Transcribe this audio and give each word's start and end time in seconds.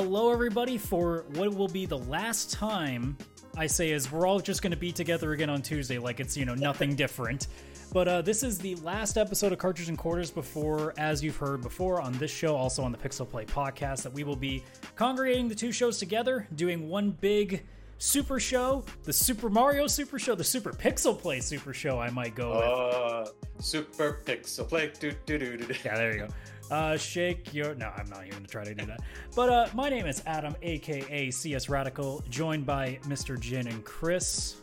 Hello, 0.00 0.30
everybody, 0.30 0.78
for 0.78 1.24
what 1.34 1.52
will 1.52 1.66
be 1.66 1.84
the 1.84 1.98
last 1.98 2.52
time 2.52 3.18
I 3.56 3.66
say 3.66 3.90
is 3.90 4.12
we're 4.12 4.28
all 4.28 4.38
just 4.38 4.62
going 4.62 4.70
to 4.70 4.76
be 4.76 4.92
together 4.92 5.32
again 5.32 5.50
on 5.50 5.60
Tuesday, 5.60 5.98
like 5.98 6.20
it's, 6.20 6.36
you 6.36 6.44
know, 6.44 6.54
nothing 6.54 6.94
different. 6.94 7.48
But 7.92 8.06
uh, 8.06 8.22
this 8.22 8.44
is 8.44 8.58
the 8.58 8.76
last 8.76 9.18
episode 9.18 9.50
of 9.50 9.58
Cartridge 9.58 9.88
and 9.88 9.98
Quarters 9.98 10.30
before, 10.30 10.94
as 10.98 11.24
you've 11.24 11.36
heard 11.36 11.62
before 11.62 12.00
on 12.00 12.12
this 12.12 12.30
show, 12.30 12.54
also 12.54 12.84
on 12.84 12.92
the 12.92 12.98
Pixel 12.98 13.28
Play 13.28 13.44
podcast, 13.44 14.04
that 14.04 14.12
we 14.12 14.22
will 14.22 14.36
be 14.36 14.62
congregating 14.94 15.48
the 15.48 15.54
two 15.56 15.72
shows 15.72 15.98
together, 15.98 16.46
doing 16.54 16.88
one 16.88 17.10
big 17.10 17.64
super 17.98 18.38
show, 18.38 18.84
the 19.02 19.12
Super 19.12 19.50
Mario 19.50 19.88
Super 19.88 20.20
Show, 20.20 20.36
the 20.36 20.44
Super 20.44 20.70
Pixel 20.70 21.18
Play 21.18 21.40
Super 21.40 21.74
Show, 21.74 21.98
I 21.98 22.10
might 22.10 22.36
go 22.36 22.50
with. 22.50 22.62
Uh, 22.62 23.26
Super 23.60 24.20
Pixel 24.24 24.68
Play. 24.68 24.92
Do, 25.00 25.10
do, 25.26 25.38
do, 25.38 25.56
do, 25.56 25.66
do. 25.66 25.74
Yeah, 25.84 25.96
there 25.96 26.12
you 26.12 26.18
go. 26.20 26.28
Uh, 26.70 26.96
shake 26.96 27.52
your. 27.54 27.74
No, 27.74 27.90
I'm 27.96 28.08
not 28.10 28.20
even 28.26 28.38
gonna 28.38 28.46
try 28.48 28.64
to 28.64 28.74
do 28.74 28.84
that. 28.86 29.00
But 29.34 29.48
uh, 29.48 29.68
my 29.74 29.88
name 29.88 30.06
is 30.06 30.22
Adam, 30.26 30.54
aka 30.62 31.30
CS 31.30 31.68
Radical, 31.68 32.22
joined 32.28 32.66
by 32.66 32.98
Mr. 33.04 33.38
Jin 33.38 33.66
and 33.68 33.84
Chris, 33.84 34.56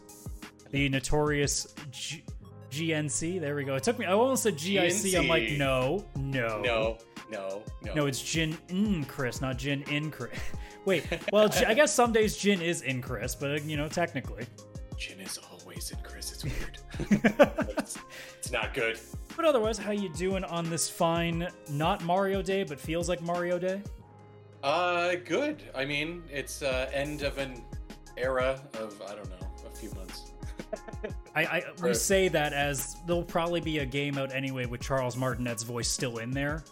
the 0.71 0.87
notorious 0.89 1.73
G- 1.91 2.23
GNC. 2.71 3.39
There 3.39 3.55
we 3.55 3.63
go. 3.63 3.75
It 3.75 3.83
took 3.83 3.97
me. 3.97 4.05
I 4.05 4.11
almost 4.13 4.43
said 4.43 4.55
GIC. 4.55 5.17
I'm 5.17 5.27
like, 5.27 5.51
no, 5.51 6.05
no, 6.15 6.61
No, 6.61 6.97
no, 7.31 7.63
no. 7.83 7.93
no. 7.95 8.05
It's 8.05 8.21
Jin 8.21 8.57
in 8.69 9.05
Chris, 9.05 9.41
not 9.41 9.57
Jin 9.57 9.81
in 9.83 10.11
Chris. 10.11 10.37
Wait. 10.85 11.03
Well, 11.33 11.49
I 11.65 11.73
guess 11.73 11.93
some 11.93 12.11
days 12.13 12.37
Jin 12.37 12.61
is 12.61 12.81
in 12.83 13.01
Chris, 13.01 13.33
but 13.33 13.49
uh, 13.51 13.63
you 13.65 13.77
know, 13.77 13.87
technically. 13.87 14.45
Jin 14.97 15.19
is 15.19 15.39
always 15.51 15.91
in 15.91 15.97
Chris. 16.03 16.31
It's 16.31 16.43
weird. 16.43 16.77
it's, 17.77 17.97
it's 18.37 18.51
not 18.51 18.73
good. 18.73 18.99
But 19.35 19.45
otherwise, 19.45 19.77
how 19.77 19.91
you 19.91 20.09
doing 20.09 20.43
on 20.45 20.69
this 20.69 20.89
fine, 20.89 21.47
not 21.69 22.03
Mario 22.03 22.41
Day, 22.41 22.63
but 22.63 22.79
feels 22.79 23.09
like 23.09 23.21
Mario 23.21 23.59
Day? 23.59 23.81
Uh, 24.63 25.15
good. 25.25 25.61
I 25.75 25.85
mean, 25.85 26.23
it's 26.31 26.61
uh, 26.61 26.89
end 26.93 27.21
of 27.21 27.37
an 27.37 27.61
era 28.17 28.61
of 28.79 29.01
I 29.07 29.15
don't 29.15 29.29
know, 29.29 29.47
a 29.67 29.75
few 29.75 29.91
months. 29.91 30.31
I, 31.35 31.43
I 31.43 31.63
we 31.83 31.93
say 31.93 32.27
that 32.29 32.53
as 32.53 32.95
there'll 33.05 33.23
probably 33.23 33.61
be 33.61 33.79
a 33.79 33.85
game 33.85 34.17
out 34.17 34.33
anyway 34.33 34.65
with 34.65 34.81
Charles 34.81 35.17
Martinet's 35.17 35.63
voice 35.63 35.89
still 35.89 36.17
in 36.17 36.31
there. 36.31 36.63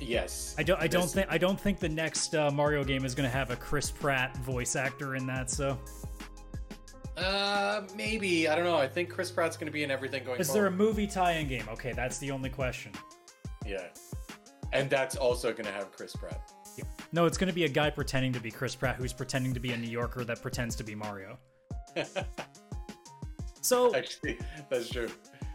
Yes. 0.00 0.54
I 0.56 0.62
don't 0.62 0.80
I 0.80 0.86
don't 0.86 1.10
think 1.10 1.26
I 1.28 1.38
don't 1.38 1.60
think 1.60 1.80
the 1.80 1.88
next 1.88 2.34
uh, 2.34 2.50
Mario 2.50 2.84
game 2.84 3.04
is 3.04 3.14
going 3.14 3.28
to 3.28 3.36
have 3.36 3.50
a 3.50 3.56
Chris 3.56 3.90
Pratt 3.90 4.36
voice 4.38 4.76
actor 4.76 5.16
in 5.16 5.26
that. 5.26 5.50
So 5.50 5.78
Uh, 7.18 7.82
maybe 7.96 8.48
I 8.48 8.54
don't 8.54 8.64
know. 8.64 8.76
I 8.76 8.86
think 8.86 9.10
Chris 9.10 9.30
Pratt's 9.30 9.56
going 9.56 9.66
to 9.66 9.72
be 9.72 9.82
in 9.82 9.90
everything 9.90 10.22
going. 10.24 10.36
On. 10.36 10.40
Is 10.40 10.52
there 10.52 10.66
a 10.66 10.70
movie 10.70 11.06
tie-in 11.06 11.48
game? 11.48 11.64
Okay, 11.70 11.92
that's 11.92 12.18
the 12.18 12.30
only 12.30 12.48
question. 12.50 12.92
Yeah, 13.66 13.88
and 14.72 14.88
that's 14.88 15.16
also 15.16 15.50
going 15.52 15.66
to 15.66 15.72
have 15.72 15.90
Chris 15.92 16.14
Pratt. 16.14 16.52
No, 17.10 17.24
it's 17.26 17.38
going 17.38 17.48
to 17.48 17.54
be 17.54 17.64
a 17.64 17.68
guy 17.68 17.90
pretending 17.90 18.32
to 18.34 18.40
be 18.40 18.50
Chris 18.50 18.74
Pratt 18.74 18.96
who's 18.96 19.12
pretending 19.12 19.52
to 19.54 19.60
be 19.60 19.72
a 19.72 19.76
New 19.76 19.90
Yorker 19.90 20.24
that 20.24 20.42
pretends 20.42 20.76
to 20.76 20.84
be 20.84 20.94
Mario. 20.94 21.38
So 23.60 23.94
Actually, 23.94 24.38
that's 24.70 24.88
true. 24.88 25.08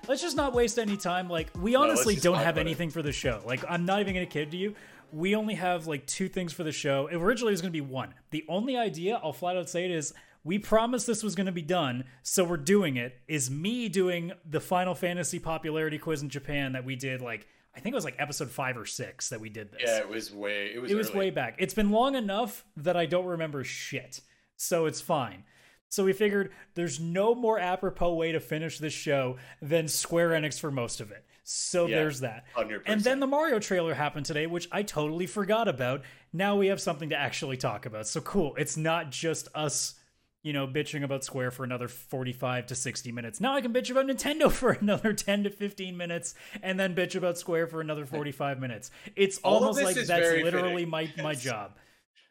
let's 0.07 0.21
just 0.21 0.35
not 0.37 0.53
waste 0.53 0.77
any 0.77 0.97
time. 0.97 1.27
Like, 1.29 1.49
we 1.59 1.73
honestly 1.73 2.13
just 2.13 2.23
don't 2.23 2.35
have 2.35 2.55
about 2.55 2.57
it. 2.57 2.61
anything 2.61 2.89
for 2.91 3.01
the 3.01 3.11
show. 3.11 3.41
Like, 3.45 3.63
I'm 3.67 3.85
not 3.85 4.01
even 4.01 4.13
gonna 4.13 4.25
kid 4.27 4.51
to 4.51 4.57
you. 4.57 4.75
We 5.11 5.35
only 5.35 5.55
have 5.55 5.87
like 5.87 6.05
two 6.05 6.27
things 6.27 6.53
for 6.53 6.63
the 6.63 6.71
show. 6.71 7.09
Originally, 7.11 7.51
It 7.51 7.53
was 7.55 7.61
gonna 7.61 7.71
be 7.71 7.81
one. 7.81 8.13
The 8.31 8.45
only 8.49 8.77
idea, 8.77 9.19
I'll 9.23 9.33
flat 9.33 9.57
out 9.57 9.67
say 9.69 9.85
it, 9.85 9.91
is 9.91 10.13
we 10.43 10.59
promised 10.59 11.07
this 11.07 11.23
was 11.23 11.35
gonna 11.35 11.51
be 11.51 11.61
done, 11.61 12.05
so 12.21 12.43
we're 12.43 12.57
doing 12.57 12.97
it. 12.97 13.15
Is 13.27 13.49
me 13.49 13.89
doing 13.89 14.33
the 14.45 14.59
Final 14.59 14.95
Fantasy 14.95 15.39
popularity 15.39 15.97
quiz 15.97 16.21
in 16.21 16.29
Japan 16.29 16.73
that 16.73 16.85
we 16.85 16.95
did 16.95 17.21
like 17.21 17.47
I 17.75 17.79
think 17.79 17.93
it 17.93 17.95
was 17.95 18.05
like 18.05 18.15
episode 18.19 18.51
five 18.51 18.77
or 18.77 18.85
six 18.85 19.29
that 19.29 19.41
we 19.41 19.49
did 19.49 19.71
this. 19.71 19.81
Yeah, 19.85 19.97
it 19.97 20.09
was 20.09 20.31
way. 20.31 20.71
It 20.73 20.79
was. 20.79 20.91
It 20.91 20.95
was 20.95 21.09
early. 21.09 21.19
way 21.19 21.29
back. 21.31 21.55
It's 21.57 21.73
been 21.73 21.89
long 21.89 22.15
enough 22.15 22.65
that 22.77 22.95
I 22.95 23.07
don't 23.07 23.25
remember 23.25 23.63
shit. 23.63 24.21
So 24.55 24.85
it's 24.85 25.01
fine. 25.01 25.43
So 25.89 26.03
we 26.03 26.13
figured 26.13 26.51
there's 26.73 26.99
no 26.99 27.35
more 27.35 27.59
apropos 27.59 28.15
way 28.15 28.31
to 28.31 28.39
finish 28.39 28.79
this 28.79 28.93
show 28.93 29.37
than 29.61 29.87
Square 29.87 30.29
Enix 30.29 30.59
for 30.59 30.71
most 30.71 31.01
of 31.01 31.11
it. 31.11 31.23
So 31.43 31.85
Yeah, 31.85 31.97
there's 31.97 32.21
that. 32.21 32.45
100%. 32.55 32.81
And 32.87 33.01
then 33.01 33.19
the 33.19 33.27
Mario 33.27 33.59
trailer 33.59 33.93
happened 33.93 34.25
today, 34.25 34.47
which 34.47 34.67
I 34.71 34.81
totally 34.81 35.27
forgot 35.27 35.67
about. 35.67 36.01
Now 36.31 36.55
we 36.55 36.67
have 36.67 36.81
something 36.81 37.09
to 37.09 37.15
actually 37.15 37.57
talk 37.57 37.85
about. 37.85 38.07
So 38.07 38.21
cool. 38.21 38.55
It's 38.55 38.75
not 38.75 39.11
just 39.11 39.49
us, 39.53 39.93
you 40.43 40.51
know, 40.51 40.67
bitching 40.67 41.03
about 41.03 41.23
Square 41.23 41.51
for 41.51 41.63
another 41.63 41.87
45 41.87 42.67
to 42.67 42.75
60 42.75 43.11
minutes. 43.11 43.39
Now 43.39 43.55
I 43.55 43.61
can 43.61 43.73
bitch 43.73 43.89
about 43.89 44.05
Nintendo 44.05 44.51
for 44.51 44.71
another 44.71 45.13
10 45.13 45.45
to 45.45 45.49
15 45.49 45.97
minutes 45.97 46.35
and 46.61 46.79
then 46.79 46.93
bitch 46.93 47.15
about 47.15 47.37
Square 47.37 47.67
for 47.67 47.81
another 47.81 48.05
45 48.05 48.59
minutes. 48.59 48.91
It's 49.15 49.39
All 49.39 49.55
almost 49.55 49.81
like 49.81 49.95
that's 49.95 50.09
literally 50.09 50.85
fitting. 50.85 50.89
my 50.89 51.09
my 51.21 51.33
job. 51.33 51.77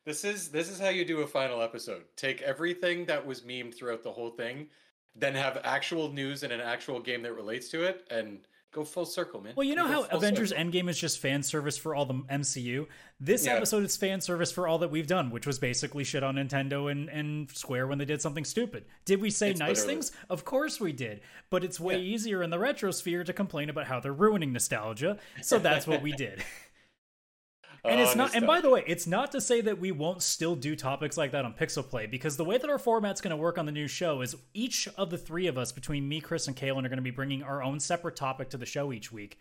This 0.04 0.24
is 0.24 0.50
this 0.50 0.68
is 0.68 0.78
how 0.78 0.90
you 0.90 1.04
do 1.04 1.20
a 1.20 1.26
final 1.26 1.62
episode. 1.62 2.02
Take 2.16 2.42
everything 2.42 3.06
that 3.06 3.24
was 3.26 3.42
memed 3.42 3.74
throughout 3.74 4.02
the 4.02 4.12
whole 4.12 4.30
thing, 4.30 4.66
then 5.14 5.34
have 5.34 5.60
actual 5.64 6.12
news 6.12 6.42
and 6.42 6.52
an 6.52 6.60
actual 6.60 7.00
game 7.00 7.22
that 7.22 7.34
relates 7.34 7.68
to 7.70 7.84
it, 7.84 8.04
and 8.10 8.40
go 8.72 8.84
full 8.84 9.04
circle, 9.04 9.40
man. 9.40 9.52
Well, 9.54 9.66
you 9.66 9.74
know 9.74 9.86
how 9.86 10.04
Avengers 10.04 10.48
circle. 10.48 10.64
Endgame 10.64 10.88
is 10.88 10.98
just 10.98 11.18
fan 11.18 11.42
service 11.42 11.76
for 11.76 11.94
all 11.94 12.06
the 12.06 12.14
MCU? 12.30 12.86
This 13.20 13.44
Yeah. 13.46 13.54
episode 13.56 13.84
is 13.84 13.96
fan 13.96 14.20
service 14.20 14.50
for 14.50 14.66
all 14.66 14.78
that 14.78 14.90
we've 14.90 15.06
done, 15.06 15.30
which 15.30 15.46
was 15.46 15.58
basically 15.58 16.04
shit 16.04 16.22
on 16.22 16.36
Nintendo 16.36 16.90
and, 16.90 17.08
and 17.10 17.50
Square 17.52 17.86
when 17.88 17.98
they 17.98 18.04
did 18.06 18.22
something 18.22 18.44
stupid. 18.44 18.84
Did 19.04 19.20
we 19.20 19.30
say 19.30 19.50
It's 19.50 19.60
nice 19.60 19.76
literally- 19.80 19.94
things? 19.94 20.12
Of 20.30 20.44
course 20.44 20.80
we 20.80 20.92
did. 20.92 21.20
But 21.50 21.62
it's 21.64 21.78
way 21.78 21.94
Yeah. 21.98 22.14
easier 22.14 22.42
in 22.42 22.50
the 22.50 22.56
retrosphere 22.58 23.24
to 23.26 23.32
complain 23.32 23.68
about 23.70 23.86
how 23.86 24.00
they're 24.00 24.12
ruining 24.12 24.52
nostalgia. 24.52 25.18
So 25.42 25.58
that's 25.58 25.86
what 25.86 26.02
we 26.02 26.12
did. 26.12 26.42
And 27.84 28.00
Oh, 28.00 28.04
it's 28.04 28.14
not 28.14 28.34
and 28.36 28.46
by 28.46 28.60
the 28.60 28.70
way, 28.70 28.84
it's 28.86 29.08
not 29.08 29.32
to 29.32 29.40
say 29.40 29.60
that 29.60 29.80
we 29.80 29.90
won't 29.90 30.22
still 30.22 30.54
do 30.54 30.76
topics 30.76 31.16
like 31.16 31.32
that 31.32 31.44
on 31.44 31.52
Pixel 31.52 31.88
Play, 31.88 32.06
because 32.06 32.36
the 32.36 32.44
way 32.44 32.56
that 32.56 32.70
our 32.70 32.78
format's 32.78 33.20
going 33.20 33.32
to 33.32 33.36
work 33.36 33.58
on 33.58 33.66
the 33.66 33.72
new 33.72 33.88
show 33.88 34.20
is 34.20 34.36
each 34.54 34.88
of 34.96 35.10
the 35.10 35.18
three 35.18 35.48
of 35.48 35.58
us, 35.58 35.72
between 35.72 36.08
me, 36.08 36.20
Chris, 36.20 36.46
and 36.46 36.56
Kalen, 36.56 36.84
are 36.84 36.88
going 36.88 36.96
to 36.96 37.02
be 37.02 37.10
bringing 37.10 37.42
our 37.42 37.60
own 37.62 37.80
separate 37.80 38.14
topic 38.14 38.50
to 38.50 38.56
the 38.56 38.66
show 38.66 38.92
each 38.92 39.10
week. 39.10 39.36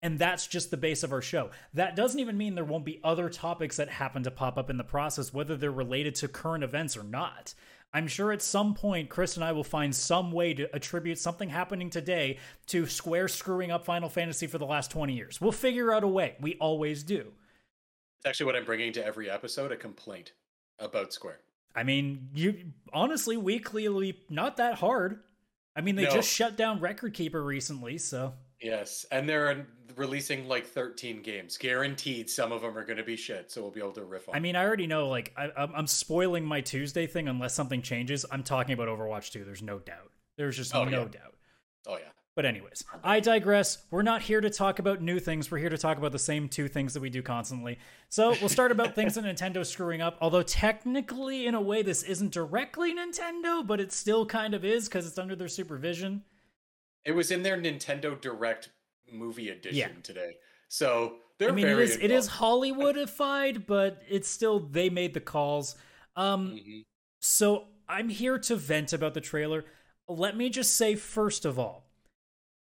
And 0.00 0.18
that's 0.18 0.46
just 0.46 0.70
the 0.70 0.76
base 0.76 1.02
of 1.02 1.12
our 1.12 1.22
show. 1.22 1.50
That 1.74 1.96
doesn't 1.96 2.20
even 2.20 2.36
mean 2.36 2.54
there 2.54 2.64
won't 2.64 2.84
be 2.84 3.00
other 3.02 3.28
topics 3.28 3.76
that 3.78 3.88
happen 3.88 4.22
to 4.22 4.30
pop 4.30 4.58
up 4.58 4.70
in 4.70 4.76
the 4.76 4.84
process, 4.84 5.34
whether 5.34 5.56
they're 5.56 5.72
related 5.72 6.14
to 6.16 6.28
current 6.28 6.62
events 6.62 6.96
or 6.96 7.02
not. 7.02 7.54
I'm 7.92 8.06
sure 8.06 8.30
at 8.30 8.42
some 8.42 8.74
point, 8.74 9.08
Chris 9.08 9.36
and 9.36 9.44
I 9.44 9.52
will 9.52 9.64
find 9.64 9.92
some 9.94 10.30
way 10.30 10.54
to 10.54 10.72
attribute 10.76 11.18
something 11.18 11.48
happening 11.48 11.90
today 11.90 12.38
to 12.66 12.86
Square 12.86 13.28
screwing 13.28 13.70
up 13.72 13.84
Final 13.84 14.08
Fantasy 14.08 14.46
for 14.46 14.58
the 14.58 14.66
last 14.66 14.90
20 14.92 15.14
years. 15.14 15.40
We'll 15.40 15.50
figure 15.50 15.92
out 15.92 16.04
a 16.04 16.08
way. 16.08 16.36
We 16.40 16.54
always 16.60 17.02
do. 17.02 17.32
Actually 18.26 18.46
what 18.46 18.56
I'm 18.56 18.64
bringing 18.64 18.92
to 18.94 19.04
every 19.06 19.30
episode: 19.30 19.72
a 19.72 19.76
complaint 19.76 20.32
about 20.78 21.12
Square. 21.12 21.40
I 21.74 21.82
mean, 21.82 22.28
you 22.34 22.72
honestly, 22.92 23.36
we 23.36 23.58
clearly 23.58 24.18
not 24.30 24.56
that 24.58 24.74
hard. 24.76 25.20
I 25.74 25.82
mean, 25.82 25.94
they 25.96 26.04
No. 26.04 26.10
just 26.10 26.30
shut 26.32 26.56
down 26.56 26.80
Record 26.80 27.12
Keeper 27.14 27.42
recently, 27.42 27.98
so 27.98 28.34
Yes, 28.62 29.04
and 29.10 29.28
they're 29.28 29.66
releasing 29.96 30.48
like 30.48 30.66
13 30.66 31.20
games, 31.22 31.58
guaranteed. 31.58 32.30
Some 32.30 32.52
of 32.52 32.62
them 32.62 32.76
are 32.78 32.84
going 32.84 32.96
to 32.96 33.02
be 33.04 33.16
shit, 33.16 33.50
so 33.50 33.60
we'll 33.60 33.70
be 33.70 33.80
able 33.80 33.92
to 33.92 34.04
riff 34.04 34.28
on. 34.30 34.34
I 34.34 34.40
mean, 34.40 34.56
I 34.56 34.64
already 34.64 34.86
know. 34.86 35.08
Like, 35.08 35.34
I, 35.36 35.50
I'm 35.54 35.74
I'm 35.74 35.86
spoiling 35.86 36.44
my 36.46 36.62
Tuesday 36.62 37.06
thing 37.06 37.28
unless 37.28 37.52
something 37.54 37.82
changes. 37.82 38.24
I'm 38.30 38.42
talking 38.42 38.72
about 38.72 38.88
Overwatch 38.88 39.30
2. 39.32 39.44
There's 39.44 39.60
no 39.62 39.78
doubt. 39.78 40.10
There's 40.38 40.56
just 40.56 40.74
Oh, 40.74 40.84
no 40.84 41.02
yeah. 41.02 41.08
doubt. 41.08 41.34
oh 41.86 41.98
yeah, 41.98 42.08
But 42.36 42.44
anyways, 42.44 42.84
I 43.02 43.20
digress. 43.20 43.78
We're 43.90 44.02
not 44.02 44.20
here 44.20 44.42
to 44.42 44.50
talk 44.50 44.78
about 44.78 45.00
new 45.00 45.18
things. 45.18 45.50
We're 45.50 45.56
here 45.56 45.70
to 45.70 45.78
talk 45.78 45.96
about 45.96 46.12
the 46.12 46.18
same 46.18 46.50
two 46.50 46.68
things 46.68 46.92
that 46.92 47.00
we 47.00 47.08
do 47.08 47.22
constantly. 47.22 47.78
So 48.10 48.36
we'll 48.40 48.50
start 48.50 48.70
about 48.70 48.94
things 48.94 49.14
that 49.14 49.24
Nintendo 49.24 49.64
screwing 49.64 50.02
up. 50.02 50.18
Although 50.20 50.42
technically, 50.42 51.46
in 51.46 51.54
a 51.54 51.60
way, 51.62 51.80
this 51.82 52.02
isn't 52.02 52.32
directly 52.32 52.94
Nintendo, 52.94 53.66
but 53.66 53.80
it 53.80 53.90
still 53.90 54.26
kind 54.26 54.52
of 54.52 54.66
is 54.66 54.86
because 54.86 55.06
it's 55.06 55.18
under 55.18 55.34
their 55.34 55.48
supervision. 55.48 56.22
it 57.06 57.12
was 57.14 57.30
in 57.30 57.42
their 57.44 57.56
Nintendo 57.56 58.20
Direct 58.20 58.68
movie 59.12 59.48
edition 59.50 59.78
Yeah. 59.78 60.00
today, 60.02 60.32
so 60.66 61.18
they're 61.38 61.50
I 61.50 61.52
mean, 61.52 61.68
it 61.68 61.78
is 61.78 61.94
it 61.96 62.10
is. 62.10 62.28
Hollywoodified, 62.28 63.64
but 63.64 64.02
it's 64.08 64.26
still 64.28 64.58
they 64.58 64.90
made 64.90 65.14
the 65.14 65.20
calls. 65.20 65.76
Um, 66.16 66.56
Mhm. 66.56 66.84
so 67.20 67.68
I'm 67.88 68.08
here 68.08 68.38
to 68.40 68.56
vent 68.56 68.92
about 68.92 69.14
the 69.14 69.20
trailer. 69.20 69.64
Let 70.08 70.36
me 70.36 70.50
just 70.50 70.76
say 70.76 70.96
first 70.96 71.44
of 71.44 71.60
all, 71.60 71.85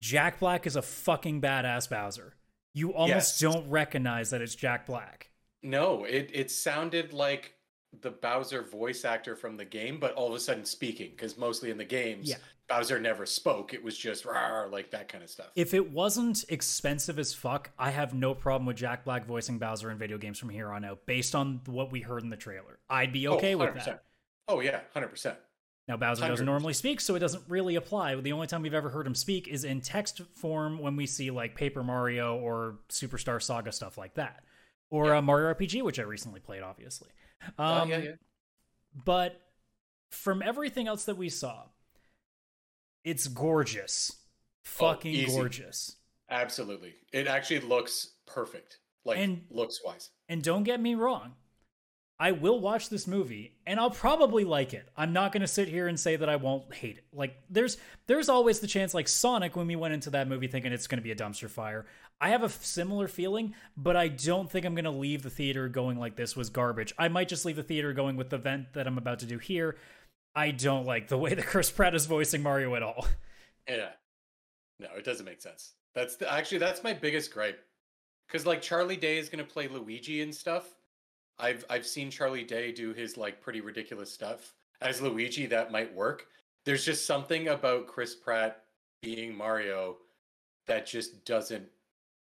Jack 0.03 0.41
Black 0.41 0.67
is 0.67 0.75
a 0.75 0.83
fucking 0.83 1.41
badass 1.41 1.89
Bowser. 1.89 2.35
You 2.75 2.93
almost 2.93 3.41
Yes. 3.41 3.53
don't 3.53 3.71
recognize 3.71 4.31
that 4.31 4.43
it's 4.43 4.57
Jack 4.57 4.85
Black. 4.85 5.31
No, 5.63 6.05
it 6.05 6.29
it 6.35 6.51
sounded 6.51 7.13
like 7.13 7.55
the 8.01 8.11
Bowser 8.11 8.63
voice 8.63 9.05
actor 9.05 9.37
from 9.37 9.57
the 9.57 9.65
game, 9.65 10.01
but 10.01 10.13
all 10.15 10.29
of 10.29 10.35
a 10.35 10.41
sudden 10.41 10.65
speaking, 10.65 11.11
because 11.13 11.39
mostly 11.39 11.71
in 11.71 11.79
the 11.79 11.85
games, 11.85 12.29
Yeah. 12.29 12.37
Bowser 12.69 12.99
never 12.99 13.27
spoke. 13.27 13.75
It 13.75 13.83
was 13.85 13.97
just 13.97 14.25
rawr, 14.25 14.71
like 14.73 14.91
that 14.91 15.09
kind 15.09 15.23
of 15.23 15.31
stuff. 15.31 15.53
If 15.55 15.73
it 15.73 15.93
wasn't 15.93 16.45
expensive 16.49 17.19
as 17.19 17.33
fuck, 17.35 17.71
I 17.79 17.91
have 17.91 18.13
no 18.15 18.35
problem 18.35 18.67
with 18.67 18.79
Jack 18.79 19.05
Black 19.05 19.25
voicing 19.27 19.59
Bowser 19.59 19.91
in 19.91 19.99
video 19.99 20.19
games 20.19 20.39
from 20.39 20.49
here 20.49 20.71
on 20.71 20.85
out, 20.85 21.07
based 21.07 21.35
on 21.37 21.61
what 21.67 21.93
we 21.93 22.01
heard 22.01 22.23
in 22.25 22.31
the 22.31 22.37
trailer. 22.37 22.81
I'd 22.91 23.13
be 23.13 23.29
Oh, 23.29 23.35
okay 23.35 23.55
with 23.55 23.75
that. 23.75 24.03
Oh 24.49 24.59
yeah, 24.61 24.81
hundred 24.95 25.09
percent. 25.09 25.39
Now, 25.89 25.97
Bowser 25.97 26.29
doesn't 26.29 26.47
normally 26.47 26.75
speak, 26.75 27.01
so 27.01 27.17
it 27.17 27.19
doesn't 27.19 27.43
really 27.49 27.75
apply. 27.75 28.15
The 28.15 28.33
only 28.33 28.47
time 28.47 28.63
we've 28.63 28.73
ever 28.73 28.89
heard 28.89 29.07
him 29.07 29.17
speak 29.17 29.49
is 29.49 29.65
in 29.65 29.81
text 29.81 30.21
form 30.37 30.79
when 30.79 30.95
we 30.95 31.07
see 31.07 31.31
like 31.33 31.57
Paper 31.57 31.83
Mario 31.83 32.37
or 32.37 32.79
Superstar 32.89 33.43
Saga 33.43 33.73
stuff 33.73 33.99
like 33.99 34.15
that. 34.15 34.45
or 34.91 35.07
Yeah. 35.07 35.19
uh, 35.19 35.23
Mario 35.23 35.49
RPG, 35.55 35.83
which 35.83 35.99
I 35.99 36.03
recently 36.03 36.39
played, 36.41 36.63
obviously. 36.63 37.09
Oh, 37.59 37.65
Um, 37.65 37.89
yeah, 37.91 37.97
yeah. 37.99 38.15
But 38.95 39.41
from 40.11 40.43
everything 40.43 40.87
else 40.87 41.07
that 41.07 41.17
we 41.17 41.31
saw, 41.31 41.65
it's 43.03 43.27
gorgeous, 43.27 44.13
fucking 44.65 45.25
Oh, 45.31 45.35
gorgeous. 45.37 45.97
Absolutely. 46.29 46.95
It 47.13 47.27
actually 47.27 47.61
looks 47.61 48.15
perfect. 48.27 48.79
Like 49.05 49.19
And- 49.19 49.47
looks 49.51 49.81
wise. 49.85 50.11
And 50.29 50.43
don't 50.45 50.63
get 50.63 50.79
me 50.79 50.95
wrong, 50.95 51.35
I 52.23 52.31
will 52.31 52.61
watch 52.61 52.89
this 52.89 53.09
movie 53.09 53.57
and 53.67 53.81
I'll 53.81 53.91
probably 53.91 54.45
like 54.45 54.75
it. 54.75 54.89
I'm 54.97 55.13
not 55.13 55.33
going 55.33 55.41
to 55.41 55.49
sit 55.49 55.67
here 55.67 55.89
and 55.89 55.99
say 55.99 56.15
that 56.15 56.29
I 56.29 56.37
won't 56.37 56.73
hate 56.73 56.99
it. 56.99 57.05
Like 57.13 57.35
there's 57.51 57.79
there's 58.07 58.29
always 58.29 58.61
the 58.61 58.69
chance 58.69 58.95
like 58.95 59.09
Sonic 59.09 59.57
when 59.57 59.67
we 59.67 59.75
went 59.75 59.93
into 59.93 60.11
that 60.11 60.29
movie 60.29 60.47
thinking 60.47 60.71
it's 60.71 60.87
going 60.87 61.01
to 61.01 61.03
be 61.03 61.11
a 61.11 61.17
dumpster 61.17 61.51
fire. 61.51 61.85
I 62.21 62.29
have 62.29 62.45
a 62.45 62.49
similar 62.49 63.09
feeling, 63.09 63.57
but 63.77 63.97
I 63.97 64.07
don't 64.07 64.49
think 64.49 64.65
I'm 64.65 64.77
going 64.77 64.85
to 64.85 64.93
leave 64.93 65.25
the 65.25 65.31
theater 65.31 65.69
going 65.69 65.99
like 65.99 66.15
this 66.15 66.37
was 66.37 66.49
garbage. 66.49 66.95
I 66.97 67.09
might 67.09 67.27
just 67.27 67.45
leave 67.45 67.57
the 67.57 67.65
theater 67.65 67.93
going 67.93 68.15
with 68.15 68.31
the 68.31 68.39
vent 68.39 68.75
that 68.75 68.87
I'm 68.87 68.99
about 68.99 69.19
to 69.19 69.27
do 69.27 69.39
here. 69.39 69.77
I 70.33 70.53
don't 70.53 70.87
like 70.87 71.09
the 71.09 71.19
way 71.19 71.35
that 71.35 71.47
Chris 71.47 71.73
Pratt 71.73 71.93
is 71.93 72.07
voicing 72.07 72.45
Mario 72.45 72.77
at 72.77 72.85
all. 72.85 73.05
Yeah. 73.69 73.89
No, 74.79 74.91
it 74.97 75.05
doesn't 75.05 75.27
make 75.27 75.43
sense. 75.43 75.73
That's 75.97 76.15
the, 76.15 76.33
actually 76.33 76.59
that's 76.59 76.85
my 76.85 76.93
biggest 76.93 77.35
gripe. 77.35 77.59
Cuz 78.29 78.47
like 78.47 78.63
Charlie 78.63 78.97
Day 78.97 79.19
is 79.19 79.29
going 79.29 79.45
to 79.45 79.53
play 79.53 79.67
Luigi 79.67 80.23
and 80.23 80.33
stuff. 80.33 80.73
I've 81.39 81.65
I've 81.69 81.87
seen 81.87 82.11
Charlie 82.11 82.45
Day 82.45 82.73
do 82.73 82.93
his 82.93 83.17
like 83.17 83.41
pretty 83.41 83.61
ridiculous 83.61 84.13
stuff. 84.13 84.55
As 84.81 85.01
Luigi 85.01 85.47
that 85.47 85.71
might 85.71 85.95
work. 85.95 86.27
There's 86.65 86.85
just 86.85 87.07
something 87.07 87.49
about 87.49 87.87
Chris 87.87 88.15
Pratt 88.15 88.65
being 89.03 89.37
Mario 89.37 89.97
that 90.67 90.87
just 90.87 91.25
doesn't 91.25 91.67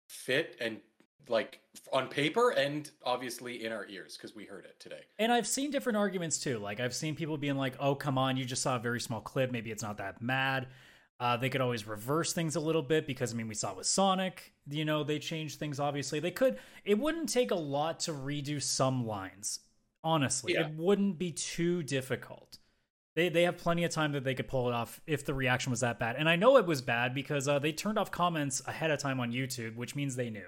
fit 0.07 0.55
and 0.61 0.79
like 1.27 1.59
on 1.93 2.07
paper 2.07 2.51
and 2.51 2.89
obviously 3.03 3.63
in 3.65 3.71
our 3.71 3.85
ears 3.87 4.17
cuz 4.17 4.33
we 4.33 4.45
heard 4.45 4.65
it 4.65 4.79
today. 4.79 5.01
And 5.19 5.31
I've 5.31 5.47
seen 5.47 5.71
different 5.71 5.97
arguments 5.97 6.39
too. 6.39 6.57
Like 6.57 6.79
I've 6.79 6.95
seen 6.95 7.15
people 7.15 7.37
being 7.37 7.57
like, 7.57 7.75
"Oh, 7.79 7.95
come 7.95 8.17
on, 8.17 8.37
you 8.37 8.45
just 8.45 8.61
saw 8.61 8.77
a 8.77 8.79
very 8.79 8.99
small 8.99 9.21
clip. 9.21 9.51
Maybe 9.51 9.71
it's 9.71 9.83
not 9.83 9.97
that 9.97 10.21
mad." 10.21 10.67
Uh, 11.19 11.35
they 11.35 11.49
could 11.49 11.59
always 11.61 11.85
reverse 11.85 12.31
things 12.31 12.55
a 12.55 12.59
little 12.61 12.81
bit 12.81 13.05
because 13.05 13.33
I 13.33 13.35
mean, 13.35 13.47
we 13.49 13.55
saw 13.55 13.73
with 13.75 13.85
Sonic. 13.87 14.53
You 14.69 14.85
know, 14.85 15.03
they 15.03 15.19
changed 15.19 15.59
things. 15.59 15.79
Obviously, 15.79 16.19
they 16.21 16.31
could. 16.31 16.57
It 16.85 16.97
wouldn't 16.97 17.27
take 17.29 17.51
a 17.51 17.55
lot 17.55 17.99
to 18.01 18.13
redo 18.13 18.61
some 18.61 19.05
lines. 19.05 19.59
Honestly, 20.03 20.53
Yeah. 20.53 20.67
it 20.67 20.75
wouldn't 20.77 21.17
be 21.19 21.31
too 21.33 21.83
difficult. 21.83 22.59
They 23.15 23.27
they 23.27 23.43
have 23.43 23.57
plenty 23.57 23.83
of 23.83 23.91
time 23.91 24.13
that 24.13 24.23
they 24.23 24.33
could 24.33 24.47
pull 24.47 24.69
it 24.69 24.73
off 24.73 25.01
if 25.07 25.25
the 25.25 25.33
reaction 25.33 25.71
was 25.71 25.81
that 25.81 25.99
bad. 25.99 26.15
And 26.15 26.29
I 26.29 26.37
know 26.37 26.55
it 26.55 26.65
was 26.65 26.81
bad 26.81 27.13
because 27.13 27.49
uh, 27.49 27.59
they 27.59 27.73
turned 27.73 27.97
off 27.99 28.11
comments 28.11 28.61
ahead 28.65 28.91
of 28.91 28.99
time 28.99 29.19
on 29.19 29.33
YouTube, 29.33 29.75
which 29.75 29.95
means 29.97 30.15
they 30.15 30.29
knew 30.29 30.47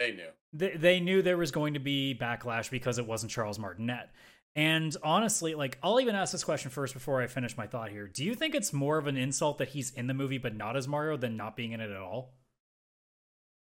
They 0.00 0.10
knew. 0.12 0.30
they, 0.52 0.70
they 0.76 0.98
knew 0.98 1.22
there 1.22 1.36
was 1.36 1.52
going 1.52 1.74
to 1.74 1.80
be 1.80 2.18
backlash 2.20 2.68
because 2.68 2.98
it 2.98 3.06
wasn't 3.06 3.30
Charles 3.30 3.60
Martinet. 3.60 4.08
And 4.58 4.96
honestly, 5.04 5.54
like 5.54 5.78
I'll 5.84 6.00
even 6.00 6.16
ask 6.16 6.32
this 6.32 6.42
question 6.42 6.68
first 6.72 6.92
before 6.92 7.22
I 7.22 7.28
finish 7.28 7.56
my 7.56 7.68
thought 7.68 7.90
here. 7.90 8.08
Do 8.08 8.24
you 8.24 8.34
think 8.34 8.56
it's 8.56 8.72
more 8.72 8.98
of 8.98 9.06
an 9.06 9.16
insult 9.16 9.58
that 9.58 9.68
he's 9.68 9.92
in 9.92 10.08
the 10.08 10.14
movie 10.14 10.38
but 10.38 10.56
not 10.56 10.76
as 10.76 10.88
Mario 10.88 11.16
than 11.16 11.36
not 11.36 11.54
being 11.56 11.70
in 11.70 11.80
it 11.80 11.92
at 11.92 11.96
all? 11.96 12.34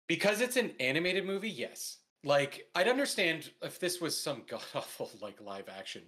Because 0.07 0.41
it's 0.41 0.57
an 0.57 0.71
animated 0.79 1.23
movie, 1.23 1.51
yes. 1.51 1.99
Like, 2.23 2.65
I'd 2.73 2.87
understand 2.87 3.51
if 3.61 3.79
this 3.79 4.01
was 4.01 4.19
some 4.19 4.41
god 4.49 4.63
awful 4.73 5.11
like 5.21 5.39
live 5.39 5.69
action 5.69 6.01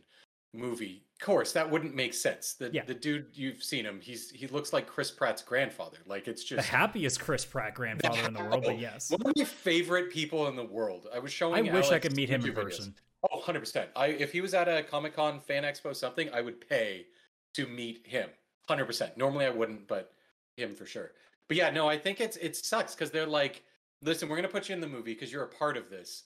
movie. 0.55 1.03
Of 1.21 1.23
course, 1.23 1.51
that 1.51 1.69
wouldn't 1.69 1.93
make 1.93 2.15
sense. 2.15 2.55
The 2.55 2.71
Yeah. 2.73 2.83
the 2.83 2.95
dude 2.95 3.27
you've 3.33 3.61
seen 3.63 3.85
him, 3.85 3.99
he's 4.01 4.31
he 4.31 4.47
looks 4.47 4.73
like 4.73 4.87
Chris 4.87 5.11
Pratt's 5.11 5.43
grandfather. 5.43 5.99
Like 6.07 6.27
it's 6.27 6.43
just 6.43 6.65
The 6.67 6.75
happiest 6.75 7.19
Chris 7.19 7.45
Pratt 7.45 7.75
grandfather 7.75 8.27
in 8.27 8.33
the 8.33 8.43
world, 8.43 8.63
but 8.65 8.79
yes. 8.87 9.11
One 9.11 9.21
of 9.23 9.33
my 9.37 9.43
favorite 9.43 10.09
people 10.11 10.47
in 10.47 10.55
the 10.55 10.65
world. 10.65 11.05
I 11.13 11.19
was 11.19 11.31
showing 11.31 11.69
I 11.69 11.71
wish 11.71 11.91
I 11.91 11.99
could 11.99 12.15
meet 12.15 12.29
him 12.29 12.43
in 12.43 12.53
person. 12.53 12.85
videos. 12.85 12.93
Oh, 13.23 13.41
100%. 13.41 13.87
I 13.95 14.07
if 14.07 14.31
he 14.31 14.41
was 14.41 14.53
at 14.53 14.67
a 14.67 14.83
Comic-Con 14.83 15.39
fan 15.39 15.63
expo 15.63 15.95
something, 15.95 16.29
I 16.33 16.41
would 16.41 16.67
pay 16.67 17.07
to 17.53 17.67
meet 17.67 18.05
him. 18.05 18.29
100%. 18.69 19.17
Normally 19.17 19.45
I 19.45 19.49
wouldn't, 19.49 19.87
but 19.87 20.13
him 20.55 20.75
for 20.75 20.85
sure. 20.85 21.11
But 21.47 21.57
yeah, 21.57 21.69
no, 21.69 21.89
I 21.89 21.97
think 21.97 22.21
it's 22.21 22.37
it 22.37 22.55
sucks 22.55 22.95
cuz 22.95 23.11
they're 23.11 23.25
like, 23.25 23.63
"Listen, 24.01 24.29
we're 24.29 24.35
going 24.35 24.47
to 24.47 24.53
put 24.53 24.69
you 24.69 24.75
in 24.75 24.81
the 24.81 24.87
movie 24.87 25.15
cuz 25.15 25.31
you're 25.31 25.43
a 25.43 25.47
part 25.47 25.77
of 25.77 25.89
this." 25.89 26.23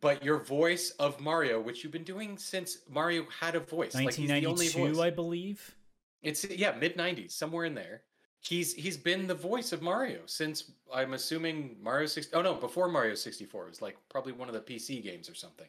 But 0.00 0.22
your 0.24 0.38
voice 0.38 0.92
of 1.00 1.20
Mario, 1.20 1.60
which 1.60 1.82
you've 1.82 1.92
been 1.92 2.04
doing 2.04 2.38
since 2.38 2.78
Mario 2.88 3.26
had 3.28 3.56
a 3.56 3.60
voice, 3.60 3.94
like 3.94 4.14
he's 4.14 4.28
the 4.28 4.46
only 4.46 4.68
voice. 4.68 4.98
I 4.98 5.10
believe. 5.10 5.74
It's 6.22 6.44
yeah, 6.44 6.72
mid 6.72 6.96
'90s, 6.96 7.32
somewhere 7.32 7.64
in 7.64 7.74
there. 7.74 8.02
He's 8.40 8.72
he's 8.72 8.96
been 8.96 9.26
the 9.26 9.34
voice 9.34 9.72
of 9.72 9.82
Mario 9.82 10.20
since 10.26 10.70
I'm 10.94 11.12
assuming 11.14 11.76
Mario 11.82 12.06
60. 12.06 12.34
Oh 12.34 12.42
no, 12.42 12.54
before 12.54 12.88
Mario 12.88 13.14
64 13.14 13.66
it 13.66 13.68
was 13.70 13.82
like 13.82 13.96
probably 14.08 14.32
one 14.32 14.48
of 14.48 14.54
the 14.54 14.60
PC 14.60 15.02
games 15.02 15.28
or 15.28 15.34
something. 15.34 15.68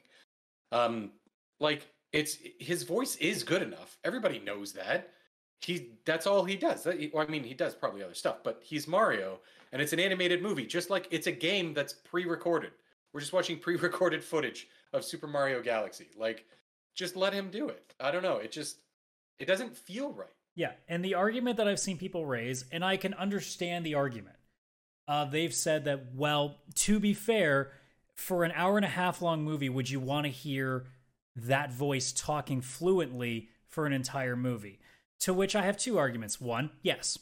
Um, 0.71 1.11
like 1.59 1.87
it's 2.11 2.37
his 2.59 2.83
voice 2.83 3.15
is 3.17 3.43
good 3.43 3.61
enough. 3.61 3.97
Everybody 4.03 4.39
knows 4.39 4.73
that. 4.73 5.11
He 5.61 5.89
that's 6.05 6.25
all 6.25 6.43
he 6.43 6.55
does. 6.55 6.83
That, 6.83 6.97
well, 7.13 7.25
I 7.25 7.29
mean, 7.29 7.43
he 7.43 7.53
does 7.53 7.75
probably 7.75 8.03
other 8.03 8.13
stuff, 8.13 8.37
but 8.43 8.61
he's 8.63 8.87
Mario, 8.87 9.39
and 9.71 9.81
it's 9.81 9.93
an 9.93 9.99
animated 9.99 10.41
movie. 10.41 10.65
Just 10.65 10.89
like 10.89 11.07
it's 11.11 11.27
a 11.27 11.31
game 11.31 11.73
that's 11.73 11.93
pre-recorded. 11.93 12.71
We're 13.13 13.19
just 13.19 13.33
watching 13.33 13.57
pre-recorded 13.59 14.23
footage 14.23 14.67
of 14.93 15.05
Super 15.05 15.27
Mario 15.27 15.61
Galaxy. 15.61 16.07
Like, 16.17 16.45
just 16.95 17.15
let 17.15 17.33
him 17.33 17.49
do 17.49 17.69
it. 17.69 17.93
I 17.99 18.11
don't 18.11 18.23
know. 18.23 18.37
It 18.37 18.51
just 18.51 18.77
it 19.39 19.45
doesn't 19.45 19.77
feel 19.77 20.11
right. 20.13 20.27
Yeah, 20.55 20.71
and 20.89 21.05
the 21.05 21.15
argument 21.15 21.57
that 21.57 21.67
I've 21.67 21.79
seen 21.79 21.97
people 21.97 22.25
raise, 22.25 22.65
and 22.71 22.83
I 22.83 22.97
can 22.97 23.13
understand 23.13 23.85
the 23.85 23.95
argument. 23.95 24.35
Uh, 25.07 25.25
they've 25.25 25.53
said 25.53 25.85
that, 25.85 26.13
well, 26.13 26.57
to 26.75 26.99
be 26.99 27.13
fair, 27.13 27.71
for 28.15 28.43
an 28.43 28.51
hour 28.55 28.77
and 28.77 28.85
a 28.85 28.89
half 28.89 29.21
long 29.21 29.43
movie, 29.43 29.69
would 29.69 29.89
you 29.89 29.99
want 29.99 30.25
to 30.25 30.31
hear 30.31 30.85
that 31.35 31.71
voice 31.71 32.11
talking 32.11 32.61
fluently 32.61 33.49
for 33.67 33.85
an 33.85 33.93
entire 33.93 34.35
movie? 34.35 34.79
To 35.21 35.33
which 35.33 35.55
I 35.55 35.63
have 35.63 35.77
two 35.77 35.97
arguments. 35.97 36.41
One, 36.41 36.71
yes. 36.81 37.17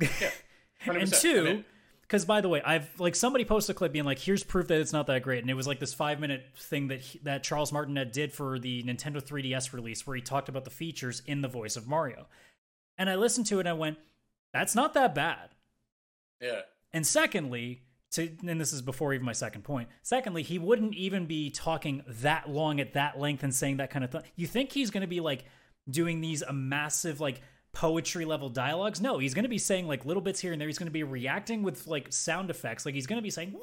Yeah, 0.00 0.30
and 0.86 1.12
two, 1.12 1.64
because 2.02 2.24
by 2.24 2.40
the 2.40 2.48
way, 2.48 2.60
I've 2.62 2.88
like 3.00 3.14
somebody 3.14 3.44
posted 3.44 3.74
a 3.74 3.78
clip 3.78 3.92
being 3.92 4.04
like, 4.04 4.18
"Here's 4.18 4.42
proof 4.42 4.68
that 4.68 4.80
it's 4.80 4.92
not 4.92 5.06
that 5.06 5.22
great," 5.22 5.40
and 5.40 5.50
it 5.50 5.54
was 5.54 5.66
like 5.66 5.78
this 5.78 5.94
five 5.94 6.20
minute 6.20 6.44
thing 6.56 6.88
that 6.88 7.00
he, 7.00 7.18
that 7.20 7.42
Charles 7.42 7.72
Martinet 7.72 8.12
did 8.12 8.32
for 8.32 8.58
the 8.58 8.82
Nintendo 8.82 9.22
3DS 9.22 9.72
release, 9.72 10.06
where 10.06 10.16
he 10.16 10.22
talked 10.22 10.48
about 10.48 10.64
the 10.64 10.70
features 10.70 11.22
in 11.26 11.40
the 11.40 11.48
voice 11.48 11.76
of 11.76 11.86
Mario. 11.86 12.26
And 12.98 13.08
I 13.08 13.14
listened 13.14 13.46
to 13.46 13.56
it 13.58 13.60
and 13.60 13.68
I 13.68 13.72
went, 13.74 13.98
"That's 14.52 14.74
not 14.74 14.94
that 14.94 15.14
bad." 15.14 15.50
Yeah. 16.40 16.62
And 16.92 17.06
secondly, 17.06 17.82
and 18.18 18.60
this 18.60 18.72
is 18.72 18.82
before 18.82 19.14
even 19.14 19.24
my 19.24 19.32
second 19.32 19.62
point. 19.62 19.88
Secondly, 20.02 20.42
he 20.42 20.58
wouldn't 20.58 20.94
even 20.94 21.26
be 21.26 21.50
talking 21.50 22.02
that 22.06 22.50
long 22.50 22.80
at 22.80 22.92
that 22.94 23.18
length 23.18 23.42
and 23.42 23.54
saying 23.54 23.78
that 23.78 23.90
kind 23.90 24.04
of 24.04 24.10
thing. 24.10 24.22
You 24.36 24.46
think 24.46 24.72
he's 24.72 24.90
going 24.90 25.00
to 25.02 25.06
be 25.06 25.20
like 25.20 25.44
doing 25.90 26.20
these 26.20 26.42
a 26.42 26.52
massive 26.52 27.20
like 27.20 27.40
poetry 27.72 28.24
level 28.24 28.48
dialogues? 28.50 29.00
No, 29.00 29.18
he's 29.18 29.34
going 29.34 29.44
to 29.44 29.48
be 29.48 29.58
saying 29.58 29.88
like 29.88 30.04
little 30.04 30.22
bits 30.22 30.40
here 30.40 30.52
and 30.52 30.60
there. 30.60 30.68
He's 30.68 30.78
going 30.78 30.88
to 30.88 30.92
be 30.92 31.04
reacting 31.04 31.62
with 31.62 31.86
like 31.86 32.12
sound 32.12 32.50
effects. 32.50 32.84
Like 32.84 32.94
he's 32.94 33.06
going 33.06 33.18
to 33.18 33.22
be 33.22 33.30
saying 33.30 33.52
"Wah!" 33.52 33.60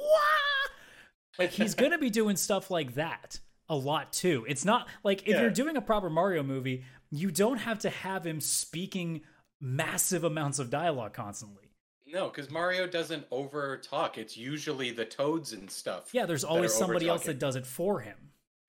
Like 1.38 1.52
he's 1.52 1.76
going 1.76 1.92
to 1.92 1.98
be 2.00 2.10
doing 2.10 2.36
stuff 2.36 2.72
like 2.72 2.96
that 2.96 3.40
a 3.70 3.76
lot 3.76 4.12
too. 4.12 4.46
It's 4.50 4.66
not 4.66 4.88
like 5.04 5.22
if 5.22 5.28
Yeah. 5.30 5.42
you're 5.42 5.50
doing 5.52 5.78
a 5.78 5.82
proper 5.82 6.10
Mario 6.10 6.42
movie, 6.44 6.84
you 7.12 7.30
don't 7.32 7.60
have 7.60 7.80
to 7.80 7.90
have 7.90 8.26
him 8.26 8.42
speaking 8.42 9.22
massive 9.62 10.24
amounts 10.24 10.58
of 10.60 10.70
dialogue 10.70 11.14
constantly. 11.14 11.69
No, 12.12 12.30
because 12.30 12.50
Mario 12.50 12.88
doesn't 12.88 13.26
over 13.30 13.78
talk. 13.78 14.18
It's 14.18 14.36
usually 14.36 14.92
the 14.92 15.06
toads 15.06 15.54
and 15.54 15.70
stuff. 15.70 16.10
Yeah, 16.12 16.26
there's 16.26 16.44
always 16.44 16.74
somebody 16.74 17.08
else 17.08 17.26
that 17.26 17.40
does 17.40 17.56
it 17.56 17.66
for 17.66 18.00
him. 18.00 18.18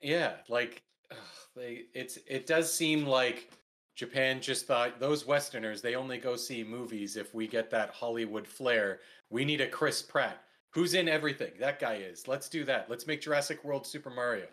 Yeah, 0.03 0.33
like 0.49 0.83
ugh, 1.11 1.17
they. 1.57 1.85
It's 1.95 2.19
it 2.27 2.47
does 2.47 2.73
seem 2.73 3.07
like 3.07 3.51
Japan 3.95 4.41
just 4.41 4.67
thought 4.67 5.01
those 5.01 5.27
Westerners 5.27 5.81
they 5.81 5.95
only 5.95 6.19
go 6.19 6.37
see 6.37 6.63
movies 6.65 7.17
if 7.17 7.35
we 7.35 7.47
get 7.47 7.71
that 7.71 7.91
Hollywood 7.91 8.47
flair. 8.47 9.01
We 9.31 9.45
need 9.45 9.61
a 9.61 9.69
Chris 9.69 10.03
Pratt 10.03 10.43
who's 10.71 10.95
in 10.95 11.09
everything. 11.09 11.53
That 11.59 11.81
guy 11.81 11.95
is. 11.97 12.29
Let's 12.29 12.49
do 12.49 12.65
that. 12.65 12.89
Let's 12.89 13.07
make 13.07 13.21
Jurassic 13.21 13.65
World 13.65 13.87
Super 13.87 14.11
Mario. 14.11 14.47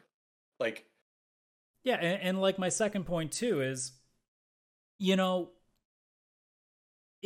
Like 0.60 0.86
Yeah, 1.84 1.96
and, 1.96 2.22
and 2.22 2.42
like 2.42 2.58
my 2.58 2.70
second 2.70 3.06
point 3.06 3.32
too 3.32 3.62
is, 3.62 3.92
you 4.98 5.16
know, 5.16 5.50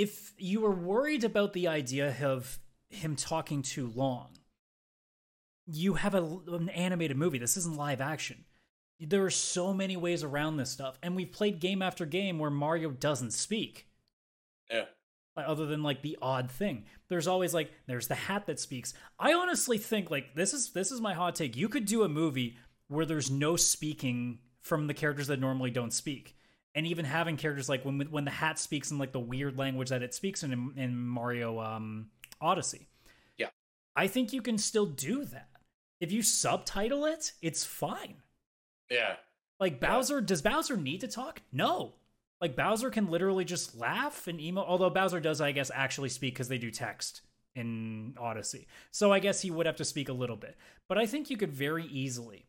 if 0.01 0.33
you 0.37 0.61
were 0.61 0.71
worried 0.71 1.23
about 1.23 1.53
the 1.53 1.67
idea 1.67 2.15
of 2.23 2.59
him 2.89 3.15
talking 3.15 3.61
too 3.61 3.91
long, 3.93 4.29
you 5.67 5.93
have 5.93 6.15
a, 6.15 6.23
an 6.47 6.69
animated 6.69 7.17
movie. 7.17 7.37
This 7.37 7.55
isn't 7.55 7.77
live 7.77 8.01
action. 8.01 8.45
There 8.99 9.23
are 9.23 9.29
so 9.29 9.73
many 9.73 9.95
ways 9.95 10.23
around 10.23 10.57
this 10.57 10.71
stuff, 10.71 10.97
and 11.03 11.15
we've 11.15 11.31
played 11.31 11.59
game 11.59 11.83
after 11.83 12.05
game 12.05 12.39
where 12.39 12.49
Mario 12.49 12.89
doesn't 12.89 13.31
speak. 13.31 13.87
yeah, 14.71 14.85
other 15.37 15.65
than 15.65 15.81
like 15.81 16.01
the 16.01 16.17
odd 16.21 16.51
thing 16.51 16.83
there's 17.09 17.27
always 17.27 17.53
like 17.53 17.71
there's 17.87 18.07
the 18.07 18.13
hat 18.13 18.45
that 18.45 18.59
speaks 18.59 18.93
i 19.17 19.33
honestly 19.33 19.77
think 19.77 20.11
like 20.11 20.35
this 20.35 20.53
is 20.53 20.71
this 20.73 20.91
is 20.91 21.01
my 21.01 21.13
hot 21.13 21.33
take 21.33 21.55
you 21.55 21.67
could 21.69 21.85
do 21.85 22.03
a 22.03 22.09
movie 22.09 22.57
where 22.89 23.05
there's 23.05 23.31
no 23.31 23.55
speaking 23.55 24.37
from 24.59 24.85
the 24.85 24.93
characters 24.93 25.27
that 25.27 25.39
normally 25.39 25.71
don't 25.71 25.93
speak 25.93 26.35
and 26.75 26.87
even 26.87 27.05
having 27.05 27.37
characters 27.37 27.67
like 27.69 27.83
when 27.83 27.99
when 28.11 28.25
the 28.25 28.31
hat 28.31 28.57
speaks 28.59 28.91
in 28.91 28.97
like 28.97 29.11
the 29.11 29.19
weird 29.19 29.57
language 29.57 29.89
that 29.89 30.01
it 30.03 30.13
speaks 30.13 30.43
in 30.43 30.73
in 30.77 30.97
mario 30.97 31.59
um 31.59 32.07
odyssey 32.39 32.87
Yeah. 33.37 33.49
i 33.95 34.07
think 34.07 34.31
you 34.33 34.41
can 34.41 34.57
still 34.57 34.85
do 34.85 35.25
that 35.25 35.47
if 35.99 36.11
you 36.11 36.23
subtitle 36.23 37.05
it, 37.05 37.33
it's 37.43 37.63
fine. 37.63 38.15
Yeah. 38.89 39.17
Like 39.59 39.73
Yeah. 39.79 39.87
Bowser, 39.87 40.19
does 40.19 40.41
Bowser 40.41 40.75
need 40.75 41.01
to 41.01 41.07
talk? 41.07 41.43
No. 41.53 41.93
Like 42.41 42.55
Bowser 42.55 42.89
can 42.89 43.11
literally 43.11 43.45
just 43.45 43.77
laugh 43.77 44.25
and 44.27 44.41
emo. 44.41 44.63
Although 44.63 44.89
Bowser 44.89 45.19
does, 45.19 45.41
I 45.41 45.51
guess, 45.51 45.69
actually 45.71 46.09
speak 46.09 46.33
because 46.33 46.47
they 46.47 46.57
do 46.57 46.71
text 46.71 47.21
in 47.55 48.15
Odyssey. 48.19 48.65
So 48.89 49.13
I 49.13 49.19
guess 49.19 49.41
he 49.41 49.51
would 49.51 49.67
have 49.67 49.75
to 49.75 49.85
speak 49.85 50.09
a 50.09 50.13
little 50.13 50.37
bit. 50.37 50.57
But 50.89 50.97
I 50.97 51.05
think 51.05 51.29
you 51.29 51.37
could 51.37 51.53
very 51.53 51.85
easily 51.85 52.47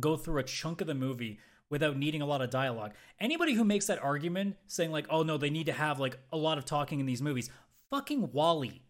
go 0.00 0.16
through 0.16 0.38
a 0.38 0.42
chunk 0.42 0.80
of 0.80 0.86
the 0.86 0.94
movie 0.94 1.40
without 1.72 1.96
needing 1.96 2.20
a 2.20 2.26
lot 2.26 2.42
of 2.42 2.50
dialogue. 2.50 2.92
Anybody 3.18 3.54
who 3.54 3.64
makes 3.64 3.86
that 3.86 4.00
argument 4.00 4.56
saying 4.66 4.92
like, 4.92 5.06
"Oh 5.10 5.22
no, 5.22 5.38
they 5.38 5.50
need 5.50 5.66
to 5.66 5.72
have 5.72 5.98
like 5.98 6.18
a 6.30 6.36
lot 6.36 6.58
of 6.58 6.66
talking 6.66 7.00
in 7.00 7.06
these 7.06 7.22
movies," 7.22 7.50
fucking 7.90 8.30
WALL-E. 8.32 8.82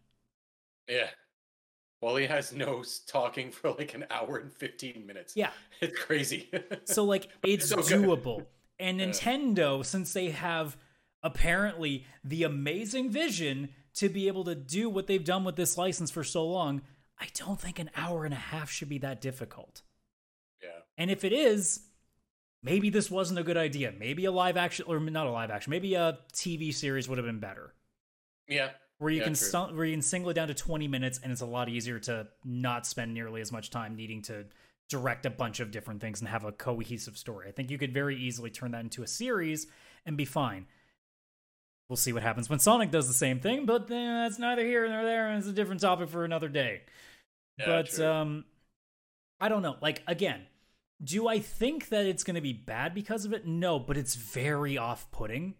Yeah. 0.89 1.09
WALL-E 2.03 2.27
has 2.27 2.53
no 2.53 2.83
talking 3.07 3.53
for 3.53 3.71
like 3.71 3.95
an 3.95 4.05
hour 4.11 4.37
and 4.37 4.53
15 4.53 5.07
minutes. 5.07 5.37
Yeah. 5.37 5.51
It's 5.81 5.97
crazy. 5.99 6.51
So 6.85 7.05
like 7.05 7.29
it's 7.45 7.69
so 7.69 7.77
doable. 7.77 8.47
And. 8.79 9.01
Nintendo, 9.01 9.85
since 9.87 10.13
they 10.13 10.31
have 10.31 10.77
apparently 11.23 12.05
the 12.25 12.43
amazing 12.43 13.11
vision 13.11 13.69
to 13.95 14.09
be 14.09 14.27
able 14.27 14.43
to 14.43 14.57
do 14.57 14.91
what 14.91 15.07
they've 15.07 15.25
done 15.25 15.45
with 15.45 15.55
this 15.55 15.79
license 15.79 16.11
for 16.11 16.25
so 16.25 16.45
long, 16.45 16.83
I 17.21 17.29
don't 17.35 17.61
think 17.61 17.79
an 17.79 17.91
hour 17.95 18.25
and 18.25 18.35
a 18.35 18.39
half 18.39 18.71
should 18.73 18.89
be 18.89 18.99
that 18.99 19.21
difficult. 19.21 19.83
yeah. 20.61 20.81
And 20.99 21.13
if 21.13 21.23
it 21.23 21.33
is, 21.33 21.83
maybe 22.63 22.91
this 22.91 23.11
wasn't 23.11 23.39
a 23.39 23.43
good 23.43 23.57
idea. 23.57 23.93
Maybe 23.99 24.25
a 24.25 24.33
live 24.33 24.57
action 24.57 24.85
or 24.89 25.01
not 25.01 25.27
a 25.27 25.31
live 25.31 25.51
action, 25.51 25.71
maybe 25.71 25.95
a 25.95 26.19
TV 26.33 26.73
series 26.73 27.09
would 27.09 27.19
have 27.19 27.27
been 27.27 27.41
better. 27.41 27.75
Yeah. 28.49 28.71
Where 28.99 29.11
you 29.11 29.19
Yeah, 29.21 29.25
can 29.25 29.35
where 29.77 29.85
you 29.85 29.95
can 29.95 30.03
single 30.03 30.31
it 30.31 30.35
down 30.35 30.49
to 30.49 30.55
20 30.55 30.87
minutes 30.89 31.19
and 31.23 31.33
it's 31.33 31.41
a 31.41 31.47
lot 31.47 31.69
easier 31.69 31.99
to 32.01 32.29
not 32.45 32.87
spend 32.87 33.13
nearly 33.13 33.41
as 33.41 33.51
much 33.51 33.71
time 33.71 33.97
needing 33.97 34.23
to 34.23 34.47
direct 34.89 35.27
a 35.27 35.31
bunch 35.31 35.59
of 35.61 35.71
different 35.71 36.01
things 36.01 36.21
and 36.21 36.29
have 36.29 36.45
a 36.45 36.53
cohesive 36.53 37.17
story. 37.19 37.49
I 37.49 37.53
think 37.53 37.71
you 37.71 37.79
could 37.79 37.93
very 37.93 38.17
easily 38.17 38.51
turn 38.51 38.73
that 38.73 38.83
into 38.83 39.03
a 39.03 39.07
series 39.07 39.67
and 40.07 40.17
be 40.17 40.25
fine. 40.25 40.67
We'll 41.89 41.97
see 41.97 42.13
what 42.13 42.23
happens 42.23 42.49
when 42.49 42.59
Sonic 42.59 42.91
does 42.91 43.09
the 43.09 43.15
same 43.15 43.41
thing, 43.41 43.67
but 43.67 43.89
that's 43.89 44.39
neither 44.39 44.65
here 44.65 44.89
nor 44.89 45.03
there, 45.03 45.29
and 45.29 45.39
it's 45.39 45.49
a 45.49 45.53
different 45.53 45.81
topic 45.81 46.09
for 46.09 46.25
another 46.25 46.49
day. 46.49 46.83
Yeah, 47.59 47.67
but 47.67 47.91
true. 47.91 48.07
um 48.07 48.45
I 49.41 49.49
don't 49.49 49.63
know. 49.63 49.77
Like 49.81 50.03
again, 50.07 50.47
do 51.03 51.29
I 51.29 51.41
think 51.41 51.89
that 51.89 52.07
it's 52.07 52.25
going 52.25 52.37
to 52.37 52.41
be 52.41 52.53
bad 52.53 52.95
because 52.95 53.25
of 53.25 53.33
it? 53.33 53.47
No, 53.47 53.79
but 53.79 53.97
it's 53.97 54.15
very 54.15 54.79
off-putting. 54.79 55.55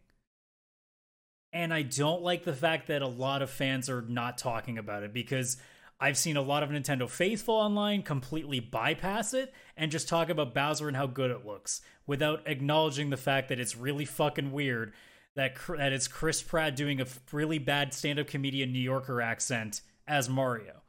And 1.53 1.75
I 1.75 1.83
don't 1.83 2.23
like 2.23 2.45
the 2.45 2.55
fact 2.55 2.87
that 2.87 3.03
a 3.03 3.09
lot 3.09 3.43
of 3.43 3.51
fans 3.51 3.91
are 3.91 4.03
not 4.03 4.39
talking 4.39 4.79
about 4.79 5.03
it 5.03 5.13
because 5.13 5.59
I've 6.01 6.17
seen 6.17 6.37
a 6.37 6.43
lot 6.43 6.63
of 6.63 6.71
Nintendo 6.71 7.09
faithful 7.09 7.55
online 7.55 8.03
completely 8.03 8.59
bypass 8.59 9.35
it 9.35 9.53
and 9.77 9.93
just 9.93 10.09
talk 10.09 10.31
about 10.31 10.55
Bowser 10.55 10.89
and 10.89 10.97
how 10.97 11.07
good 11.07 11.31
it 11.31 11.47
looks 11.47 11.81
without 12.07 12.43
acknowledging 12.47 13.11
the 13.11 13.17
fact 13.17 13.49
that 13.49 13.61
it's 13.61 13.77
really 13.77 14.05
fucking 14.05 14.51
weird 14.51 14.95
that 15.35 15.57
that 15.77 15.93
it's 15.93 16.09
Chris 16.09 16.43
Pratt 16.43 16.77
doing 16.77 17.01
a 17.01 17.07
really 17.31 17.59
bad 17.59 17.95
stand-up 17.95 18.27
comedian 18.27 18.73
New 18.73 18.81
Yorker 18.81 19.23
accent 19.23 19.81
as 20.07 20.29
Mario. 20.29 20.82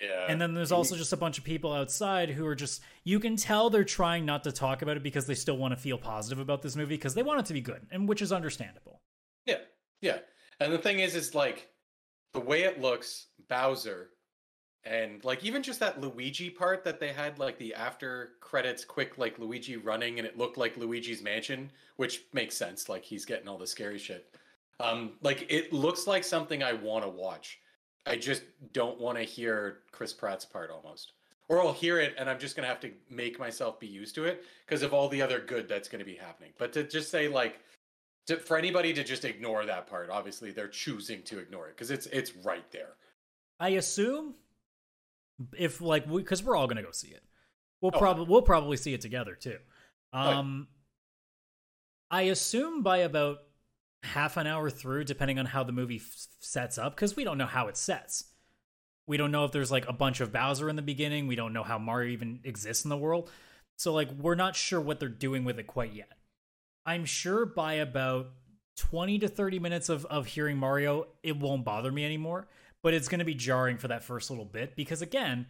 Yeah. 0.00 0.26
And 0.28 0.40
then 0.40 0.54
there's 0.54 0.72
also 0.72 0.96
just 0.96 1.12
a 1.12 1.16
bunch 1.16 1.38
of 1.38 1.44
people 1.44 1.72
outside 1.72 2.30
who 2.30 2.46
are 2.46 2.54
just 2.54 2.82
you 3.04 3.20
can 3.20 3.36
tell 3.36 3.70
they're 3.70 3.84
trying 3.84 4.24
not 4.24 4.44
to 4.44 4.52
talk 4.52 4.82
about 4.82 4.96
it 4.96 5.02
because 5.02 5.26
they 5.26 5.34
still 5.34 5.56
want 5.56 5.72
to 5.74 5.80
feel 5.80 5.98
positive 5.98 6.38
about 6.38 6.62
this 6.62 6.76
movie 6.76 6.96
because 6.96 7.14
they 7.14 7.22
want 7.22 7.40
it 7.40 7.46
to 7.46 7.52
be 7.52 7.60
good, 7.60 7.86
and 7.90 8.08
which 8.08 8.22
is 8.22 8.32
understandable. 8.32 9.00
Yeah, 9.46 9.58
yeah. 10.00 10.18
And 10.60 10.72
the 10.72 10.78
thing 10.78 11.00
is, 11.00 11.14
is 11.14 11.34
like 11.34 11.68
the 12.32 12.40
way 12.40 12.62
it 12.62 12.80
looks, 12.80 13.26
Bowser, 13.48 14.10
and 14.84 15.24
like 15.24 15.44
even 15.44 15.62
just 15.62 15.80
that 15.80 16.00
Luigi 16.00 16.50
part 16.50 16.84
that 16.84 16.98
they 16.98 17.12
had, 17.12 17.38
like 17.38 17.58
the 17.58 17.74
after 17.74 18.32
credits, 18.40 18.84
quick 18.84 19.18
like 19.18 19.38
Luigi 19.38 19.76
running, 19.76 20.18
and 20.18 20.26
it 20.26 20.38
looked 20.38 20.56
like 20.56 20.76
Luigi's 20.76 21.22
mansion, 21.22 21.70
which 21.96 22.22
makes 22.32 22.56
sense. 22.56 22.88
Like 22.88 23.04
he's 23.04 23.24
getting 23.24 23.46
all 23.46 23.58
the 23.58 23.66
scary 23.66 23.98
shit. 23.98 24.34
Um, 24.80 25.12
like 25.22 25.46
it 25.48 25.72
looks 25.72 26.06
like 26.06 26.24
something 26.24 26.62
I 26.62 26.72
want 26.72 27.04
to 27.04 27.10
watch. 27.10 27.60
I 28.06 28.16
just 28.16 28.42
don't 28.72 29.00
want 29.00 29.18
to 29.18 29.24
hear 29.24 29.78
Chris 29.92 30.12
Pratt's 30.12 30.44
part 30.44 30.70
almost. 30.70 31.12
Or 31.48 31.60
I'll 31.60 31.72
hear 31.72 31.98
it 32.00 32.14
and 32.18 32.30
I'm 32.30 32.38
just 32.38 32.56
gonna 32.56 32.68
have 32.68 32.80
to 32.80 32.90
make 33.10 33.38
myself 33.38 33.78
be 33.78 33.86
used 33.86 34.14
to 34.14 34.24
it 34.24 34.44
because 34.66 34.82
of 34.82 34.94
all 34.94 35.08
the 35.08 35.20
other 35.20 35.38
good 35.40 35.68
that's 35.68 35.88
gonna 35.88 36.04
be 36.04 36.14
happening. 36.14 36.52
But 36.56 36.72
to 36.72 36.82
just 36.84 37.10
say 37.10 37.28
like 37.28 37.60
to, 38.26 38.36
for 38.38 38.56
anybody 38.56 38.92
to 38.94 39.04
just 39.04 39.24
ignore 39.24 39.66
that 39.66 39.86
part, 39.86 40.08
obviously 40.08 40.50
they're 40.50 40.68
choosing 40.68 41.22
to 41.24 41.38
ignore 41.38 41.68
it 41.68 41.76
because 41.76 41.90
it's 41.90 42.06
it's 42.06 42.34
right 42.36 42.64
there. 42.72 42.94
I 43.60 43.70
assume 43.70 44.34
if 45.58 45.80
like 45.80 46.06
we 46.08 46.22
because 46.22 46.42
we're 46.42 46.56
all 46.56 46.66
gonna 46.66 46.82
go 46.82 46.92
see 46.92 47.08
it, 47.08 47.22
we'll 47.80 47.92
Oh. 47.94 47.98
probably 47.98 48.26
we'll 48.26 48.42
probably 48.42 48.76
see 48.76 48.94
it 48.94 49.00
together 49.02 49.34
too. 49.34 49.58
Um, 50.12 50.68
I 52.10 52.22
assume 52.22 52.82
by 52.82 52.98
about 52.98 53.38
half 54.02 54.36
an 54.36 54.46
hour 54.46 54.70
through, 54.70 55.04
depending 55.04 55.38
on 55.38 55.46
how 55.46 55.62
the 55.62 55.72
movie 55.72 55.96
f- 55.96 56.26
sets 56.40 56.78
up, 56.78 56.94
because 56.94 57.16
we 57.16 57.24
don't 57.24 57.38
know 57.38 57.46
how 57.46 57.68
it 57.68 57.76
sets. 57.76 58.24
We 59.06 59.16
don't 59.16 59.32
know 59.32 59.44
if 59.44 59.52
there's 59.52 59.70
like 59.70 59.88
a 59.88 59.92
bunch 59.92 60.20
of 60.20 60.32
Bowser 60.32 60.68
in 60.68 60.76
the 60.76 60.82
beginning. 60.82 61.26
We 61.26 61.36
don't 61.36 61.52
know 61.52 61.62
how 61.62 61.78
Mario 61.78 62.12
even 62.12 62.40
exists 62.44 62.84
in 62.84 62.88
the 62.88 62.96
world. 62.96 63.30
So 63.76 63.92
like 63.92 64.10
we're 64.12 64.34
not 64.34 64.56
sure 64.56 64.80
what 64.80 65.00
they're 65.00 65.08
doing 65.08 65.44
with 65.44 65.58
it 65.58 65.66
quite 65.66 65.92
yet. 65.92 66.12
I'm 66.86 67.04
sure 67.04 67.46
by 67.46 67.74
about 67.74 68.30
20 68.76 69.20
to 69.20 69.28
30 69.28 69.58
minutes 69.58 69.88
of, 69.88 70.04
of 70.06 70.26
hearing 70.26 70.56
Mario, 70.56 71.06
it 71.22 71.36
won't 71.36 71.64
bother 71.64 71.92
me 71.92 72.04
anymore. 72.04 72.48
But 72.82 72.94
it's 72.94 73.08
going 73.08 73.20
to 73.20 73.24
be 73.24 73.34
jarring 73.34 73.78
for 73.78 73.88
that 73.88 74.02
first 74.02 74.30
little 74.30 74.44
bit 74.44 74.74
because, 74.74 75.02
again, 75.02 75.46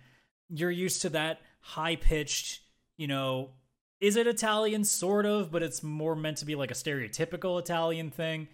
you're 0.50 0.70
used 0.70 1.02
to 1.02 1.08
that 1.10 1.40
high 1.60 1.96
pitched, 1.96 2.60
you 2.98 3.06
know, 3.06 3.50
is 4.02 4.16
it 4.16 4.26
Italian? 4.26 4.84
Sort 4.84 5.24
of, 5.24 5.50
but 5.50 5.62
it's 5.62 5.82
more 5.82 6.14
meant 6.14 6.36
to 6.38 6.44
be 6.44 6.54
like 6.56 6.70
a 6.70 6.74
stereotypical 6.74 7.58
Italian 7.58 8.10
thing. 8.10 8.48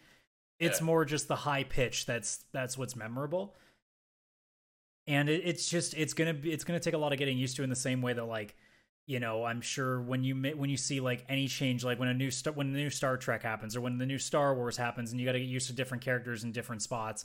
It's 0.60 0.80
Yeah. 0.80 0.84
more 0.86 1.04
just 1.04 1.26
the 1.26 1.36
high 1.36 1.64
pitch 1.64 2.06
that's 2.06 2.44
that's 2.52 2.76
what's 2.78 2.94
memorable. 2.94 3.56
And 5.06 5.28
it, 5.28 5.42
it's 5.44 5.68
just 5.70 5.94
it's 5.94 6.12
gonna 6.14 6.34
be 6.34 6.52
it's 6.52 6.64
gonna 6.64 6.80
take 6.80 6.94
a 6.94 6.98
lot 6.98 7.12
of 7.12 7.18
getting 7.18 7.38
used 7.38 7.56
to 7.56 7.62
in 7.62 7.70
the 7.70 7.76
same 7.76 8.02
way 8.02 8.12
that 8.12 8.24
like 8.24 8.56
you 9.06 9.18
know 9.20 9.42
i'm 9.44 9.62
sure 9.62 10.02
when 10.02 10.22
you 10.22 10.34
when 10.34 10.68
you 10.68 10.76
see 10.76 11.00
like 11.00 11.24
any 11.30 11.48
change 11.48 11.82
like 11.82 11.98
when 11.98 12.08
a 12.10 12.14
new 12.14 12.30
star 12.30 12.52
when 12.52 12.72
the 12.74 12.78
new 12.78 12.90
star 12.90 13.16
trek 13.16 13.42
happens 13.42 13.74
or 13.74 13.80
when 13.80 13.96
the 13.96 14.04
new 14.04 14.18
star 14.18 14.54
wars 14.54 14.76
happens 14.76 15.12
and 15.12 15.18
you 15.18 15.24
got 15.24 15.32
to 15.32 15.38
get 15.40 15.48
used 15.48 15.66
to 15.66 15.72
different 15.72 16.02
characters 16.02 16.44
in 16.44 16.52
different 16.52 16.82
spots 16.82 17.24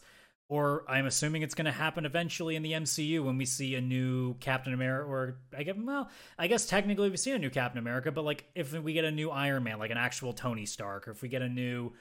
or 0.50 0.84
i'm 0.88 1.06
assuming 1.06 1.42
it's 1.42 1.56
going 1.56 1.66
to 1.66 1.72
happen 1.72 2.06
eventually 2.06 2.56
in 2.56 2.62
the 2.64 2.72
mcu 2.74 3.24
when 3.24 3.38
we 3.38 3.46
see 3.46 3.76
a 3.76 3.82
new 3.82 4.34
captain 4.36 4.74
america 4.74 5.08
or 5.10 5.38
i 5.58 5.64
guess 5.64 5.76
well 5.78 6.10
i 6.38 6.48
guess 6.48 6.66
technically 6.66 7.10
we've 7.10 7.20
seen 7.20 7.36
a 7.36 7.40
new 7.40 7.50
captain 7.50 7.80
america 7.80 8.12
but 8.12 8.24
like 8.26 8.46
if 8.56 8.74
we 8.74 8.94
get 8.94 9.06
a 9.06 9.12
new 9.12 9.30
iron 9.30 9.64
man 9.64 9.80
like 9.80 9.92
an 9.92 9.98
actual 9.98 10.34
tony 10.34 10.66
stark 10.66 11.08
or 11.08 11.12
if 11.12 11.22
we 11.22 11.30
get 11.30 11.42
a 11.42 11.50
new 11.50 11.92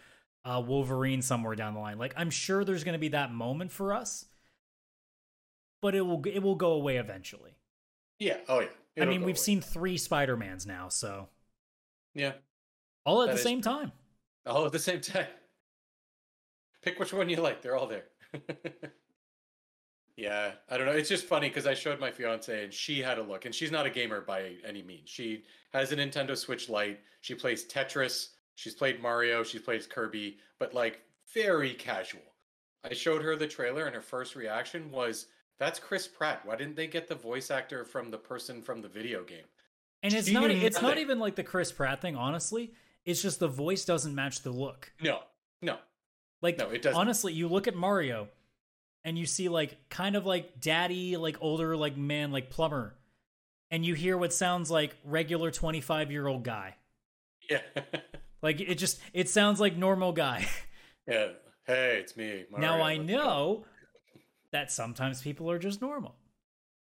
uh, 0.45 0.61
wolverine 0.67 1.23
somewhere 1.23 1.55
down 1.55 1.75
the 1.75 1.81
line 1.81 1.99
like 1.99 2.13
i'm 2.17 2.31
sure 2.31 2.65
there's 2.65 2.85
going 2.85 2.95
to 2.95 2.99
be 2.99 3.09
that 3.09 3.33
moment 3.33 3.71
for 3.71 3.93
us 3.93 4.27
but 5.81 5.95
it 5.95 6.01
will 6.03 6.23
it 6.27 6.41
will 6.41 6.55
go 6.57 6.73
away 6.73 6.97
eventually 6.97 7.53
Yeah. 8.19 8.39
Oh 8.49 8.61
yeah. 8.61 8.69
I 9.01 9.05
It'll 9.05 9.15
mean, 9.15 9.23
we've 9.25 9.37
away. 9.37 9.43
seen 9.43 9.61
three 9.63 9.97
Spider 9.97 10.37
Mans 10.37 10.67
now, 10.67 10.89
so 10.89 11.29
Yeah. 12.15 12.33
all 13.05 13.23
at 13.23 13.27
That 13.27 13.33
the 13.33 13.39
is 13.39 13.43
same 13.43 13.61
time. 13.63 13.93
All 14.47 14.67
at 14.67 14.73
the 14.73 14.79
same 14.79 15.01
time. 15.13 15.27
Pick 16.83 16.99
which 16.99 17.13
one 17.13 17.29
you 17.29 17.37
like. 17.37 17.63
They're 17.63 17.77
all 17.77 17.87
there. 17.87 18.05
yeah, 20.17 20.53
I 20.71 20.77
don't 20.77 20.87
know. 20.87 20.93
It's 20.93 21.09
just 21.09 21.27
funny 21.27 21.49
because 21.49 21.67
I 21.67 21.75
showed 21.75 22.01
my 22.01 22.11
fiance 22.11 22.65
and 22.65 22.73
she 22.73 23.01
had 23.01 23.19
a 23.19 23.23
look, 23.23 23.45
and 23.45 23.55
she's 23.55 23.71
not 23.71 23.87
a 23.87 23.91
gamer 23.91 24.21
by 24.21 24.55
any 24.67 24.83
means. 24.83 25.09
She 25.09 25.45
has 25.73 25.93
a 25.93 25.97
Nintendo 25.97 26.37
Switch 26.37 26.69
Lite. 26.69 27.01
She 27.21 27.35
plays 27.35 27.67
Tetris. 27.67 28.29
She's 28.55 28.75
played 28.75 29.03
Mario. 29.03 29.43
She's 29.43 29.62
played 29.62 29.89
Kirby, 29.89 30.39
but 30.59 30.75
like 30.75 31.01
very 31.33 31.75
casual. 31.75 32.21
I 32.85 32.95
showed 32.95 33.23
her 33.23 33.37
the 33.37 33.47
trailer, 33.47 33.87
and 33.87 33.95
her 33.95 34.03
first 34.03 34.35
reaction 34.35 34.91
was, 34.91 35.27
"That's 35.59 35.79
Chris 35.79 36.09
Pratt. 36.09 36.45
Why 36.45 36.57
didn't 36.57 36.77
they 36.77 36.87
get 36.87 37.09
the 37.09 37.15
voice 37.15 37.51
actor 37.51 37.85
from 37.85 38.11
the 38.11 38.19
person 38.19 38.61
from 38.61 38.83
the 38.83 38.89
video 38.89 39.25
game?" 39.25 39.45
And 40.03 40.12
it's 40.12 40.29
She 40.29 40.35
not 40.35 40.51
it's 40.51 40.83
not 40.83 40.99
even 40.99 41.19
like 41.19 41.37
the 41.37 41.45
Chris 41.45 41.71
Pratt 41.71 42.01
thing, 42.01 42.17
honestly. 42.17 42.73
It's 43.05 43.23
just 43.23 43.41
the 43.41 43.49
voice 43.49 43.85
doesn't 43.85 44.15
match 44.15 44.43
the 44.43 44.51
look. 44.51 44.93
No, 45.01 45.21
Like 46.43 46.59
No, 46.59 46.69
it 46.71 46.83
doesn't. 46.83 46.99
honestly, 47.01 47.33
you 47.33 47.49
look 47.49 47.67
at 47.69 47.75
Mario 47.77 48.29
and 49.05 49.17
you 49.19 49.25
see 49.27 49.49
like 49.49 49.89
kind 49.89 50.17
of 50.17 50.27
like 50.27 50.61
daddy, 50.61 51.17
like 51.17 51.37
older, 51.41 51.77
like 51.77 51.97
man, 51.97 52.33
like 52.33 52.51
plumber, 52.51 52.95
and 53.71 53.85
you 53.87 53.95
hear 53.95 54.19
what 54.19 54.33
sounds 54.33 54.71
like 54.71 54.97
regular 55.05 55.51
25 55.51 56.11
year 56.11 56.27
old 56.27 56.43
guy. 56.45 56.77
yeah, 57.49 57.61
Like 58.43 58.61
it 58.61 58.75
just 58.77 59.01
it 59.13 59.29
sounds 59.29 59.61
like 59.61 59.77
normal 59.77 60.13
guy. 60.13 60.49
yeah. 61.09 61.29
Hey, 61.65 61.99
it's 62.01 62.17
me. 62.17 62.45
now 62.59 62.83
I 62.83 62.97
know 62.97 63.65
that 64.51 64.73
sometimes 64.73 65.23
people 65.23 65.49
are 65.49 65.61
just 65.61 65.81
normal. 65.81 66.17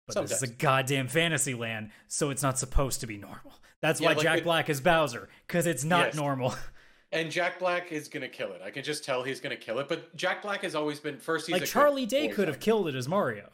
But 0.06 0.22
this 0.22 0.32
is 0.32 0.42
a 0.42 0.46
goddamn 0.52 1.08
fantasy 1.08 1.52
land, 1.54 1.90
so 2.08 2.30
it's 2.30 2.42
not 2.42 2.58
supposed 2.58 3.00
to 3.00 3.06
be 3.06 3.16
normal. 3.18 3.52
That's 3.82 4.00
Yeah, 4.00 4.08
why 4.08 4.12
like 4.14 4.22
Jack 4.22 4.38
it- 4.38 4.44
Black 4.44 4.70
is 4.70 4.80
Bowser, 4.80 5.28
because 5.46 5.66
it's 5.66 5.84
not 5.84 6.06
Yes. 6.08 6.14
normal. 6.16 6.54
And 7.14 7.30
Jack 7.30 7.58
Black 7.58 7.92
is 7.92 8.08
gonna 8.08 8.28
kill 8.28 8.52
it. 8.52 8.60
I 8.62 8.70
can 8.70 8.82
just 8.84 9.04
tell 9.04 9.22
he's 9.22 9.40
gonna 9.40 9.56
kill 9.56 9.78
it. 9.78 9.88
But 9.88 10.14
Jack 10.16 10.42
Black 10.42 10.62
has 10.62 10.74
always 10.74 11.00
been 11.00 11.18
first. 11.18 11.46
He's 11.46 11.54
like 11.60 11.64
Charlie 11.68 12.06
Day 12.06 12.28
could 12.28 12.48
have 12.48 12.60
killed 12.60 12.88
it 12.88 12.94
as 12.94 13.08
Mario. 13.08 13.50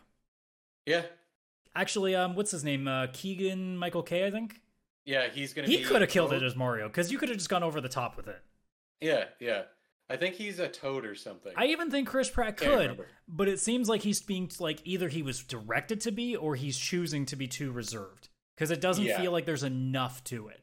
Yeah, 0.87 1.03
Actually, 1.77 2.17
um, 2.17 2.35
what's 2.35 2.51
his 2.51 2.65
name? 2.65 2.89
Uh, 2.89 3.07
Keegan 3.13 3.77
Michael 3.77 4.03
Kay, 4.03 4.27
I 4.27 4.31
think. 4.31 4.61
Yeah, 5.05 5.29
he's 5.29 5.53
gonna. 5.53 5.69
He 5.69 5.83
could 5.85 6.01
have 6.01 6.11
killed 6.11 6.33
it 6.33 6.43
as 6.43 6.57
Mario 6.57 6.89
because 6.89 7.13
you 7.13 7.19
could 7.19 7.29
have 7.29 7.39
just 7.39 7.51
gone 7.51 7.63
over 7.63 7.81
the 7.81 7.89
top 7.89 8.17
with 8.17 8.29
it. 8.29 8.41
Yeah, 9.01 9.25
yeah. 9.39 9.63
I 10.09 10.17
think 10.17 10.35
he's 10.35 10.59
a 10.59 10.67
toad 10.69 11.05
or 11.07 11.15
something. 11.15 11.53
I 11.57 11.67
even 11.67 11.89
think 11.91 12.09
Chris 12.09 12.29
Pratt 12.29 12.57
could, 12.57 13.05
but 13.29 13.47
it 13.47 13.61
seems 13.61 13.89
like 13.89 14.03
he's 14.03 14.21
being 14.21 14.51
like 14.59 14.81
either 14.85 15.09
he 15.09 15.23
was 15.23 15.43
directed 15.45 16.01
to 16.03 16.11
be 16.11 16.35
or 16.35 16.57
he's 16.57 16.77
choosing 16.77 17.25
to 17.27 17.37
be 17.37 17.47
too 17.47 17.71
reserved 17.71 18.29
because 18.57 18.73
it 18.73 18.81
doesn't 18.81 19.05
Yeah. 19.05 19.21
feel 19.21 19.31
like 19.31 19.47
there's 19.47 19.63
enough 19.63 20.25
to 20.25 20.49
it. 20.49 20.61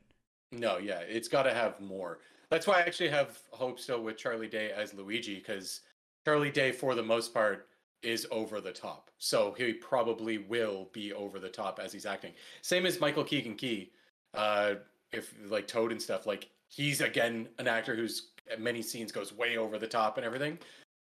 No, 0.51 0.77
yeah, 0.77 0.99
it's 0.99 1.29
got 1.29 1.43
to 1.43 1.53
have 1.53 1.79
more. 1.79 2.19
That's 2.49 2.65
why 2.67 2.75
I 2.75 2.81
actually 2.81 3.09
have 3.09 3.39
hope 3.51 3.79
still 3.79 4.01
with 4.01 4.17
Charlie 4.17 4.47
Day 4.47 4.71
as 4.71 4.93
Luigi 4.93 5.35
because 5.35 5.81
Charlie 6.25 6.51
Day, 6.51 6.71
for 6.71 6.95
the 6.95 7.03
most 7.03 7.33
part, 7.33 7.67
is 8.03 8.27
over 8.31 8.61
the 8.61 8.71
top. 8.71 9.09
So 9.17 9.53
he 9.57 9.73
probably 9.73 10.37
will 10.37 10.89
be 10.93 11.13
over 11.13 11.39
the 11.39 11.49
top 11.49 11.79
as 11.83 11.91
he's 11.91 12.05
acting. 12.05 12.33
Same 12.61 12.85
as 12.85 12.99
Michael 12.99 13.23
Keegan 13.23 13.55
Key, 13.55 13.91
uh, 14.33 14.75
if 15.11 15.33
like 15.49 15.67
Toad 15.67 15.91
and 15.91 16.01
stuff. 16.01 16.25
Like 16.25 16.49
he's 16.69 17.01
again 17.01 17.49
an 17.59 17.67
actor 17.67 17.95
who's 17.95 18.31
many 18.59 18.81
scenes 18.81 19.11
goes 19.11 19.33
way 19.33 19.57
over 19.57 19.77
the 19.77 19.87
top 19.87 20.17
and 20.17 20.25
everything, 20.25 20.57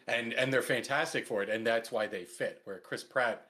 and 0.07 0.33
and 0.33 0.51
they're 0.51 0.61
fantastic 0.61 1.27
for 1.27 1.43
it, 1.43 1.49
and 1.49 1.65
that's 1.65 1.91
why 1.91 2.07
they 2.07 2.23
fit. 2.23 2.61
Where 2.63 2.79
Chris 2.79 3.03
Pratt. 3.03 3.47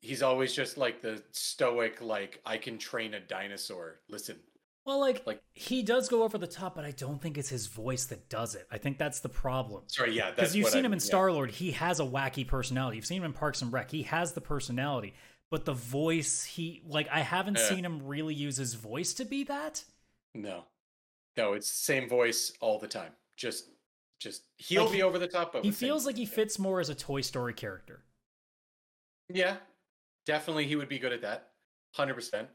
He's 0.00 0.22
always 0.22 0.52
just 0.52 0.76
like 0.76 1.00
the 1.00 1.22
stoic, 1.32 2.02
like 2.02 2.38
I 2.44 2.58
can 2.58 2.76
train 2.76 3.14
a 3.14 3.20
dinosaur. 3.20 4.00
Listen, 4.10 4.36
Well, 4.84 5.00
like, 5.00 5.26
Like- 5.26 5.42
he 5.54 5.82
does 5.82 6.08
go 6.08 6.22
over 6.24 6.36
the 6.36 6.46
top, 6.46 6.74
but 6.74 6.84
I 6.84 6.90
don't 6.90 7.20
think 7.20 7.38
it's 7.38 7.48
his 7.48 7.66
voice 7.68 8.04
that 8.06 8.28
does 8.28 8.54
it. 8.54 8.66
I 8.70 8.76
think 8.78 8.98
that's 8.98 9.20
the 9.20 9.28
problem. 9.30 9.84
Sorry, 9.88 10.12
yeah, 10.14 10.30
Because 10.30 10.54
you've 10.54 10.68
seen 10.68 10.82
I 10.84 10.86
him 10.86 10.92
in 10.92 10.98
yeah. 10.98 11.04
Star 11.04 11.32
Lord, 11.32 11.50
he 11.50 11.70
has 11.72 12.00
a 12.00 12.04
wacky 12.04 12.46
personality. 12.46 12.96
You've 12.96 13.06
seen 13.06 13.18
him 13.18 13.24
in 13.24 13.32
Parks 13.32 13.62
and 13.62 13.72
Rec, 13.72 13.90
he 13.90 14.02
has 14.02 14.32
the 14.34 14.42
personality, 14.42 15.14
but 15.50 15.64
the 15.64 15.72
voice, 15.72 16.44
he 16.44 16.82
like 16.86 17.08
I 17.08 17.20
haven't 17.20 17.56
Yeah. 17.58 17.68
seen 17.68 17.84
him 17.84 18.06
really 18.06 18.34
use 18.34 18.58
his 18.58 18.74
voice 18.74 19.14
to 19.14 19.24
be 19.24 19.42
that. 19.44 19.84
No, 20.34 20.66
no, 21.36 21.54
it's 21.54 21.68
same 21.68 22.06
voice 22.08 22.52
all 22.60 22.78
the 22.78 22.88
time. 22.88 23.12
Just, 23.36 23.70
just 24.20 24.42
he'll 24.58 24.82
Like, 24.84 24.92
be 24.92 24.96
he- 24.98 25.02
over 25.02 25.18
the 25.18 25.28
top. 25.28 25.52
But 25.54 25.62
He 25.64 25.70
with 25.70 25.78
same- 25.78 25.88
feels 25.88 26.04
like 26.04 26.16
he 26.16 26.26
fits 26.26 26.58
more 26.58 26.80
as 26.80 26.90
a 26.90 26.94
Toy 26.94 27.22
Story 27.22 27.54
character. 27.54 28.04
Yeah, 29.32 29.56
definitely, 30.26 30.66
he 30.66 30.76
would 30.76 30.88
be 30.90 30.98
good 30.98 31.12
at 31.14 31.22
that. 31.22 31.52
Hundred 31.94 32.14
percent. 32.14 32.50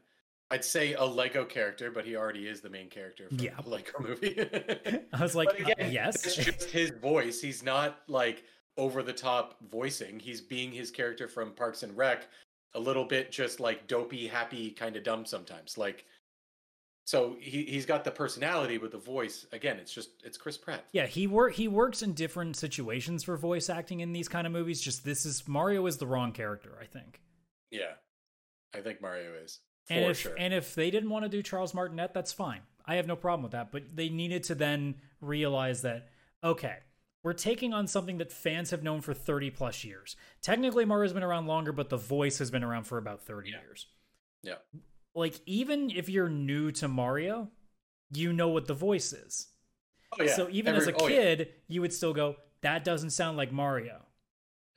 I'd 0.50 0.64
say 0.64 0.94
a 0.94 1.04
Lego 1.04 1.44
character, 1.44 1.90
but 1.90 2.04
he 2.04 2.16
already 2.16 2.48
is 2.48 2.60
the 2.60 2.70
main 2.70 2.88
character 2.88 3.28
from 3.28 3.38
Yeah. 3.38 3.54
the 3.62 3.70
Lego 3.70 3.92
movie. 4.00 4.36
I 5.12 5.22
was 5.22 5.34
like, 5.36 5.48
but 5.62 5.80
uh, 5.82 5.86
yes. 5.86 6.24
it's 6.26 6.36
just 6.36 6.64
his 6.70 6.90
voice. 6.90 7.40
He's 7.40 7.62
not 7.62 8.00
like 8.08 8.42
over 8.76 9.02
the 9.02 9.12
top 9.12 9.56
voicing. 9.70 10.18
He's 10.18 10.40
being 10.40 10.72
his 10.72 10.90
character 10.90 11.28
from 11.28 11.52
Parks 11.52 11.82
and 11.84 11.96
Rec, 11.96 12.26
a 12.74 12.80
little 12.80 13.04
bit 13.04 13.30
just 13.30 13.60
like 13.60 13.86
dopey, 13.86 14.26
happy, 14.26 14.70
kind 14.72 14.96
of 14.96 15.04
dumb 15.04 15.24
sometimes. 15.24 15.78
Like, 15.78 16.04
so 17.06 17.36
he 17.40 17.62
he's 17.64 17.86
got 17.86 18.04
the 18.04 18.10
personality, 18.10 18.76
but 18.78 18.90
the 18.92 18.98
voice 18.98 19.46
again, 19.52 19.78
it's 19.78 19.92
just 19.92 20.10
it's 20.24 20.36
Chris 20.38 20.56
Pratt. 20.58 20.84
Yeah, 20.92 21.06
he 21.06 21.26
work 21.26 21.52
he 21.54 21.68
works 21.68 22.02
in 22.02 22.12
different 22.12 22.56
situations 22.56 23.22
for 23.24 23.36
voice 23.36 23.68
acting 23.70 24.00
in 24.00 24.12
these 24.12 24.28
kind 24.28 24.46
of 24.46 24.52
movies. 24.52 24.80
Just 24.80 25.04
this 25.04 25.26
is 25.26 25.46
Mario 25.48 25.86
is 25.86 25.96
the 25.98 26.06
wrong 26.06 26.32
character, 26.32 26.76
I 26.80 26.84
think. 26.86 27.20
Yeah, 27.70 27.92
I 28.74 28.80
think 28.80 29.00
Mario 29.00 29.32
is 29.42 29.58
for 29.90 30.02
And 30.02 30.10
if 30.10 30.18
sure. 30.18 30.34
and 30.38 30.54
if 30.54 30.74
they 30.74 30.90
didn't 30.90 31.10
want 31.10 31.24
to 31.24 31.28
do 31.28 31.42
Charles 31.42 31.74
Martinet, 31.74 32.12
that's 32.14 32.32
fine. 32.32 32.62
I 32.86 32.96
have 32.96 33.06
no 33.06 33.16
problem 33.16 33.42
with 33.42 33.52
that. 33.52 33.70
But 33.72 33.94
they 33.96 34.08
needed 34.08 34.42
to 34.44 34.54
then 34.54 34.96
realize 35.20 35.82
that 35.82 36.08
okay, 36.42 36.78
we're 37.22 37.32
taking 37.34 37.74
on 37.74 37.86
something 37.86 38.18
that 38.18 38.32
fans 38.32 38.70
have 38.70 38.82
known 38.82 39.00
for 39.02 39.12
thirty 39.14 39.50
plus 39.50 39.84
years. 39.84 40.16
Technically, 40.42 40.84
Mario's 40.84 41.12
been 41.12 41.22
around 41.22 41.46
longer, 41.46 41.72
but 41.72 41.88
the 41.90 41.96
voice 41.98 42.38
has 42.38 42.50
been 42.50 42.64
around 42.64 42.84
for 42.84 42.98
about 42.98 43.22
thirty 43.22 43.50
Yeah. 43.50 43.60
years. 43.60 43.86
yeah, 44.42 44.54
Like 45.14 45.40
even 45.46 45.90
if 45.90 46.08
you're 46.08 46.30
new 46.30 46.72
to 46.72 46.88
Mario, 46.88 47.50
you 48.12 48.32
know 48.32 48.48
what 48.48 48.66
the 48.66 48.74
voice 48.74 49.12
is. 49.12 49.48
oh 50.18 50.22
yeah. 50.24 50.34
So 50.34 50.48
even 50.50 50.74
as 50.74 50.86
a 50.86 50.94
Every- 50.94 51.00
oh, 51.04 51.08
yeah. 51.08 51.16
kid, 51.36 51.52
you 51.68 51.80
would 51.82 51.92
still 51.92 52.14
go, 52.14 52.36
"That 52.62 52.84
doesn't 52.84 53.10
sound 53.10 53.36
like 53.36 53.52
Mario." 53.52 54.06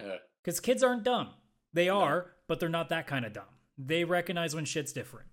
Yeah. 0.01 0.17
Because 0.43 0.59
kids 0.59 0.83
aren't 0.83 1.03
dumb. 1.03 1.29
They 1.71 1.87
No. 1.87 2.01
are, 2.01 2.35
but 2.47 2.59
they're 2.59 2.67
not 2.69 2.89
that 2.89 3.07
kind 3.07 3.25
of 3.25 3.31
dumb. 3.33 3.45
They 3.77 4.03
recognize 4.03 4.55
when 4.55 4.65
shit's 4.65 4.93
different. 4.93 5.29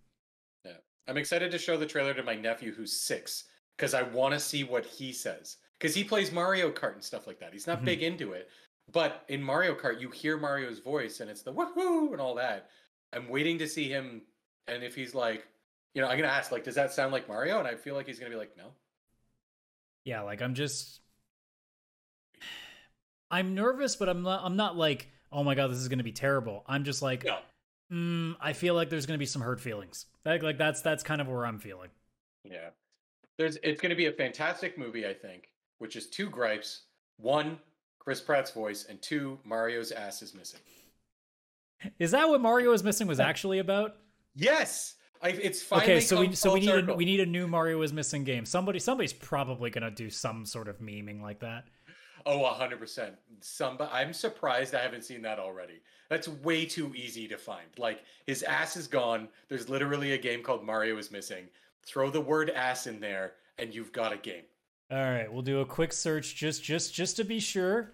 Yeah. 0.65 0.79
I'm 1.07 1.17
excited 1.17 1.51
to 1.53 1.59
show 1.59 1.77
the 1.77 1.87
trailer 1.87 2.15
to 2.15 2.23
my 2.23 2.35
nephew 2.35 2.73
who's 2.73 3.01
six 3.01 3.45
because 3.77 3.95
I 3.95 4.03
want 4.03 4.35
to 4.35 4.41
see 4.41 4.65
what 4.65 4.87
he 4.87 5.13
says. 5.13 5.57
Because 5.79 5.95
he 5.95 6.05
plays 6.05 6.33
Mario 6.33 6.71
Kart 6.71 6.95
and 6.95 7.05
stuff 7.05 7.27
like 7.27 7.39
that. 7.41 7.53
He's 7.53 7.67
not 7.67 7.81
Mhm. 7.81 7.85
big 7.87 8.03
into 8.03 8.33
it. 8.33 8.51
But 8.93 9.25
in 9.29 9.43
Mario 9.43 9.75
Kart, 9.75 10.01
you 10.01 10.11
hear 10.11 10.37
Mario's 10.37 10.79
voice 10.81 11.21
and 11.21 11.31
it's 11.31 11.43
the 11.43 11.53
woohoo 11.53 12.13
and 12.13 12.21
all 12.21 12.35
that. 12.37 12.71
I'm 13.13 13.29
waiting 13.29 13.59
to 13.59 13.69
see 13.69 13.89
him. 13.89 14.23
And 14.67 14.83
if 14.83 14.95
he's 14.95 15.15
like, 15.15 15.47
you 15.95 16.01
know, 16.03 16.09
I'm 16.09 16.19
going 16.19 16.29
to 16.29 16.35
ask, 16.35 16.53
like, 16.53 16.65
does 16.65 16.75
that 16.77 16.93
sound 16.93 17.13
like 17.13 17.29
Mario? 17.29 17.59
And 17.59 17.67
I 17.69 17.75
feel 17.77 17.95
like 17.95 18.07
he's 18.07 18.19
going 18.19 18.31
to 18.31 18.37
be 18.37 18.39
like, 18.39 18.57
no. 18.57 18.75
Yeah, 20.05 20.23
like 20.23 20.41
I'm 20.43 20.55
just 20.55 21.01
I'm 23.31 23.55
nervous, 23.55 23.97
but 23.97 24.09
I'm 24.09 24.23
not 24.23 24.43
I'm 24.45 24.57
not 24.57 24.77
like, 24.77 25.09
"Oh 25.31 25.45
my 25.45 25.55
god, 25.55 25.71
this 25.71 25.79
is 25.79 25.89
going 25.89 25.99
to 25.99 26.05
be 26.05 26.13
terrible." 26.13 26.65
I'm 26.67 26.85
just 26.85 27.03
like, 27.03 27.25
No. 27.25 27.39
Mm, 27.93 28.37
I 28.41 28.53
feel 28.53 28.75
like 28.75 28.91
there's 28.91 29.07
going 29.07 29.17
to 29.17 29.23
be 29.23 29.27
some 29.27 29.43
hurt 29.43 29.61
feelings. 29.61 30.07
Like 30.25 30.43
like 30.43 30.59
that's 30.59 30.81
that's 30.83 31.03
kind 31.03 31.21
of 31.21 31.29
where 31.29 31.47
I'm 31.47 31.59
feeling. 31.59 31.91
Yeah. 32.45 32.71
There's 33.39 33.57
it's 33.63 33.81
going 33.81 33.91
to 33.91 33.97
be 33.97 34.07
a 34.07 34.13
fantastic 34.13 34.77
movie, 34.79 35.07
I 35.07 35.15
think, 35.15 35.49
which 35.79 35.97
is 35.97 36.09
two 36.09 36.29
gripes. 36.29 36.83
One, 37.17 37.59
Chris 37.99 38.21
Pratt's 38.21 38.51
voice, 38.51 38.87
and 38.89 39.01
two, 39.01 39.39
Mario's 39.45 39.93
ass 39.93 40.23
is 40.23 40.35
missing. 40.35 40.61
Is 41.99 42.11
that 42.11 42.29
what 42.29 42.41
Mario 42.41 42.73
is 42.73 42.85
missing 42.85 43.07
was 43.07 43.21
actually 43.21 43.59
about? 43.59 43.97
Yes. 44.35 44.97
I, 45.23 45.29
it's 45.29 45.63
finally 45.63 45.93
okay, 45.93 46.01
so 46.01 46.21
we 46.21 46.35
so 46.35 46.55
we 46.55 46.61
need 46.61 46.89
a, 46.89 46.95
we 46.95 47.05
need 47.05 47.21
a 47.21 47.27
new 47.27 47.47
Mario 47.47 47.83
is 47.83 47.93
missing 47.93 48.25
game. 48.25 48.47
Somebody 48.47 48.79
somebody's 48.79 49.13
probably 49.13 49.69
going 49.69 49.85
to 49.85 49.91
do 49.91 50.09
some 50.09 50.47
sort 50.47 50.67
of 50.67 50.79
memeing 50.81 51.21
like 51.21 51.41
that. 51.41 51.65
Oh, 52.25 52.45
hundred 52.47 52.79
percent. 52.79 53.15
Some, 53.41 53.79
I'm 53.81 54.13
surprised 54.13 54.75
I 54.75 54.83
haven't 54.83 55.05
seen 55.05 55.23
that 55.23 55.39
already. 55.39 55.81
That's 56.11 56.27
way 56.29 56.67
too 56.67 56.93
easy 56.95 57.29
to 57.29 57.39
find. 57.39 57.67
Like 57.79 58.03
his 58.27 58.43
ass 58.43 58.77
is 58.77 58.89
gone. 58.89 59.29
There's 59.49 59.69
literally 59.69 60.13
a 60.13 60.19
game 60.19 60.43
called 60.43 60.67
Mario 60.67 60.99
is 60.99 61.13
missing. 61.13 61.47
Throw 61.87 62.11
the 62.11 62.21
word 62.21 62.51
ass 62.51 62.89
in 62.89 63.01
there, 63.01 63.35
and 63.59 63.73
you've 63.73 63.93
got 63.93 64.13
a 64.13 64.17
game. 64.19 64.43
All 64.91 64.99
right, 64.99 65.33
we'll 65.33 65.43
do 65.43 65.61
a 65.61 65.65
quick 65.67 65.93
search 65.93 66.35
just 66.35 66.65
just 66.65 66.93
just 66.93 67.17
to 67.17 67.25
be 67.25 67.39
sure. 67.39 67.93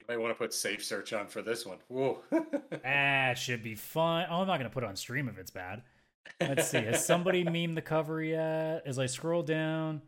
You 0.00 0.06
might 0.06 0.20
want 0.20 0.32
to 0.32 0.38
put 0.38 0.52
safe 0.52 0.84
search 0.84 1.14
on 1.14 1.26
for 1.26 1.40
this 1.40 1.64
one. 1.66 1.78
Whoa. 1.88 2.20
Ah, 2.84 3.32
should 3.34 3.62
be 3.62 3.74
fun. 3.74 4.26
Oh, 4.30 4.42
I'm 4.42 4.46
not 4.46 4.58
gonna 4.58 4.70
put 4.70 4.84
it 4.84 4.86
on 4.86 4.96
stream 4.96 5.28
if 5.28 5.38
it's 5.38 5.50
bad. 5.50 5.82
Let's 6.40 6.68
see. 6.68 6.78
Has 6.78 7.04
somebody 7.04 7.42
meme 7.50 7.74
the 7.74 7.82
cover 7.82 8.22
yet? 8.22 8.82
As 8.84 8.98
I 8.98 9.06
scroll 9.06 9.42
down. 9.42 10.02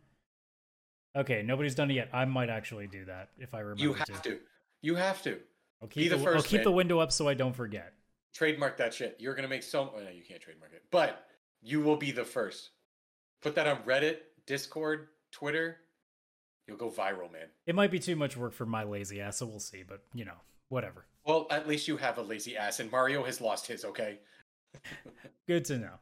Okay, 1.16 1.42
nobody's 1.42 1.74
done 1.74 1.90
it 1.90 1.94
yet. 1.94 2.10
I 2.12 2.26
might 2.26 2.50
actually 2.50 2.86
do 2.86 3.06
that 3.06 3.30
if 3.38 3.54
I 3.54 3.60
remember 3.60 3.82
you 3.82 3.92
have 3.94 4.22
to. 4.22 4.38
You 4.82 4.94
have 4.94 5.22
to 5.22 5.38
I'll 5.82 5.88
Be 5.88 5.94
keep, 6.02 6.10
the 6.10 6.16
the, 6.16 6.26
I'll 6.26 6.32
first, 6.34 6.46
keep 6.46 6.62
the 6.64 6.72
window 6.72 6.98
up 6.98 7.12
so 7.12 7.28
I 7.28 7.34
don't 7.34 7.54
forget. 7.54 7.92
trademark 8.34 8.76
that 8.78 8.94
shit. 8.94 9.16
You're 9.18 9.34
gonna 9.34 9.48
make 9.48 9.62
so. 9.62 9.92
Oh, 9.96 10.00
no, 10.02 10.10
you 10.10 10.22
can't 10.22 10.40
trademark 10.40 10.72
it, 10.72 10.82
but 10.90 11.24
you 11.62 11.80
will 11.80 11.96
be 11.96 12.10
the 12.10 12.24
first. 12.24 12.70
Put 13.42 13.54
that 13.54 13.66
on 13.66 13.78
Reddit, 13.82 14.18
Discord, 14.46 15.08
Twitter. 15.30 15.76
You'll 16.66 16.76
go 16.76 16.90
viral, 16.90 17.32
man. 17.32 17.46
It 17.66 17.74
might 17.74 17.90
be 17.90 17.98
too 17.98 18.16
much 18.16 18.36
work 18.36 18.52
for 18.52 18.66
my 18.66 18.84
lazy 18.84 19.20
ass, 19.20 19.38
so 19.38 19.46
we'll 19.46 19.60
see. 19.60 19.82
But 19.86 20.02
you 20.14 20.24
know, 20.24 20.36
whatever. 20.68 21.06
Well, 21.24 21.46
at 21.50 21.68
least 21.68 21.88
you 21.88 21.96
have 21.98 22.18
a 22.18 22.22
lazy 22.22 22.56
ass, 22.56 22.80
and 22.80 22.90
Mario 22.90 23.22
has 23.24 23.40
lost 23.40 23.66
his. 23.66 23.84
Okay. 23.84 24.18
Good 25.46 25.64
to 25.66 25.78
know. 25.78 25.94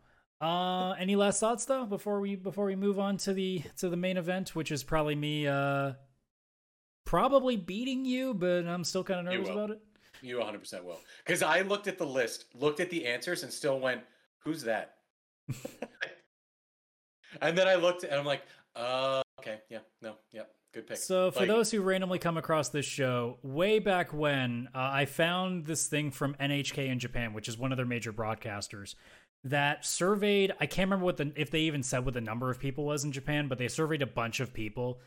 Uh, 0.47 0.93
any 0.99 1.17
last 1.17 1.41
thoughts 1.41 1.65
though 1.65 1.87
before 1.87 2.21
we 2.21 2.37
before 2.37 2.67
we 2.67 2.77
move 2.77 2.99
on 2.99 3.17
to 3.17 3.33
the 3.33 3.62
to 3.79 3.89
the 3.89 3.97
main 3.97 4.17
event, 4.17 4.55
which 4.55 4.71
is 4.71 4.83
probably 4.85 5.15
me 5.15 5.47
uh 5.47 5.93
probably 7.07 7.57
beating 7.57 8.05
you, 8.05 8.35
but 8.35 8.66
I'm 8.66 8.85
still 8.85 9.03
kind 9.03 9.21
of 9.21 9.33
nervous 9.33 9.49
about 9.49 9.71
it. 9.71 9.81
You 10.21 10.37
100% 10.37 10.85
will. 10.85 10.99
Because 11.25 11.42
I 11.42 11.62
looked 11.62 11.87
at 11.88 11.97
the 11.97 12.07
list, 12.07 12.45
looked 12.55 12.81
at 12.81 12.90
the 12.90 13.07
answers, 13.07 13.42
and 13.42 13.51
still 13.51 13.81
went, 13.81 14.03
who's 14.40 14.62
that? 14.64 14.97
and 17.40 17.57
then 17.57 17.66
I 17.69 17.77
looked 17.77 18.05
and 18.05 18.14
I'm 18.14 18.27
like, 18.27 18.42
uh, 18.75 19.23
okay, 19.40 19.61
yeah, 19.71 19.79
no, 20.03 20.16
yeah, 20.33 20.42
good 20.75 20.87
pick. 20.87 20.97
So, 20.99 21.31
for 21.31 21.40
Like, 21.40 21.49
those 21.49 21.71
who 21.71 21.81
randomly 21.81 22.19
come 22.19 22.37
across 22.37 22.69
this 22.71 22.85
show, 22.85 23.38
way 23.42 23.79
back 23.79 24.12
when, 24.12 24.69
uh, 24.75 24.90
I 24.92 25.05
found 25.07 25.66
this 25.66 25.87
thing 25.87 26.11
from 26.11 26.35
NHK 26.40 26.88
in 26.88 26.99
Japan, 26.99 27.33
which 27.33 27.49
is 27.49 27.57
one 27.57 27.73
of 27.73 27.77
their 27.77 27.87
major 27.87 28.12
broadcasters, 28.12 28.97
that 29.45 29.85
surveyed. 29.85 30.53
I 30.61 30.66
can't 30.66 30.88
remember 30.88 31.05
what 31.05 31.19
the 31.19 31.33
if 31.37 31.51
they 31.51 31.61
even 31.61 31.83
said 31.83 32.05
what 32.05 32.14
the 32.14 32.21
number 32.21 32.51
of 32.51 32.59
people 32.59 32.85
was 32.85 33.05
in 33.05 33.12
Japan, 33.12 33.47
but 33.47 33.59
they 33.59 33.69
surveyed 33.69 34.03
a 34.03 34.07
bunch 34.07 34.40
of 34.40 34.53
people 34.53 34.99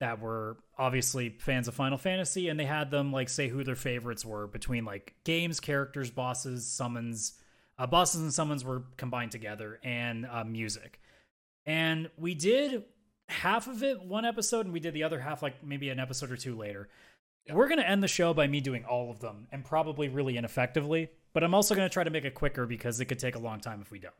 that 0.00 0.20
were 0.20 0.56
obviously 0.76 1.30
fans 1.40 1.68
of 1.68 1.74
Final 1.74 1.98
Fantasy, 1.98 2.48
and 2.48 2.58
they 2.58 2.64
had 2.64 2.90
them 2.90 3.12
like 3.12 3.28
say 3.28 3.48
who 3.48 3.64
their 3.64 3.76
favorites 3.76 4.24
were 4.24 4.46
between 4.46 4.84
like 4.84 5.14
games, 5.24 5.60
characters, 5.60 6.10
bosses, 6.10 6.66
summons. 6.66 7.34
Uh, 7.78 7.86
bosses 7.86 8.20
and 8.20 8.34
summons 8.34 8.64
were 8.64 8.82
combined 8.96 9.30
together, 9.30 9.78
and 9.84 10.26
uh, 10.26 10.44
music. 10.44 11.00
And 11.64 12.10
we 12.16 12.34
did 12.34 12.84
half 13.28 13.68
of 13.68 13.82
it 13.82 14.02
one 14.02 14.24
episode, 14.24 14.66
and 14.66 14.72
we 14.72 14.80
did 14.80 14.94
the 14.94 15.04
other 15.04 15.20
half 15.20 15.42
like 15.42 15.64
maybe 15.64 15.90
an 15.90 16.00
episode 16.00 16.30
or 16.30 16.36
two 16.36 16.56
later. 16.56 16.88
Yeah. 17.46 17.54
We're 17.54 17.68
gonna 17.68 17.82
end 17.82 18.02
the 18.02 18.08
show 18.08 18.34
by 18.34 18.46
me 18.46 18.60
doing 18.60 18.84
all 18.84 19.10
of 19.10 19.20
them, 19.20 19.46
and 19.52 19.64
probably 19.64 20.08
really 20.08 20.36
ineffectively. 20.36 21.10
But 21.32 21.44
I'm 21.44 21.54
also 21.54 21.74
going 21.74 21.88
to 21.88 21.92
try 21.92 22.04
to 22.04 22.10
make 22.10 22.24
it 22.24 22.34
quicker 22.34 22.66
because 22.66 23.00
it 23.00 23.04
could 23.04 23.18
take 23.18 23.36
a 23.36 23.38
long 23.38 23.60
time 23.60 23.80
if 23.80 23.90
we 23.90 23.98
don't. 23.98 24.14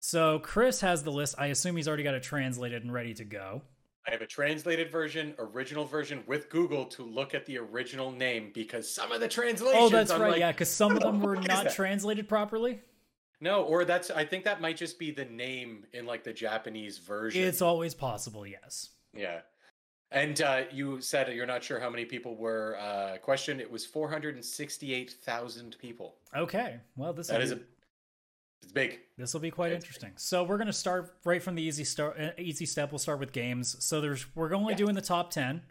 So 0.00 0.40
Chris 0.40 0.80
has 0.80 1.04
the 1.04 1.12
list. 1.12 1.36
I 1.38 1.46
assume 1.46 1.76
he's 1.76 1.86
already 1.86 2.02
got 2.02 2.14
it 2.14 2.22
translated 2.22 2.82
and 2.82 2.92
ready 2.92 3.14
to 3.14 3.24
go. 3.24 3.62
I 4.06 4.10
have 4.10 4.22
a 4.22 4.26
translated 4.26 4.90
version, 4.90 5.34
original 5.38 5.84
version 5.84 6.24
with 6.26 6.50
Google 6.50 6.86
to 6.86 7.04
look 7.04 7.34
at 7.34 7.46
the 7.46 7.58
original 7.58 8.10
name 8.10 8.50
because 8.52 8.92
some 8.92 9.12
of 9.12 9.20
the 9.20 9.28
translations. 9.28 9.80
Oh, 9.80 9.88
that's 9.88 10.10
I'm 10.10 10.20
right. 10.20 10.32
like, 10.32 10.40
yeah, 10.40 10.50
because 10.50 10.70
some 10.70 10.96
of 10.96 11.02
them 11.02 11.20
were 11.20 11.36
not 11.36 11.70
translated 11.70 12.28
properly. 12.28 12.80
No, 13.40 13.62
or 13.62 13.84
that's. 13.84 14.10
I 14.10 14.24
think 14.24 14.44
that 14.44 14.60
might 14.60 14.76
just 14.76 14.98
be 14.98 15.10
the 15.10 15.24
name 15.24 15.84
in 15.92 16.06
like 16.06 16.24
the 16.24 16.32
Japanese 16.32 16.98
version. 16.98 17.42
It's 17.42 17.62
always 17.62 17.94
possible, 17.94 18.46
yes. 18.46 18.90
yeah. 19.14 19.40
And 20.12 20.40
uh, 20.42 20.62
you 20.70 21.00
said 21.00 21.32
you're 21.34 21.46
not 21.46 21.64
sure 21.64 21.80
how 21.80 21.88
many 21.88 22.04
people 22.04 22.36
were 22.36 22.76
uh, 22.78 23.16
questioned. 23.18 23.60
It 23.60 23.70
was 23.70 23.86
468,000 23.86 25.76
people. 25.80 26.16
Okay. 26.36 26.78
Well, 26.96 27.12
this 27.12 27.28
That 27.28 27.40
is 27.40 27.52
a. 27.52 27.60
It's 28.62 28.72
big. 28.72 29.00
this 29.18 29.32
will 29.34 29.40
be 29.40 29.50
quite 29.50 29.68
it's- 29.72 29.82
interesting. 29.82 30.12
So 30.16 30.44
we're 30.44 30.58
gonna 30.58 30.72
start 30.72 31.16
right 31.24 31.42
from 31.42 31.54
the 31.56 31.62
easy 31.62 31.84
start. 31.84 32.18
Uh, 32.18 32.30
easy 32.38 32.66
step. 32.66 32.92
We'll 32.92 32.98
start 32.98 33.18
with 33.20 33.32
games. 33.32 33.82
So 33.84 34.00
there's 34.00 34.24
we're 34.36 34.54
only 34.54 34.72
Yeah. 34.74 34.78
doing 34.78 34.94
the 34.94 35.02
top 35.02 35.30
ten. 35.30 35.62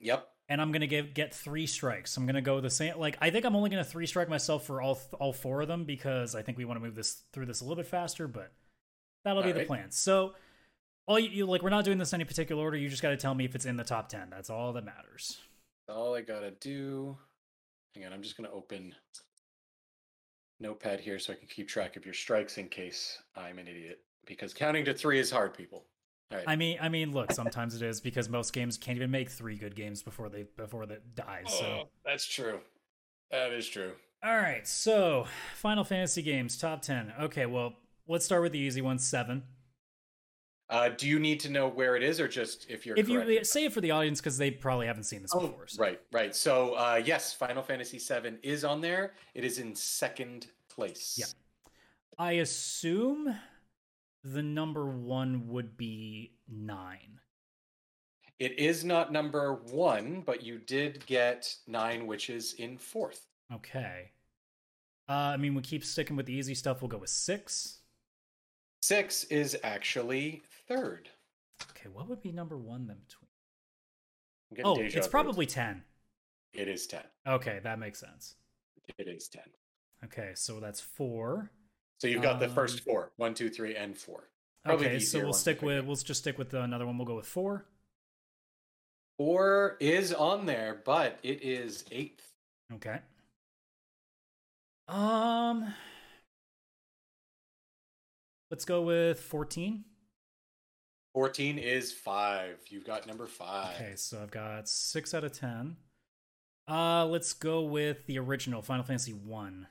Yep. 0.00 0.28
and 0.48 0.60
I'm 0.60 0.70
gonna 0.70 0.86
give 0.86 1.12
get 1.14 1.34
three 1.34 1.66
strikes. 1.66 2.16
I'm 2.16 2.24
gonna 2.26 2.40
go 2.40 2.60
the 2.60 2.70
same. 2.70 2.96
Like 2.98 3.18
I 3.20 3.30
think 3.30 3.44
I'm 3.44 3.56
only 3.56 3.68
gonna 3.70 3.82
three 3.84 4.06
strike 4.06 4.28
myself 4.28 4.64
for 4.64 4.80
all 4.80 4.94
th- 4.94 5.08
all 5.14 5.32
four 5.32 5.62
of 5.62 5.68
them 5.68 5.84
because 5.84 6.34
I 6.36 6.42
think 6.42 6.56
we 6.56 6.64
want 6.64 6.78
to 6.80 6.84
move 6.86 6.94
this 6.94 7.24
through 7.32 7.46
this 7.46 7.60
a 7.60 7.64
little 7.64 7.76
bit 7.82 7.86
faster. 7.90 8.28
But 8.28 8.52
that'll 9.24 9.42
be 9.42 9.50
the 9.52 9.64
plan. 9.64 9.90
So 9.90 10.34
all 11.08 11.18
you, 11.18 11.30
you 11.30 11.46
like, 11.46 11.62
we're 11.62 11.70
not 11.70 11.84
doing 11.84 11.98
this 11.98 12.12
in 12.12 12.20
any 12.20 12.24
particular 12.26 12.62
order. 12.62 12.76
You 12.76 12.88
just 12.88 13.02
got 13.02 13.10
to 13.10 13.16
tell 13.16 13.34
me 13.34 13.44
if 13.44 13.54
it's 13.56 13.64
in 13.66 13.76
the 13.76 13.84
top 13.84 14.08
ten. 14.08 14.28
That's 14.30 14.48
all 14.50 14.72
that 14.74 14.84
matters. 14.84 15.38
All 15.88 16.14
I 16.14 16.20
gotta 16.22 16.50
do. 16.52 17.16
Hang 17.94 18.04
on, 18.06 18.12
I'm 18.12 18.22
just 18.22 18.36
gonna 18.36 18.50
open 18.52 18.94
Notepad 20.60 21.00
here 21.00 21.18
so 21.18 21.32
I 21.32 21.36
can 21.36 21.48
keep 21.48 21.68
track 21.68 21.96
of 21.96 22.04
your 22.04 22.14
strikes 22.14 22.58
in 22.58 22.68
case 22.68 23.18
I'm 23.36 23.58
an 23.58 23.68
idiot. 23.68 24.00
Because 24.26 24.52
counting 24.52 24.84
to 24.86 24.94
three 24.94 25.20
is 25.20 25.30
hard, 25.30 25.54
people. 25.54 25.84
All 26.32 26.38
right. 26.38 26.46
I 26.48 26.56
mean, 26.56 26.78
I 26.80 26.88
mean, 26.88 27.12
look, 27.12 27.32
sometimes 27.32 27.74
it 27.74 27.82
is 27.82 28.00
because 28.00 28.28
most 28.28 28.52
games 28.52 28.76
can't 28.76 28.96
even 28.96 29.10
make 29.10 29.30
three 29.30 29.56
good 29.56 29.76
games 29.76 30.02
before 30.02 30.28
they 30.28 30.46
before 30.56 30.86
that 30.86 31.14
dies. 31.14 31.44
So. 31.46 31.64
Oh, 31.64 31.88
that's 32.04 32.26
true. 32.26 32.58
That 33.30 33.52
is 33.52 33.68
true. 33.68 33.92
All 34.24 34.36
right, 34.36 34.66
so 34.66 35.26
Final 35.54 35.84
Fantasy 35.84 36.22
games 36.22 36.56
top 36.56 36.82
ten. 36.82 37.12
Okay, 37.20 37.46
well, 37.46 37.74
let's 38.08 38.24
start 38.24 38.42
with 38.42 38.52
the 38.52 38.58
easy 38.58 38.80
one, 38.80 38.98
seven. 38.98 39.44
Uh, 40.68 40.88
do 40.88 41.06
you 41.06 41.18
need 41.20 41.38
to 41.40 41.48
know 41.48 41.68
where 41.68 41.94
it 41.94 42.02
is, 42.02 42.18
or 42.20 42.26
just 42.26 42.66
if 42.68 42.84
you're? 42.84 42.96
If 42.96 43.08
you 43.08 43.44
say 43.44 43.64
it 43.66 43.72
for 43.72 43.80
the 43.80 43.92
audience 43.92 44.20
because 44.20 44.36
they 44.36 44.50
probably 44.50 44.86
haven't 44.88 45.04
seen 45.04 45.22
this 45.22 45.30
Oh, 45.34 45.40
before. 45.40 45.68
so- 45.68 45.80
right, 45.80 46.00
right. 46.12 46.34
So, 46.34 46.74
uh, 46.74 47.00
yes, 47.04 47.32
Final 47.32 47.62
Fantasy 47.62 47.98
VII 47.98 48.38
is 48.42 48.64
on 48.64 48.80
there. 48.80 49.14
It 49.34 49.44
is 49.44 49.58
in 49.58 49.74
second 49.76 50.48
place. 50.68 51.14
Yeah. 51.18 51.26
I 52.18 52.32
assume 52.32 53.38
the 54.24 54.42
number 54.42 54.86
one 54.86 55.46
would 55.48 55.76
be 55.76 56.32
nine. 56.48 57.20
It 58.40 58.58
is 58.58 58.84
not 58.84 59.12
number 59.12 59.54
one, 59.70 60.22
but 60.26 60.42
you 60.42 60.58
did 60.58 61.06
get 61.06 61.54
nine, 61.68 62.06
which 62.08 62.28
is 62.28 62.54
in 62.54 62.76
fourth. 62.76 63.28
Okay. 63.54 64.10
Uh, 65.08 65.12
I 65.12 65.36
mean, 65.36 65.54
we 65.54 65.62
keep 65.62 65.84
sticking 65.84 66.16
with 66.16 66.26
the 66.26 66.34
easy 66.34 66.54
stuff. 66.56 66.82
We'll 66.82 66.88
go 66.88 66.98
with 66.98 67.08
six. 67.10 67.78
Six 68.82 69.24
is 69.24 69.56
actually 69.62 70.42
third. 70.68 71.10
Okay, 71.70 71.88
what 71.92 72.08
would 72.08 72.22
be 72.22 72.32
number 72.32 72.56
one 72.56 72.86
then 72.86 72.98
between? 73.06 73.28
I'm 74.58 74.66
Oh, 74.66 74.80
it's 74.80 75.08
probably 75.08 75.46
ten. 75.46 75.82
It 76.52 76.68
is 76.68 76.86
ten. 76.86 77.02
Okay, 77.26 77.60
that 77.62 77.78
makes 77.78 77.98
sense. 77.98 78.36
It 78.98 79.08
is 79.08 79.28
ten. 79.28 79.42
Okay, 80.04 80.32
so 80.34 80.60
that's 80.60 80.80
four. 80.80 81.50
So 81.98 82.06
you've 82.08 82.22
got 82.22 82.40
the 82.40 82.48
first 82.48 82.78
Um, 82.80 82.84
four: 82.84 83.12
one, 83.16 83.34
two, 83.34 83.48
three, 83.48 83.74
and 83.74 83.96
four. 83.96 84.28
Probably 84.64 84.86
okay, 84.86 84.98
so 84.98 85.20
we'll 85.20 85.32
stick 85.32 85.62
with 85.62 85.84
we'll 85.84 85.96
just 85.96 86.20
stick 86.20 86.38
with 86.38 86.52
another 86.54 86.86
one. 86.86 86.98
We'll 86.98 87.06
go 87.06 87.16
with 87.16 87.26
four. 87.26 87.66
Four 89.18 89.76
is 89.80 90.12
on 90.12 90.46
there, 90.46 90.82
but 90.84 91.18
it 91.22 91.42
is 91.42 91.84
eighth. 91.90 92.32
Okay. 92.74 93.00
Um, 94.88 95.72
let's 98.50 98.64
go 98.64 98.82
with 98.82 99.20
fourteen. 99.20 99.84
14 101.16 101.56
is 101.56 101.92
five. 101.92 102.58
You've 102.68 102.84
got 102.84 103.06
number 103.06 103.26
five. 103.26 103.74
Okay, 103.76 103.94
so 103.96 104.20
I've 104.22 104.30
got 104.30 104.68
six 104.68 105.14
out 105.14 105.24
of 105.24 105.32
ten. 105.32 105.76
Uh, 106.68 107.06
let's 107.06 107.32
go 107.32 107.62
with 107.62 108.04
the 108.04 108.18
original 108.18 108.60
Final 108.60 108.84
Fantasy 108.84 109.14
One. 109.14 109.66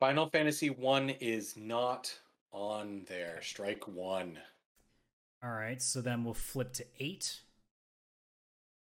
Final 0.00 0.30
Fantasy 0.30 0.70
One 0.70 1.10
is 1.10 1.54
not 1.58 2.18
on 2.50 3.02
there. 3.10 3.40
Strike 3.42 3.86
one. 3.86 4.38
All 5.42 5.50
right, 5.50 5.82
so 5.82 6.00
then 6.00 6.24
we'll 6.24 6.32
flip 6.32 6.72
to 6.72 6.86
eight. 6.98 7.40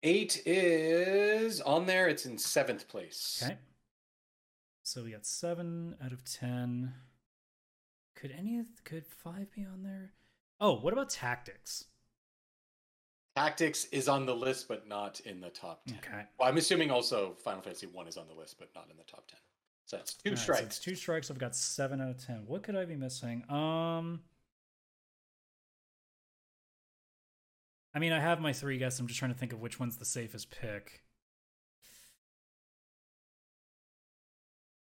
Eight 0.02 0.42
is 0.44 1.62
on 1.62 1.86
there. 1.86 2.06
It's 2.06 2.26
in 2.26 2.36
seventh 2.36 2.86
place. 2.86 3.42
Okay. 3.42 3.56
So 4.82 5.04
we 5.04 5.12
got 5.12 5.24
seven 5.24 5.96
out 6.04 6.12
of 6.12 6.22
ten. 6.22 6.92
Could 8.14 8.34
any 8.38 8.58
of 8.58 8.66
could 8.84 9.06
five 9.06 9.50
be 9.52 9.64
on 9.64 9.84
there? 9.84 10.12
Oh, 10.62 10.76
what 10.76 10.92
about 10.92 11.10
tactics? 11.10 11.86
Tactics 13.34 13.86
is 13.86 14.08
on 14.08 14.26
the 14.26 14.34
list, 14.34 14.68
but 14.68 14.86
not 14.86 15.18
in 15.20 15.40
the 15.40 15.50
top 15.50 15.84
10. 15.86 15.98
Okay. 15.98 16.22
Well, 16.38 16.48
I'm 16.48 16.56
assuming 16.56 16.92
also 16.92 17.34
Final 17.42 17.62
Fantasy 17.62 17.88
One 17.88 18.06
is 18.06 18.16
on 18.16 18.28
the 18.28 18.34
list, 18.34 18.60
but 18.60 18.68
not 18.72 18.86
in 18.88 18.96
the 18.96 19.02
top 19.02 19.26
10. 19.26 19.40
So 19.86 19.96
that's 19.96 20.14
two 20.14 20.30
right, 20.30 20.38
so 20.38 20.42
strikes. 20.44 20.62
it's 20.62 20.78
two 20.78 20.94
strikes. 20.94 21.30
I've 21.32 21.38
got 21.38 21.56
seven 21.56 22.00
out 22.00 22.10
of 22.10 22.24
ten. 22.24 22.44
What 22.46 22.62
could 22.62 22.76
I 22.76 22.84
be 22.84 22.94
missing? 22.94 23.42
Um, 23.50 24.20
I 27.92 27.98
mean, 27.98 28.12
I 28.12 28.20
have 28.20 28.40
my 28.40 28.52
three 28.52 28.78
guesses. 28.78 29.00
I'm 29.00 29.08
just 29.08 29.18
trying 29.18 29.32
to 29.32 29.38
think 29.38 29.52
of 29.52 29.60
which 29.60 29.80
one's 29.80 29.96
the 29.96 30.04
safest 30.04 30.50
pick. 30.50 31.02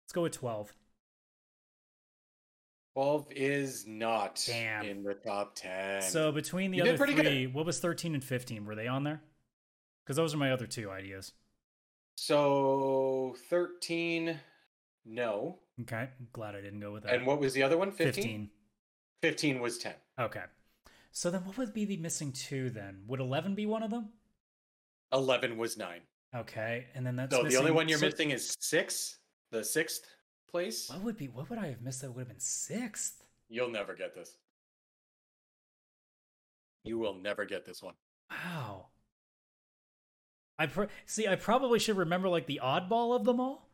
Let's 0.04 0.14
go 0.14 0.22
with 0.22 0.34
twelve. 0.34 0.72
12 2.96 3.28
is 3.32 3.86
not 3.86 4.42
Damn. 4.48 4.86
in 4.86 5.04
the 5.04 5.16
top 5.16 5.54
10. 5.56 6.02
So 6.02 6.32
between 6.32 6.72
the 6.72 6.78
You 6.78 6.84
other 6.84 6.98
pretty 6.98 7.14
good. 7.14 7.26
three, 7.26 7.46
what 7.48 7.66
was 7.66 7.80
thirteen 7.80 8.14
and 8.14 8.24
fifteen? 8.24 8.66
Were 8.66 8.74
they 8.76 8.88
on 8.88 9.04
there? 9.04 9.22
Because 10.06 10.16
those 10.16 10.34
are 10.34 10.38
my 10.38 10.52
other 10.54 10.66
two 10.66 10.90
ideas. 10.90 11.34
So 12.16 13.36
13, 13.50 14.40
no. 15.06 15.60
Okay, 15.82 15.98
I'm 15.98 16.28
glad 16.32 16.56
I 16.56 16.62
didn't 16.62 16.80
go 16.80 16.94
with 16.94 17.04
that. 17.04 17.14
And 17.14 17.26
what 17.26 17.42
was 17.42 17.52
the 17.54 17.64
other 17.64 17.78
one? 17.78 17.92
15? 17.92 18.14
Fifteen. 18.14 18.50
15 19.22 19.60
was 19.60 19.78
10. 19.78 19.94
Okay. 20.22 20.44
So 21.12 21.30
then, 21.30 21.44
what 21.44 21.58
would 21.58 21.74
be 21.74 21.84
the 21.84 21.98
missing 21.98 22.32
two? 22.32 22.70
Then 22.70 23.02
would 23.08 23.20
eleven 23.20 23.56
be 23.56 23.66
one 23.66 23.84
of 23.84 23.92
them? 23.92 24.10
11 25.12 25.58
was 25.58 25.78
9. 25.78 26.00
Okay, 26.36 26.88
and 26.96 27.06
then 27.06 27.16
that's 27.16 27.34
So 27.36 27.44
the 27.44 27.56
only 27.58 27.72
one 27.72 27.88
you're 27.88 28.00
missing 28.00 28.32
is 28.32 28.54
6, 28.60 29.20
the 29.52 29.64
sixth 29.64 30.06
place. 30.56 30.90
What 30.90 31.02
would 31.02 31.18
be? 31.18 31.28
What 31.28 31.50
would 31.50 31.60
I 31.60 31.68
have 31.68 31.82
missed? 31.82 32.02
That 32.02 32.12
would 32.12 32.22
have 32.22 32.28
been 32.30 32.40
sixth. 32.40 33.26
You'll 33.50 33.70
never 33.70 33.94
get 33.94 34.16
this. 34.16 34.38
You 36.86 36.98
will 36.98 37.16
never 37.16 37.44
get 37.44 37.66
this 37.66 37.84
one. 37.84 37.96
Wow. 38.32 38.88
I 40.58 40.68
pr- 40.68 40.86
see. 41.06 41.28
I 41.28 41.36
probably 41.36 41.78
should 41.80 41.98
remember 41.98 42.30
like 42.30 42.48
the 42.48 42.62
oddball 42.64 43.16
of 43.18 43.26
them 43.26 43.42
all. 43.42 43.70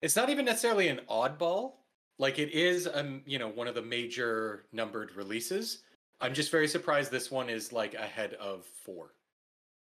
It's 0.00 0.16
not 0.16 0.30
even 0.30 0.46
necessarily 0.46 0.88
an 0.88 1.02
oddball. 1.10 1.72
Like 2.18 2.38
it 2.38 2.50
is, 2.54 2.88
um, 2.92 3.20
you 3.26 3.38
know, 3.38 3.48
one 3.48 3.68
of 3.68 3.74
the 3.74 3.82
major 3.82 4.64
numbered 4.72 5.14
releases. 5.14 5.82
I'm 6.18 6.32
just 6.32 6.50
very 6.50 6.68
surprised 6.68 7.10
this 7.10 7.30
one 7.30 7.50
is 7.50 7.74
like 7.74 7.92
ahead 7.92 8.32
of 8.34 8.64
four. 8.86 9.10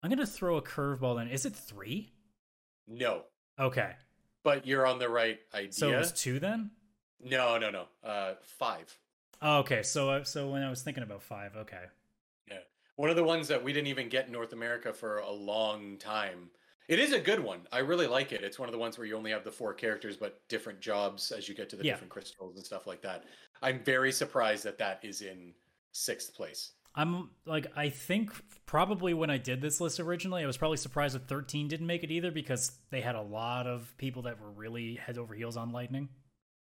I'm 0.04 0.10
gonna 0.10 0.26
throw 0.26 0.58
a 0.58 0.62
curveball. 0.62 1.16
Then 1.18 1.30
is 1.30 1.46
it 1.46 1.56
three? 1.56 2.12
No, 2.88 3.24
Okay, 3.60 3.92
but 4.44 4.66
you're 4.66 4.86
on 4.86 5.00
the 5.00 5.10
right 5.10 5.40
idea. 5.54 5.72
so 5.72 5.92
it 5.94 5.98
was 5.98 6.12
two 6.12 6.40
then. 6.40 6.72
No, 7.24 7.58
no, 7.58 7.70
no. 7.70 7.86
Uh, 8.04 8.34
five. 8.42 8.98
Oh, 9.42 9.60
okay, 9.60 9.84
so 9.84 10.10
uh, 10.10 10.24
so 10.24 10.50
when 10.50 10.64
I 10.64 10.70
was 10.70 10.82
thinking 10.82 11.04
about 11.04 11.22
five, 11.22 11.56
okay, 11.56 11.84
Yeah, 12.50 12.58
one 12.96 13.10
of 13.10 13.16
the 13.16 13.24
ones 13.24 13.48
that 13.48 13.64
we 13.64 13.72
didn't 13.74 13.88
even 13.88 14.10
get 14.10 14.28
in 14.28 14.32
North 14.34 14.54
America 14.54 14.94
for 14.94 15.20
a 15.20 15.32
long 15.32 15.98
time. 15.98 16.50
It 16.88 16.98
is 17.00 17.14
a 17.14 17.20
good 17.20 17.40
one. 17.40 17.62
I 17.72 17.80
really 17.80 18.08
like 18.08 18.32
it. 18.32 18.44
It's 18.44 18.58
one 18.58 18.68
of 18.68 18.74
the 18.74 18.80
ones 18.80 18.98
where 18.98 19.06
you 19.06 19.16
only 19.16 19.30
have 19.32 19.44
the 19.44 19.52
four 19.52 19.74
characters, 19.76 20.18
but 20.18 20.42
different 20.50 20.80
jobs 20.80 21.32
as 21.32 21.48
you 21.48 21.54
get 21.54 21.70
to 21.70 21.76
the 21.76 21.86
Yeah. 21.86 21.94
different 21.94 22.12
crystals 22.12 22.56
and 22.58 22.66
stuff 22.66 22.88
like 22.88 23.02
that. 23.04 23.26
I'm 23.62 23.84
very 23.84 24.12
surprised 24.12 24.64
that 24.64 24.80
that 24.80 25.00
is 25.04 25.22
in 25.22 25.54
sixth 25.92 26.34
place. 26.34 26.72
I'm 26.96 27.30
like 27.46 27.68
I 27.76 27.90
think 27.90 28.32
probably 28.66 29.14
when 29.14 29.30
I 29.30 29.38
did 29.38 29.62
this 29.62 29.80
list 29.80 30.00
originally, 30.00 30.44
I 30.44 30.48
was 30.48 30.58
probably 30.58 30.78
surprised 30.78 31.16
that 31.16 31.28
13 31.28 31.68
didn't 31.68 31.88
make 31.88 32.04
it 32.04 32.12
either 32.12 32.32
because 32.32 32.72
they 32.90 33.02
had 33.02 33.16
a 33.16 33.22
lot 33.22 33.68
of 33.68 33.94
people 33.98 34.24
that 34.24 34.40
were 34.40 34.52
really 34.52 34.96
head 34.96 35.18
over 35.18 35.34
heels 35.34 35.58
on 35.58 35.72
Lightning. 35.72 36.10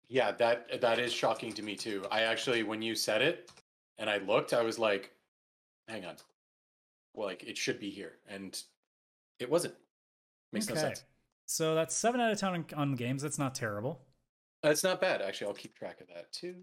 Yeah, 0.09 0.33
that 0.33 0.81
that 0.81 0.99
is 0.99 1.13
shocking 1.13 1.53
to 1.55 1.63
me 1.63 1.75
too. 1.75 2.05
I 2.11 2.23
actually, 2.23 2.63
when 2.63 2.83
you 2.83 2.95
said 2.95 3.23
it, 3.23 3.51
and 3.99 4.11
I 4.11 4.19
looked, 4.19 4.53
I 4.53 4.63
was 4.63 4.79
like, 4.79 5.11
"Hang 5.89 6.05
on, 6.05 6.17
well, 7.15 7.29
like 7.29 7.45
it 7.45 7.57
should 7.57 7.81
be 7.81 7.91
here," 7.91 8.19
and 8.29 8.61
it 9.39 9.51
wasn't. 9.51 9.75
Makes 10.53 10.69
no 10.69 10.75
sense. 10.75 11.05
So 11.47 11.75
that's 11.75 11.95
seven 11.95 12.21
out 12.21 12.31
of 12.31 12.39
ten 12.39 12.51
on, 12.51 12.65
on 12.77 12.95
games. 12.95 13.23
That's 13.23 13.39
not 13.39 13.55
terrible. 13.55 14.03
That's 14.63 14.85
not 14.85 15.01
bad, 15.01 15.23
actually. 15.23 15.49
I'll 15.49 15.55
keep 15.55 15.75
track 15.75 16.01
of 16.01 16.09
that 16.09 16.31
too. 16.33 16.57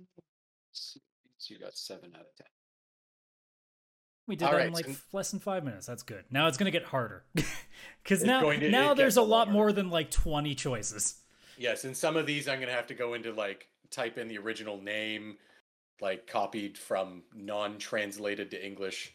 So 0.71 0.99
you 1.47 1.59
got 1.59 1.75
seven 1.75 2.11
out 2.15 2.21
of 2.21 2.35
ten. 2.35 2.47
We 4.29 4.35
did 4.35 4.45
All 4.45 4.51
that 4.51 4.57
right, 4.57 4.67
in 4.67 4.73
like 4.73 4.85
so- 4.85 4.95
less 5.11 5.31
than 5.31 5.39
five 5.39 5.63
minutes. 5.63 5.87
That's 5.87 6.03
good. 6.03 6.23
Now 6.29 6.47
it's 6.47 6.57
gonna 6.57 6.69
get 6.71 6.83
harder 6.83 7.23
because 8.03 8.23
now 8.23 8.41
to- 8.51 8.69
now 8.69 8.93
there's 8.93 9.17
a 9.17 9.21
lot 9.21 9.47
lot 9.47 9.51
more 9.51 9.71
than 9.73 9.89
like 9.89 10.11
twenty 10.11 10.53
choices. 10.55 11.15
Yes, 11.57 11.83
and 11.83 11.97
some 11.97 12.15
of 12.15 12.25
these 12.27 12.47
I'm 12.47 12.59
gonna 12.59 12.71
have 12.71 12.87
to 12.87 12.93
go 12.93 13.15
into 13.15 13.33
like 13.33 13.67
type 13.89 14.17
in 14.19 14.27
the 14.27 14.37
original 14.37 14.79
name, 14.79 15.37
like 15.99 16.27
copied 16.27 16.77
from 16.77 17.23
non-translated 17.35 18.51
to 18.51 18.63
English. 18.65 19.13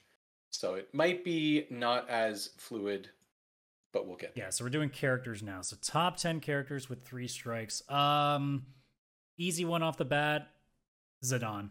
So 0.51 0.75
it 0.75 0.93
might 0.93 1.25
be 1.25 1.67
not 1.71 2.09
as 2.11 2.51
fluid, 2.59 3.09
but 3.93 4.07
we'll 4.07 4.17
get 4.17 4.35
there. 4.35 4.45
Yeah, 4.45 4.51
so 4.51 4.65
we're 4.65 4.71
doing 4.71 4.91
characters 4.91 5.43
now. 5.45 5.63
So 5.63 5.77
top 5.81 6.17
ten 6.17 6.41
characters 6.41 6.91
with 6.91 7.05
three 7.05 7.29
strikes. 7.29 7.89
Um, 7.89 8.67
easy 9.39 9.65
one 9.65 9.83
off 9.85 9.97
the 9.97 10.05
bat. 10.05 10.49
Zidane. 11.25 11.71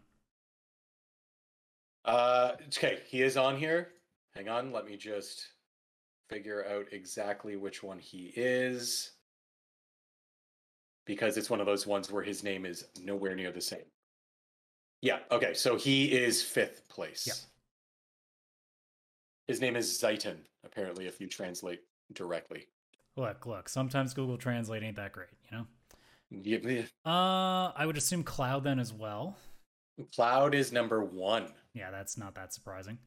Uh, 2.06 2.52
okay, 2.68 3.00
he 3.08 3.22
is 3.22 3.38
on 3.38 3.58
here. 3.58 3.90
Hang 4.36 4.50
on, 4.50 4.72
let 4.72 4.86
me 4.86 4.98
just 4.98 5.48
figure 6.30 6.66
out 6.68 6.88
exactly 6.92 7.56
which 7.56 7.84
one 7.84 8.00
he 8.00 8.34
is. 8.36 9.12
Because 11.06 11.38
it's 11.38 11.50
one 11.50 11.60
of 11.60 11.66
those 11.66 11.86
ones 11.86 12.12
where 12.12 12.24
his 12.24 12.44
name 12.44 12.66
is 12.66 12.86
nowhere 13.02 13.36
near 13.36 13.52
the 13.52 13.62
same. 13.62 13.86
Yeah, 15.02 15.20
okay, 15.32 15.54
so 15.54 15.76
he 15.76 16.06
is 16.06 16.42
fifth 16.42 16.88
place. 16.88 17.28
Yep. 17.28 17.36
His 19.48 19.60
name 19.60 19.76
is 19.76 19.90
Zaitan, 20.02 20.38
apparently, 20.66 21.08
if 21.08 21.20
you 21.20 21.28
translate 21.28 21.82
directly. 22.14 22.68
Look, 23.18 23.46
look. 23.46 23.68
Sometimes 23.70 24.14
Google 24.14 24.38
Translate 24.38 24.82
ain't 24.82 24.96
that 24.96 25.12
great, 25.12 25.28
you 25.52 25.58
know. 25.58 25.68
Yeah, 26.32 26.84
Uh, 27.06 27.72
I 27.76 27.86
would 27.86 27.98
assume 27.98 28.24
Cloud 28.24 28.64
then 28.64 28.80
as 28.80 28.92
well. 28.94 29.38
Cloud 30.16 30.56
is 30.56 30.72
number 30.72 31.04
one. 31.04 31.48
Yeah, 31.74 31.92
that's 31.92 32.18
not 32.18 32.36
that 32.36 32.54
surprising. 32.54 32.98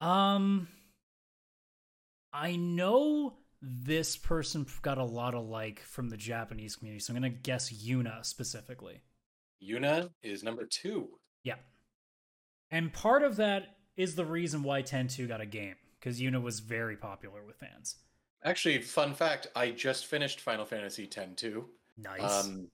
Um, 0.00 0.68
I 2.32 2.56
know 2.56 3.34
this 3.60 4.16
person 4.16 4.66
got 4.82 4.98
a 4.98 5.04
lot 5.04 5.34
of 5.34 5.46
like 5.46 5.80
from 5.80 6.08
the 6.08 6.16
Japanese 6.16 6.76
community, 6.76 7.00
so 7.00 7.12
I'm 7.12 7.16
gonna 7.16 7.30
guess 7.30 7.72
Yuna 7.72 8.24
specifically. 8.24 9.00
Yuna 9.62 10.10
is 10.22 10.42
number 10.42 10.66
two. 10.66 11.08
Yeah, 11.44 11.56
and 12.70 12.92
part 12.92 13.22
of 13.22 13.36
that 13.36 13.76
is 13.96 14.14
the 14.14 14.24
reason 14.24 14.62
why 14.62 14.82
10-2 14.82 15.28
got 15.28 15.40
a 15.40 15.46
game 15.46 15.76
because 16.00 16.20
Yuna 16.20 16.42
was 16.42 16.60
very 16.60 16.96
popular 16.96 17.44
with 17.46 17.56
fans. 17.56 17.96
Actually, 18.44 18.80
fun 18.80 19.14
fact, 19.14 19.46
I 19.54 19.70
just 19.70 20.06
finished 20.06 20.40
Final 20.40 20.64
Fantasy 20.64 21.04
X 21.04 21.30
too. 21.36 21.66
Nice. 21.96 22.46
um 22.46 22.68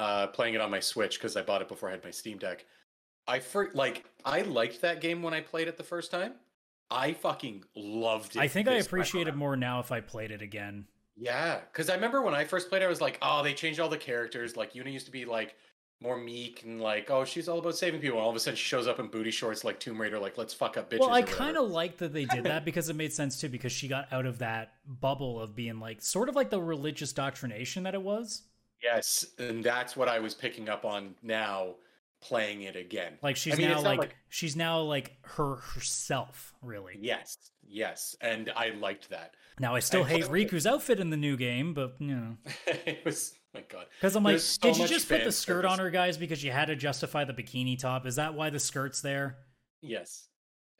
uh 0.00 0.26
playing 0.28 0.54
it 0.54 0.60
on 0.60 0.70
my 0.70 0.80
switch 0.80 1.18
because 1.18 1.36
i 1.36 1.42
bought 1.42 1.60
it 1.62 1.68
before 1.68 1.88
i 1.88 1.92
had 1.92 2.02
my 2.02 2.10
steam 2.10 2.38
deck. 2.38 2.64
I 3.28 3.38
for 3.38 3.70
like 3.74 4.04
i 4.24 4.42
liked 4.42 4.80
that 4.80 5.00
game 5.00 5.22
when 5.22 5.34
i 5.34 5.40
played 5.40 5.68
it 5.68 5.76
the 5.76 5.84
first 5.94 6.10
time. 6.10 6.32
I 6.90 7.12
fucking 7.12 7.62
loved 7.76 8.34
it 8.34 8.40
I 8.40 8.48
think 8.48 8.66
I 8.66 8.74
appreciate 8.74 9.28
it 9.28 9.36
more 9.36 9.54
now 9.56 9.78
if 9.78 9.92
I 9.92 10.00
played 10.00 10.30
it 10.32 10.42
again. 10.42 10.86
yeah 11.16 11.60
because 11.70 11.88
i 11.90 11.94
remember 11.94 12.22
when 12.22 12.34
i 12.34 12.44
first 12.44 12.68
played 12.70 12.82
it 12.82 12.86
i 12.86 12.88
was 12.88 13.00
like 13.00 13.18
oh 13.22 13.42
they 13.44 13.52
changed 13.54 13.78
all 13.78 13.88
the 13.90 13.98
characters. 14.10 14.56
Like 14.56 14.72
Yuna 14.72 14.92
used 14.92 15.06
to 15.06 15.12
be 15.12 15.24
like 15.24 15.54
more 16.02 16.16
meek 16.16 16.62
and 16.64 16.80
like 16.80 17.10
oh 17.10 17.24
she's 17.26 17.46
all 17.46 17.58
about 17.58 17.76
saving 17.76 18.00
people. 18.00 18.16
And 18.18 18.24
all 18.24 18.30
of 18.30 18.36
a 18.36 18.40
sudden 18.40 18.56
she 18.56 18.64
shows 18.64 18.86
up 18.88 18.98
in 18.98 19.06
booty 19.08 19.30
shorts 19.30 19.64
like 19.64 19.78
tomb 19.78 20.00
raider 20.00 20.18
like 20.18 20.38
let's 20.38 20.54
fuck 20.54 20.78
up 20.78 20.90
bitches 20.90 21.00
Well, 21.00 21.12
I 21.12 21.22
kind 21.22 21.58
of 21.58 21.68
like 21.68 21.98
that 21.98 22.14
they 22.14 22.24
did 22.24 22.44
that 22.44 22.64
because 22.68 22.88
it 22.88 22.96
made 22.96 23.12
sense 23.12 23.38
too, 23.38 23.50
because 23.50 23.70
she 23.70 23.86
got 23.86 24.10
out 24.10 24.24
of 24.24 24.38
that 24.38 24.72
bubble 24.86 25.38
of 25.38 25.54
being 25.54 25.78
like 25.78 26.00
sort 26.00 26.28
of 26.30 26.34
like 26.34 26.48
the 26.48 26.60
religious 26.60 27.12
doctrination 27.12 27.82
that 27.82 27.94
it 27.94 28.02
was. 28.02 28.44
Yes 28.82 29.26
and 29.38 29.62
that's 29.62 29.96
what 29.96 30.08
i 30.08 30.18
was 30.18 30.34
picking 30.34 30.68
up 30.68 30.84
on 30.84 31.14
now 31.22 31.74
playing 32.22 32.62
it 32.62 32.76
again 32.76 33.14
Like 33.22 33.36
she's 33.36 33.56
mean, 33.56 33.68
now 33.70 33.80
like, 33.80 33.98
like- 33.98 34.16
she's 34.28 34.54
now 34.56 34.80
like 34.80 35.16
her 35.22 35.56
herself, 35.56 36.54
really. 36.62 36.96
yes 37.00 37.36
yes 37.66 38.16
and 38.20 38.52
i 38.56 38.70
liked 38.70 39.10
that 39.10 39.34
Now 39.58 39.74
I 39.74 39.80
still 39.80 40.04
I 40.04 40.08
hate 40.08 40.24
Rikku's 40.30 40.66
outfit 40.66 41.00
in 41.00 41.10
the 41.10 41.16
new 41.16 41.36
game, 41.36 41.74
but 41.74 41.96
you 41.98 42.14
know, 42.14 42.36
it 42.66 43.04
was 43.04 43.32
oh 43.54 43.58
my 43.58 43.64
god 43.68 43.86
because 43.98 44.16
I'm 44.16 44.24
like, 44.24 44.40
so 44.40 44.60
did 44.62 44.78
you 44.78 44.86
just 44.88 45.08
put 45.08 45.24
the 45.24 45.32
skirt 45.32 45.64
service. 45.64 45.72
on 45.72 45.78
her, 45.78 45.90
guys, 45.90 46.16
because 46.16 46.42
you 46.42 46.50
had 46.50 46.66
to 46.66 46.76
justify 46.76 47.24
the 47.24 47.32
bikini 47.34 47.78
top? 47.78 48.06
Is 48.06 48.16
that 48.16 48.34
why 48.34 48.50
the 48.50 48.58
skirt's 48.58 49.00
there? 49.02 49.36
Yes. 49.82 50.28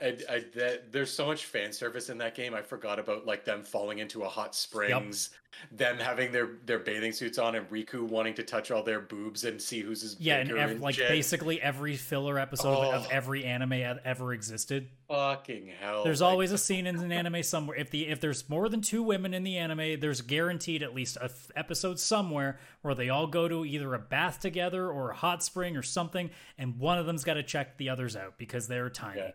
I, 0.03 0.17
I, 0.29 0.45
that, 0.55 0.93
there's 0.93 1.13
so 1.13 1.27
much 1.27 1.45
fan 1.47 1.73
service 1.73 2.09
in 2.09 2.19
that 2.19 2.35
game. 2.35 2.55
I 2.55 2.63
forgot 2.63 2.99
about 2.99 3.27
like 3.27 3.45
them 3.45 3.63
falling 3.63 3.99
into 3.99 4.23
a 4.23 4.29
hot 4.29 4.55
springs, 4.55 5.31
them 5.73 5.99
having 5.99 6.33
their 6.33 6.49
their 6.65 6.79
bathing 6.79 7.13
suits 7.13 7.37
on, 7.39 7.55
and 7.55 7.69
Rikku 7.69 8.03
wanting 8.09 8.35
to 8.35 8.43
touch 8.43 8.71
all 8.71 8.83
their 8.83 9.01
boobs 9.01 9.45
and 9.45 9.61
see 9.61 9.81
who's 9.81 10.01
his 10.03 10.17
Yeah, 10.19 10.37
and 10.39 10.51
ev- 10.53 10.81
like 10.81 10.95
shit. 10.95 11.09
basically 11.09 11.61
every 11.61 11.97
filler 11.97 12.39
episode 12.39 12.69
of- 12.73 12.95
of 12.95 13.07
Oh. 13.07 13.09
every 13.11 13.45
anime 13.45 13.73
ever 14.05 14.33
existed. 14.33 14.89
fucking 15.09 15.67
hell. 15.81 16.05
There's 16.05 16.21
like, 16.23 16.31
always 16.31 16.53
a 16.53 16.59
scene 16.67 16.87
in 16.87 16.97
an 16.97 17.11
anime 17.13 17.43
somewhere. 17.43 17.77
If 17.77 17.91
the 17.91 18.09
if 18.09 18.21
there's 18.21 18.49
more 18.49 18.69
than 18.69 18.81
two 18.81 19.03
women 19.03 19.35
in 19.35 19.43
the 19.43 19.59
anime, 19.59 20.01
there's 20.01 20.21
guaranteed 20.23 20.83
at 20.83 20.95
least 20.95 21.17
a 21.17 21.25
f- 21.25 21.51
episode 21.57 21.99
somewhere 21.99 22.59
where 22.83 22.95
they 22.95 23.09
all 23.11 23.27
go 23.27 23.49
to 23.49 23.65
either 23.67 23.93
a 23.93 23.99
bath 23.99 24.41
together 24.41 24.89
or 24.89 25.11
a 25.11 25.15
hot 25.17 25.43
spring 25.43 25.77
or 25.77 25.83
something, 25.83 26.31
and 26.57 26.79
one 26.79 26.97
of 26.99 27.07
them's 27.07 27.25
got 27.25 27.35
to 27.35 27.43
check 27.43 27.77
the 27.77 27.89
others 27.91 28.17
out 28.17 28.39
because 28.39 28.67
they're 28.69 28.89
tiny. 28.89 29.21
Yeah. 29.21 29.31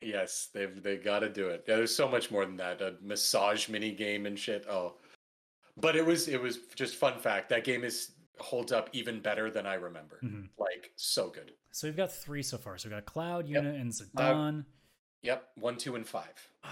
Yes, 0.00 0.48
they've 0.54 0.82
they 0.82 0.96
got 0.96 1.20
to 1.20 1.28
do 1.28 1.48
it. 1.48 1.64
Yeah, 1.68 1.76
there's 1.76 1.94
so 1.94 2.08
much 2.08 2.30
more 2.30 2.44
than 2.46 2.56
that. 2.56 2.80
A 2.82 2.94
massage 3.02 3.68
mini 3.68 3.92
game 3.92 4.26
and 4.26 4.38
shit. 4.38 4.64
Oh, 4.68 4.94
but 5.76 5.96
it 5.96 6.04
was 6.04 6.28
it 6.28 6.40
was 6.40 6.58
just 6.74 6.96
fun 6.96 7.18
fact. 7.18 7.48
That 7.50 7.64
game 7.64 7.84
is 7.84 8.12
holds 8.38 8.70
up 8.72 8.90
even 8.92 9.20
better 9.20 9.50
than 9.50 9.66
I 9.66 9.74
remember. 9.74 10.20
Mhm. 10.22 10.48
Like 10.58 10.90
so 10.96 11.28
good. 11.30 11.52
So 11.72 11.86
we've 11.88 11.96
got 11.96 12.12
three 12.12 12.42
so 12.42 12.58
far. 12.58 12.76
So 12.78 12.88
we've 12.88 12.96
got 12.96 13.06
Cloud, 13.06 13.48
Yep. 13.48 13.62
Yuna, 13.62 13.80
and 13.80 13.90
Zidane. 13.92 14.64
Yep, 15.22 15.48
one, 15.56 15.76
two, 15.76 15.94
and 15.96 16.06
five. 16.06 16.50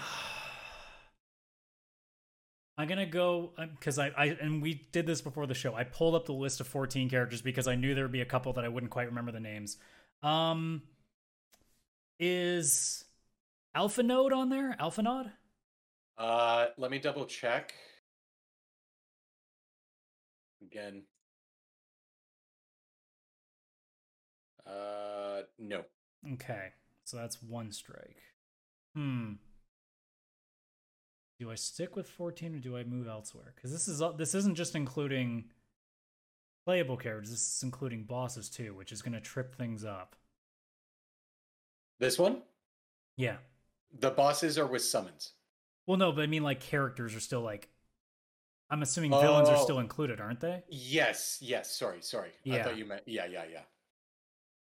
I'm 2.77 2.87
gonna 2.89 3.05
go 3.05 3.53
because 3.77 3.97
I, 3.97 4.07
I 4.17 4.25
and 4.41 4.61
we 4.61 4.85
did 4.91 5.07
this 5.07 5.21
before 5.21 5.47
the 5.47 5.53
show. 5.53 5.73
I 5.73 5.85
pulled 5.85 6.13
up 6.13 6.25
the 6.25 6.33
list 6.33 6.59
of 6.59 6.67
14 6.67 7.09
characters 7.09 7.41
because 7.41 7.67
I 7.67 7.75
knew 7.75 7.95
there 7.95 8.03
would 8.03 8.11
be 8.11 8.19
a 8.21 8.25
couple 8.25 8.51
that 8.53 8.65
I 8.65 8.67
wouldn't 8.67 8.91
quite 8.91 9.07
remember 9.07 9.31
the 9.31 9.39
names. 9.39 9.77
Um, 10.23 10.81
is 12.19 13.04
Alphinaud 13.75 14.31
on 14.33 14.49
there? 14.49 14.75
Alphinaud? 14.79 15.31
Uh, 16.17 16.67
let 16.77 16.91
me 16.91 16.99
double 16.99 17.25
check. 17.25 17.73
Again. 20.61 21.03
Uh, 24.65 25.41
no. 25.59 25.83
Okay, 26.33 26.69
so 27.03 27.17
that's 27.17 27.41
one 27.43 27.71
strike. 27.71 28.21
Hmm. 28.95 29.33
Do 31.39 31.51
I 31.51 31.55
stick 31.55 31.95
with 31.97 32.07
14 32.07 32.55
or 32.55 32.59
do 32.59 32.77
I 32.77 32.83
move 32.83 33.07
elsewhere? 33.07 33.51
Because 33.53 33.71
this 33.71 33.89
is 33.89 34.01
this 34.17 34.33
isn't 34.33 34.55
just 34.55 34.73
including 34.73 35.45
playable 36.65 36.95
characters. 36.95 37.29
This 37.29 37.57
is 37.57 37.63
including 37.63 38.03
bosses 38.03 38.49
too, 38.49 38.73
which 38.73 38.93
is 38.93 39.01
going 39.01 39.13
to 39.13 39.19
trip 39.19 39.53
things 39.53 39.83
up. 39.83 40.15
This 41.99 42.17
one? 42.17 42.41
Yeah. 43.17 43.37
The 43.99 44.11
bosses 44.11 44.57
are 44.57 44.67
with 44.67 44.83
summons. 44.83 45.33
Well, 45.87 45.97
no, 45.97 46.11
but 46.11 46.21
I 46.23 46.27
mean 46.27 46.43
like 46.43 46.59
characters 46.59 47.15
are 47.15 47.19
still 47.19 47.41
like. 47.41 47.69
I'm 48.69 48.81
assuming 48.81 49.11
villains 49.11 49.47
are 49.49 49.57
Oh. 49.57 49.63
still 49.63 49.79
included, 49.79 50.19
aren't 50.19 50.39
they? 50.39 50.63
Yes, 50.69 51.37
yes. 51.41 51.71
Sorry, 51.77 52.01
sorry. 52.01 52.29
I 52.29 52.33
Yeah. 52.43 52.63
thought 52.63 52.77
you 52.77 52.85
meant. 52.85 53.07
Yeah, 53.07 53.25
yeah, 53.25 53.45
yeah. 53.45 53.63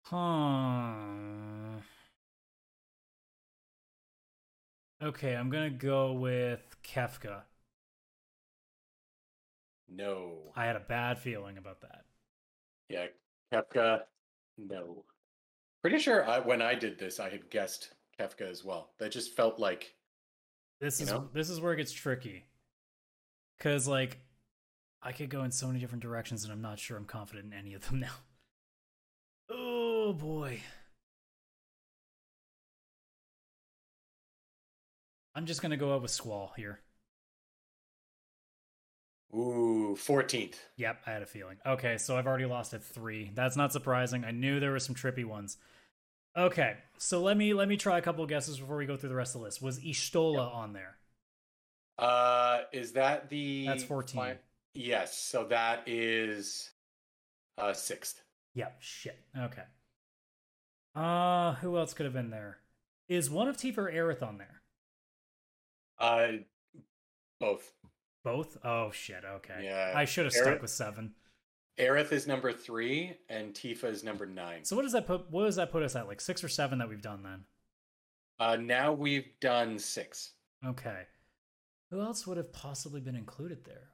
Huh. 0.03 1.81
Okay, 5.01 5.35
I'm 5.35 5.49
gonna 5.49 5.69
go 5.69 6.13
with 6.13 6.75
Kefka. 6.83 7.43
No. 9.87 10.51
I 10.55 10.65
had 10.65 10.75
a 10.75 10.79
bad 10.79 11.19
feeling 11.19 11.57
about 11.57 11.81
that. 11.81 12.05
Yeah, 12.89 13.07
Kefka. 13.51 14.05
No. 14.57 15.05
Pretty 15.81 15.99
sure 15.99 16.27
I, 16.27 16.39
when 16.39 16.61
I 16.61 16.75
did 16.75 16.97
this, 16.97 17.19
I 17.19 17.29
had 17.29 17.49
guessed 17.49 17.93
Kefka 18.19 18.49
as 18.49 18.63
well. 18.63 18.91
That 18.99 19.11
just 19.11 19.35
felt 19.35 19.59
like. 19.59 19.93
This 20.79 20.99
is 20.99 21.09
know? 21.09 21.29
this 21.33 21.49
is 21.49 21.59
where 21.59 21.73
it 21.73 21.77
gets 21.77 21.91
tricky. 21.91 22.45
Cause 23.59 23.87
like 23.87 24.19
I 25.01 25.11
could 25.11 25.29
go 25.29 25.43
in 25.43 25.51
so 25.51 25.67
many 25.67 25.79
different 25.79 26.03
directions 26.03 26.43
and 26.43 26.51
I'm 26.51 26.61
not 26.61 26.79
sure 26.79 26.97
I'm 26.97 27.05
confident 27.05 27.53
in 27.53 27.57
any 27.57 27.73
of 27.73 27.87
them 27.87 27.99
now. 28.01 28.11
Oh 29.49 30.13
boy. 30.13 30.61
I'm 35.33 35.45
just 35.45 35.61
gonna 35.61 35.77
go 35.77 35.93
out 35.93 36.01
with 36.01 36.11
Squall 36.11 36.53
here. 36.55 36.79
Ooh, 39.33 39.97
14th. 39.99 40.55
Yep, 40.77 41.01
I 41.05 41.11
had 41.11 41.21
a 41.21 41.25
feeling. 41.25 41.57
Okay, 41.65 41.97
so 41.97 42.15
I've 42.15 42.25
already 42.25 42.45
lost 42.45 42.73
at 42.73 42.81
three. 42.81 43.31
That's 43.33 43.57
not 43.57 43.73
surprising. 43.73 44.23
I 44.23 44.31
knew 44.31 44.61
there 44.61 44.71
were 44.71 44.79
some 44.79 44.95
trippy 44.95 45.25
ones. 45.25 45.57
Okay, 46.37 46.75
so 46.97 47.21
let 47.21 47.37
me 47.37 47.53
let 47.53 47.67
me 47.67 47.77
try 47.77 47.97
a 47.97 48.01
couple 48.01 48.23
of 48.23 48.29
guesses 48.29 48.59
before 48.59 48.77
we 48.77 48.85
go 48.85 48.97
through 48.97 49.09
the 49.09 49.15
rest 49.15 49.35
of 49.35 49.41
the 49.41 49.45
list. 49.45 49.61
Was 49.61 49.79
Y'shtola 49.79 50.53
on 50.53 50.73
there? 50.73 50.97
Uh, 51.97 52.61
is 52.73 52.91
that 52.93 53.29
the? 53.29 53.65
That's 53.67 53.83
14. 53.83 54.21
fi- 54.21 54.37
Yes. 54.73 55.17
So 55.17 55.45
that 55.45 55.83
is 55.87 56.71
uh 57.57 57.71
sixth. 57.71 58.21
Yep. 58.55 58.75
Shit. 58.79 59.17
Okay. 59.37 59.63
Uh, 60.93 61.53
who 61.55 61.77
else 61.77 61.93
could 61.93 62.05
have 62.05 62.13
been 62.13 62.29
there? 62.31 62.57
Is 63.07 63.29
one 63.29 63.47
of 63.47 63.55
Tifa 63.57 63.77
or 63.77 63.91
Aerith 63.91 64.21
on 64.23 64.37
there? 64.37 64.61
Uh, 65.97 66.27
both. 67.39 67.71
Both? 68.25 68.57
Oh 68.65 68.91
shit. 68.91 69.23
Okay. 69.25 69.61
Yeah. 69.63 69.93
I 69.95 70.03
should 70.03 70.25
have 70.25 70.33
stuck 70.33 70.61
with 70.61 70.71
seven. 70.71 71.13
Aerith 71.77 72.11
is 72.11 72.25
number 72.25 72.53
three, 72.53 73.17
and 73.29 73.53
Tifa 73.53 73.85
is 73.85 74.03
number 74.03 74.25
nine. 74.25 74.63
So 74.63 74.75
what 74.75 74.83
does 74.83 74.93
that 74.93 75.05
put? 75.05 75.29
What 75.29 75.45
does 75.45 75.57
that 75.57 75.71
put 75.71 75.83
us 75.83 75.95
at? 75.95 76.07
Like 76.07 76.21
six 76.21 76.43
or 76.43 76.47
seven 76.47 76.79
that 76.79 76.87
we've 76.87 77.01
done 77.01 77.23
then? 77.23 77.43
Uh, 78.39 78.55
now 78.55 78.93
we've 78.93 79.27
done 79.41 79.77
six. 79.79 80.31
Okay. 80.65 81.03
Who 81.91 82.01
else 82.01 82.25
would 82.25 82.37
have 82.37 82.51
possibly 82.51 83.01
been 83.01 83.15
included 83.15 83.65
there? 83.65 83.89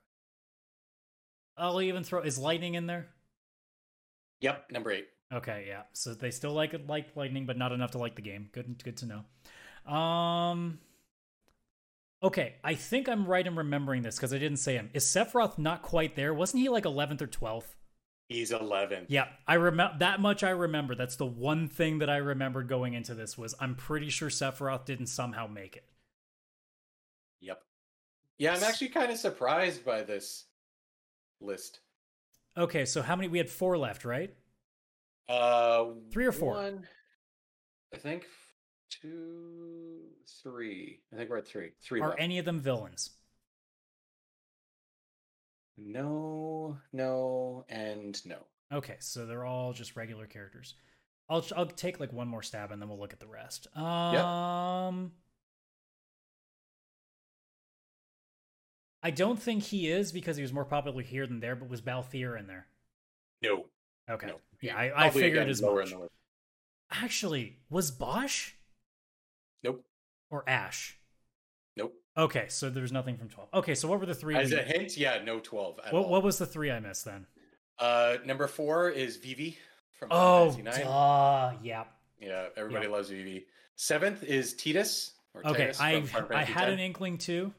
I'll 1.57 1.81
even 1.81 2.03
throw. 2.03 2.21
Is 2.21 2.37
lightning 2.37 2.75
in 2.75 2.85
there? 2.87 3.07
Yep, 4.41 4.71
number 4.71 4.91
eight. 4.91 5.07
Okay, 5.33 5.65
yeah. 5.67 5.83
So 5.93 6.13
they 6.13 6.31
still 6.31 6.53
like 6.53 6.73
it, 6.73 6.87
like 6.87 7.15
lightning, 7.15 7.45
but 7.45 7.57
not 7.57 7.71
enough 7.71 7.91
to 7.91 7.97
like 7.97 8.15
the 8.15 8.21
game. 8.21 8.49
Good, 8.51 8.83
good 8.83 8.97
to 8.97 9.05
know. 9.05 9.91
Um. 9.91 10.79
Okay, 12.23 12.55
I 12.63 12.75
think 12.75 13.09
I'm 13.09 13.25
right 13.25 13.45
in 13.45 13.55
remembering 13.55 14.03
this 14.03 14.15
because 14.15 14.33
I 14.33 14.37
didn't 14.37 14.57
say 14.57 14.75
him. 14.75 14.89
Is 14.93 15.05
Sephiroth 15.05 15.57
not 15.57 15.81
quite 15.81 16.15
there? 16.15 16.33
Wasn't 16.33 16.61
he 16.61 16.69
like 16.69 16.83
11th 16.83 17.21
or 17.21 17.27
12th? 17.27 17.75
He's 18.31 18.53
eleven. 18.53 19.07
Yeah, 19.09 19.27
I 19.45 19.55
remember 19.55 19.97
that 19.99 20.21
much. 20.21 20.41
I 20.41 20.51
remember. 20.51 20.95
That's 20.95 21.17
the 21.17 21.25
one 21.25 21.67
thing 21.67 21.99
that 21.99 22.09
I 22.09 22.15
remembered 22.15 22.69
going 22.69 22.93
into 22.93 23.13
this 23.13 23.37
was 23.37 23.53
I'm 23.59 23.75
pretty 23.75 24.09
sure 24.09 24.29
Sephiroth 24.29 24.85
didn't 24.85 25.07
somehow 25.07 25.47
make 25.47 25.75
it. 25.75 25.83
Yep. 27.41 27.61
Yeah, 28.37 28.55
I'm 28.55 28.63
actually 28.63 28.87
kind 28.87 29.11
of 29.11 29.17
surprised 29.17 29.83
by 29.83 30.03
this 30.03 30.45
list. 31.41 31.81
Okay, 32.55 32.85
so 32.85 33.01
how 33.01 33.17
many? 33.17 33.27
We 33.27 33.37
had 33.37 33.49
four 33.49 33.77
left, 33.77 34.05
right? 34.05 34.33
Uh, 35.27 35.87
Three 36.13 36.25
or 36.25 36.31
four? 36.31 36.53
One, 36.53 36.87
I 37.93 37.97
think 37.97 38.23
two, 39.01 40.01
three. 40.43 40.99
I 41.11 41.15
think 41.15 41.29
we're 41.29 41.37
at 41.37 41.47
three. 41.47 41.71
Three. 41.81 42.01
Are 42.01 42.09
left. 42.09 42.21
any 42.21 42.37
of 42.37 42.45
them 42.45 42.59
villains? 42.59 43.11
No, 45.77 46.77
no, 46.93 47.65
and 47.69 48.23
no. 48.25 48.37
Okay, 48.71 48.97
so 48.99 49.25
they're 49.25 49.45
all 49.45 49.73
just 49.73 49.95
regular 49.95 50.27
characters. 50.27 50.75
I'll 51.29 51.45
I'll 51.55 51.65
take 51.65 51.99
like 51.99 52.13
one 52.13 52.27
more 52.27 52.43
stab 52.43 52.71
and 52.71 52.81
then 52.81 52.89
we'll 52.89 52.99
look 52.99 53.13
at 53.13 53.19
the 53.19 53.27
rest. 53.27 53.67
Um 53.75 55.13
I 59.03 59.09
don't 59.09 59.41
think 59.41 59.63
he 59.63 59.89
is 59.89 60.11
because 60.11 60.35
he 60.35 60.43
was 60.43 60.53
more 60.53 60.65
popular 60.65 61.01
here 61.01 61.25
than 61.25 61.39
there, 61.39 61.55
but 61.55 61.69
was 61.69 61.81
Balthier 61.81 62.37
in 62.37 62.47
there? 62.47 62.67
No. 63.41 63.65
Okay. 64.09 64.27
No. 64.27 64.35
Yeah, 64.61 64.75
I, 64.77 65.07
I 65.07 65.09
figured 65.09 65.49
as 65.49 65.61
much. 65.61 65.85
in 65.85 65.91
the 65.91 65.99
list. 66.01 66.11
Actually, 66.91 67.57
was 67.69 67.89
Basch. 67.89 68.55
Or 70.31 70.43
Ash? 70.47 70.97
Nope. 71.77 71.93
Okay, 72.17 72.45
so 72.47 72.69
there's 72.69 72.91
nothing 72.91 73.17
from 73.17 73.29
12. 73.29 73.49
Okay, 73.53 73.75
so 73.75 73.87
what 73.87 73.99
were 73.99 74.05
the 74.05 74.15
three? 74.15 74.35
As 74.35 74.51
a 74.51 74.63
hint, 74.63 74.97
yeah, 74.97 75.21
no 75.23 75.39
twelve. 75.39 75.79
At 75.85 75.93
what, 75.93 76.05
all. 76.05 76.09
what 76.09 76.23
was 76.23 76.37
the 76.39 76.45
three 76.45 76.71
I 76.71 76.79
missed 76.79 77.05
then? 77.05 77.27
Uh, 77.77 78.17
number 78.25 78.47
four 78.47 78.89
is 78.89 79.17
Vivi 79.17 79.57
from 79.99 80.09
Oh, 80.11 80.51
Final 80.51 80.71
Fantasy 80.71 80.81
IX. 80.81 80.89
duh, 80.89 81.51
yeah. 81.63 81.83
Yeah, 82.19 82.45
everybody 82.57 82.87
loves 82.87 83.09
Vivi. 83.09 83.45
Seventh 83.75 84.23
is 84.23 84.53
Tidus. 84.53 85.11
Or 85.33 85.47
Okay, 85.47 85.69
Tidus 85.69 86.31
I 86.31 86.39
I 86.39 86.43
had 86.43 86.63
X. 86.65 86.73
an 86.73 86.79
inkling 86.79 87.17
too. 87.17 87.53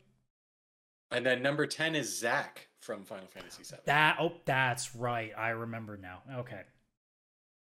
And 1.10 1.24
then 1.24 1.42
number 1.42 1.66
ten 1.66 1.94
is 1.94 2.18
Zack 2.18 2.68
from 2.80 3.04
Final 3.04 3.26
Fantasy 3.26 3.62
VII. 3.64 3.80
That 3.86 4.16
oh, 4.20 4.32
that's 4.44 4.94
right. 4.94 5.32
I 5.36 5.50
remember 5.50 5.96
now. 5.96 6.22
Okay. 6.40 6.60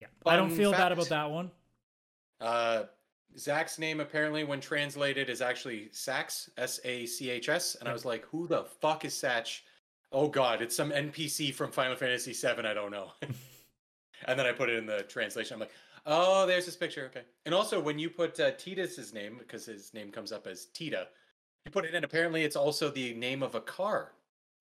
Yeah, 0.01 0.09
I 0.27 0.37
don't 0.37 0.49
Fun 0.49 0.59
feel 0.59 0.73
bad 0.73 0.93
about 0.93 1.09
that 1.11 1.31
one. 1.31 1.51
Uh, 2.41 2.85
Zack's 3.39 3.79
name 3.79 4.01
apparently, 4.01 4.45
when 4.45 4.61
translated, 4.61 5.31
is 5.31 5.41
actually 5.41 5.89
Sax, 5.93 6.51
S 6.57 6.81
A 6.85 7.07
C 7.07 7.31
H 7.31 7.49
S, 7.49 7.77
and 7.77 7.89
I 7.89 7.93
was 7.93 8.05
like, 8.05 8.25
"Who 8.27 8.47
the 8.47 8.65
fuck 8.65 9.05
is 9.05 9.15
Satch?" 9.15 9.61
Oh 10.13 10.29
God, 10.29 10.61
it's 10.61 10.77
some 10.77 10.91
NPC 10.91 11.55
from 11.55 11.73
Final 11.73 11.97
Fantasy 11.97 12.33
VII. 12.33 12.67
I 12.67 12.75
don't 12.75 12.91
know. 12.91 13.13
and 14.27 14.39
then 14.39 14.47
I 14.47 14.53
put 14.53 14.69
it 14.69 14.77
in 14.77 14.87
the 14.87 15.03
translation. 15.05 15.55
I'm 15.55 15.61
like, 15.61 15.73
"Oh, 16.07 16.47
there's 16.47 16.67
this 16.67 16.77
picture." 16.77 17.07
Okay. 17.07 17.23
And 17.47 17.55
also, 17.55 17.81
when 17.81 17.99
you 17.99 18.11
put 18.11 18.39
uh, 18.39 18.53
Tidus's 18.53 19.15
name, 19.15 19.37
because 19.39 19.65
his 19.67 19.95
name 19.95 20.11
comes 20.11 20.33
up 20.33 20.47
as 20.47 20.67
Tita, 20.67 21.09
you 21.65 21.73
put 21.73 21.85
it 21.85 21.95
in. 21.95 22.05
Apparently, 22.05 22.45
it's 22.45 22.57
also 22.57 22.91
the 22.91 23.15
name 23.15 23.43
of 23.43 23.55
a 23.55 23.61
car 23.61 24.13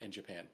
in 0.01 0.11
Japan. 0.11 0.47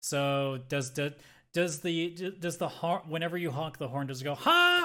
So 0.00 0.60
does 0.68 0.92
the 0.92 1.14
does 1.52 1.80
the 1.80 2.34
does 2.38 2.58
the 2.58 2.68
horn 2.68 3.02
whenever 3.08 3.36
you 3.36 3.50
honk 3.50 3.78
the 3.78 3.88
horn 3.88 4.06
does 4.06 4.20
it 4.20 4.24
go 4.24 4.34
ha? 4.34 4.75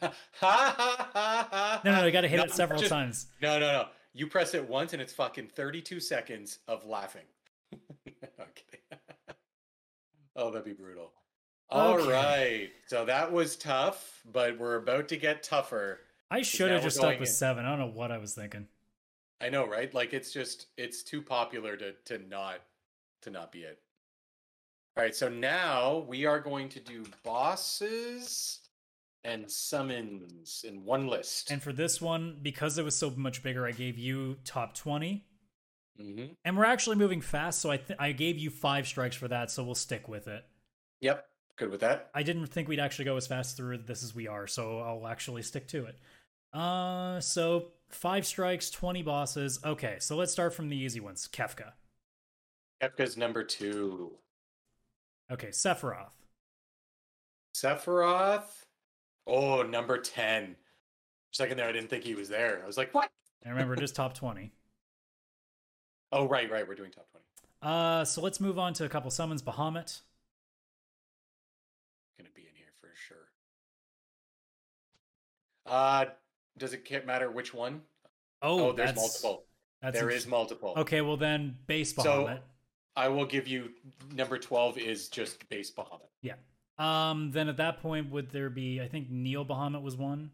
Ha 0.00 0.12
ha 0.32 1.08
ha 1.12 1.48
ha! 1.52 1.80
No, 1.84 1.96
no, 1.96 2.06
you 2.06 2.12
got 2.12 2.20
to 2.22 2.28
hit 2.28 2.36
No, 2.36 2.44
it 2.44 2.52
several 2.52 2.80
just- 2.80 2.90
times. 2.90 3.26
No, 3.42 3.58
no, 3.58 3.72
no. 3.72 3.86
You 4.12 4.26
press 4.26 4.54
it 4.54 4.68
once 4.68 4.92
and 4.92 5.00
it's 5.00 5.12
fucking 5.12 5.48
32 5.48 6.00
seconds 6.00 6.58
of 6.66 6.84
laughing. 6.84 7.26
okay. 8.18 8.80
oh, 10.36 10.50
that'd 10.50 10.64
be 10.64 10.72
brutal. 10.72 11.12
All 11.70 11.96
right. 11.98 12.04
Okay. 12.08 12.70
So 12.88 13.04
that 13.04 13.30
was 13.30 13.54
tough, 13.56 14.20
but 14.32 14.58
we're 14.58 14.76
about 14.76 15.08
to 15.08 15.16
get 15.16 15.44
tougher. 15.44 16.00
I 16.30 16.42
should 16.42 16.70
have 16.72 16.82
just 16.82 16.96
stuck 16.96 17.20
with 17.20 17.28
in. 17.28 17.34
seven. 17.34 17.64
I 17.64 17.70
don't 17.70 17.78
know 17.78 17.92
what 17.94 18.10
I 18.10 18.18
was 18.18 18.34
thinking. 18.34 18.66
I 19.40 19.48
know, 19.48 19.66
right? 19.66 19.92
Like 19.94 20.12
it's 20.12 20.32
just 20.32 20.66
it's 20.76 21.02
too 21.04 21.22
popular 21.22 21.76
to 21.76 21.92
to 22.06 22.18
not 22.28 22.60
to 23.22 23.30
not 23.30 23.52
be 23.52 23.60
it. 23.60 23.78
All 24.96 25.04
right, 25.04 25.14
so 25.14 25.28
now 25.28 26.04
we 26.08 26.26
are 26.26 26.40
going 26.40 26.68
to 26.70 26.80
do 26.80 27.04
bosses 27.22 28.58
and 29.24 29.50
summons 29.50 30.64
in 30.66 30.84
one 30.84 31.06
list. 31.06 31.50
And 31.50 31.62
for 31.62 31.72
this 31.72 32.00
one, 32.00 32.38
because 32.42 32.78
it 32.78 32.84
was 32.84 32.96
so 32.96 33.10
much 33.10 33.42
bigger, 33.42 33.66
I 33.66 33.72
gave 33.72 33.98
you 33.98 34.36
top 34.44 34.74
twenty. 34.74 35.26
hmm 35.98 36.26
And 36.44 36.56
we're 36.56 36.64
actually 36.64 36.96
moving 36.96 37.20
fast, 37.20 37.60
so 37.60 37.70
I 37.70 37.76
th- 37.76 37.98
I 37.98 38.12
gave 38.12 38.38
you 38.38 38.50
five 38.50 38.86
strikes 38.86 39.16
for 39.16 39.28
that, 39.28 39.50
so 39.50 39.62
we'll 39.62 39.74
stick 39.74 40.08
with 40.08 40.26
it. 40.28 40.44
Yep, 41.00 41.26
good 41.56 41.70
with 41.70 41.80
that. 41.80 42.10
I 42.14 42.22
didn't 42.22 42.46
think 42.46 42.68
we'd 42.68 42.80
actually 42.80 43.04
go 43.06 43.16
as 43.16 43.26
fast 43.26 43.56
through 43.56 43.78
this 43.78 44.02
as 44.02 44.14
we 44.14 44.26
are, 44.28 44.46
so 44.46 44.80
I'll 44.80 45.06
actually 45.06 45.42
stick 45.42 45.68
to 45.68 45.86
it. 45.86 45.96
Uh, 46.52 47.20
so 47.20 47.68
five 47.90 48.26
strikes, 48.26 48.70
twenty 48.70 49.02
bosses. 49.02 49.60
Okay, 49.64 49.96
so 50.00 50.16
let's 50.16 50.32
start 50.32 50.54
from 50.54 50.68
the 50.68 50.76
easy 50.76 51.00
ones. 51.00 51.28
Kefka. 51.30 51.72
Kefka's 52.82 53.16
number 53.16 53.44
two. 53.44 54.12
Okay, 55.30 55.48
Sephiroth. 55.48 56.10
Sephiroth. 57.54 58.64
Oh, 59.26 59.62
number 59.62 59.98
10. 59.98 60.56
Second 61.32 61.56
there, 61.58 61.68
I 61.68 61.72
didn't 61.72 61.90
think 61.90 62.04
he 62.04 62.14
was 62.14 62.28
there. 62.28 62.60
I 62.62 62.66
was 62.66 62.76
like, 62.76 62.92
what? 62.94 63.10
I 63.46 63.50
remember, 63.50 63.76
just 63.76 63.94
top 63.94 64.14
twenty. 64.14 64.52
Oh, 66.12 66.26
right, 66.26 66.50
right. 66.50 66.66
We're 66.66 66.74
doing 66.74 66.90
top 66.90 67.06
20. 67.10 67.24
Uh, 67.62 68.04
so 68.04 68.20
let's 68.20 68.40
move 68.40 68.58
on 68.58 68.74
to 68.74 68.84
a 68.84 68.88
couple 68.88 69.10
summons. 69.10 69.42
Bahamut. 69.42 70.00
Gonna 72.18 72.30
be 72.34 72.42
in 72.42 72.54
here 72.56 72.72
for 72.80 72.88
sure. 72.94 73.28
Uh, 75.66 76.06
does 76.58 76.72
it 76.74 77.06
matter 77.06 77.30
which 77.30 77.54
one? 77.54 77.82
Oh, 78.42 78.70
Oh, 78.70 78.72
there's 78.72 78.96
multiple. 78.96 79.44
There 79.82 80.10
is 80.10 80.26
multiple. 80.26 80.74
Okay, 80.76 81.00
well 81.00 81.16
then, 81.16 81.56
base 81.66 81.94
So- 81.94 82.02
Bahamut. 82.02 82.40
I 82.96 83.08
will 83.08 83.24
give 83.24 83.46
you 83.46 83.70
number 84.12 84.36
12 84.36 84.76
is 84.78 85.08
just 85.08 85.48
base 85.48 85.70
Bahamut. 85.70 86.08
yeah. 86.22 86.34
Um, 86.80 87.30
then 87.32 87.48
at 87.48 87.58
that 87.58 87.82
point, 87.82 88.10
would 88.10 88.30
there 88.30 88.48
be? 88.48 88.80
I 88.80 88.88
think 88.88 89.10
Neo 89.10 89.44
Bahamut 89.44 89.82
was 89.82 89.96
one. 89.96 90.30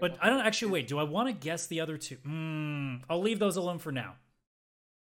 But 0.00 0.16
I 0.20 0.28
don't 0.28 0.46
actually 0.46 0.70
wait. 0.70 0.86
Do 0.86 1.00
I 1.00 1.02
want 1.02 1.28
to 1.28 1.32
guess 1.32 1.66
the 1.66 1.80
other 1.80 1.96
two? 1.96 2.18
Mm, 2.24 3.02
I'll 3.10 3.20
leave 3.20 3.40
those 3.40 3.56
alone 3.56 3.78
for 3.78 3.90
now. 3.90 4.14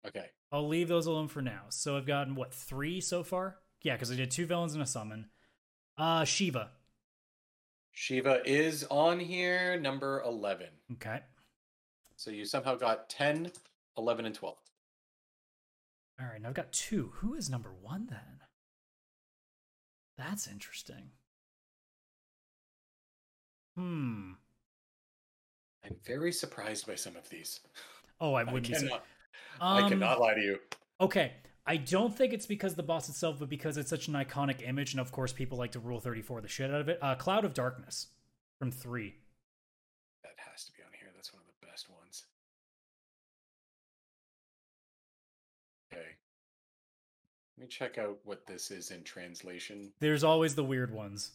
Okay. 0.05 0.27
I'll 0.51 0.67
leave 0.67 0.89
those 0.89 1.07
alone 1.07 1.29
for 1.29 1.41
now. 1.41 1.63
So 1.69 1.97
I've 1.97 2.07
gotten 2.07 2.35
what 2.35 2.53
three 2.53 3.01
so 3.01 3.23
far? 3.23 3.59
Yeah, 3.83 3.95
because 3.95 4.11
I 4.11 4.17
did 4.17 4.33
two 4.33 4.47
villains 4.47 4.75
and 4.75 4.83
a 4.83 4.87
summon. 4.87 5.27
Uh, 5.97 6.25
Shiva. 6.25 6.71
Shiva 7.93 8.41
is 8.45 8.85
on 8.91 9.21
here, 9.21 9.79
number 9.79 10.23
11. 10.27 10.67
Okay. 10.95 11.21
So 12.17 12.31
you 12.31 12.45
somehow 12.45 12.75
got 12.75 13.09
10, 13.09 13.53
11, 13.97 14.27
and 14.27 14.35
12. 14.35 14.57
All 16.21 16.27
right. 16.27 16.43
Now 16.43 16.49
I've 16.49 16.55
got 16.55 16.73
two. 16.73 17.13
Who 17.17 17.35
is 17.35 17.49
number 17.49 17.73
one 17.81 18.09
then? 18.11 18.40
That's 20.21 20.47
interesting. 20.49 21.11
Hmm. 23.75 24.33
I'm 25.83 25.97
very 26.07 26.31
surprised 26.31 26.87
by 26.87 26.95
some 26.95 27.17
of 27.17 27.27
these. 27.31 27.61
Oh, 28.21 28.35
I 28.35 28.43
I 28.43 28.53
would 28.53 28.65
be. 28.69 28.75
sur- 28.75 28.81
cannot, 28.81 29.05
I 29.63 29.81
Um, 29.81 29.89
cannot 29.89 30.21
lie 30.21 30.35
to 30.35 30.41
you. 30.43 30.59
Okay. 31.01 31.33
I 31.65 31.79
don't 31.79 32.15
think 32.15 32.35
it's 32.35 32.45
because 32.47 32.75
the 32.75 32.83
boss 32.83 33.09
itself, 33.09 33.39
but 33.39 33.49
because 33.49 33.79
it's 33.79 33.89
such 33.89 34.09
an 34.09 34.15
iconic 34.15 34.61
image, 34.69 34.93
and 34.93 35.01
of 35.01 35.11
course 35.11 35.33
people 35.33 35.57
like 35.57 35.73
to 35.73 35.79
Rule 35.81 36.01
34 36.01 36.43
the 36.43 36.49
shit 36.49 36.71
out 36.71 36.81
of 36.83 36.89
it. 36.91 36.99
Uh, 37.01 37.15
Cloud 37.15 37.47
of 37.47 37.55
Darkness 37.55 38.09
from 38.59 38.71
three. 38.71 39.15
That 40.23 40.35
has 40.51 40.65
to 40.67 40.73
be 40.73 40.83
on 40.83 40.91
here. 40.99 41.09
That's 41.15 41.33
one 41.33 41.41
of 41.43 41.47
the 41.61 41.67
best 41.67 41.89
ones. 41.89 42.25
Let 45.93 47.50
me 47.61 47.67
check 47.67 47.99
out 47.99 48.19
what 48.25 48.47
this 48.47 48.71
is 48.71 48.91
in 48.91 49.03
translation. 49.03 49.93
There's 50.01 50.25
always 50.25 50.55
the 50.55 50.65
weird 50.65 50.93
ones. 50.93 51.33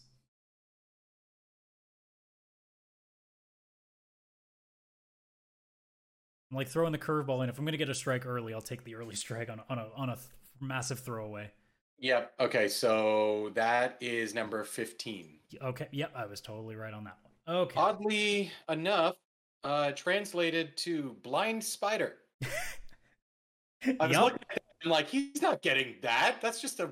I'm 6.52 6.58
like 6.58 6.70
throwing 6.70 6.92
the 6.92 6.98
curveball 6.98 7.44
in. 7.44 7.50
If 7.50 7.60
I'm 7.60 7.66
gonna 7.66 7.78
get 7.78 7.90
a 7.90 7.94
strike 7.94 8.26
early, 8.26 8.54
I'll 8.54 8.62
take 8.62 8.84
the 8.84 8.96
early 8.96 9.16
strike 9.16 9.50
on 9.50 9.60
a, 9.60 9.64
on 9.70 9.80
a 9.80 9.88
on 9.96 10.10
a 10.10 10.16
th- 10.16 10.28
massive 10.62 11.00
throwaway. 11.00 11.52
Yep. 12.00 12.34
Okay, 12.40 12.68
so 12.68 13.52
that 13.56 13.98
is 14.02 14.34
number 14.34 14.64
15. 14.64 15.30
Okay. 15.62 15.88
Yep. 15.92 16.12
I 16.16 16.26
was 16.26 16.42
totally 16.42 16.76
right 16.76 16.94
on 16.94 17.06
that 17.06 17.18
one. 17.24 17.56
Okay. 17.58 17.80
Oddly 17.80 18.52
enough, 18.70 19.16
uh, 19.64 19.92
translated 19.92 20.76
to 20.78 21.16
blind 21.24 21.64
spider. 21.64 22.16
I 22.44 24.08
was 24.08 24.12
Yup. 24.12 24.24
looking 24.24 24.40
at 24.52 24.65
and 24.82 24.92
like, 24.92 25.08
he's 25.10 25.42
not 25.42 25.62
getting 25.62 25.96
that. 26.02 26.38
That's 26.42 26.62
just 26.62 26.80
a. 26.80 26.92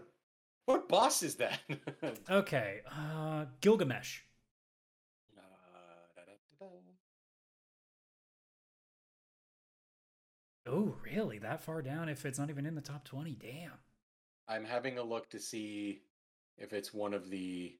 What 0.66 0.88
boss 0.88 1.24
is 1.24 1.36
that? 1.36 1.60
Okay. 2.30 2.82
Uh, 2.90 3.46
Gilgamesh. 3.62 4.22
Uh. 5.38 5.42
Oh, 10.66 10.96
really? 11.04 11.40
That 11.40 11.62
far 11.64 11.82
down? 11.82 12.10
If 12.10 12.26
it's 12.26 12.40
not 12.40 12.50
even 12.50 12.66
in 12.66 12.76
the 12.76 12.82
top 12.82 13.04
twenty? 13.06 13.36
Damn. 13.36 13.74
I'm 14.48 14.66
having 14.66 14.98
a 14.98 15.04
look 15.04 15.30
to 15.32 15.40
see 15.40 16.02
if 16.58 16.74
it's 16.74 16.94
one 16.94 17.14
of 17.14 17.30
the. 17.30 17.78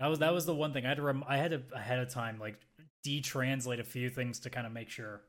That 0.00 0.06
was 0.08 0.18
that 0.20 0.32
was 0.32 0.46
the 0.46 0.54
one 0.54 0.72
thing 0.72 0.84
I 0.86 0.90
had 0.90 0.96
to 0.98 1.02
rem- 1.02 1.24
I 1.26 1.36
had 1.38 1.50
to 1.50 1.62
ahead 1.72 1.98
of 1.98 2.08
time 2.10 2.38
like 2.38 2.60
detranslate 3.04 3.80
a 3.80 3.84
few 3.84 4.10
things 4.10 4.40
to 4.40 4.50
kind 4.50 4.66
of 4.66 4.72
make 4.72 4.90
sure. 4.90 5.22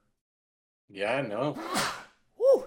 Yeah, 0.90 1.22
no. 1.22 1.56
Woo! 2.38 2.66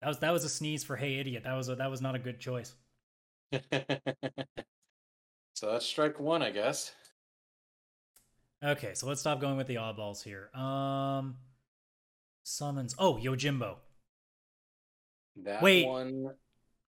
That 0.00 0.08
was 0.08 0.18
that 0.18 0.32
was 0.32 0.44
a 0.44 0.48
sneeze 0.48 0.84
for 0.84 0.96
hey 0.96 1.18
idiot. 1.18 1.44
That 1.44 1.54
was 1.54 1.68
a, 1.68 1.76
that 1.76 1.90
was 1.90 2.00
not 2.00 2.14
a 2.14 2.18
good 2.18 2.40
choice. 2.40 2.74
so 3.52 3.60
that's 5.70 5.86
strike 5.86 6.18
one, 6.18 6.42
I 6.42 6.50
guess. 6.50 6.92
Okay, 8.64 8.94
so 8.94 9.06
let's 9.06 9.20
stop 9.20 9.40
going 9.40 9.56
with 9.56 9.66
the 9.66 9.74
oddballs 9.74 10.22
here. 10.22 10.48
Um, 10.54 11.36
summons. 12.44 12.94
Oh, 12.98 13.14
Yojimbo. 13.14 13.76
That 15.44 15.62
Wait. 15.62 15.86
one. 15.86 16.30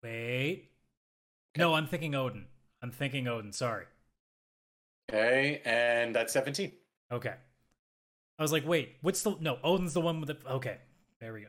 Wait. 0.03 0.69
No, 1.57 1.73
I'm 1.73 1.87
thinking 1.87 2.13
Odin. 2.13 2.45
I'm 2.83 2.91
thinking 2.91 3.27
Odin. 3.27 3.51
Sorry. 3.51 3.85
Okay, 5.09 5.61
and 5.65 6.15
that's 6.15 6.33
17. 6.33 6.71
Okay. 7.11 7.33
I 8.38 8.43
was 8.43 8.51
like, 8.51 8.67
wait, 8.67 8.97
what's 9.01 9.21
the 9.23 9.36
no? 9.39 9.57
Odin's 9.63 9.93
the 9.93 10.01
one 10.01 10.19
with 10.19 10.27
the 10.27 10.51
okay. 10.51 10.77
There 11.19 11.33
we 11.33 11.41
go. 11.41 11.47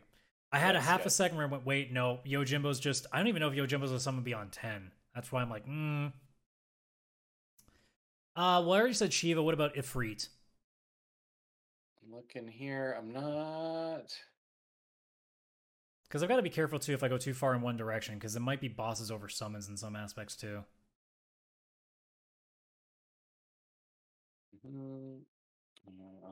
I 0.53 0.59
had 0.59 0.77
Yes, 0.77 0.77
a 0.77 0.81
half 0.81 1.05
a 1.07 1.11
second 1.11 1.37
where 1.37 1.47
I 1.47 1.51
went, 1.51 1.67
wait, 1.67 1.93
no, 1.93 2.21
Yojimbo's 2.27 2.81
just. 2.81 3.07
I 3.13 3.19
don't 3.19 3.27
even 3.29 3.41
know 3.41 3.49
if 3.51 3.55
Yojimbo's 3.55 3.93
a 3.93 4.01
summon 4.01 4.23
beyond 4.23 4.53
ten. 4.53 4.93
That's 5.15 5.33
why 5.33 5.43
I'm 5.43 5.51
like, 5.51 5.65
hmm. 5.65 6.07
Uh, 8.37 8.63
well, 8.65 8.75
I 8.75 8.79
already 8.79 8.95
said 8.95 9.13
Shiva. 9.13 9.43
What 9.43 9.55
about 9.55 9.75
Ifrit? 9.75 10.29
I'm 12.03 12.11
looking 12.15 12.49
here. 12.49 12.95
I'm 12.99 13.13
not. 13.13 14.17
Because 16.09 16.23
I've 16.23 16.29
got 16.29 16.37
to 16.37 16.43
be 16.43 16.51
careful 16.51 16.79
too 16.79 16.95
if 16.95 17.03
I 17.03 17.09
go 17.09 17.19
too 17.19 17.35
far 17.35 17.55
in 17.55 17.61
one 17.63 17.77
direction, 17.77 18.15
because 18.15 18.35
it 18.37 18.41
might 18.41 18.61
be 18.61 18.69
bosses 18.69 19.11
over 19.11 19.29
summons 19.29 19.69
in 19.69 19.77
some 19.77 19.95
aspects 19.97 20.35
too. 20.37 20.65
Mhm. 24.65 25.25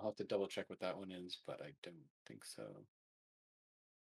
I'll 0.05 0.11
have 0.11 0.17
to 0.17 0.25
double 0.25 0.47
check 0.47 0.69
what 0.69 0.81
that 0.81 0.99
one 0.99 1.11
is, 1.11 1.39
but 1.47 1.63
I 1.63 1.71
don't 1.83 1.95
think 2.29 2.45
so. 2.45 2.63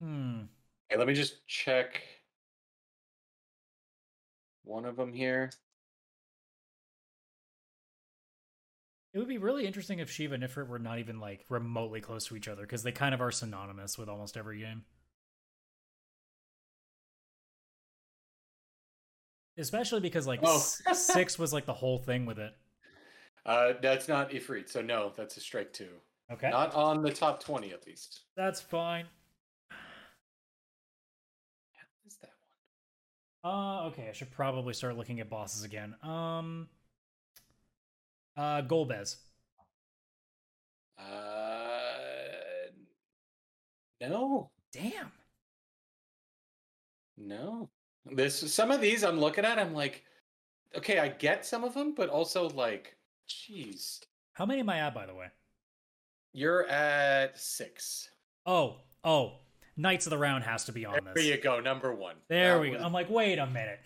Hmm. 0.01 0.45
Hey, 0.89 0.97
let 0.97 1.05
me 1.05 1.13
just 1.13 1.45
check 1.45 2.01
one 4.63 4.85
of 4.85 4.95
them 4.95 5.13
here. 5.13 5.51
It 9.13 9.19
would 9.19 9.27
be 9.27 9.37
really 9.37 9.67
interesting 9.67 9.99
if 9.99 10.09
Shiva 10.09 10.33
and 10.33 10.43
Ifrit 10.43 10.67
were 10.67 10.79
not 10.79 10.97
even 10.97 11.19
like 11.19 11.45
remotely 11.49 12.01
close 12.01 12.25
to 12.27 12.35
each 12.35 12.47
other, 12.47 12.63
because 12.63 12.81
they 12.81 12.91
kind 12.91 13.13
of 13.13 13.21
are 13.21 13.31
synonymous 13.31 13.95
with 13.95 14.09
almost 14.09 14.37
every 14.37 14.59
game. 14.59 14.85
Especially 19.57 19.99
because 20.01 20.25
like 20.27 20.39
Oh. 20.43 20.55
s- 20.55 20.81
six 20.93 21.37
was 21.39 21.53
like 21.53 21.65
the 21.65 21.73
whole 21.73 21.99
thing 21.99 22.25
with 22.25 22.39
it. 22.39 22.53
Uh, 23.45 23.73
that's 23.81 24.07
not 24.07 24.31
Ifrit, 24.31 24.69
so 24.69 24.81
no, 24.81 25.13
that's 25.15 25.37
a 25.37 25.39
strike 25.39 25.71
two. 25.73 25.89
Okay. 26.31 26.49
Not 26.49 26.73
on 26.73 27.01
the 27.03 27.11
top 27.11 27.43
20 27.43 27.71
at 27.71 27.85
least. 27.85 28.21
That's 28.35 28.59
fine. 28.61 29.05
What 32.03 32.07
is 32.07 32.17
that 32.17 32.31
one? 33.43 33.51
Uh 33.53 33.83
okay, 33.87 34.09
I 34.09 34.11
should 34.11 34.31
probably 34.31 34.73
start 34.73 34.97
looking 34.97 35.19
at 35.19 35.29
bosses 35.29 35.63
again. 35.63 35.95
Um 36.01 36.67
uh 38.37 38.61
Golbez. 38.63 39.17
Uh, 40.97 42.71
no, 44.01 44.51
Damn. 44.71 45.11
no. 47.17 47.69
This 48.05 48.53
some 48.53 48.71
of 48.71 48.81
these 48.81 49.03
I'm 49.03 49.19
looking 49.19 49.45
at. 49.45 49.57
I'm 49.59 49.73
like, 49.73 50.03
okay, 50.75 50.99
I 50.99 51.09
get 51.09 51.45
some 51.45 51.63
of 51.63 51.73
them, 51.73 51.93
but 51.95 52.09
also 52.09 52.49
like, 52.49 52.95
jeez, 53.29 53.99
How 54.33 54.45
many 54.45 54.59
am 54.59 54.69
I 54.69 54.79
at 54.79 54.93
by 54.93 55.05
the 55.05 55.13
way? 55.15 55.27
you're 56.33 56.67
at 56.67 57.39
six. 57.39 58.09
Oh, 58.45 58.77
oh. 59.03 59.33
Knights 59.77 60.05
of 60.05 60.09
the 60.09 60.17
Round 60.17 60.43
has 60.43 60.65
to 60.65 60.71
be 60.73 60.85
on 60.85 60.93
There 60.93 61.01
this. 61.13 61.23
There 61.23 61.35
you 61.35 61.41
go, 61.41 61.59
number 61.59 61.93
one. 61.93 62.15
There 62.29 62.55
That 62.55 62.61
we 62.61 62.71
go. 62.71 62.77
I'm 62.77 62.93
like, 62.93 63.09
wait 63.09 63.39
a 63.39 63.45
minute. 63.47 63.79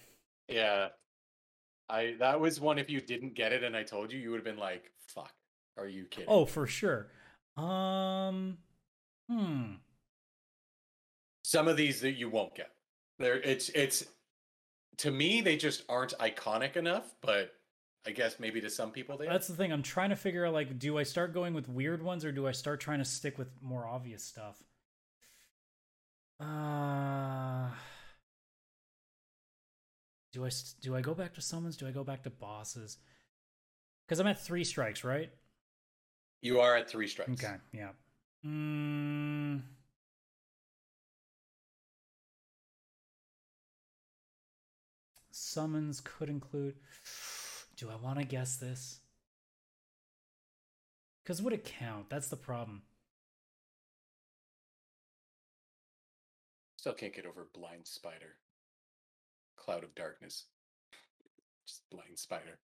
Yeah. 0.47 0.87
I 1.89 2.15
that 2.19 2.39
was 2.39 2.59
one 2.59 2.77
if 2.77 2.89
you 2.89 3.01
didn't 3.01 3.33
get 3.35 3.51
it 3.53 3.63
and 3.63 3.75
I 3.75 3.83
told 3.83 4.11
you, 4.11 4.19
you 4.19 4.31
would 4.31 4.37
have 4.37 4.45
been 4.45 4.57
like, 4.57 4.91
fuck. 5.07 5.31
Are 5.77 5.87
you 5.87 6.05
kidding? 6.05 6.27
Oh, 6.29 6.45
for 6.45 6.67
sure. 6.67 7.07
Um 7.57 8.57
hmm. 9.29 9.73
Some 11.43 11.67
of 11.67 11.77
these 11.77 12.01
that 12.01 12.13
you 12.13 12.29
won't 12.29 12.55
get. 12.55 12.71
There 13.17 13.39
it's 13.41 13.69
it's 13.69 14.05
to 14.97 15.11
me 15.11 15.41
they 15.41 15.55
just 15.57 15.83
aren't 15.89 16.17
iconic 16.19 16.75
enough, 16.77 17.15
but 17.21 17.53
I 18.09 18.11
guess 18.11 18.39
maybe 18.39 18.59
to 18.61 18.71
some 18.71 18.89
people 18.89 19.17
they 19.17 19.27
are. 19.27 19.31
That's 19.31 19.47
the 19.47 19.53
thing. 19.53 19.71
I'm 19.71 19.83
trying 19.83 20.09
to 20.09 20.15
figure 20.15 20.43
out 20.43 20.51
like, 20.51 20.79
do 20.79 20.97
I 20.97 21.03
start 21.03 21.31
going 21.31 21.53
with 21.53 21.69
weird 21.69 22.01
ones 22.01 22.25
or 22.25 22.31
do 22.31 22.47
I 22.47 22.51
start 22.53 22.79
trying 22.79 22.97
to 22.97 23.05
stick 23.05 23.37
with 23.37 23.49
more 23.61 23.85
obvious 23.85 24.23
stuff? 24.23 24.63
Uh 26.39 27.69
do 30.33 30.43
I 30.43 30.49
do 30.81 30.95
I 30.95 31.01
go 31.01 31.13
back 31.13 31.35
to 31.35 31.41
summons? 31.41 31.77
Do 31.77 31.85
I 31.85 31.91
go 31.91 32.03
back 32.03 32.23
to 32.23 32.31
bosses? 32.31 32.97
Because 34.07 34.19
I'm 34.19 34.25
at 34.25 34.43
three 34.43 34.63
strikes, 34.63 35.03
right? 35.03 35.29
You 36.41 36.61
are 36.61 36.77
at 36.77 36.89
three 36.89 37.07
strikes. 37.07 37.43
Okay, 37.43 37.57
yeah. 37.73 37.89
Mm, 38.43 39.61
summons 45.29 46.01
could 46.03 46.29
include. 46.29 46.73
Do 47.79 47.89
I 47.89 47.95
want 47.95 48.19
to 48.19 48.25
guess 48.25 48.57
this? 48.57 48.99
Because 51.23 51.41
would 51.41 51.53
it 51.53 51.63
count? 51.63 52.09
That's 52.09 52.27
the 52.27 52.35
problem. 52.35 52.81
Still 56.75 56.91
can't 56.91 57.15
get 57.15 57.25
over 57.25 57.47
blind 57.53 57.87
spider. 57.87 58.35
Cloud 59.55 59.85
of 59.85 59.95
darkness. 59.95 60.47
Just 61.65 61.89
blind 61.89 62.19
spider. 62.19 62.59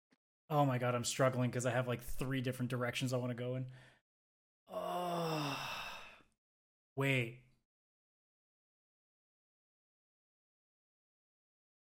Oh 0.50 0.66
my 0.66 0.78
god, 0.78 0.96
I'm 0.96 1.06
struggling 1.06 1.50
because 1.50 1.66
I 1.66 1.72
have 1.72 1.88
like 1.88 2.04
three 2.04 2.42
different 2.42 2.70
directions 2.70 3.14
I 3.14 3.18
want 3.18 3.32
to 3.32 3.36
go 3.36 3.56
in. 3.56 3.68
Oh, 4.70 5.58
wait. 6.98 7.45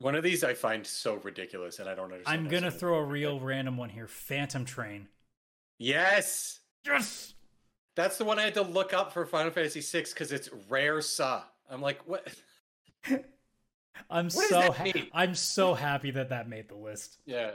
One 0.05 0.13
of 0.13 0.21
these 0.21 0.43
I 0.43 0.53
find 0.53 0.85
so 0.85 1.15
ridiculous 1.23 1.79
and 1.79 1.89
I 1.89 1.95
don't 1.95 2.13
understand. 2.13 2.41
I'm 2.41 2.47
gonna 2.47 2.69
throw 2.69 2.99
a 2.99 3.03
real 3.03 3.37
it. 3.37 3.41
random 3.41 3.75
one 3.75 3.89
here. 3.89 4.05
Phantom 4.05 4.63
Train. 4.63 5.07
Yes! 5.79 6.59
Yes. 6.85 7.33
That's 7.95 8.19
the 8.19 8.23
one 8.23 8.37
I 8.37 8.43
had 8.43 8.53
to 8.53 8.61
look 8.61 8.93
up 8.93 9.11
for 9.11 9.25
Final 9.25 9.51
Fantasy 9.51 9.81
VI 9.81 10.05
because 10.09 10.31
it's 10.31 10.47
rare 10.69 11.01
saw. 11.01 11.41
I'm 11.71 11.81
like, 11.81 12.07
what? 12.07 12.27
I'm 14.07 14.25
What 14.25 14.31
so 14.31 14.61
that 14.61 14.75
ha- 14.75 15.09
I'm 15.11 15.33
so 15.33 15.73
happy 15.73 16.11
that 16.11 16.29
that 16.29 16.47
made 16.47 16.69
the 16.69 16.75
list. 16.75 17.17
Yeah. 17.25 17.53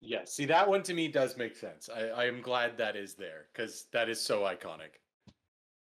Yeah. 0.00 0.24
See, 0.24 0.46
that 0.46 0.68
one 0.68 0.82
to 0.82 0.94
me 0.94 1.06
does 1.06 1.36
make 1.36 1.54
sense. 1.54 1.88
I, 1.88 2.08
I 2.08 2.24
am 2.24 2.40
glad 2.40 2.76
that 2.78 2.96
is 2.96 3.14
there 3.14 3.46
because 3.52 3.86
that 3.92 4.08
is 4.08 4.20
so 4.20 4.40
iconic. 4.40 4.98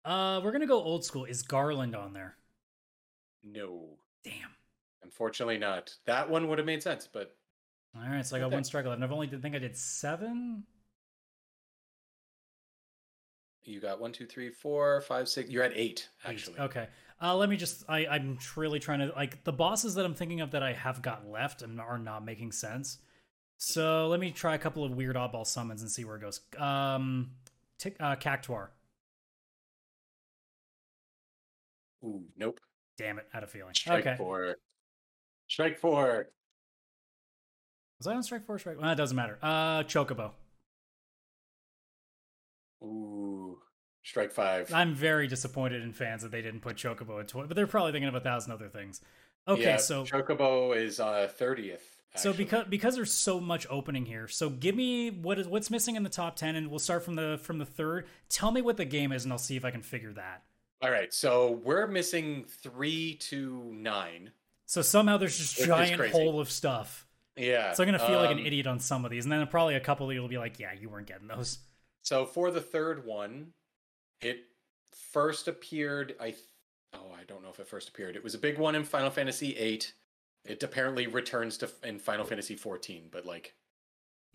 Uh, 0.06 0.40
we're 0.44 0.52
gonna 0.52 0.68
go 0.68 0.80
old 0.80 1.04
school. 1.04 1.26
Is 1.26 1.42
Garland 1.42 1.96
on 1.96 2.14
there? 2.14 2.36
No, 3.44 3.98
Damn. 4.24 4.52
Unfortunately 5.04 5.58
not. 5.58 5.94
That 6.06 6.30
one 6.30 6.48
would 6.48 6.58
have 6.58 6.66
made 6.66 6.84
sense, 6.84 7.08
but 7.12 7.36
All 7.96 8.10
right, 8.10 8.26
so 8.26 8.38
I 8.38 8.40
got 8.40 8.52
one 8.52 8.64
strike 8.64 8.86
left, 8.86 8.96
and 8.96 9.04
I've 9.04 9.12
only 9.12 9.28
did 9.28 9.42
think 9.42 9.56
I 9.56 9.60
did 9.60 9.76
seven. 9.76 10.64
You 13.64 13.80
got 13.80 14.00
one, 14.00 14.12
two, 14.12 14.26
three, 14.26 14.50
four, 14.50 15.02
five, 15.02 15.30
six. 15.30 15.50
You're 15.50 15.64
at 15.64 15.74
eight, 15.76 16.10
actually. 16.26 16.60
Okay. 16.60 16.88
Uh, 17.22 17.36
let 17.36 17.50
me 17.50 17.58
just. 17.58 17.84
I, 17.88 18.08
I'm 18.08 18.40
really 18.56 18.80
trying 18.80 19.00
to 19.00 19.14
like 19.16 19.44
the 19.44 19.52
bosses 19.52 19.96
that 19.96 20.06
I'm 20.06 20.14
thinking 20.14 20.42
of 20.42 20.52
that 20.52 20.64
I 20.64 20.74
have 20.74 21.02
got 21.02 21.30
left 21.30 21.62
and 21.62 21.80
are 21.80 21.98
not 21.98 22.26
making 22.26 22.52
sense. 22.52 23.00
So 23.58 24.08
let 24.08 24.20
me 24.20 24.32
try 24.32 24.56
a 24.56 24.58
couple 24.58 24.86
of 24.86 24.94
weird 24.94 25.18
oddball 25.18 25.46
summons 25.46 25.82
and 25.82 25.92
see 25.92 26.06
where 26.06 26.16
it 26.16 26.22
goes. 26.22 26.40
Um, 26.58 27.32
tick, 27.78 27.98
uh, 28.00 28.16
Cactuar. 28.16 28.70
Ooh, 32.04 32.24
nope. 32.38 32.60
Damn 32.98 33.20
it, 33.20 33.28
had 33.32 33.44
a 33.44 33.48
feeling. 33.48 33.74
Strike 33.74 34.08
okay. 34.08 34.16
four. 34.18 34.56
Strike 35.50 35.78
four. 35.80 36.30
Was 37.98 38.08
I 38.08 38.14
on 38.16 38.24
strike 38.24 38.46
four? 38.46 38.58
Strike. 38.60 38.80
Well, 38.80 38.92
it 38.92 38.96
doesn't 38.96 39.16
matter. 39.18 39.38
Uh, 39.42 39.84
Chocobo. 39.84 40.32
Ooh, 42.82 43.58
strike 44.04 44.32
five. 44.32 44.72
I'm 44.74 44.94
very 44.94 45.28
disappointed 45.28 45.82
in 45.84 45.92
fans 45.92 46.22
that 46.22 46.32
they 46.32 46.42
didn't 46.42 46.62
put 46.62 46.78
Chocobo 46.78 47.20
into 47.20 47.42
it, 47.42 47.48
but 47.48 47.56
they're 47.58 47.68
probably 47.68 47.92
thinking 47.92 48.08
of 48.08 48.16
a 48.16 48.22
thousand 48.22 48.54
other 48.54 48.70
things. 48.70 49.02
Okay, 49.48 49.64
Yeah, 49.64 49.78
so 49.78 50.04
Chocobo 50.06 50.76
is 50.78 51.00
uh 51.00 51.28
thirtieth. 51.36 51.84
so 52.16 52.32
because 52.32 52.68
because 52.70 52.96
there's 52.96 53.12
so 53.12 53.40
much 53.42 53.66
opening 53.70 54.06
here, 54.06 54.28
so 54.30 54.50
give 54.50 54.76
me 54.76 55.10
what 55.10 55.38
is 55.40 55.48
what's 55.48 55.70
missing 55.70 55.96
in 55.96 56.04
the 56.04 56.10
top 56.10 56.36
ten, 56.38 56.56
and 56.56 56.70
we'll 56.70 56.80
start 56.80 57.04
from 57.04 57.16
the 57.16 57.40
from 57.44 57.58
the 57.58 57.66
third. 57.66 58.08
Tell 58.30 58.52
me 58.52 58.62
what 58.62 58.78
the 58.78 58.86
game 58.86 59.12
is, 59.12 59.24
and 59.26 59.34
I'll 59.34 59.40
see 59.40 59.58
if 59.58 59.66
I 59.66 59.72
can 59.72 59.82
figure 59.82 60.14
that. 60.14 60.44
all 60.82 60.92
right, 60.92 61.14
so 61.14 61.60
we're 61.64 61.88
missing 61.88 62.46
three 62.64 63.16
to 63.16 63.72
nine. 63.74 64.32
So 64.70 64.84
somehow 64.84 65.18
there's 65.18 65.36
this 65.36 65.58
Which 65.58 65.66
giant 65.66 66.12
hole 66.12 66.40
of 66.40 66.52
stuff. 66.52 67.08
Yeah. 67.36 67.74
So 67.74 67.82
I'm 67.82 67.88
gonna 67.88 67.98
feel 67.98 68.20
like 68.20 68.30
an 68.30 68.38
um, 68.38 68.46
idiot 68.46 68.68
on 68.68 68.80
some 68.80 69.04
of 69.04 69.10
these, 69.10 69.26
and 69.26 69.32
then 69.32 69.46
probably 69.48 69.74
a 69.74 69.80
couple 69.80 70.08
of 70.08 70.14
you 70.14 70.22
will 70.22 70.28
be 70.28 70.38
like, 70.38 70.60
"Yeah, 70.60 70.74
you 70.74 70.90
weren't 70.90 71.08
getting 71.08 71.28
those." 71.28 71.58
So 72.04 72.28
for 72.28 72.52
the 72.52 72.62
third 72.62 73.04
one, 73.04 73.54
it 74.22 74.46
first 75.12 75.48
appeared. 75.48 76.14
I 76.20 76.32
th- 76.32 76.44
oh, 76.94 77.12
I 77.20 77.24
don't 77.24 77.42
know 77.42 77.50
if 77.50 77.60
it 77.60 77.68
first 77.68 77.90
appeared. 77.90 78.16
It 78.16 78.24
was 78.24 78.36
a 78.36 78.38
big 78.38 78.60
one 78.60 78.76
in 78.76 78.84
Final 78.84 79.10
Fantasy 79.10 79.54
VIII. 79.56 79.82
It 80.46 80.62
apparently 80.62 81.08
returns 81.08 81.58
to 81.58 81.72
in 81.84 81.98
Final 81.98 82.26
Fantasy 82.26 82.56
XIV, 82.56 83.10
but 83.10 83.26
like, 83.26 83.56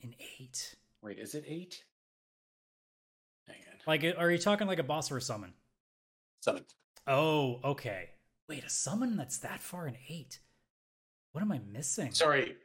In 0.02 0.16
eight, 0.40 0.74
wait, 1.00 1.20
is 1.20 1.36
it 1.36 1.44
eight? 1.46 1.84
Hang 3.46 3.56
on. 3.70 3.78
like, 3.86 4.16
are 4.18 4.30
you 4.32 4.38
talking 4.38 4.66
like 4.66 4.80
a 4.80 4.84
boss 4.84 5.12
or 5.12 5.18
a 5.18 5.22
summon? 5.22 5.52
Summon. 6.40 6.64
Oh, 7.06 7.60
okay. 7.62 8.10
Wait, 8.48 8.64
a 8.64 8.68
summon 8.70 9.16
that's 9.16 9.38
that 9.38 9.60
far 9.60 9.86
in 9.86 9.96
eight. 10.08 10.40
What 11.32 11.42
am 11.42 11.52
I 11.52 11.60
missing? 11.72 12.12
Sorry, 12.12 12.56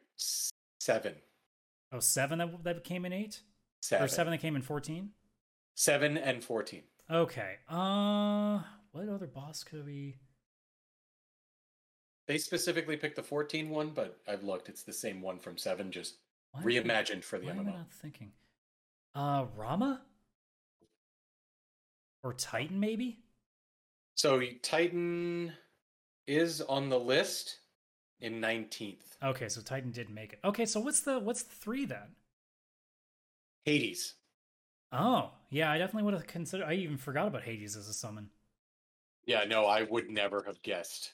seven. 0.80 1.16
Oh, 1.92 2.00
seven 2.00 2.40
that 2.40 2.64
that 2.64 2.84
came 2.84 3.06
in 3.06 3.14
eight, 3.14 3.42
Seven. 3.82 4.06
or 4.06 4.08
seven 4.08 4.32
that 4.32 4.40
came 4.42 4.56
in 4.56 4.62
fourteen. 4.62 5.12
Seven 5.76 6.18
and 6.18 6.44
fourteen. 6.44 6.84
Okay. 7.10 7.56
Uh, 7.68 8.60
what 8.92 9.10
other 9.10 9.26
boss 9.28 9.64
could 9.64 9.86
we? 9.86 10.18
They 12.28 12.38
specifically 12.38 12.96
picked 12.96 13.16
the 13.16 13.24
14 13.24 13.72
one, 13.72 13.90
but 13.90 14.20
I've 14.28 14.44
looked. 14.44 14.70
It's 14.70 14.84
the 14.84 14.94
same 14.94 15.20
one 15.20 15.40
from 15.40 15.58
seven, 15.58 15.92
just 15.92 16.18
why 16.52 16.62
reimagined 16.62 17.24
for 17.24 17.40
the 17.40 17.48
Why 17.48 17.52
am 17.54 17.60
I 17.62 17.64
MMO. 17.64 17.74
not 17.78 17.92
thinking? 17.92 18.32
Uh, 19.16 19.46
Ramuh 19.58 19.98
or 22.22 22.34
Titan, 22.36 22.80
maybe. 22.80 23.18
So 24.14 24.42
Titan 24.62 25.54
is 26.30 26.62
on 26.62 26.90
the 26.90 27.00
list 27.00 27.58
in 28.22 28.40
19th. 28.40 29.18
Okay, 29.24 29.50
so 29.50 29.62
Titan 29.62 29.92
did 29.92 30.10
make 30.10 30.34
it. 30.34 30.40
Okay, 30.44 30.66
so 30.66 30.80
what's 30.80 31.02
the 31.02 31.20
what's 31.20 31.44
the 31.44 31.56
three 31.56 31.86
then? 31.86 32.16
Hades. 33.66 34.14
Oh, 34.92 35.32
yeah, 35.50 35.72
I 35.72 35.78
definitely 35.78 36.04
would 36.04 36.14
have 36.14 36.28
considered. 36.28 36.66
I 36.66 36.74
even 36.74 36.98
forgot 36.98 37.28
about 37.28 37.44
Hades 37.44 37.76
as 37.76 37.88
a 37.88 37.94
summon. 37.94 38.30
Yeah, 39.26 39.44
no, 39.46 39.66
I 39.66 39.84
would 39.84 40.10
never 40.10 40.44
have 40.44 40.62
guessed 40.62 41.14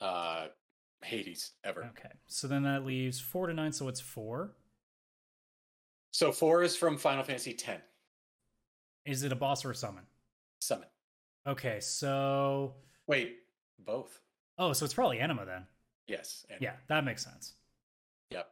uh 0.00 0.48
Hades 1.02 1.52
ever. 1.64 1.84
Okay, 1.96 2.12
so 2.26 2.48
then 2.48 2.64
that 2.64 2.84
leaves 2.84 3.20
four 3.20 3.46
to 3.46 3.54
nine, 3.54 3.72
so 3.72 3.88
it's 3.88 4.00
four. 4.00 4.52
So 6.12 6.32
four 6.32 6.62
is 6.64 6.76
from 6.76 6.98
Final 6.98 7.22
Fantasy 7.22 7.54
10. 7.54 7.80
Is 9.06 9.22
it 9.22 9.30
a 9.32 9.36
boss 9.36 9.64
or 9.64 9.70
a 9.70 9.74
summon? 9.74 10.02
Summon. 10.60 10.88
Okay, 11.46 11.78
so 11.80 12.74
Wait, 13.06 13.38
both. 13.84 14.20
oh, 14.58 14.72
so 14.72 14.84
it's 14.84 14.94
probably 14.94 15.18
Anima 15.20 15.44
then. 15.46 15.66
Yes. 16.06 16.44
Yeah, 16.60 16.72
that 16.88 17.04
makes 17.04 17.22
sense. 17.24 17.54
Yep. 18.30 18.48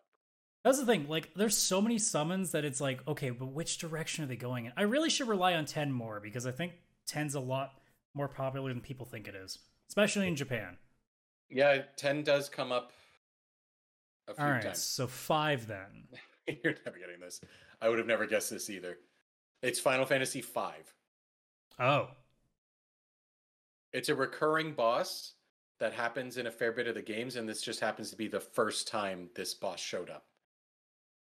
That's 0.65 0.79
the 0.79 0.87
thing. 0.87 1.07
Like, 1.09 1.31
there's 1.35 1.57
so 1.57 1.81
many 1.83 1.99
summons 1.99 2.53
that 2.53 2.65
it's 2.65 2.81
like, 2.81 3.07
okay, 3.09 3.31
but 3.31 3.47
which 3.47 3.79
direction 3.79 4.25
are 4.25 4.27
they 4.29 4.37
going 4.37 4.67
in? 4.67 4.73
I 4.77 4.83
really 4.83 5.11
should 5.11 5.29
rely 5.29 5.55
on 5.55 5.65
10 5.67 5.91
more 5.93 6.21
because 6.21 6.47
I 6.47 6.51
think 6.53 6.73
10's 7.11 7.35
a 7.35 7.41
lot 7.41 7.73
more 8.15 8.29
popular 8.29 8.73
than 8.73 8.81
people 8.81 9.07
think 9.07 9.27
it 9.29 9.35
is, 9.35 9.59
especially 9.89 10.29
in 10.29 10.37
Japan. 10.37 10.77
Yeah, 11.51 11.83
10 11.97 12.23
does 12.25 12.49
come 12.49 12.71
up 12.73 12.93
a 14.29 14.35
few 14.35 14.45
All 14.45 14.51
right, 14.51 14.63
times. 14.63 14.83
so 14.83 15.07
five 15.07 15.67
then. 15.67 16.09
You're 16.63 16.75
never 16.85 16.99
getting 16.99 17.21
this. 17.21 17.41
I 17.81 17.89
would 17.89 17.99
have 17.99 18.07
never 18.07 18.27
guessed 18.27 18.51
this 18.51 18.71
either. 18.71 18.99
It's 19.63 19.81
Final 19.81 20.07
Fantasy 20.07 20.41
V. 20.43 20.61
Oh, 21.81 22.09
It's 23.93 24.09
a 24.09 24.15
recurring 24.15 24.73
boss 24.75 25.35
that 25.81 25.93
happens 25.93 26.37
in 26.37 26.47
a 26.47 26.51
fair 26.51 26.73
bit 26.73 26.87
of 26.89 26.95
the 26.95 27.03
games, 27.03 27.37
and 27.37 27.49
this 27.49 27.63
just 27.63 27.81
happens 27.81 28.11
to 28.11 28.17
be 28.17 28.29
the 28.29 28.41
first 28.41 28.89
time 28.89 29.31
this 29.35 29.55
boss 29.55 29.81
showed 29.81 30.11
up. 30.11 30.25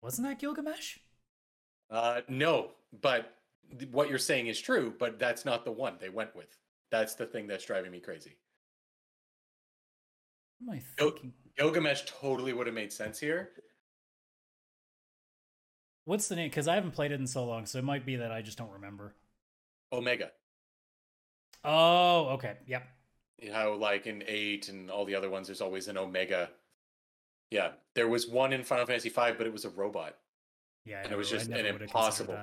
wasn't 0.01 0.27
that 0.27 0.39
Gilgamesh? 0.39 0.97
Uh, 1.89 2.21
no, 2.27 2.71
but 3.01 3.35
th- 3.77 3.91
what 3.91 4.09
you're 4.09 4.17
saying 4.17 4.47
is 4.47 4.59
true, 4.59 4.93
but 4.99 5.19
that's 5.19 5.45
not 5.45 5.65
the 5.65 5.71
one 5.71 5.95
they 5.99 6.09
went 6.09 6.35
with. 6.35 6.57
That's 6.91 7.15
the 7.15 7.25
thing 7.25 7.47
that's 7.47 7.65
driving 7.65 7.91
me 7.91 7.99
crazy. 7.99 8.37
What 10.59 10.73
am 10.73 10.79
I 10.79 10.83
Gil- 10.97 11.11
thinking? 11.11 11.33
Gilgamesh 11.57 12.03
totally 12.05 12.53
would 12.53 12.67
have 12.67 12.75
made 12.75 12.93
sense 12.93 13.19
here. 13.19 13.51
What's 16.05 16.27
the 16.27 16.35
name? 16.35 16.49
Because 16.49 16.67
I 16.67 16.75
haven't 16.75 16.91
played 16.91 17.11
it 17.11 17.19
in 17.19 17.27
so 17.27 17.45
long, 17.45 17.65
so 17.65 17.77
it 17.77 17.83
might 17.83 18.05
be 18.05 18.15
that 18.17 18.31
I 18.31 18.41
just 18.41 18.57
don't 18.57 18.71
remember. 18.71 19.15
Omega. 19.93 20.31
Oh, 21.63 22.29
okay. 22.33 22.57
Yep. 22.67 22.83
How, 23.51 23.73
like 23.73 24.07
in 24.07 24.23
8 24.27 24.69
and 24.69 24.89
all 24.91 25.05
the 25.05 25.15
other 25.15 25.29
ones, 25.29 25.47
there's 25.47 25.61
always 25.61 25.87
an 25.87 25.97
Omega. 25.97 26.49
Yeah, 27.49 27.71
there 27.95 28.07
was 28.07 28.27
one 28.27 28.53
in 28.53 28.63
Final 28.63 28.85
Fantasy 28.85 29.09
V, 29.09 29.15
but 29.37 29.45
it 29.47 29.51
was 29.53 29.65
a 29.65 29.69
robot. 29.69 30.17
Yeah, 30.85 31.01
And 31.03 31.11
it 31.11 31.15
was 31.17 31.29
just 31.29 31.47
an 31.47 31.53
would 31.53 31.57
have 31.65 31.65
considered 31.65 31.81
impossible- 31.89 32.37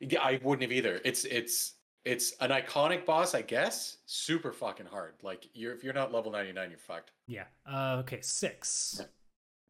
Yeah, 0.00 0.22
I 0.22 0.40
wouldn't 0.42 0.62
have 0.62 0.72
either. 0.72 1.00
It's 1.04 1.24
it's 1.24 1.74
it's 2.04 2.32
an 2.40 2.50
iconic 2.50 3.06
boss, 3.06 3.34
I 3.34 3.42
guess. 3.42 3.98
Super 4.06 4.52
fucking 4.52 4.86
hard. 4.86 5.14
Like 5.22 5.46
you're 5.54 5.72
if 5.74 5.84
you're 5.84 5.94
not 5.94 6.12
level 6.12 6.32
99, 6.32 6.70
you're 6.70 6.78
fucked. 6.78 7.12
Yeah. 7.28 7.44
Uh, 7.66 7.98
okay, 8.00 8.20
six. 8.20 9.00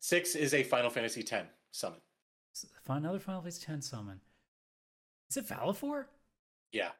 Six 0.00 0.34
is 0.34 0.54
a 0.54 0.62
Final 0.64 0.90
Fantasy 0.90 1.20
X 1.30 1.46
summon. 1.72 2.00
Another 2.88 3.18
Final 3.20 3.42
Fantasy 3.42 3.70
X 3.70 3.86
summon. 3.86 4.20
Is 5.30 5.36
it 5.36 5.46
Valefor? 5.46 6.06
Yeah. 6.72 6.90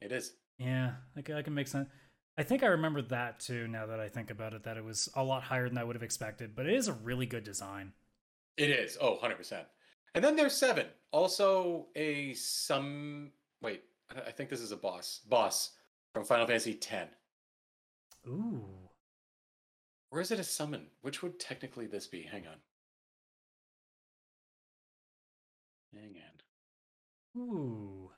It 0.00 0.12
is. 0.12 0.32
Yeah, 0.58 0.92
I 1.16 1.22
can, 1.22 1.36
I 1.36 1.42
can 1.42 1.54
make 1.54 1.68
sense. 1.68 1.88
I 2.38 2.42
think 2.42 2.62
I 2.62 2.66
remember 2.68 3.02
that 3.02 3.40
too. 3.40 3.66
Now 3.68 3.86
that 3.86 4.00
I 4.00 4.08
think 4.08 4.30
about 4.30 4.54
it, 4.54 4.62
that 4.64 4.76
it 4.76 4.84
was 4.84 5.08
a 5.14 5.22
lot 5.24 5.42
higher 5.42 5.68
than 5.68 5.78
I 5.78 5.84
would 5.84 5.96
have 5.96 6.02
expected, 6.02 6.54
but 6.54 6.66
it 6.66 6.74
is 6.74 6.88
a 6.88 6.92
really 6.94 7.26
good 7.26 7.44
design. 7.44 7.92
It 8.56 8.70
is. 8.70 8.96
Oh, 9.00 9.18
100%. 9.22 9.64
And 10.14 10.24
then 10.24 10.36
there's 10.36 10.56
seven. 10.56 10.86
Also 11.12 11.88
a 11.96 12.34
some 12.34 13.32
wait, 13.62 13.82
I 14.10 14.20
I 14.28 14.30
think 14.32 14.50
this 14.50 14.60
is 14.60 14.72
a 14.72 14.76
boss. 14.76 15.20
Boss 15.28 15.72
from 16.14 16.24
Final 16.24 16.46
Fantasy 16.46 16.78
X. 16.90 17.14
Ooh, 18.26 18.90
Or 20.10 20.20
is 20.20 20.30
it 20.30 20.38
a 20.38 20.44
summon? 20.44 20.88
Which 21.02 21.22
would 21.22 21.38
technically 21.40 21.86
this 21.86 22.06
be? 22.06 22.22
Hang 22.22 22.46
on. 22.46 22.56
Hang 25.94 26.16
on. 27.36 27.40
ooh. 27.40 28.10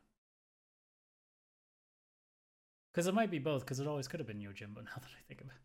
Because 2.92 3.06
it 3.06 3.14
might 3.14 3.30
be 3.30 3.38
both. 3.38 3.62
Because 3.62 3.80
it 3.80 3.86
always 3.86 4.08
could 4.08 4.20
have 4.20 4.26
been 4.26 4.38
Yojimbo. 4.38 4.76
Now 4.84 4.96
that 4.96 5.10
I 5.10 5.22
think 5.28 5.40
about 5.40 5.56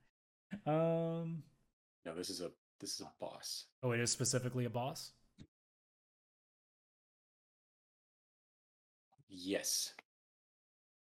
it. 0.51 0.67
Um. 0.67 1.43
No, 2.05 2.15
this 2.15 2.29
is 2.29 2.41
a 2.41 2.51
this 2.79 2.93
is 2.93 3.01
a 3.01 3.11
boss. 3.19 3.65
Oh, 3.83 3.91
it 3.91 3.99
is 3.99 4.11
specifically 4.11 4.65
a 4.65 4.69
boss. 4.69 5.11
Yes. 9.29 9.93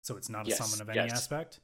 So 0.03 0.17
it's 0.17 0.31
not 0.31 0.49
a 0.49 0.51
summon 0.53 0.81
of 0.81 0.89
any 0.89 1.07
yes. 1.07 1.13
aspect. 1.13 1.61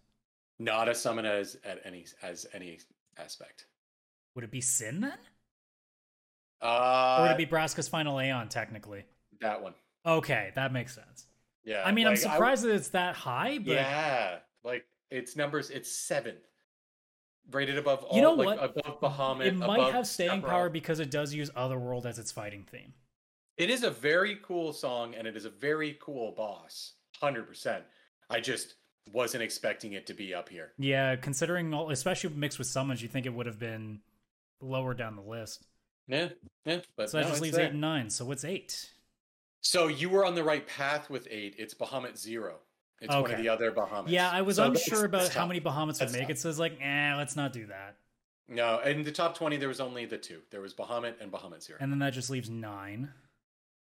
Not 0.59 0.89
a 0.89 0.95
summon 0.95 1.25
as 1.25 1.57
at 1.65 1.81
any 1.85 2.05
as 2.23 2.47
any 2.53 2.79
aspect. 3.17 3.67
Would 4.35 4.45
it 4.45 4.51
be 4.51 4.61
Sin 4.61 5.01
then? 5.01 5.19
Uh 6.61 7.17
Or 7.19 7.23
would 7.23 7.31
it 7.33 7.39
be 7.39 7.47
Braska's 7.47 7.89
final 7.89 8.21
Aeon 8.21 8.49
technically? 8.49 9.05
that 9.41 9.63
one? 9.63 9.75
Okay, 10.07 10.53
that 10.55 10.73
makes 10.73 10.95
sense. 10.95 11.27
Yeah. 11.65 11.83
I 11.85 11.93
mean, 11.93 12.07
I'm 12.07 12.15
like, 12.15 12.27
I- 12.27 12.33
surprised 12.33 12.65
that 12.65 12.75
it's 12.75 12.89
that 12.89 13.15
high, 13.17 13.59
but 13.59 13.75
yeah, 13.75 14.37
like 14.65 14.85
it's 15.11 15.37
numbers. 15.37 15.71
It's 15.71 15.91
seventh, 15.91 16.45
rated 17.51 17.79
above 17.79 18.05
all. 18.05 18.17
You 18.17 18.23
know 18.23 18.35
like, 18.35 18.61
what? 18.61 18.77
Above 18.77 19.01
Bahamut. 19.01 19.47
it 19.47 19.55
might 19.55 19.93
have 19.93 20.07
staying 20.07 20.43
Sephiroth. 20.43 20.49
power 20.49 20.69
because 20.71 21.01
it 21.01 21.11
does 21.11 21.33
use 21.35 21.51
Otherworld 21.57 22.07
as 22.07 22.19
its 22.19 22.33
fighting 22.33 22.65
theme. 22.71 22.93
It 23.57 23.71
is 23.71 23.83
a 23.85 23.91
very 23.91 24.39
cool 24.43 24.73
song 24.73 25.15
and 25.15 25.27
it 25.29 25.37
is 25.37 25.45
a 25.45 25.51
very 25.51 25.97
cool 26.01 26.33
boss. 26.33 26.95
100%. 27.23 27.83
I 28.29 28.41
just 28.41 28.75
wasn't 29.13 29.45
expecting 29.45 29.93
it 29.93 30.07
to 30.09 30.15
be 30.15 30.35
up 30.35 30.49
here. 30.49 30.73
Yeah, 30.79 31.15
considering 31.17 31.73
all, 31.73 31.91
especially 31.91 32.31
mixed 32.35 32.59
with 32.59 32.67
summons, 32.67 33.01
you 33.01 33.07
think 33.09 33.27
it 33.27 33.33
would 33.35 33.47
have 33.47 33.59
been 33.61 34.01
lower 34.61 34.93
down 34.93 35.15
the 35.15 35.23
list. 35.23 35.67
Yeah, 36.09 36.31
yeah. 36.65 36.81
But 36.97 37.11
So 37.11 37.19
that 37.19 37.25
no, 37.25 37.29
just 37.31 37.43
leaves 37.43 37.57
there. 37.57 37.67
eight 37.67 37.71
and 37.73 37.81
nine. 37.81 38.11
So 38.11 38.25
what's 38.25 38.45
eight? 38.45 38.91
So 39.65 39.89
you 39.89 40.09
were 40.11 40.25
on 40.25 40.35
the 40.35 40.45
right 40.45 40.67
path 40.67 41.09
with 41.11 41.27
eight. 41.31 41.57
It's 41.59 41.75
Bahamut 41.75 42.17
Zero. 42.19 42.57
It's 43.01 43.13
one 43.13 43.31
of 43.31 43.39
the 43.39 43.49
other 43.49 43.73
Bahamut. 43.73 44.09
Yeah, 44.09 44.31
I 44.31 44.43
was 44.43 44.57
So 44.57 44.65
unsure 44.65 45.07
about 45.07 45.33
how 45.33 45.47
many 45.47 45.61
Bahamut 45.61 45.99
would 46.01 46.13
make 46.13 46.23
tough. 46.23 46.31
it. 46.31 46.39
So 46.39 46.49
it's 46.51 46.59
like, 46.59 46.79
eh, 46.81 47.15
let's 47.17 47.35
not 47.35 47.53
do 47.53 47.67
that. 47.67 47.97
No, 48.47 48.79
in 48.81 49.03
the 49.03 49.11
top 49.11 49.37
20, 49.37 49.57
there 49.57 49.69
was 49.69 49.81
only 49.81 50.05
the 50.05 50.19
two. 50.19 50.41
There 50.51 50.61
was 50.61 50.75
Bahamut 50.75 51.15
and 51.21 51.33
Bahamut 51.33 51.63
Zero. 51.63 51.79
And 51.81 51.91
then 51.91 51.99
that 52.01 52.13
just 52.13 52.29
leaves 52.31 52.51
nine. 52.51 53.11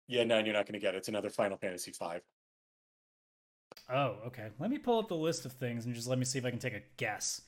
yeah, 0.06 0.22
nine 0.24 0.44
you're 0.44 0.54
not 0.54 0.66
going 0.66 0.74
to 0.74 0.78
get. 0.78 0.94
It's 0.94 1.08
another 1.08 1.30
Final 1.30 1.56
Fantasy 1.56 1.92
five. 1.92 2.20
Oh, 3.88 4.16
okay. 4.26 4.48
Let 4.58 4.70
me 4.70 4.78
pull 4.78 4.98
up 4.98 5.08
the 5.08 5.16
list 5.16 5.46
of 5.46 5.52
things 5.52 5.86
and 5.86 5.94
just 5.94 6.06
let 6.08 6.18
me 6.18 6.24
see 6.26 6.38
if 6.38 6.44
I 6.44 6.50
can 6.50 6.58
take 6.58 6.74
a 6.74 6.82
guess. 6.98 7.40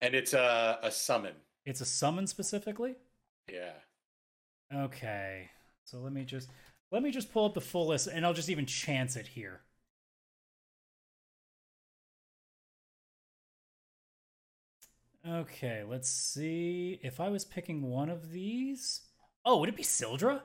And 0.00 0.14
it's 0.14 0.34
a, 0.34 0.78
a 0.82 0.90
summon. 0.90 1.34
It's 1.64 1.80
a 1.80 1.86
summon 1.86 2.26
specifically. 2.26 2.96
Yeah. 3.50 3.72
Okay. 4.74 5.50
So 5.84 5.98
let 5.98 6.12
me 6.12 6.24
just 6.24 6.50
let 6.90 7.02
me 7.02 7.10
just 7.10 7.32
pull 7.32 7.44
up 7.46 7.54
the 7.54 7.60
full 7.60 7.88
list 7.88 8.06
and 8.06 8.24
I'll 8.24 8.34
just 8.34 8.48
even 8.48 8.66
chance 8.66 9.16
it 9.16 9.26
here. 9.28 9.62
Okay, 15.28 15.82
let's 15.88 16.08
see. 16.08 17.00
If 17.02 17.18
I 17.18 17.28
was 17.28 17.44
picking 17.44 17.82
one 17.82 18.08
of 18.08 18.30
these, 18.30 19.00
oh, 19.44 19.58
would 19.58 19.68
it 19.68 19.76
be 19.76 19.82
Syldra? 19.82 20.42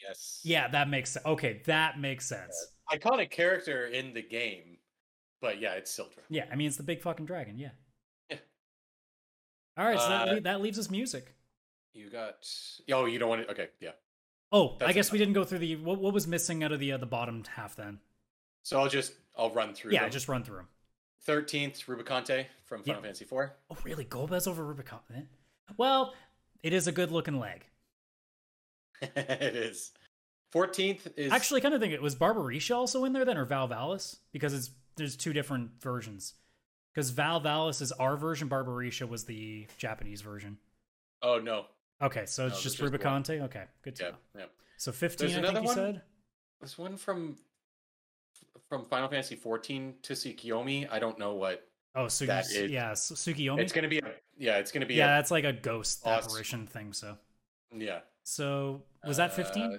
Yes. 0.00 0.40
Yeah, 0.42 0.68
that 0.68 0.88
makes 0.88 1.10
sense. 1.10 1.26
Okay, 1.26 1.62
that 1.66 2.00
makes 2.00 2.26
sense. 2.26 2.54
Iconic 2.90 3.30
character 3.30 3.86
in 3.86 4.14
the 4.14 4.22
game. 4.22 4.78
But 5.42 5.60
yeah, 5.60 5.72
it's 5.74 5.94
Syldra. 5.96 6.22
Yeah, 6.30 6.46
I 6.50 6.56
mean 6.56 6.68
it's 6.68 6.78
the 6.78 6.82
big 6.82 7.02
fucking 7.02 7.26
dragon. 7.26 7.58
Yeah. 7.58 7.70
Yeah. 8.30 8.38
All 9.76 9.84
right, 9.84 10.00
so 10.00 10.08
that, 10.08 10.28
Uh, 10.28 10.32
le- 10.32 10.40
that 10.40 10.60
leaves 10.62 10.78
us 10.78 10.90
music. 10.90 11.34
You 11.92 12.08
got. 12.10 12.48
Oh, 12.90 13.04
you 13.04 13.18
don't 13.18 13.28
want 13.28 13.42
it? 13.42 13.50
Okay, 13.50 13.68
yeah. 13.80 13.92
Oh, 14.52 14.74
I 14.76 14.86
that's 14.86 14.94
guess 14.94 15.12
we 15.12 15.18
didn't 15.18 15.34
go 15.34 15.44
through 15.44 15.58
the 15.58 15.76
what, 15.76 15.98
what 16.00 16.12
was 16.14 16.26
missing 16.26 16.62
out 16.62 16.72
of 16.72 16.80
the 16.80 16.92
uh, 16.92 16.98
the 16.98 17.06
bottom 17.06 17.42
half 17.56 17.76
then. 17.76 17.98
So 18.62 18.78
I'll 18.80 18.88
just. 18.88 19.12
I'll 19.36 19.50
run 19.50 19.74
through. 19.74 19.92
Yeah, 19.92 20.02
them. 20.02 20.10
just 20.10 20.28
run 20.28 20.44
through 20.44 20.58
them. 20.58 20.68
13th, 21.26 21.86
Rubicante 21.86 22.46
from 22.64 22.82
Yeah. 22.84 22.94
Final 22.94 23.02
Fantasy 23.02 23.24
IV. 23.24 23.50
Oh, 23.70 23.76
really? 23.82 24.04
Golbez 24.04 24.46
over 24.46 24.64
Rubicon? 24.64 25.00
eh? 25.16 25.22
Well, 25.76 26.14
it 26.62 26.72
is 26.72 26.86
a 26.86 26.92
good 26.92 27.10
looking 27.10 27.40
leg. 27.40 27.64
it 29.02 29.56
is. 29.56 29.90
14th 30.54 31.12
is. 31.16 31.32
Actually, 31.32 31.60
kind 31.62 31.74
of 31.74 31.80
think 31.80 31.92
it 31.92 32.02
was 32.02 32.14
Barbariccia 32.14 32.76
also 32.76 33.04
in 33.04 33.12
there 33.12 33.24
then, 33.24 33.36
or 33.36 33.46
Valvalis, 33.46 34.18
because 34.32 34.54
it's 34.54 34.70
there's 34.96 35.16
two 35.16 35.32
different 35.32 35.70
versions. 35.82 36.34
Because 36.94 37.10
Valvalis 37.10 37.82
is 37.82 37.90
our 37.90 38.16
version, 38.16 38.48
Barbariccia 38.48 39.08
was 39.08 39.24
the 39.24 39.66
Japanese 39.78 40.20
version. 40.20 40.58
Oh, 41.22 41.40
no. 41.40 41.64
Okay, 42.02 42.26
so 42.26 42.46
it's 42.46 42.56
No, 42.56 42.60
just 42.60 42.78
there's 42.78 42.90
just 42.90 43.02
one. 43.02 43.22
Rubicante. 43.22 43.40
Okay, 43.42 43.64
good 43.82 43.96
to 43.96 44.02
Yeah, 44.04 44.10
know. 44.10 44.16
yeah. 44.38 44.44
So 44.76 44.92
15, 44.92 45.28
There's 45.28 45.38
I 45.38 45.42
think 45.52 45.58
you 45.58 45.64
one? 45.64 45.74
said. 45.74 46.02
There's 46.60 46.78
one 46.78 46.96
from 46.96 47.36
from 48.68 48.84
Final 48.86 49.08
Fantasy 49.08 49.36
14 49.36 49.94
to 50.02 50.12
Tsukiyomi. 50.14 50.88
I 50.90 50.98
don't 50.98 51.18
know 51.18 51.34
what. 51.34 51.68
Oh, 51.94 52.06
Sugi, 52.06 52.26
That 52.26 52.46
is- 52.50 52.70
yeah, 52.70 52.92
Tsukiyomi. 52.92 53.60
It's 53.60 53.72
gonna 53.72 53.88
be. 53.88 53.98
A, 53.98 54.14
yeah, 54.36 54.56
it's 54.58 54.72
gonna 54.72 54.86
be. 54.86 54.94
yeah, 54.94 55.14
A, 55.14 55.18
that's 55.18 55.30
like 55.30 55.44
a 55.44 55.52
ghost 55.52 56.00
Awesome. 56.04 56.30
apparition 56.30 56.66
thing. 56.66 56.92
So, 56.92 57.16
yeah. 57.72 58.00
so 58.24 58.82
was 59.06 59.16
that 59.18 59.32
15? 59.34 59.62
Uh, 59.62 59.78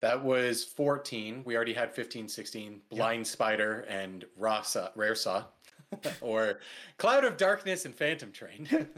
that 0.00 0.22
was 0.24 0.64
14. 0.64 1.42
We 1.44 1.56
already 1.56 1.74
had 1.74 1.92
15, 1.92 2.28
16. 2.28 2.80
Blind 2.88 3.26
Spider 3.26 3.80
and 3.88 4.24
Rasa, 4.36 4.92
Rare 4.94 5.14
Saw, 5.16 5.44
or 6.20 6.60
Cloud 6.98 7.24
of 7.24 7.36
Darkness 7.36 7.84
and 7.84 7.94
Phantom 7.94 8.32
Train. 8.32 8.68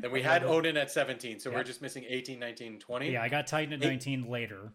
then 0.00 0.10
we 0.10 0.22
had 0.22 0.44
Odin 0.44 0.76
at 0.76 0.90
17. 0.90 1.40
So 1.40 1.50
we're 1.50 1.64
just 1.64 1.82
missing 1.82 2.04
18, 2.08 2.38
19, 2.38 2.78
20. 2.78 3.12
yeah, 3.12 3.22
I 3.22 3.28
got 3.28 3.46
Titan 3.46 3.72
at 3.74 3.82
Eight- 3.82 3.88
19 3.88 4.28
later. 4.30 4.72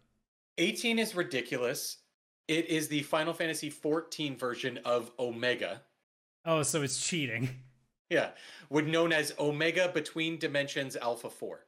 18 0.58 1.00
is 1.00 1.16
ridiculous. 1.16 1.98
It 2.48 2.66
is 2.68 2.88
the 2.90 3.04
Final 3.04 3.34
Fantasy 3.34 3.70
14 3.70 4.36
version 4.38 4.80
of 4.84 5.12
Omega. 5.20 5.82
Oh, 6.46 6.64
so 6.64 6.82
it's 6.82 7.06
cheating. 7.08 7.50
Yeah, 8.10 8.32
would 8.70 8.88
known 8.90 9.14
as 9.14 9.34
Omega 9.40 9.90
Between 9.94 10.38
Dimensions 10.38 10.98
Alpha 10.98 11.30
4. 11.30 11.66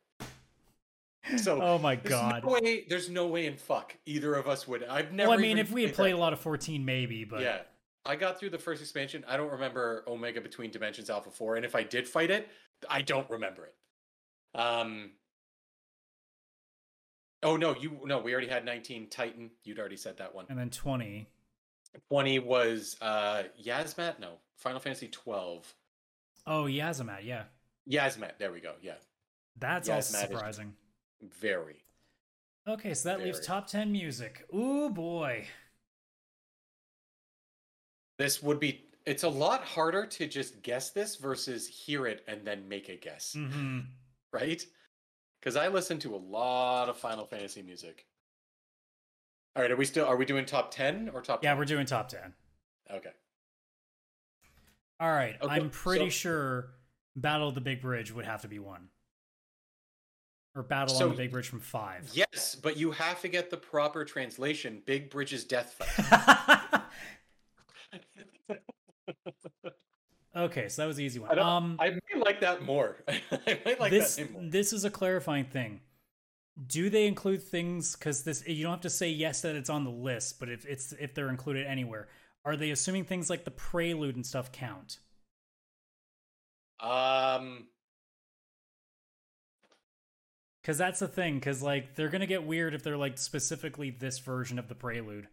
So 1.38 1.60
oh 1.62 1.78
my 1.78 1.96
there's 1.96 2.10
god. 2.10 2.44
no 2.44 2.50
way 2.52 2.86
there's 2.89 3.10
no 3.10 3.28
way 3.28 3.46
in 3.46 3.56
fuck 3.56 3.96
either 4.06 4.34
of 4.36 4.48
us 4.50 4.68
would. 4.68 4.84
I've 4.84 5.14
never 5.14 5.30
Well, 5.30 5.39
I 5.39 5.41
mean, 5.41 5.58
if 5.58 5.72
we 5.72 5.84
had 5.84 5.94
played 5.94 6.08
played 6.08 6.16
a 6.16 6.18
lot 6.18 6.34
of 6.34 6.39
14, 6.39 6.84
maybe, 6.84 7.24
but. 7.24 7.41
Yeah. 7.41 7.60
I 8.06 8.18
got 8.18 8.38
through 8.38 8.50
the 8.50 8.58
first 8.58 8.82
expansion. 8.82 9.24
I 9.26 9.38
don't 9.38 9.52
remember 9.52 10.04
Omega 10.06 10.41
Between 10.41 10.70
Dimensions 10.70 11.10
Alpha 11.10 11.32
4 11.32 11.56
and 11.56 11.66
if 11.66 11.74
I 11.76 11.84
did 11.84 12.06
fight 12.06 12.30
it, 12.30 12.50
I 12.89 13.01
don't 13.01 13.29
remember 13.29 13.65
it. 13.65 13.75
Um 14.55 15.11
Oh 17.41 17.57
no, 17.57 17.75
you 17.75 17.99
no, 18.05 18.19
we 18.19 18.31
already 18.31 18.47
had 18.47 18.63
19 18.65 19.09
Titan. 19.09 19.51
You'd 19.63 19.79
already 19.79 19.97
said 19.97 20.17
that 20.17 20.34
one. 20.34 20.45
and 20.49 20.57
then 20.57 20.69
20. 20.69 21.27
20 22.09 22.39
was 22.39 22.97
uh 23.01 23.43
Yasmat? 23.61 24.19
No. 24.19 24.38
Final 24.57 24.79
Fantasy 24.79 25.07
12. 25.09 25.73
Oh, 26.47 26.63
Yazamat, 26.63 27.23
yeah. 27.23 27.43
Yasmat, 27.89 28.38
there 28.39 28.51
we 28.51 28.59
go. 28.59 28.73
Yeah. 28.81 28.93
That's 29.59 29.89
Yazmat 29.89 29.95
also 29.95 30.17
surprising. 30.17 30.73
Very. 31.39 31.84
Okay, 32.67 32.93
so 32.93 33.09
that 33.09 33.21
leaves 33.21 33.39
top 33.45 33.67
10 33.67 33.91
music. 33.91 34.45
Ooh, 34.53 34.89
boy. 34.89 35.45
This 38.17 38.41
would 38.41 38.59
be 38.59 38.86
it's 39.06 39.24
a 39.24 39.30
lot 39.30 39.64
harder 39.64 40.06
to 40.06 40.28
just 40.28 40.62
guess 40.62 40.91
this 40.91 41.16
versus 41.18 41.68
hear 41.68 42.08
it 42.08 42.24
and 42.28 42.45
then 42.45 42.68
make 42.68 42.89
a 42.89 42.95
guess, 42.95 43.34
hmm 43.38 43.80
right? 44.32 44.66
Because 45.39 45.56
I 45.56 45.68
listen 45.68 45.99
to 45.99 46.16
a 46.16 46.18
lot 46.18 46.89
of 46.89 46.97
Final 46.97 47.26
Fantasy 47.26 47.62
music. 47.62 48.06
All 49.56 49.62
right, 49.62 49.70
are 49.72 49.76
we 49.76 49.86
still 49.86 50.06
are 50.06 50.16
we 50.16 50.26
doing 50.26 50.45
top 50.45 50.72
10 50.72 51.10
or 51.14 51.22
top 51.22 51.43
Yeah, 51.43 51.51
20? 51.54 51.60
we're 51.60 51.66
doing 51.76 51.86
top 51.86 52.08
10. 52.10 52.34
Okay. 52.91 53.12
All 54.99 55.12
right, 55.12 55.36
Okay, 55.41 55.54
I'm 55.54 55.70
pretty 55.70 56.06
so- 56.06 56.10
sure 56.16 56.70
Battle 57.16 57.49
of 57.49 57.56
the 57.56 57.62
Big 57.62 57.82
Bridge 57.82 58.12
would 58.12 58.26
have 58.26 58.41
to 58.43 58.47
be 58.47 58.58
one. 58.60 58.89
Or 60.56 60.64
Battle 60.64 60.95
So- 60.95 61.06
on 61.06 61.12
the 61.12 61.18
Big 61.18 61.32
Bridge 61.32 61.49
from 61.49 61.60
5. 61.60 62.12
Yes, 62.14 62.56
but 62.56 62.78
you 62.78 62.91
have 62.91 63.22
to 63.22 63.28
get 63.28 63.49
the 63.49 63.58
proper 63.58 64.06
translation. 64.06 64.82
Big 64.86 65.10
Bridge's 65.10 65.43
death 65.43 65.74
fight. 65.74 66.82
okay, 70.36 70.70
so 70.70 70.82
that 70.82 70.88
was 70.88 70.97
the 70.97 71.04
easy 71.04 71.20
one. 71.20 71.38
I, 71.38 71.41
um 71.58 71.78
I 71.80 71.89
may 71.89 72.22
like 72.22 72.41
that 72.41 72.64
more. 72.64 72.97
I 73.08 73.60
might 73.66 73.80
like 73.80 73.91
this 73.91 74.16
that 74.16 74.32
more. 74.32 74.41
this 74.45 74.74
is 74.74 74.86
a 74.86 74.89
clarifying 74.89 75.45
thing. 75.45 75.82
Do 76.68 76.89
they 76.89 77.08
include 77.08 77.41
things 77.43 77.95
cuz 77.95 78.24
this 78.24 78.47
you 78.47 78.64
don't 78.64 78.74
have 78.74 78.82
to 78.82 78.89
say 78.89 79.10
yes 79.10 79.41
that 79.41 79.56
it's 79.56 79.70
on 79.70 79.84
the 79.84 79.91
list, 79.91 80.39
but 80.39 80.49
if 80.49 80.66
it's 80.66 80.93
if 80.93 81.14
they're 81.14 81.30
included 81.30 81.66
anywhere, 81.66 82.08
are 82.45 82.56
they 82.56 82.72
assuming 82.72 83.06
things 83.06 83.30
like 83.30 83.43
the 83.45 83.51
prelude 83.51 84.16
and 84.16 84.26
stuff 84.26 84.51
count? 84.51 84.99
Um, 86.80 87.68
Cuz 90.64 90.78
that's 90.78 90.99
the 90.99 91.08
thing 91.08 91.39
cuz 91.41 91.62
like 91.62 91.95
they're 91.95 92.10
going 92.10 92.22
to 92.22 92.28
get 92.28 92.43
weird 92.43 92.74
if 92.74 92.84
they're 92.84 92.97
like 92.97 93.18
specifically 93.18 93.89
this 93.89 94.20
version 94.20 94.60
of 94.60 94.68
the 94.68 94.76
prelude. 94.76 95.28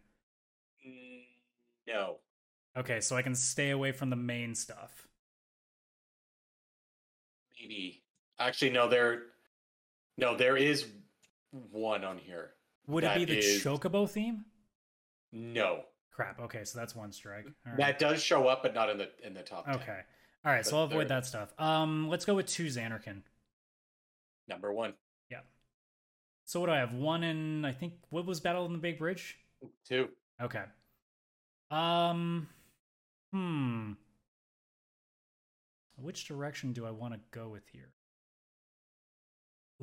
mm, 0.87 1.25
no. 1.87 2.19
Okay, 2.77 3.01
so 3.01 3.17
I 3.17 3.23
can 3.23 3.35
stay 3.35 3.71
away 3.71 3.93
from 3.93 4.11
the 4.11 4.17
main 4.17 4.55
stuff. 4.55 5.09
Maybe. 7.61 8.03
Actually, 8.39 8.71
no. 8.71 8.89
There, 8.89 9.23
no. 10.17 10.37
There 10.37 10.57
is 10.57 10.87
one 11.71 12.05
on 12.05 12.19
here. 12.19 12.51
Would 12.87 13.05
it 13.05 13.15
be 13.15 13.25
the 13.25 13.39
is- 13.39 13.63
Chocobo 13.63 14.09
theme? 14.09 14.45
No, 15.33 15.85
Crap. 16.13 16.41
Okay, 16.41 16.65
so 16.65 16.79
that's 16.79 16.95
one 16.97 17.13
strike. 17.13 17.47
Right. 17.65 17.77
that 17.77 17.99
does 18.01 18.21
show 18.23 18.49
up, 18.49 18.63
but 18.63 18.75
not 18.75 18.91
in 18.91 18.99
the 18.99 19.09
in 19.25 19.33
the 19.33 19.43
top. 19.43 19.65
10. 19.67 19.77
Okay. 19.77 19.99
All 20.45 20.53
right, 20.53 20.67
so 20.67 20.77
I'll 20.79 20.85
avoid 20.85 21.09
that 21.09 21.25
stuff. 21.25 21.55
Um, 21.59 22.09
let's 22.09 22.25
go 22.25 22.35
with 22.35 22.47
two 22.47 22.67
Zanarkand. 22.67 23.23
Number 24.49 24.73
one, 24.73 24.95
Yeah. 25.31 25.41
So 26.47 26.59
what 26.61 26.67
do 26.67 26.73
I 26.73 26.79
have? 26.79 26.95
One 26.95 27.23
in 27.23 27.65
I 27.65 27.73
think 27.73 27.93
what 28.11 28.27
was 28.27 28.41
Battle 28.41 28.67
in 28.67 28.73
the 28.73 28.79
Big 28.79 28.99
Bridge? 28.99 29.37
two. 29.87 30.09
Okay. 30.43 30.65
Um 31.71 32.49
hmm. 33.33 33.93
Which 35.97 36.27
direction 36.27 36.73
do 36.73 36.87
I 36.87 36.91
want 36.91 37.15
to 37.15 37.21
go 37.31 37.49
with 37.49 37.69
here? 37.73 37.91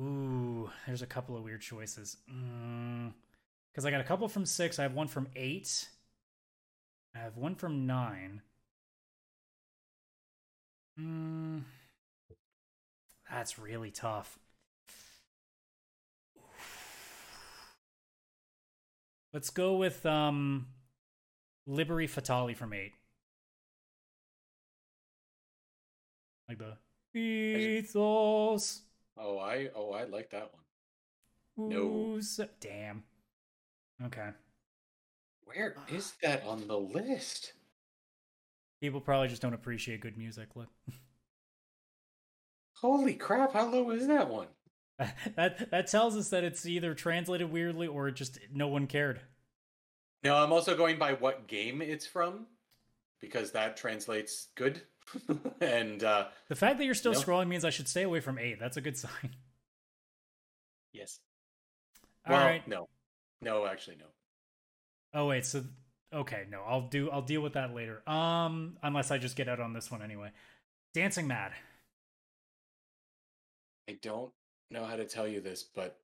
Ooh, 0.00 0.70
there's 0.86 1.02
a 1.02 1.06
couple 1.06 1.36
of 1.36 1.42
weird 1.42 1.60
choices. 1.60 2.16
Because 2.26 3.84
I 3.84 3.90
got 3.90 4.00
a 4.00 4.04
couple 4.04 4.28
from 4.28 4.46
six. 4.46 4.78
I 4.78 4.82
have 4.82 4.94
one 4.94 5.08
from 5.08 5.28
eight. 5.36 5.88
I 7.14 7.18
have 7.18 7.36
one 7.36 7.54
from 7.54 7.86
nine. 7.86 8.42
Hmm. 10.96 11.58
That's 13.30 13.58
really 13.58 13.90
tough. 13.90 14.38
Let's 19.32 19.50
go 19.50 19.76
with 19.76 20.06
um 20.06 20.68
Liberi 21.68 22.08
Fatali 22.08 22.56
from 22.56 22.72
eight. 22.72 22.92
Like 26.48 26.58
the 26.58 27.18
Ethos. 27.18 28.82
Oh, 29.16 29.38
I 29.38 29.68
oh 29.74 29.92
I 29.92 30.04
like 30.04 30.30
that 30.30 30.50
one. 30.52 31.70
No. 31.70 32.20
Damn. 32.60 33.02
Okay. 34.04 34.28
Where 35.44 35.74
ah. 35.76 35.94
is 35.94 36.12
that 36.22 36.44
on 36.44 36.66
the 36.68 36.78
list? 36.78 37.52
People 38.80 39.00
probably 39.00 39.28
just 39.28 39.42
don't 39.42 39.54
appreciate 39.54 40.00
good 40.00 40.16
music. 40.16 40.48
Look. 40.54 40.68
Holy 42.80 43.14
crap! 43.14 43.54
How 43.54 43.68
low 43.68 43.90
is 43.90 44.06
that 44.06 44.28
one? 44.28 44.46
that 45.36 45.70
that 45.70 45.86
tells 45.88 46.16
us 46.16 46.30
that 46.30 46.44
it's 46.44 46.64
either 46.64 46.94
translated 46.94 47.50
weirdly 47.50 47.88
or 47.88 48.10
just 48.10 48.38
no 48.52 48.68
one 48.68 48.86
cared. 48.86 49.20
No, 50.22 50.36
I'm 50.36 50.52
also 50.52 50.76
going 50.76 50.98
by 50.98 51.14
what 51.14 51.48
game 51.48 51.82
it's 51.82 52.06
from 52.06 52.46
because 53.20 53.52
that 53.52 53.76
translates 53.76 54.48
good. 54.54 54.82
and 55.60 56.02
uh 56.04 56.28
The 56.48 56.56
fact 56.56 56.78
that 56.78 56.84
you're 56.84 56.94
still 56.94 57.12
No. 57.12 57.18
scrolling 57.20 57.48
means 57.48 57.64
I 57.64 57.70
should 57.70 57.88
stay 57.88 58.02
away 58.02 58.20
from 58.20 58.38
eight. 58.38 58.58
That's 58.60 58.76
a 58.76 58.80
good 58.80 58.96
sign. 58.96 59.34
yes. 60.92 61.20
All 62.26 62.34
right. 62.36 62.62
well, 62.68 62.88
no. 63.42 63.60
No, 63.60 63.66
actually 63.66 63.96
no. 63.96 64.06
Oh 65.14 65.26
wait, 65.26 65.46
so 65.46 65.64
okay, 66.12 66.44
no, 66.50 66.62
I'll 66.66 66.88
do 66.88 67.10
I'll 67.10 67.22
deal 67.22 67.40
with 67.40 67.54
that 67.54 67.74
later. 67.74 68.02
Um 68.08 68.76
unless 68.82 69.10
I 69.10 69.18
just 69.18 69.36
get 69.36 69.48
out 69.48 69.60
on 69.60 69.72
this 69.72 69.90
one 69.90 70.02
anyway. 70.02 70.30
Dancing 70.94 71.26
Mad. 71.26 71.52
I 73.88 73.98
don't 74.02 74.32
know 74.70 74.84
how 74.84 74.96
to 74.96 75.04
tell 75.06 75.26
you 75.26 75.40
this, 75.40 75.62
but 75.62 75.98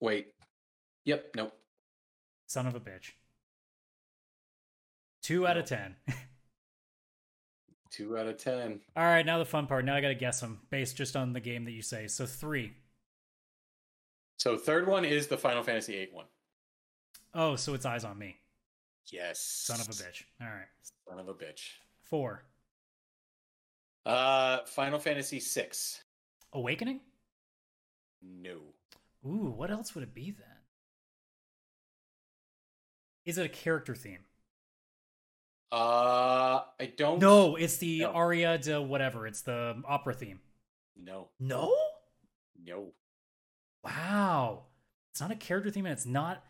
wait. 0.00 0.28
Yep, 1.04 1.32
nope. 1.36 1.52
Son 2.46 2.66
of 2.66 2.74
a 2.74 2.80
bitch. 2.80 3.12
2 5.22 5.46
out 5.46 5.56
of 5.56 5.66
No. 5.70 5.96
10. 7.96 8.06
2 8.06 8.18
out 8.18 8.26
of 8.26 8.36
10. 8.38 8.80
All 8.96 9.04
right, 9.04 9.24
now 9.24 9.38
the 9.38 9.44
fun 9.44 9.66
part. 9.66 9.84
Now 9.84 9.94
I 9.94 10.00
got 10.00 10.08
to 10.08 10.14
guess 10.14 10.40
them 10.40 10.60
based 10.70 10.96
just 10.96 11.16
on 11.16 11.32
the 11.32 11.40
game 11.40 11.64
that 11.64 11.72
you 11.72 11.82
say. 11.82 12.06
So 12.06 12.26
3. 12.26 12.72
So 14.38 14.56
third 14.56 14.88
one 14.88 15.04
is 15.04 15.28
the 15.28 15.38
Final 15.38 15.62
Fantasy 15.62 15.96
8 15.96 16.12
one. 16.12 16.26
Oh, 17.34 17.56
so 17.56 17.74
it's 17.74 17.86
Eyes 17.86 18.04
on 18.04 18.18
Me. 18.18 18.36
Yes. 19.10 19.40
Son 19.40 19.80
of 19.80 19.88
a 19.88 19.92
bitch. 19.92 20.24
All 20.40 20.48
right. 20.48 20.68
Son 21.08 21.18
of 21.18 21.28
a 21.28 21.34
bitch. 21.34 21.70
4. 22.02 22.42
Uh 24.04 24.58
Final 24.66 24.98
Fantasy 24.98 25.38
6. 25.38 26.02
Awakening? 26.54 27.00
No. 28.20 28.58
Ooh, 29.24 29.54
what 29.56 29.70
else 29.70 29.94
would 29.94 30.04
it 30.04 30.14
be 30.14 30.32
then? 30.32 30.46
Is 33.24 33.38
it 33.38 33.46
a 33.46 33.48
character 33.48 33.94
theme? 33.94 34.24
Uh 35.72 36.64
I 36.78 36.86
don't 36.96 37.18
No, 37.18 37.56
it's 37.56 37.78
the 37.78 38.00
No. 38.00 38.12
aria 38.12 38.58
de 38.58 38.80
whatever. 38.80 39.26
It's 39.26 39.40
the 39.40 39.82
opera 39.86 40.14
theme. 40.14 40.40
No. 40.96 41.30
No? 41.40 41.74
No. 42.62 42.92
Wow. 43.82 44.64
It's 45.10 45.20
not 45.20 45.30
a 45.30 45.36
character 45.36 45.70
theme 45.70 45.86
and 45.86 45.92
it's 45.94 46.06
not 46.06 46.44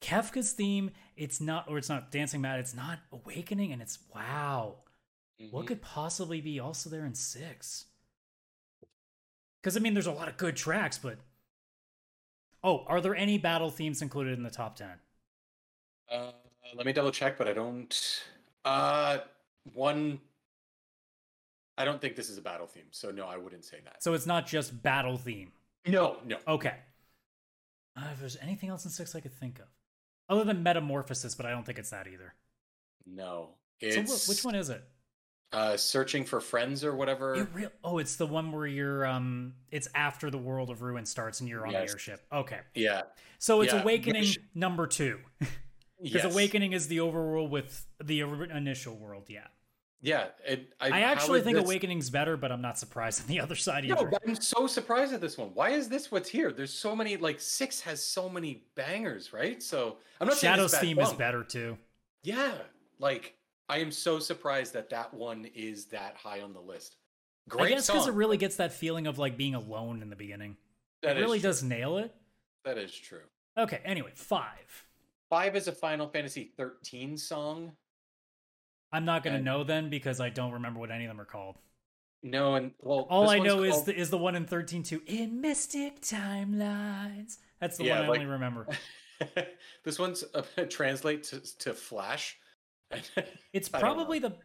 Kefka's 0.00 0.52
theme. 0.52 0.90
It's 1.16 1.40
not, 1.40 1.68
or 1.68 1.78
it's 1.78 1.88
not 1.88 2.10
Dancing 2.10 2.40
Mad. 2.40 2.60
It's 2.60 2.74
not 2.74 2.98
Awakening 3.12 3.72
and 3.72 3.80
it's 3.80 3.98
wow. 4.14 4.82
What 5.50 5.64
Mhm. 5.64 5.68
could 5.68 5.82
possibly 5.82 6.40
be 6.40 6.58
also 6.60 6.90
there 6.90 7.04
in 7.06 7.14
six? 7.14 7.86
Because, 9.62 9.76
I 9.76 9.80
mean, 9.80 9.94
there's 9.94 10.06
a 10.06 10.12
lot 10.12 10.28
of 10.28 10.36
good 10.36 10.56
tracks, 10.56 10.98
but. 10.98 11.18
Oh, 12.62 12.84
are 12.86 13.00
there 13.00 13.14
any 13.14 13.38
battle 13.38 13.70
themes 13.70 14.02
included 14.02 14.36
in 14.36 14.42
the 14.42 14.50
top 14.50 14.76
10? 14.76 15.00
Uh, 16.10 16.32
let 16.74 16.86
me 16.86 16.92
double 16.92 17.10
check, 17.12 17.36
but 17.38 17.48
I 17.48 17.52
don't. 17.52 18.24
Uh, 18.66 19.18
one. 19.74 20.20
I 21.78 21.84
don't 21.84 22.00
think 22.00 22.16
this 22.16 22.30
is 22.30 22.38
a 22.38 22.42
battle 22.42 22.66
theme, 22.66 22.86
so 22.90 23.10
no, 23.10 23.26
I 23.26 23.36
wouldn't 23.36 23.64
say 23.64 23.78
that. 23.84 24.02
So 24.02 24.14
it's 24.14 24.26
not 24.26 24.46
just 24.46 24.82
battle 24.82 25.16
theme. 25.18 25.52
No, 25.86 26.16
no. 26.26 26.38
Okay. 26.48 26.74
Uh, 27.96 28.04
if 28.12 28.18
there's 28.20 28.36
anything 28.42 28.70
else 28.70 28.84
in 28.84 28.90
six 28.90 29.14
I 29.14 29.20
could 29.20 29.32
think 29.34 29.58
of, 29.58 29.66
other 30.28 30.42
than 30.44 30.62
Metamorphosis, 30.62 31.34
but 31.34 31.46
I 31.46 31.50
don't 31.50 31.64
think 31.64 31.78
it's 31.78 31.90
that 31.90 32.06
either. 32.06 32.34
No. 33.06 33.50
So 33.82 34.02
wh- 34.02 34.28
which 34.28 34.42
one 34.44 34.54
is 34.54 34.70
it? 34.70 34.82
Uh, 35.52 35.76
searching 35.76 36.24
for 36.24 36.40
friends 36.40 36.82
or 36.82 36.94
whatever. 36.96 37.34
It 37.36 37.48
real 37.54 37.70
oh, 37.84 37.98
it's 37.98 38.16
the 38.16 38.26
one 38.26 38.50
where 38.52 38.66
you're 38.66 39.06
um, 39.06 39.54
it's 39.70 39.86
after 39.94 40.28
the 40.30 40.38
world 40.38 40.70
of 40.70 40.82
ruin 40.82 41.06
starts 41.06 41.40
and 41.40 41.48
you're 41.48 41.64
on 41.66 41.72
Yes. 41.72 41.86
the 41.86 41.92
airship. 41.92 42.26
Okay, 42.32 42.60
Yeah. 42.74 43.02
so 43.38 43.60
it's 43.60 43.72
Yeah, 43.72 43.82
Awakening 43.82 44.22
which- 44.22 44.40
number 44.54 44.86
two 44.86 45.20
because 46.02 46.24
Yes. 46.24 46.32
Awakening 46.32 46.72
is 46.72 46.88
the 46.88 46.98
overworld 46.98 47.50
with 47.50 47.86
the 48.02 48.20
initial 48.20 48.94
world. 48.96 49.24
Yeah, 49.28 49.46
Yeah. 50.02 50.26
It, 50.46 50.74
I, 50.80 50.88
I 50.88 51.00
actually 51.00 51.40
think 51.40 51.56
this- 51.56 51.64
Awakening's 51.64 52.10
better, 52.10 52.36
but 52.36 52.52
I'm 52.52 52.60
not 52.62 52.78
surprised 52.78 53.22
on 53.22 53.26
the 53.28 53.40
other 53.44 53.54
side 53.56 53.84
No, 53.84 53.94
either. 53.96 54.08
but 54.08 54.22
I'm 54.26 54.34
so 54.36 54.66
surprised 54.66 55.12
at 55.12 55.20
this 55.20 55.38
one. 55.38 55.50
Why 55.54 55.70
is 55.70 55.88
this 55.88 56.10
what's 56.12 56.28
here? 56.28 56.52
There's 56.52 56.72
so 56.72 56.94
many. 56.94 57.16
Like 57.16 57.40
six 57.40 57.80
has 57.82 58.02
so 58.02 58.28
many 58.28 58.64
bangers, 58.74 59.32
right? 59.32 59.62
So 59.62 59.96
I'm 60.20 60.28
not 60.28 60.36
Shadow's 60.36 60.64
it's 60.66 60.74
a 60.74 60.76
bad 60.76 60.82
theme 60.82 60.98
is 61.00 61.12
better 61.14 61.42
too. 61.42 61.78
Yeah, 62.22 62.52
like 62.98 63.34
I 63.68 63.78
am 63.78 63.90
so 63.90 64.18
surprised 64.18 64.74
that 64.74 64.90
that 64.90 65.12
one 65.14 65.46
is 65.54 65.86
that 65.86 66.16
high 66.16 66.40
on 66.40 66.52
the 66.52 66.60
list. 66.60 66.96
Great 67.48 67.66
I 67.66 67.74
guess 67.76 67.86
because 67.86 68.08
it 68.08 68.14
really 68.14 68.36
gets 68.36 68.56
that 68.56 68.72
feeling 68.72 69.06
of 69.06 69.18
like 69.18 69.36
being 69.36 69.54
alone 69.54 70.02
in 70.02 70.10
the 70.10 70.16
beginning. 70.16 70.56
That 71.02 71.16
it 71.16 71.20
really 71.20 71.38
true. 71.38 71.48
does 71.48 71.62
nail 71.62 71.98
it. 71.98 72.12
That 72.64 72.78
is 72.78 72.92
true. 72.92 73.20
Okay, 73.56 73.80
anyway, 73.84 74.10
five. 74.14 74.84
Five 75.28 75.56
is 75.56 75.68
a 75.68 75.72
Final 75.72 76.08
Fantasy 76.08 76.52
13 76.56 77.16
song. 77.16 77.72
I'm 78.92 79.04
not 79.04 79.22
gonna 79.24 79.36
And- 79.36 79.44
know 79.44 79.64
then 79.64 79.90
because 79.90 80.20
I 80.20 80.28
don't 80.30 80.52
remember 80.52 80.78
what 80.80 80.90
any 80.90 81.04
of 81.04 81.08
them 81.10 81.20
are 81.20 81.24
called. 81.26 81.58
No, 82.22 82.54
and 82.54 82.72
well, 82.80 83.06
All 83.10 83.28
I 83.28 83.38
know 83.38 83.62
is 83.62 83.84
the, 83.84 83.94
is 83.94 84.10
the 84.10 84.18
one 84.18 84.34
in 84.34 84.46
thirteen 84.46 84.82
two 84.82 85.02
in 85.06 85.40
Mystic 85.40 86.00
Timelines. 86.00 87.38
That's 87.60 87.76
the 87.76 87.84
Yeah, 87.84 87.96
one 87.98 88.04
I 88.04 88.08
like- 88.08 88.20
only 88.20 88.30
remember. 88.32 88.66
this 89.84 89.98
one's 89.98 90.24
uh, 90.34 90.42
translate 90.70 91.24
to, 91.24 91.40
to 91.58 91.74
Flash. 91.74 92.38
It's 93.52 93.68
I 93.72 93.80
don't 93.80 93.88
know. 93.90 93.94
probably 93.94 94.18
the 94.20 94.36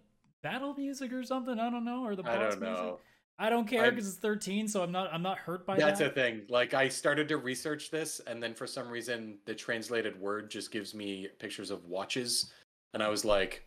battle 0.44 0.74
music 0.76 1.14
or 1.14 1.24
something. 1.24 1.60
I 1.60 1.70
don't 1.70 1.86
know, 1.86 2.04
or 2.04 2.16
the 2.16 2.24
boss 2.24 2.36
I 2.36 2.50
don't 2.50 2.60
music. 2.62 2.96
I 3.42 3.50
don't 3.50 3.68
care 3.68 3.90
because 3.90 4.08
it's 4.08 4.18
thirteen, 4.18 4.68
so 4.68 4.84
I'm 4.84 4.92
not 4.92 5.12
I'm 5.12 5.24
not 5.24 5.40
hurt 5.40 5.66
by 5.66 5.76
That's 5.76 5.98
that. 5.98 6.06
That's 6.06 6.12
a 6.12 6.14
thing. 6.14 6.44
Like 6.48 6.76
I 6.76 6.88
started 6.88 7.28
to 7.30 7.38
research 7.38 7.90
this, 7.90 8.22
and 8.28 8.42
then 8.42 8.54
for 8.54 8.68
some 8.68 8.88
reason, 8.88 9.40
the 9.46 9.56
translated 9.56 10.20
word 10.22 10.52
just 10.52 10.72
gives 10.72 10.94
me 10.94 11.28
pictures 11.40 11.72
of 11.72 11.84
watches, 11.86 12.52
and 12.94 13.02
I 13.02 13.10
was 13.10 13.26
like, 13.26 13.66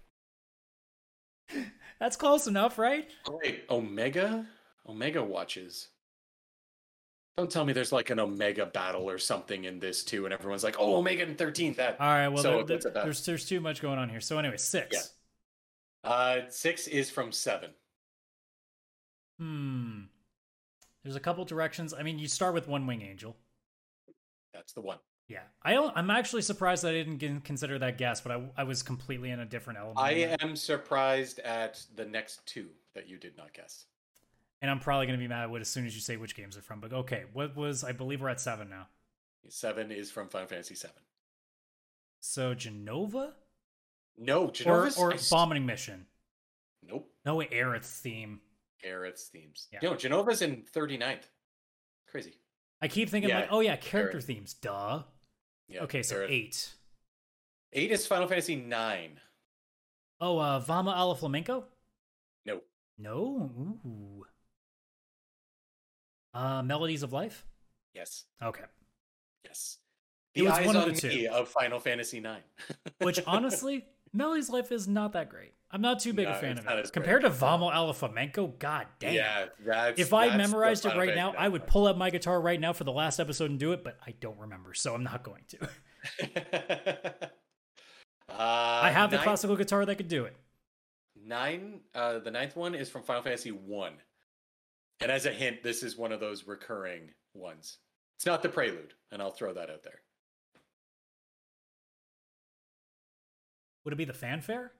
That's 1.98 2.14
close 2.14 2.46
enough, 2.46 2.78
right? 2.78 3.08
Wait, 3.28 3.64
Omega? 3.68 4.46
Omega 4.88 5.24
watches. 5.24 5.88
Don't 7.36 7.50
tell 7.50 7.64
me 7.64 7.72
there's 7.72 7.90
like 7.90 8.10
an 8.10 8.20
Omega 8.20 8.66
battle 8.66 9.10
or 9.10 9.18
something 9.18 9.64
in 9.64 9.80
this 9.80 10.04
too, 10.04 10.24
and 10.24 10.32
everyone's 10.32 10.62
like, 10.62 10.76
"Oh, 10.78 10.94
Omega 10.94 11.24
and 11.24 11.36
13th." 11.36 11.76
That 11.76 12.00
All 12.00 12.06
right. 12.06 12.28
Well, 12.28 12.44
So 12.44 12.62
there- 12.62 12.78
there- 12.78 12.92
there's 12.92 13.26
there's 13.26 13.44
too 13.44 13.60
much 13.60 13.82
going 13.82 13.98
on 13.98 14.08
here. 14.08 14.20
So 14.20 14.38
anyway, 14.38 14.56
six. 14.56 14.94
Yeah. 16.04 16.08
uh, 16.08 16.48
six 16.48 16.86
is 16.86 17.10
from 17.10 17.32
seven. 17.32 17.70
Hmm. 19.38 20.02
There's 21.02 21.16
a 21.16 21.20
couple 21.20 21.44
directions. 21.44 21.92
I 21.92 22.02
mean, 22.02 22.18
you 22.18 22.28
start 22.28 22.54
with 22.54 22.66
One 22.68 22.86
Wing 22.86 23.02
Angel. 23.02 23.36
That's 24.52 24.72
the 24.72 24.80
one. 24.80 24.98
Yeah, 25.28 25.40
I 25.62 25.72
don't, 25.72 25.96
I'm 25.96 26.10
actually 26.10 26.42
surprised 26.42 26.84
that 26.84 26.90
I 26.94 27.02
didn't 27.02 27.40
consider 27.44 27.78
that 27.78 27.96
guess, 27.98 28.20
but 28.20 28.32
I, 28.32 28.42
I 28.58 28.64
was 28.64 28.82
completely 28.82 29.30
in 29.30 29.40
a 29.40 29.46
different 29.46 29.78
element. 29.78 29.98
I 29.98 30.36
am 30.40 30.54
surprised 30.54 31.38
at 31.40 31.82
the 31.96 32.04
next 32.04 32.44
two 32.46 32.68
that 32.94 33.08
you 33.08 33.16
did 33.16 33.36
not 33.36 33.52
guess. 33.54 33.86
and 34.60 34.70
I'm 34.70 34.80
probably 34.80 35.06
gonna 35.06 35.18
be 35.18 35.26
mad 35.28 35.50
with 35.50 35.62
as 35.62 35.68
soon 35.68 35.86
as 35.86 35.94
you 35.94 36.02
say 36.02 36.16
which 36.18 36.36
games 36.36 36.58
are 36.58 36.62
from. 36.62 36.80
But 36.80 36.92
okay, 36.92 37.24
what 37.32 37.56
was 37.56 37.84
I 37.84 37.92
believe 37.92 38.20
we're 38.20 38.28
at 38.28 38.40
seven 38.40 38.68
now. 38.68 38.86
Seven 39.48 39.90
is 39.90 40.10
from 40.10 40.28
Final 40.28 40.46
Fantasy 40.48 40.74
Seven. 40.74 41.02
So 42.20 42.54
Jenova 42.54 43.32
No, 44.18 44.44
or 44.44 44.50
Jenova's 44.52 44.98
or 44.98 45.14
I 45.14 45.18
bombing 45.30 45.64
mission. 45.66 46.06
Nope, 46.86 47.10
No, 47.24 47.38
Aerith's 47.38 47.98
theme. 48.00 48.40
Aerith's 48.86 49.28
themes. 49.28 49.68
Yeah. 49.72 49.78
No, 49.82 49.94
Jenova's 49.94 50.42
in 50.42 50.62
39th. 50.74 51.24
Crazy. 52.08 52.34
I 52.82 52.88
keep 52.88 53.08
thinking 53.08 53.30
Yeah, 53.30 53.40
like, 53.40 53.48
oh 53.50 53.60
yeah, 53.60 53.76
character 53.76 54.20
themes. 54.20 54.54
Duh. 54.54 55.02
Yeah. 55.68 55.82
okay, 55.84 56.02
so 56.02 56.26
eight. 56.28 56.74
Eight 57.72 57.90
is 57.90 58.06
Final 58.06 58.28
Fantasy 58.28 58.56
Nine. 58.56 59.18
Oh, 60.20 60.38
uh, 60.38 60.60
Vamo' 60.60 60.92
alla 60.92 61.14
Flamenco. 61.16 61.64
No. 62.46 62.60
No. 62.98 63.50
Ooh. 63.86 64.24
Uh, 66.32 66.62
Melodies 66.62 67.02
of 67.02 67.12
Life. 67.12 67.44
Yes. 67.94 68.24
Okay. 68.42 68.64
Yes. 69.44 69.78
It 70.34 70.40
The 70.40 70.44
was 70.46 70.52
eyes 70.58 70.66
one 70.66 70.76
of 70.76 70.82
on 70.84 70.88
the 70.92 71.00
two. 71.00 71.28
of 71.32 71.48
Final 71.48 71.78
Fantasy 71.80 72.20
Nine. 72.20 72.42
Which 72.98 73.20
honestly, 73.26 73.84
Melodies 74.12 74.48
of 74.48 74.54
Life 74.54 74.72
is 74.72 74.86
not 74.88 75.12
that 75.12 75.28
great. 75.30 75.54
I'm 75.74 75.80
not 75.80 75.98
too 75.98 76.12
big 76.12 76.28
No, 76.28 76.34
a 76.34 76.36
fan 76.36 76.56
of 76.56 76.64
it 76.64 76.70
as 76.70 76.82
great. 76.82 76.92
compared 76.92 77.22
to 77.22 77.30
Vamo 77.30 77.68
alla 77.68 77.92
Flamenco. 77.92 78.46
God 78.46 78.86
damn. 79.00 79.12
yeah, 79.12 79.46
that's 79.66 79.98
if 79.98 80.14
I 80.14 80.28
that's 80.28 80.38
memorized 80.38 80.86
it 80.86 80.96
right 80.96 81.16
now, 81.16 81.34
I 81.36 81.48
would 81.48 81.66
pull 81.66 81.88
up 81.88 81.96
my 81.96 82.10
guitar 82.10 82.40
right 82.40 82.60
now 82.60 82.72
for 82.72 82.84
the 82.84 82.92
last 82.92 83.18
episode 83.18 83.50
and 83.50 83.58
do 83.58 83.72
it, 83.72 83.82
but 83.82 83.98
I 84.06 84.14
don't 84.20 84.38
remember, 84.38 84.72
so 84.72 84.94
I'm 84.94 85.02
not 85.02 85.24
going 85.24 85.42
to. 85.48 85.58
uh, 88.28 88.36
I 88.38 88.90
have 88.92 89.10
the 89.10 89.18
classical 89.18 89.56
guitar 89.56 89.84
that 89.84 89.96
could 89.96 90.06
do 90.06 90.26
it. 90.26 90.36
Nine, 91.20 91.80
uh, 91.92 92.20
the 92.20 92.30
ninth 92.30 92.54
one 92.54 92.76
is 92.76 92.88
from 92.88 93.02
Final 93.02 93.22
Fantasy 93.24 93.50
One, 93.50 93.94
and 95.00 95.10
as 95.10 95.26
a 95.26 95.32
hint, 95.32 95.64
this 95.64 95.82
is 95.82 95.96
one 95.96 96.12
of 96.12 96.20
those 96.20 96.46
recurring 96.46 97.10
ones. 97.34 97.78
It's 98.16 98.26
not 98.26 98.44
the 98.44 98.48
prelude, 98.48 98.94
and 99.10 99.20
I'll 99.20 99.32
throw 99.32 99.52
that 99.52 99.70
out 99.70 99.82
there. 99.82 100.02
Would 103.84 103.92
it 103.92 103.96
be 103.96 104.04
the 104.04 104.12
fanfare? 104.12 104.70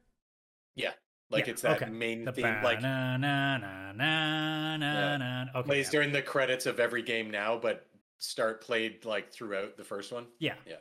Yeah, 0.77 0.93
like 1.31 1.47
Yeah, 1.47 1.53
it's 1.53 1.63
that 1.63 1.83
okay. 1.83 1.91
main 1.91 2.25
The 2.25 2.33
theme, 2.33 2.63
like 2.63 2.81
na 2.83 3.17
na 3.17 3.59
na 3.59 3.93
na 3.93 4.77
na 4.77 5.17
na. 5.17 5.45
Okay. 5.55 5.67
plays 5.67 5.87
yeah. 5.87 5.91
during 5.93 6.13
the 6.13 6.23
credits 6.23 6.67
of 6.67 6.81
every 6.81 7.03
game 7.03 7.31
now, 7.31 7.57
but 7.59 7.87
start 8.19 8.63
played 8.63 9.05
like 9.05 9.33
throughout 9.33 9.77
the 9.77 9.85
first 9.85 10.13
one. 10.13 10.27
yeah. 10.39 10.55
Yeah. 10.67 10.77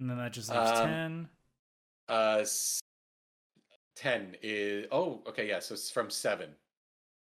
And 0.00 0.10
then 0.10 0.18
that 0.18 0.32
just 0.32 0.48
leaves 0.50 0.70
Um, 0.70 0.86
ten. 0.88 1.28
Uh, 2.08 2.44
ten 3.94 4.36
is 4.42 4.86
oh 4.90 5.22
okay 5.28 5.48
yeah, 5.48 5.60
so 5.60 5.74
it's 5.74 5.90
from 5.90 6.10
seven. 6.10 6.50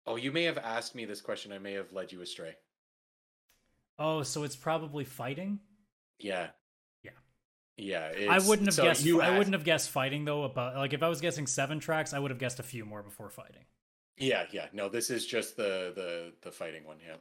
Oh, 0.06 0.16
you 0.16 0.32
may 0.32 0.44
have 0.44 0.58
asked 0.58 0.94
me 0.94 1.04
this 1.04 1.20
question. 1.20 1.52
I 1.52 1.58
may 1.58 1.74
have 1.74 1.92
led 1.92 2.10
you 2.10 2.22
astray. 2.22 2.56
Oh, 3.98 4.22
so 4.22 4.44
it's 4.44 4.56
probably 4.56 5.04
fighting. 5.04 5.60
Yeah. 6.18 6.34
Yeah. 6.44 6.48
Yeah. 7.76 8.12
I 8.28 8.38
wouldn't 8.38 8.68
have 8.68 8.74
so 8.74 8.82
guessed. 8.82 9.04
You 9.04 9.20
I 9.20 9.36
wouldn't 9.36 9.54
have 9.54 9.64
guessed 9.64 9.90
fighting 9.90 10.24
though. 10.24 10.44
About 10.44 10.76
like 10.76 10.92
if 10.92 11.02
I 11.02 11.08
was 11.08 11.20
guessing 11.20 11.46
seven 11.46 11.80
tracks, 11.80 12.12
I 12.12 12.18
would 12.18 12.30
have 12.30 12.38
guessed 12.38 12.60
a 12.60 12.62
few 12.62 12.84
more 12.84 13.02
before 13.02 13.30
fighting. 13.30 13.64
Yeah, 14.18 14.44
yeah. 14.52 14.66
No, 14.72 14.88
this 14.88 15.10
is 15.10 15.26
just 15.26 15.56
the 15.56 15.92
the 15.94 16.32
the 16.42 16.52
fighting 16.52 16.84
one. 16.84 16.98
Yeah. 17.06 17.16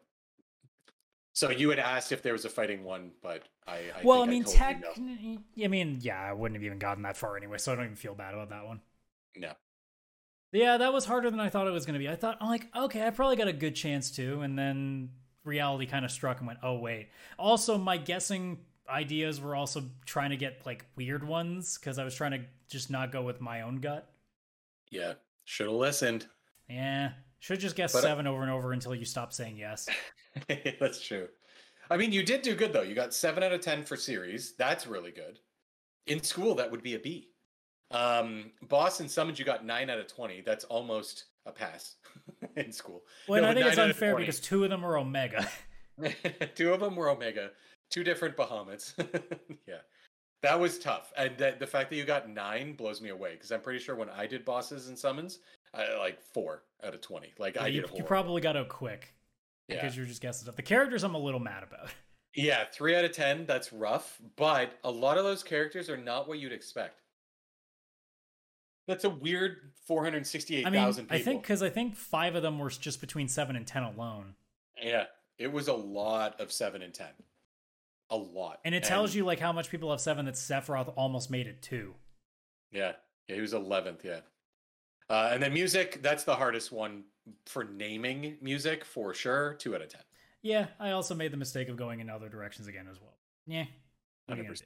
So 1.33 1.49
you 1.49 1.69
had 1.69 1.79
asked 1.79 2.11
if 2.11 2.21
there 2.21 2.33
was 2.33 2.43
a 2.43 2.49
fighting 2.49 2.83
one, 2.83 3.11
but 3.21 3.43
I. 3.65 3.75
I 3.75 4.03
well, 4.03 4.21
I 4.23 4.25
mean, 4.25 4.43
told 4.43 4.57
you 4.57 5.39
no. 5.55 5.65
I 5.65 5.67
mean, 5.67 5.99
yeah, 6.01 6.21
I 6.21 6.33
wouldn't 6.33 6.57
have 6.57 6.65
even 6.65 6.79
gotten 6.79 7.03
that 7.03 7.15
far 7.15 7.37
anyway, 7.37 7.57
so 7.57 7.71
I 7.71 7.75
don't 7.75 7.85
even 7.85 7.95
feel 7.95 8.15
bad 8.15 8.33
about 8.33 8.49
that 8.49 8.65
one. 8.65 8.81
No. 9.37 9.53
Yeah, 10.51 10.77
that 10.77 10.91
was 10.91 11.05
harder 11.05 11.29
than 11.29 11.39
I 11.39 11.49
thought 11.49 11.67
it 11.67 11.71
was 11.71 11.85
going 11.85 11.93
to 11.93 11.99
be. 11.99 12.09
I 12.09 12.15
thought, 12.15 12.39
I'm 12.41 12.49
like, 12.49 12.67
okay, 12.75 13.05
I 13.05 13.11
probably 13.11 13.35
got 13.35 13.47
a 13.47 13.53
good 13.53 13.75
chance 13.75 14.11
to, 14.11 14.41
and 14.41 14.57
then 14.57 15.11
reality 15.43 15.85
kind 15.85 16.03
of 16.03 16.11
struck 16.11 16.39
and 16.39 16.47
went, 16.47 16.59
oh 16.63 16.79
wait. 16.79 17.09
Also, 17.37 17.77
my 17.77 17.97
guessing 17.97 18.57
ideas 18.89 19.39
were 19.41 19.55
also 19.55 19.83
trying 20.05 20.31
to 20.31 20.37
get 20.37 20.65
like 20.65 20.85
weird 20.95 21.25
ones 21.27 21.77
because 21.77 21.99
I 21.99 22.03
was 22.03 22.15
trying 22.15 22.31
to 22.31 22.41
just 22.69 22.89
not 22.89 23.11
go 23.11 23.21
with 23.21 23.41
my 23.41 23.61
own 23.61 23.77
gut. 23.77 24.09
Yeah. 24.91 25.13
Should 25.45 25.67
have 25.67 25.75
listened. 25.75 26.27
Yeah, 26.69 27.11
should 27.39 27.59
just 27.59 27.75
guess 27.75 27.93
But, 27.93 28.03
seven 28.03 28.27
over 28.27 28.43
and 28.43 28.51
over 28.51 28.71
until 28.73 28.93
you 28.93 29.05
stop 29.05 29.33
saying 29.33 29.57
yes. 29.57 29.87
That's 30.79 31.01
true. 31.01 31.27
I 31.89 31.97
mean, 31.97 32.11
you 32.11 32.21
did 32.21 32.43
do 32.43 32.53
good 32.55 32.71
though. 32.73 32.83
You 32.83 32.93
got 32.93 33.13
seven 33.15 33.41
out 33.41 33.51
of 33.51 33.61
ten 33.61 33.83
for 33.83 33.95
series. 33.97 34.53
That's 34.57 34.85
really 34.85 35.09
good. 35.11 35.39
In 36.05 36.21
school, 36.21 36.53
that 36.55 36.69
would 36.69 36.83
be 36.83 36.93
a 36.93 36.99
B. 36.99 37.29
Um, 37.91 38.51
Boston 38.61 39.09
Summons, 39.09 39.39
you 39.39 39.45
got 39.45 39.65
nine 39.65 39.89
out 39.89 39.97
of 39.97 40.05
twenty. 40.07 40.41
That's 40.41 40.63
almost 40.65 41.25
a 41.47 41.51
pass 41.51 41.95
in 42.55 42.71
school. 42.71 43.01
Well, 43.27 43.37
and 43.37 43.45
No, 43.45 43.49
I 43.49 43.53
think 43.55 43.65
it's 43.65 43.77
nine 43.77 43.85
out 43.85 43.89
of 43.89 43.95
unfair 43.95 44.15
because 44.15 44.39
two 44.39 44.63
of 44.63 44.69
them 44.69 44.85
are 44.85 44.97
Omega. 44.99 45.49
two 46.55 46.71
of 46.73 46.79
them 46.79 46.95
were 46.95 47.09
Omega, 47.09 47.49
two 47.89 48.03
different 48.03 48.35
Bahamut. 48.37 48.93
yeah, 49.67 49.75
that 50.41 50.59
was 50.59 50.79
tough. 50.79 51.11
And 51.17 51.37
that, 51.37 51.59
the 51.59 51.67
fact 51.67 51.89
that 51.89 51.95
you 51.95 52.05
got 52.05 52.29
nine 52.29 52.73
blows 52.73 53.01
me 53.01 53.09
away 53.09 53.33
because 53.33 53.51
I'm 53.51 53.61
pretty 53.61 53.79
sure 53.79 53.95
when 53.95 54.09
I 54.09 54.27
did 54.27 54.45
bosses 54.45 54.87
and 54.87 54.97
summons, 54.97 55.39
I, 55.73 55.97
like 55.97 56.21
four 56.21 56.63
out 56.83 56.93
of 56.93 57.01
twenty. 57.01 57.33
Like 57.37 57.57
I 57.57 57.67
you, 57.67 57.85
you 57.95 58.03
probably 58.03 58.41
got 58.41 58.55
out 58.55 58.69
quick 58.69 59.13
yeah. 59.67 59.75
because 59.75 59.95
you're 59.95 60.05
just 60.05 60.21
guessing 60.21 60.43
stuff. 60.43 60.55
The 60.55 60.61
characters 60.61 61.03
I'm 61.03 61.15
a 61.15 61.19
little 61.19 61.39
mad 61.39 61.63
about. 61.63 61.89
Yeah, 62.35 62.65
three 62.71 62.95
out 62.95 63.03
of 63.03 63.11
ten. 63.11 63.47
That's 63.47 63.73
rough, 63.73 64.21
but 64.35 64.77
a 64.83 64.91
lot 64.91 65.17
of 65.17 65.23
those 65.23 65.41
characters 65.41 65.89
are 65.89 65.97
not 65.97 66.27
what 66.27 66.37
you'd 66.37 66.51
expect. 66.51 67.01
That's 68.87 69.03
a 69.03 69.09
weird 69.09 69.71
468,000 69.87 70.65
I 70.65 70.71
mean, 70.71 70.93
people. 70.93 71.15
I 71.15 71.21
think 71.21 71.41
because 71.41 71.63
I 71.63 71.69
think 71.69 71.95
five 71.95 72.35
of 72.35 72.43
them 72.43 72.59
were 72.59 72.69
just 72.69 73.01
between 73.01 73.27
seven 73.27 73.55
and 73.55 73.65
ten 73.65 73.81
alone, 73.81 74.35
yeah, 74.81 75.05
it 75.39 75.51
was 75.51 75.67
a 75.67 75.73
lot 75.73 76.39
of 76.39 76.51
seven 76.51 76.81
and 76.81 76.93
ten, 76.93 77.11
a 78.09 78.17
lot, 78.17 78.59
and 78.65 78.73
it 78.73 78.83
tells 78.83 79.13
you 79.13 79.25
like 79.25 79.39
how 79.39 79.51
much 79.51 79.69
people 79.69 79.91
have 79.91 80.01
seven 80.01 80.25
that 80.25 80.35
Sephiroth 80.35 80.93
almost 80.95 81.29
made 81.29 81.47
it 81.47 81.61
two. 81.61 81.93
Yeah, 82.71 82.93
yeah, 83.27 83.35
he 83.35 83.41
was 83.41 83.53
eleventh. 83.53 84.03
Yeah, 84.03 84.21
uh, 85.09 85.29
and 85.31 85.41
then 85.41 85.53
music. 85.53 86.01
That's 86.01 86.23
the 86.23 86.35
hardest 86.35 86.71
one 86.71 87.03
for 87.45 87.63
naming 87.63 88.37
music 88.41 88.83
for 88.85 89.13
sure. 89.13 89.55
Two 89.55 89.75
out 89.75 89.81
of 89.81 89.89
ten. 89.89 90.01
Yeah, 90.41 90.67
I 90.79 90.91
also 90.91 91.15
made 91.15 91.31
the 91.31 91.37
mistake 91.37 91.69
of 91.69 91.77
going 91.77 91.99
in 91.99 92.09
other 92.09 92.29
directions 92.29 92.67
again 92.67 92.87
as 92.89 92.99
well. 93.01 93.17
Yeah, 93.45 93.65
are 94.29 94.35
gonna 94.35 94.49
100%. 94.49 94.63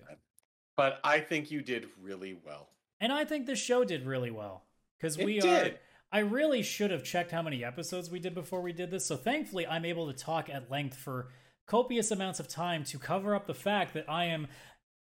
But 0.75 0.99
I 1.03 1.19
think 1.19 1.51
you 1.51 1.61
did 1.61 1.87
really 2.01 2.37
well. 2.45 2.69
And 2.99 3.11
I 3.11 3.25
think 3.25 3.45
this 3.45 3.59
show 3.59 3.83
did 3.83 4.05
really 4.05 4.31
well 4.31 4.63
because 4.97 5.17
we 5.17 5.39
are. 5.39 5.63
did. 5.63 5.79
I 6.11 6.19
really 6.19 6.61
should 6.61 6.91
have 6.91 7.03
checked 7.03 7.31
how 7.31 7.41
many 7.41 7.63
episodes 7.63 8.11
we 8.11 8.19
did 8.19 8.35
before 8.35 8.61
we 8.61 8.71
did 8.71 8.91
this. 8.91 9.05
So 9.05 9.17
thankfully, 9.17 9.65
I'm 9.65 9.83
able 9.83 10.11
to 10.11 10.13
talk 10.13 10.47
at 10.47 10.69
length 10.69 10.95
for 10.95 11.29
copious 11.65 12.11
amounts 12.11 12.39
of 12.39 12.47
time 12.47 12.83
to 12.85 12.99
cover 12.99 13.35
up 13.35 13.47
the 13.47 13.53
fact 13.53 13.93
that 13.93 14.09
I 14.09 14.25
am 14.25 14.47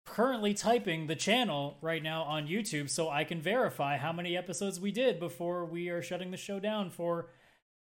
currently 0.06 0.54
typing 0.54 1.06
the 1.06 1.14
channel 1.16 1.78
right 1.82 2.02
now 2.02 2.22
on 2.22 2.46
YouTube 2.48 2.90
so 2.90 3.08
I 3.08 3.24
can 3.24 3.40
verify 3.40 3.96
how 3.96 4.12
many 4.12 4.36
episodes 4.36 4.80
we 4.80 4.90
did 4.92 5.20
before 5.20 5.64
we 5.64 5.88
are 5.88 6.02
shutting 6.02 6.30
the 6.30 6.36
show 6.36 6.58
down 6.58 6.90
for 6.90 7.30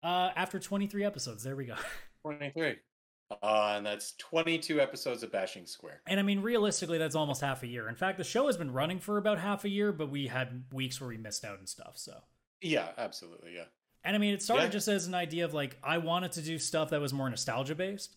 uh 0.04 0.30
after 0.36 0.60
23 0.60 1.04
episodes. 1.04 1.44
There 1.44 1.56
we 1.56 1.66
go. 1.66 1.76
Twenty-three. 2.24 2.76
Uh, 3.42 3.74
and 3.78 3.86
that's 3.86 4.14
twenty-two 4.20 4.80
episodes 4.80 5.24
of 5.24 5.32
Bashing 5.32 5.66
Square. 5.66 6.02
And 6.08 6.20
I 6.20 6.24
mean 6.24 6.42
realistically 6.42 6.98
that's 7.00 7.16
almost 7.16 7.42
half 7.42 7.64
a 7.64 7.68
year. 7.68 7.90
In 7.90 7.96
fact, 7.96 8.18
the 8.20 8.24
show 8.24 8.46
has 8.48 8.56
been 8.58 8.72
running 8.72 9.00
for 9.00 9.18
about 9.18 9.40
half 9.40 9.64
a 9.66 9.70
year, 9.70 9.92
but 9.92 10.10
we 10.12 10.28
had 10.28 10.66
weeks 10.72 11.02
where 11.02 11.08
we 11.08 11.18
missed 11.18 11.44
out 11.44 11.58
and 11.60 11.68
stuff. 11.68 11.94
So 11.96 12.14
Yeah, 12.62 12.90
absolutely. 12.98 13.54
Yeah. 13.56 13.66
And 14.04 14.16
I 14.16 14.20
mean, 14.20 14.34
it 14.36 14.44
started 14.44 14.66
Yeah. 14.66 14.70
just 14.70 14.88
as 14.88 15.08
an 15.08 15.16
idea 15.16 15.46
of 15.46 15.54
like 15.56 15.78
I 15.84 15.98
wanted 15.98 16.34
to 16.34 16.42
do 16.44 16.60
stuff 16.60 16.92
that 16.92 17.02
was 17.02 17.14
more 17.14 17.30
nostalgia 17.30 17.74
based 17.76 18.16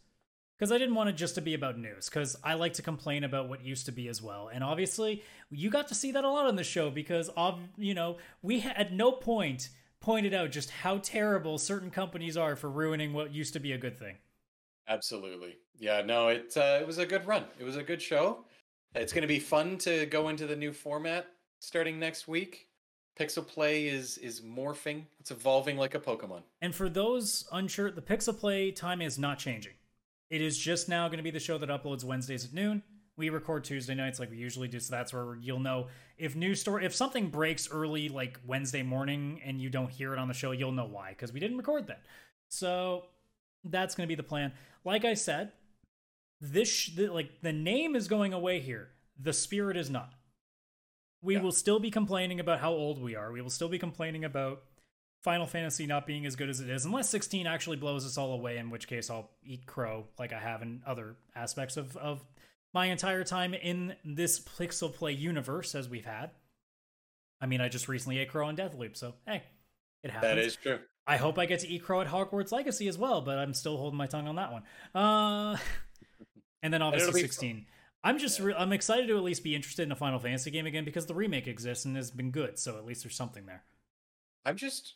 because 0.59 0.73
I 0.73 0.79
didn't 0.79 0.97
want 0.97 1.09
it 1.09 1.17
just 1.17 1.37
to 1.37 1.41
be 1.41 1.55
about 1.55 1.79
news 1.79 2.09
because 2.09 2.37
I 2.43 2.55
like 2.55 2.73
to 2.75 2.83
complain 2.83 3.23
about 3.23 3.49
what 3.49 3.65
used 3.65 3.87
to 3.87 3.93
be 3.93 4.09
as 4.09 4.21
well. 4.21 4.51
And 4.53 4.65
obviously, 4.65 5.23
you 5.51 5.71
got 5.71 5.89
to 5.89 5.95
see 5.95 6.11
that 6.13 6.25
a 6.25 6.31
lot 6.31 6.47
on 6.47 6.57
the 6.57 6.65
show 6.65 6.91
because 6.91 7.29
of 7.37 7.61
you 7.77 7.95
know 7.95 8.17
we 8.43 8.61
ha- 8.61 8.75
at 8.77 8.93
no 8.93 9.13
point 9.13 9.69
pointed 10.01 10.35
out 10.35 10.51
just 10.51 10.71
how 10.71 10.99
terrible 10.99 11.59
certain 11.59 11.91
companies 11.91 12.37
are 12.37 12.57
for 12.57 12.71
ruining 12.71 13.13
what 13.13 13.33
used 13.33 13.53
to 13.53 13.61
be 13.61 13.73
a 13.73 13.79
good 13.79 13.97
thing. 13.97 14.17
Absolutely. 14.89 15.57
Yeah, 15.79 16.03
no, 16.03 16.29
it 16.29 16.57
uh, 16.57 16.79
it 16.81 16.87
was 16.87 16.99
a 16.99 17.07
good 17.07 17.27
run. 17.27 17.45
It 17.59 17.65
was 17.65 17.77
a 17.77 17.83
good 17.83 18.03
show. 18.03 18.45
It's 18.95 19.13
going 19.13 19.23
to 19.23 19.29
be 19.29 19.39
fun 19.39 19.79
to 19.79 20.07
go 20.07 20.29
into 20.29 20.47
the 20.47 20.57
new 20.57 20.73
format 20.73 21.27
starting 21.61 22.01
next 22.01 22.27
week. 22.27 22.67
Pixel 23.19 23.47
Play 23.47 23.87
is 23.87 24.19
is 24.19 24.41
morphing. 24.41 25.05
It's 25.21 25.31
evolving 25.31 25.77
like 25.77 25.95
a 25.95 26.01
Pokemon. 26.01 26.43
And 26.61 26.75
for 26.75 26.89
those 26.89 27.47
unsure, 27.53 27.91
the 27.91 28.03
Pixel 28.03 28.37
Play 28.37 28.73
time 28.73 29.01
is 29.03 29.19
not 29.19 29.39
changing. 29.39 29.75
It 30.31 30.41
is 30.41 30.59
just 30.59 30.89
now 30.89 31.09
going 31.09 31.19
to 31.19 31.23
be 31.25 31.31
the 31.31 31.41
show 31.41 31.59
that 31.59 31.69
uploads 31.69 32.05
Wednesdays 32.05 32.45
at 32.45 32.53
noon. 32.53 32.83
We 33.17 33.31
record 33.31 33.65
Tuesday 33.65 33.95
nights 33.95 34.21
like 34.21 34.31
we 34.31 34.37
usually 34.37 34.69
do, 34.69 34.79
so 34.79 34.95
that's 34.95 35.13
where 35.13 35.35
you'll 35.37 35.59
know 35.59 35.89
if 36.19 36.37
news 36.37 36.61
story 36.61 36.85
if 36.85 36.95
something 36.95 37.31
breaks 37.31 37.69
early 37.69 38.09
like 38.09 38.39
Wednesday 38.47 38.83
morning 38.85 39.41
and 39.45 39.61
you 39.61 39.71
don't 39.71 39.91
hear 39.91 40.13
it 40.13 40.19
on 40.21 40.29
the 40.29 40.35
show, 40.35 40.53
you'll 40.53 40.71
know 40.73 40.85
why 40.87 41.11
because 41.11 41.33
we 41.33 41.41
didn't 41.41 41.57
record 41.57 41.89
that. 41.89 42.03
So 42.49 43.07
that's 43.65 43.97
going 43.97 44.07
to 44.07 44.09
be 44.09 44.15
the 44.15 44.23
plan. 44.23 44.53
Like 44.85 45.05
I 45.05 45.15
said, 45.15 45.51
this 46.41 46.71
sh- 46.71 46.91
the, 46.95 47.09
like 47.09 47.41
the 47.43 47.53
name 47.53 47.97
is 47.97 48.07
going 48.07 48.33
away 48.33 48.61
here. 48.61 48.91
The 49.21 49.33
spirit 49.33 49.77
is 49.77 49.91
not. 49.91 50.13
We 51.21 51.35
Yeah. 51.35 51.41
will 51.43 51.51
still 51.51 51.81
be 51.81 51.91
complaining 51.91 52.39
about 52.39 52.61
how 52.61 52.71
old 52.73 53.03
we 53.03 53.17
are. 53.17 53.33
We 53.33 53.41
will 53.41 53.51
still 53.51 53.69
be 53.69 53.81
complaining 53.81 54.25
about 54.25 54.63
Final 55.23 55.47
Fantasy 55.47 55.87
not 55.87 56.07
being 56.07 56.27
as 56.27 56.37
good 56.37 56.49
as 56.49 56.61
it 56.61 56.71
is, 56.71 56.85
unless 56.85 57.09
16 57.11 57.47
actually 57.47 57.77
blows 57.77 58.07
us 58.07 58.17
all 58.17 58.33
away, 58.33 58.57
in 58.59 58.71
which 58.71 58.87
case 58.87 59.11
I'll 59.11 59.31
eat 59.43 59.67
crow 59.67 60.07
like 60.19 60.33
I 60.33 60.39
have 60.39 60.63
in 60.63 60.83
other 60.87 61.17
aspects 61.35 61.77
of, 61.77 61.97
of 61.97 62.25
my 62.73 62.87
entire 62.87 63.25
time 63.25 63.55
in 63.55 63.97
this 64.05 64.39
Pixel 64.41 64.95
Play 64.95 65.13
universe 65.13 65.75
as 65.75 65.89
we've 65.89 66.05
had. 66.05 66.31
I 67.41 67.47
mean, 67.47 67.61
I 67.61 67.69
just 67.69 67.89
recently 67.89 68.19
ate 68.19 68.31
crow 68.31 68.47
on 68.47 68.57
Deathloop, 68.57 68.97
so 68.97 69.15
hey, 69.27 69.43
it 70.03 70.11
happens. 70.11 70.31
That 70.31 70.39
is 70.39 70.57
true. 70.57 70.79
I 71.07 71.17
hope 71.17 71.39
I 71.39 71.47
get 71.47 71.61
to 71.61 71.69
eat 71.69 71.83
crow 71.83 72.01
at 72.01 72.07
Hogwarts 72.07 72.53
Legacy 72.53 72.87
as 72.87 72.99
well, 72.99 73.21
but 73.21 73.39
I'm 73.39 73.55
still 73.55 73.77
holding 73.77 73.97
my 73.97 74.07
tongue 74.07 74.29
on 74.29 74.37
that 74.37 74.53
one. 74.53 74.63
Uh, 74.95 75.57
and 76.63 76.73
then 76.73 76.83
obviously 76.83 77.23
16. 77.23 77.65
I'm 78.05 78.19
just 78.19 78.39
re- 78.39 78.55
I'm 78.57 78.73
excited 78.73 79.09
to 79.09 79.17
at 79.17 79.23
least 79.25 79.43
be 79.43 79.55
interested 79.55 79.83
in 79.83 79.93
a 79.93 79.97
Final 79.97 80.19
Fantasy 80.19 80.51
game 80.51 80.67
again 80.67 80.85
because 80.85 81.07
the 81.07 81.15
remake 81.15 81.49
exists 81.49 81.85
and 81.85 81.97
has 81.97 82.11
been 82.11 82.31
good, 82.31 82.59
so 82.59 82.77
at 82.77 82.85
least 82.85 83.03
there's 83.03 83.17
something 83.17 83.47
there. 83.47 83.65
I'm 84.45 84.57
just 84.57 84.95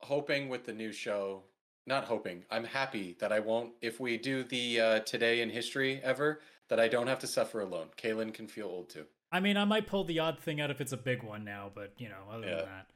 hoping 0.00 0.48
with 0.48 0.64
the 0.64 0.72
new 0.72 0.92
show. 0.92 1.42
Not 1.86 2.04
hoping. 2.04 2.44
I'm 2.50 2.64
happy 2.64 3.16
that 3.18 3.32
I 3.32 3.40
won't. 3.40 3.72
If 3.80 3.98
we 3.98 4.18
do 4.18 4.44
the 4.44 4.80
uh, 4.80 4.98
today 5.00 5.40
in 5.40 5.48
history 5.48 6.00
ever, 6.02 6.40
that 6.68 6.78
I 6.78 6.86
don't 6.88 7.06
have 7.06 7.18
to 7.20 7.26
suffer 7.26 7.60
alone. 7.60 7.86
Kaylin 7.96 8.34
can 8.34 8.46
feel 8.46 8.66
old 8.66 8.90
too. 8.90 9.06
I 9.32 9.40
mean, 9.40 9.56
I 9.56 9.64
might 9.64 9.86
pull 9.86 10.04
the 10.04 10.18
odd 10.18 10.38
thing 10.38 10.60
out 10.60 10.70
if 10.70 10.80
it's 10.82 10.92
a 10.92 10.96
big 10.98 11.22
one 11.22 11.44
now, 11.44 11.70
but 11.74 11.94
you 11.98 12.08
know, 12.08 12.22
other 12.30 12.46
Yeah. 12.46 12.56
than 12.56 12.64
that. 12.66 12.86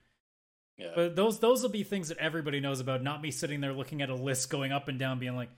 Yeah. 0.79 0.93
But 0.95 1.17
those 1.17 1.39
those 1.41 1.63
will 1.63 1.71
be 1.71 1.85
things 1.85 2.09
that 2.09 2.19
everybody 2.19 2.61
knows 2.61 2.81
about, 2.81 3.03
not 3.03 3.23
me 3.23 3.31
sitting 3.31 3.61
there 3.61 3.73
looking 3.73 4.03
at 4.03 4.11
a 4.11 4.15
list 4.15 4.51
going 4.51 4.73
up 4.73 4.89
and 4.89 4.99
down 4.99 5.19
being 5.19 5.37
like 5.37 5.51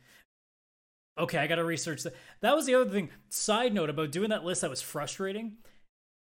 okay, 1.17 1.39
I 1.39 1.47
got 1.47 1.57
to 1.57 1.65
research 1.65 2.03
that. 2.03 2.15
That 2.41 2.57
was 2.57 2.67
the 2.67 2.75
other 2.75 2.91
thing. 2.91 3.09
Side 3.29 3.73
note 3.73 3.89
about 3.89 4.11
doing 4.11 4.31
that 4.31 4.45
list 4.45 4.63
that 4.63 4.71
was 4.71 4.83
frustrating. 4.83 5.59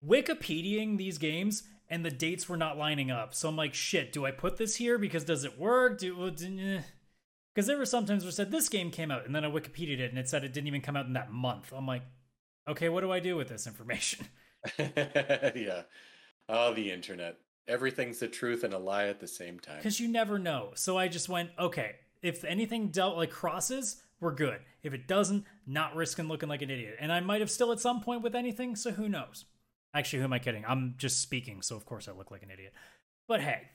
Wikipediaing 0.06 0.98
these 0.98 1.18
games 1.18 1.64
and 1.92 2.06
the 2.06 2.10
dates 2.10 2.48
were 2.48 2.58
not 2.58 2.78
lining 2.78 3.12
up. 3.12 3.36
So 3.36 3.50
I'm 3.50 3.58
like, 3.58 3.74
shit, 3.74 4.14
do 4.14 4.26
I 4.26 4.32
put 4.32 4.58
this 4.58 4.78
here 4.78 4.98
because 4.98 5.26
does 5.26 5.44
it 5.44 5.60
work? 5.60 6.00
Do 6.00 6.32
because 7.54 7.68
there 7.68 7.78
were 7.78 7.86
sometimes 7.86 8.24
where 8.24 8.32
said 8.32 8.50
this 8.50 8.70
game 8.70 8.90
came 8.92 9.12
out 9.12 9.26
and 9.26 9.36
then 9.36 9.44
I 9.44 9.52
Wikipedia'd 9.52 10.00
it 10.00 10.10
and 10.10 10.18
it 10.18 10.30
said 10.30 10.46
it 10.46 10.54
didn't 10.54 10.68
even 10.68 10.82
come 10.82 10.96
out 10.96 11.06
in 11.06 11.14
that 11.14 11.34
month. 11.34 11.74
I'm 11.76 11.86
like, 11.86 12.04
okay, 12.66 12.88
what 12.88 13.02
do 13.02 13.12
I 13.12 13.20
do 13.20 13.36
with 13.36 13.50
this 13.50 13.68
information? 13.68 14.26
yeah. 14.80 15.82
Oh, 16.48 16.74
the 16.74 16.92
internet. 16.92 17.38
Everything's 17.68 18.20
the 18.20 18.28
truth 18.30 18.64
and 18.64 18.74
a 18.74 18.80
lie 18.80 19.08
at 19.08 19.20
the 19.20 19.28
same 19.28 19.60
time. 19.60 19.78
Because 19.78 20.00
you 20.00 20.08
never 20.08 20.40
know. 20.40 20.72
So 20.76 20.98
I 20.98 21.10
just 21.10 21.28
went, 21.28 21.50
okay, 21.60 21.96
if 22.22 22.46
anything 22.46 22.88
dealt 22.88 23.18
like 23.18 23.32
crosses, 23.32 24.02
we're 24.22 24.34
good. 24.34 24.60
If 24.82 24.94
it 24.94 25.10
doesn't, 25.10 25.44
not 25.68 25.96
risking 25.96 26.30
looking 26.30 26.48
like 26.48 26.62
an 26.62 26.70
idiot. 26.70 26.96
And 27.02 27.12
I 27.12 27.20
might 27.20 27.42
have 27.42 27.52
still 27.52 27.74
at 27.74 27.82
some 27.82 28.00
point 28.00 28.22
with 28.22 28.36
anything, 28.36 28.78
so 28.78 28.92
who 28.92 29.10
knows? 29.10 29.46
Actually, 29.94 30.20
who 30.20 30.26
am 30.26 30.34
I 30.34 30.40
kidding? 30.40 30.64
I'm 30.68 30.96
just 30.98 31.22
speaking, 31.22 31.62
so 31.62 31.76
of 31.76 31.86
course 31.86 32.08
I 32.08 32.14
look 32.14 32.32
like 32.32 32.44
an 32.44 32.52
idiot. 32.52 32.74
But 33.28 33.42
hey. 33.42 33.70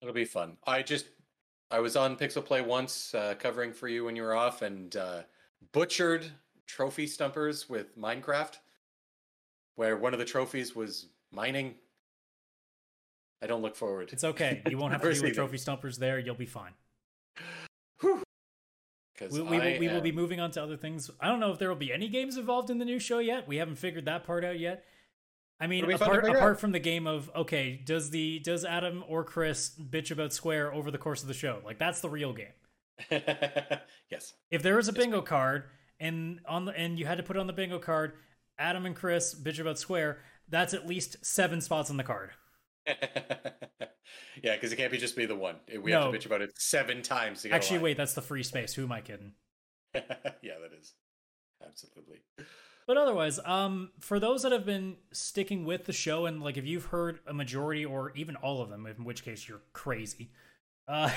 It'll 0.00 0.14
be 0.14 0.24
fun. 0.24 0.56
I 0.66 0.82
just 0.82 1.06
I 1.70 1.80
was 1.80 1.96
on 1.96 2.16
Pixel 2.16 2.44
Play 2.44 2.62
once 2.62 3.14
uh, 3.14 3.34
covering 3.38 3.72
for 3.72 3.88
you 3.88 4.04
when 4.04 4.16
you 4.16 4.22
were 4.22 4.34
off 4.34 4.62
and 4.62 4.96
uh, 4.96 5.22
butchered 5.72 6.26
trophy 6.66 7.06
stumpers 7.06 7.68
with 7.68 7.98
Minecraft, 7.98 8.58
where 9.76 9.96
one 9.96 10.12
of 10.12 10.18
the 10.18 10.24
trophies 10.24 10.74
was 10.74 11.06
mining. 11.32 11.74
I 13.42 13.46
don't 13.46 13.62
look 13.62 13.76
forward. 13.76 14.10
It's 14.12 14.24
okay. 14.24 14.62
You 14.70 14.78
won't 14.78 14.92
have 14.92 15.02
to 15.02 15.12
deal 15.12 15.22
with 15.22 15.34
trophy 15.34 15.58
stumpers 15.58 15.98
there. 15.98 16.18
You'll 16.18 16.34
be 16.34 16.46
fine. 16.46 16.72
We, 19.20 19.40
we, 19.42 19.58
will, 19.58 19.78
we 19.78 19.88
will 19.88 20.00
be 20.00 20.12
moving 20.12 20.40
on 20.40 20.50
to 20.52 20.62
other 20.62 20.76
things. 20.76 21.10
I 21.20 21.28
don't 21.28 21.40
know 21.40 21.52
if 21.52 21.58
there 21.58 21.68
will 21.68 21.76
be 21.76 21.92
any 21.92 22.08
games 22.08 22.36
involved 22.36 22.70
in 22.70 22.78
the 22.78 22.84
new 22.84 22.98
show 22.98 23.18
yet. 23.18 23.48
We 23.48 23.56
haven't 23.56 23.76
figured 23.76 24.04
that 24.06 24.24
part 24.24 24.44
out 24.44 24.58
yet. 24.58 24.84
I 25.60 25.66
mean, 25.66 25.90
apart, 25.90 26.24
apart 26.24 26.60
from 26.60 26.70
the 26.70 26.78
game 26.78 27.06
of 27.06 27.30
okay, 27.34 27.80
does 27.84 28.10
the 28.10 28.38
does 28.38 28.64
Adam 28.64 29.02
or 29.08 29.24
Chris 29.24 29.70
bitch 29.70 30.12
about 30.12 30.32
Square 30.32 30.72
over 30.72 30.90
the 30.90 30.98
course 30.98 31.22
of 31.22 31.28
the 31.28 31.34
show? 31.34 31.60
Like 31.64 31.78
that's 31.78 32.00
the 32.00 32.08
real 32.08 32.32
game. 32.32 32.46
yes. 33.10 34.34
If 34.50 34.62
there 34.62 34.76
was 34.76 34.88
a 34.88 34.92
bingo 34.92 35.20
card 35.20 35.64
and 35.98 36.40
on 36.46 36.64
the 36.64 36.72
and 36.72 36.98
you 36.98 37.06
had 37.06 37.18
to 37.18 37.24
put 37.24 37.36
on 37.36 37.48
the 37.48 37.52
bingo 37.52 37.80
card, 37.80 38.12
Adam 38.58 38.86
and 38.86 38.94
Chris 38.94 39.34
bitch 39.34 39.58
about 39.58 39.78
Square. 39.78 40.18
That's 40.48 40.74
at 40.74 40.86
least 40.86 41.24
seven 41.24 41.60
spots 41.60 41.90
on 41.90 41.96
the 41.96 42.04
card. 42.04 42.30
yeah, 44.42 44.54
because 44.54 44.72
it 44.72 44.76
can't 44.76 44.92
be 44.92 44.98
just 44.98 45.16
be 45.16 45.26
the 45.26 45.36
one. 45.36 45.56
We 45.82 45.92
no. 45.92 46.02
have 46.02 46.12
to 46.12 46.18
bitch 46.18 46.26
about 46.26 46.42
it 46.42 46.52
seven 46.58 47.02
times. 47.02 47.44
Actually, 47.50 47.80
wait, 47.80 47.96
that's 47.96 48.14
the 48.14 48.22
free 48.22 48.42
space. 48.42 48.74
Who 48.74 48.84
am 48.84 48.92
I 48.92 49.00
kidding? 49.00 49.32
yeah, 49.94 50.54
that 50.62 50.72
is 50.78 50.94
absolutely. 51.66 52.20
But 52.86 52.96
otherwise, 52.96 53.38
um, 53.44 53.90
for 54.00 54.18
those 54.18 54.42
that 54.42 54.52
have 54.52 54.64
been 54.64 54.96
sticking 55.12 55.64
with 55.66 55.84
the 55.84 55.92
show, 55.92 56.26
and 56.26 56.42
like 56.42 56.56
if 56.56 56.64
you've 56.64 56.86
heard 56.86 57.20
a 57.26 57.34
majority 57.34 57.84
or 57.84 58.12
even 58.16 58.36
all 58.36 58.62
of 58.62 58.70
them, 58.70 58.86
in 58.86 59.04
which 59.04 59.24
case 59.24 59.46
you're 59.46 59.60
crazy. 59.74 60.30
Uh, 60.86 61.10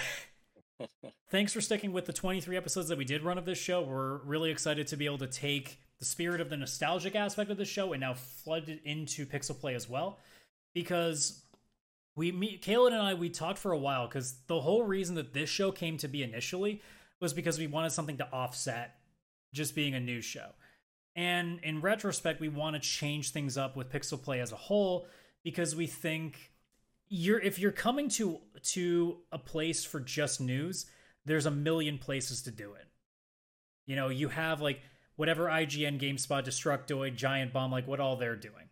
thanks 1.30 1.54
for 1.54 1.62
sticking 1.62 1.94
with 1.94 2.06
the 2.06 2.14
23 2.14 2.58
episodes 2.58 2.90
that 2.90 2.98
we 2.98 3.06
did 3.06 3.24
run 3.24 3.38
of 3.38 3.46
this 3.46 3.58
show. 3.58 3.82
We're 3.82 4.18
really 4.18 4.52
excited 4.52 4.88
to 4.88 4.98
be 4.98 5.06
able 5.06 5.20
to 5.20 5.28
take 5.28 5.80
the 6.00 6.06
spirit 6.06 6.42
of 6.42 6.50
the 6.50 6.58
nostalgic 6.58 7.16
aspect 7.16 7.52
of 7.52 7.58
the 7.58 7.66
show 7.66 7.94
and 7.94 8.02
now 8.02 8.16
flood 8.16 8.68
it 8.68 8.82
into 8.84 9.26
Pixel 9.26 9.58
Play 9.58 9.76
as 9.76 9.88
well. 9.88 10.18
Because 10.74 11.44
we 12.16 12.32
meet 12.32 12.62
Kalen 12.62 12.88
and 12.88 13.02
I 13.02 13.14
we 13.14 13.30
talked 13.30 13.58
for 13.58 13.72
a 13.72 13.78
while 13.78 14.08
because 14.08 14.36
the 14.48 14.62
whole 14.62 14.84
reason 14.84 15.16
that 15.16 15.34
this 15.34 15.50
show 15.50 15.72
came 15.72 15.98
to 15.98 16.08
be 16.08 16.24
initially 16.24 16.82
was 17.20 17.34
because 17.34 17.58
we 17.58 17.68
wanted 17.68 17.92
something 17.92 18.18
to 18.18 18.28
offset 18.32 18.96
just 19.54 19.76
being 19.76 19.94
a 19.94 20.00
news 20.00 20.26
show. 20.26 20.50
And 21.16 21.60
in 21.64 21.82
retrospect, 21.82 22.40
we 22.40 22.50
want 22.50 22.76
to 22.76 22.82
change 22.82 23.32
things 23.32 23.58
up 23.58 23.76
with 23.76 23.92
Pixel 23.92 24.22
Play 24.22 24.40
as 24.40 24.52
a 24.52 24.58
whole 24.58 25.08
because 25.44 25.76
we 25.76 25.88
think 25.88 26.52
you're 27.10 27.40
if 27.40 27.60
you're 27.60 27.72
coming 27.72 28.10
to 28.10 28.40
to 28.64 29.18
a 29.32 29.38
place 29.38 29.84
for 29.84 30.00
just 30.00 30.40
news, 30.40 30.86
there's 31.26 31.46
a 31.46 31.52
million 31.52 31.98
places 31.98 32.42
to 32.44 32.52
do 32.52 32.74
it. 32.74 32.88
You 33.86 33.96
know, 33.96 34.10
you 34.10 34.30
have 34.30 34.62
like 34.62 34.82
whatever 35.18 35.46
IGN, 35.46 36.00
GameSpot, 36.00 36.46
Destructoid, 36.46 37.16
Giant 37.16 37.52
Bomb, 37.52 37.72
like 37.72 37.88
what 37.88 38.00
all 38.00 38.16
they're 38.16 38.36
doing. 38.36 38.70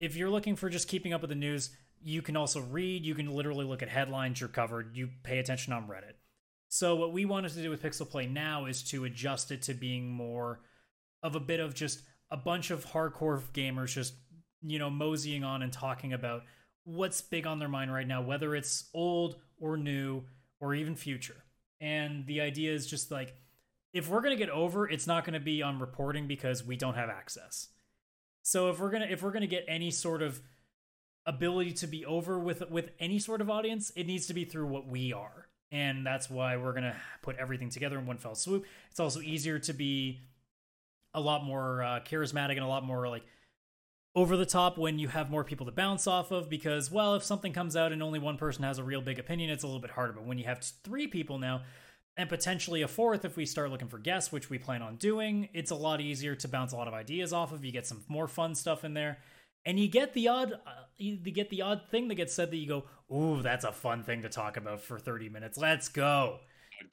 If 0.00 0.16
you're 0.16 0.30
looking 0.30 0.56
for 0.56 0.68
just 0.68 0.88
keeping 0.88 1.12
up 1.12 1.20
with 1.20 1.30
the 1.30 1.36
news, 1.36 1.70
you 2.04 2.20
can 2.20 2.36
also 2.36 2.60
read, 2.60 3.04
you 3.04 3.14
can 3.14 3.34
literally 3.34 3.64
look 3.64 3.82
at 3.82 3.88
headlines 3.88 4.38
you're 4.38 4.48
covered, 4.48 4.94
you 4.94 5.08
pay 5.22 5.38
attention 5.38 5.72
on 5.72 5.88
Reddit. 5.88 6.12
So 6.68 6.94
what 6.96 7.12
we 7.12 7.24
wanted 7.24 7.52
to 7.52 7.62
do 7.62 7.70
with 7.70 7.82
Pixel 7.82 8.08
Play 8.08 8.26
now 8.26 8.66
is 8.66 8.82
to 8.90 9.04
adjust 9.04 9.50
it 9.50 9.62
to 9.62 9.74
being 9.74 10.10
more 10.10 10.60
of 11.22 11.34
a 11.34 11.40
bit 11.40 11.60
of 11.60 11.72
just 11.74 12.02
a 12.30 12.36
bunch 12.36 12.70
of 12.70 12.84
hardcore 12.84 13.40
gamers 13.54 13.94
just, 13.94 14.14
you 14.62 14.78
know, 14.78 14.90
moseying 14.90 15.44
on 15.44 15.62
and 15.62 15.72
talking 15.72 16.12
about 16.12 16.42
what's 16.84 17.22
big 17.22 17.46
on 17.46 17.58
their 17.58 17.68
mind 17.68 17.92
right 17.92 18.06
now, 18.06 18.20
whether 18.20 18.54
it's 18.54 18.90
old 18.92 19.36
or 19.58 19.76
new 19.78 20.24
or 20.60 20.74
even 20.74 20.94
future. 20.94 21.44
And 21.80 22.26
the 22.26 22.42
idea 22.42 22.72
is 22.72 22.86
just 22.86 23.10
like 23.10 23.34
if 23.94 24.10
we're 24.10 24.20
going 24.20 24.36
to 24.36 24.44
get 24.44 24.50
over, 24.50 24.88
it's 24.88 25.06
not 25.06 25.24
going 25.24 25.34
to 25.34 25.40
be 25.40 25.62
on 25.62 25.78
reporting 25.78 26.26
because 26.26 26.64
we 26.64 26.76
don't 26.76 26.96
have 26.96 27.08
access. 27.08 27.68
So 28.42 28.68
if 28.68 28.78
we're 28.78 28.90
going 28.90 29.02
to 29.02 29.10
if 29.10 29.22
we're 29.22 29.30
going 29.30 29.42
to 29.42 29.46
get 29.46 29.64
any 29.68 29.90
sort 29.90 30.20
of 30.20 30.42
ability 31.26 31.72
to 31.72 31.86
be 31.86 32.04
over 32.04 32.38
with 32.38 32.68
with 32.70 32.90
any 32.98 33.18
sort 33.18 33.40
of 33.40 33.50
audience, 33.50 33.90
it 33.96 34.06
needs 34.06 34.26
to 34.26 34.34
be 34.34 34.44
through 34.44 34.66
what 34.66 34.86
we 34.86 35.12
are. 35.12 35.48
And 35.72 36.06
that's 36.06 36.30
why 36.30 36.56
we're 36.56 36.72
going 36.72 36.84
to 36.84 36.96
put 37.22 37.36
everything 37.36 37.68
together 37.68 37.98
in 37.98 38.06
one 38.06 38.18
fell 38.18 38.34
swoop. 38.34 38.64
It's 38.90 39.00
also 39.00 39.20
easier 39.20 39.58
to 39.60 39.72
be 39.72 40.20
a 41.14 41.20
lot 41.20 41.44
more 41.44 41.82
uh, 41.82 42.00
charismatic 42.00 42.52
and 42.52 42.60
a 42.60 42.66
lot 42.66 42.84
more 42.84 43.08
like 43.08 43.24
over 44.16 44.36
the 44.36 44.46
top 44.46 44.78
when 44.78 44.98
you 44.98 45.08
have 45.08 45.30
more 45.30 45.42
people 45.42 45.66
to 45.66 45.72
bounce 45.72 46.06
off 46.06 46.30
of 46.30 46.48
because 46.48 46.90
well 46.90 47.14
if 47.14 47.22
something 47.22 47.52
comes 47.52 47.76
out 47.76 47.92
and 47.92 48.02
only 48.02 48.18
one 48.18 48.36
person 48.36 48.64
has 48.64 48.78
a 48.78 48.84
real 48.84 49.00
big 49.00 49.18
opinion 49.18 49.50
it's 49.50 49.62
a 49.62 49.66
little 49.66 49.80
bit 49.80 49.90
harder 49.90 50.12
but 50.12 50.24
when 50.24 50.38
you 50.38 50.44
have 50.44 50.60
three 50.82 51.06
people 51.06 51.38
now 51.38 51.62
and 52.16 52.28
potentially 52.28 52.82
a 52.82 52.88
fourth 52.88 53.24
if 53.24 53.36
we 53.36 53.46
start 53.46 53.70
looking 53.70 53.88
for 53.88 53.98
guests 53.98 54.30
which 54.30 54.50
we 54.50 54.58
plan 54.58 54.82
on 54.82 54.96
doing 54.96 55.48
it's 55.52 55.70
a 55.70 55.74
lot 55.74 56.00
easier 56.00 56.34
to 56.34 56.48
bounce 56.48 56.72
a 56.72 56.76
lot 56.76 56.88
of 56.88 56.94
ideas 56.94 57.32
off 57.32 57.52
of 57.52 57.64
you 57.64 57.72
get 57.72 57.86
some 57.86 58.02
more 58.08 58.28
fun 58.28 58.54
stuff 58.54 58.84
in 58.84 58.94
there 58.94 59.18
and 59.66 59.78
you 59.78 59.88
get 59.88 60.12
the 60.12 60.28
odd 60.28 60.52
uh, 60.52 60.70
you 60.96 61.16
get 61.16 61.50
the 61.50 61.62
odd 61.62 61.82
thing 61.90 62.08
that 62.08 62.14
gets 62.14 62.34
said 62.34 62.50
that 62.50 62.56
you 62.56 62.66
go 62.68 62.84
ooh 63.14 63.42
that's 63.42 63.64
a 63.64 63.72
fun 63.72 64.02
thing 64.02 64.22
to 64.22 64.28
talk 64.28 64.56
about 64.56 64.80
for 64.80 64.98
30 64.98 65.28
minutes. 65.28 65.58
Let's 65.58 65.88
go. 65.88 66.38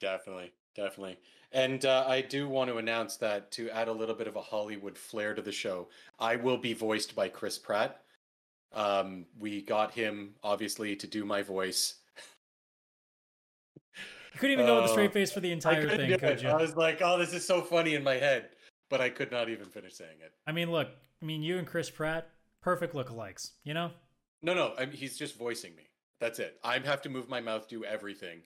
Definitely 0.00 0.52
definitely. 0.74 1.18
And 1.52 1.84
uh, 1.84 2.04
i 2.08 2.20
do 2.20 2.48
want 2.48 2.70
to 2.70 2.78
announce 2.78 3.16
that 3.18 3.50
to 3.52 3.70
add 3.70 3.88
a 3.88 3.92
little 3.92 4.14
bit 4.14 4.26
of 4.26 4.36
a 4.36 4.40
hollywood 4.40 4.96
flair 4.96 5.34
to 5.34 5.42
the 5.42 5.52
show 5.52 5.88
i 6.18 6.36
will 6.36 6.58
be 6.58 6.72
voiced 6.72 7.14
by 7.14 7.28
chris 7.28 7.58
pratt. 7.58 8.00
Um, 8.74 9.26
we 9.38 9.60
got 9.60 9.92
him 9.92 10.34
obviously 10.42 10.96
to 10.96 11.06
do 11.06 11.26
my 11.26 11.42
voice. 11.42 11.96
You 14.32 14.40
couldn't 14.40 14.54
even 14.54 14.64
go 14.64 14.76
with 14.76 14.86
a 14.86 14.88
straight 14.88 15.10
uh, 15.10 15.12
face 15.12 15.30
for 15.30 15.40
the 15.40 15.52
entire 15.52 15.86
thing 15.86 16.18
could 16.18 16.40
you? 16.40 16.48
I 16.48 16.56
was 16.56 16.74
like 16.74 17.02
oh 17.02 17.18
this 17.18 17.34
is 17.34 17.46
so 17.46 17.60
funny 17.60 17.94
in 17.94 18.02
my 18.02 18.14
head 18.14 18.48
but 18.88 19.00
i 19.00 19.08
could 19.10 19.30
not 19.30 19.48
even 19.48 19.66
finish 19.66 19.94
saying 19.94 20.18
it. 20.24 20.32
I 20.46 20.52
mean 20.52 20.70
look 20.70 20.88
i 21.20 21.24
mean 21.24 21.42
you 21.42 21.58
and 21.58 21.66
chris 21.66 21.90
pratt 21.90 22.31
perfect 22.62 22.94
lookalikes, 22.94 23.50
you 23.64 23.74
know? 23.74 23.90
No, 24.42 24.54
no, 24.54 24.72
I 24.78 24.86
mean, 24.86 24.96
he's 24.96 25.18
just 25.18 25.36
voicing 25.36 25.74
me. 25.76 25.84
That's 26.20 26.38
it. 26.38 26.58
I 26.64 26.78
have 26.78 27.02
to 27.02 27.08
move 27.08 27.28
my 27.28 27.40
mouth, 27.40 27.68
do 27.68 27.84
everything, 27.84 28.40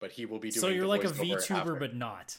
but 0.00 0.10
he 0.10 0.26
will 0.26 0.38
be 0.38 0.50
doing. 0.50 0.60
So 0.60 0.68
you're 0.68 0.86
like 0.86 1.04
a 1.04 1.08
VTuber, 1.08 1.50
after. 1.50 1.74
but 1.76 1.94
not. 1.94 2.36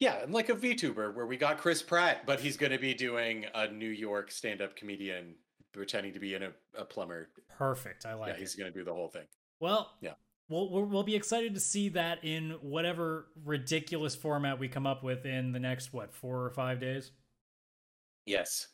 Yeah, 0.00 0.18
I'm 0.22 0.32
like 0.32 0.48
a 0.48 0.54
VTuber 0.54 1.14
where 1.14 1.26
we 1.26 1.36
got 1.36 1.58
Chris 1.58 1.82
Pratt, 1.82 2.26
but 2.26 2.40
he's 2.40 2.56
going 2.56 2.72
to 2.72 2.78
be 2.78 2.94
doing 2.94 3.46
a 3.54 3.68
New 3.68 3.88
York 3.88 4.30
stand-up 4.30 4.76
comedian 4.76 5.36
pretending 5.72 6.12
to 6.12 6.20
be 6.20 6.34
in 6.34 6.42
a, 6.42 6.50
a 6.76 6.84
plumber. 6.84 7.28
Perfect. 7.56 8.04
I 8.06 8.14
like. 8.14 8.34
Yeah, 8.34 8.38
he's 8.38 8.54
going 8.54 8.72
to 8.72 8.76
do 8.76 8.84
the 8.84 8.92
whole 8.92 9.08
thing. 9.08 9.26
Well, 9.60 9.92
yeah. 10.00 10.14
We'll, 10.48 10.68
we'll 10.68 11.04
be 11.04 11.16
excited 11.16 11.54
to 11.54 11.60
see 11.60 11.88
that 11.90 12.22
in 12.22 12.56
whatever 12.60 13.28
ridiculous 13.44 14.14
format 14.14 14.58
we 14.58 14.68
come 14.68 14.86
up 14.86 15.02
with 15.02 15.24
in 15.24 15.52
the 15.52 15.58
next 15.58 15.92
what 15.92 16.12
four 16.12 16.44
or 16.44 16.50
five 16.50 16.80
days. 16.80 17.12
Yes, 18.26 18.68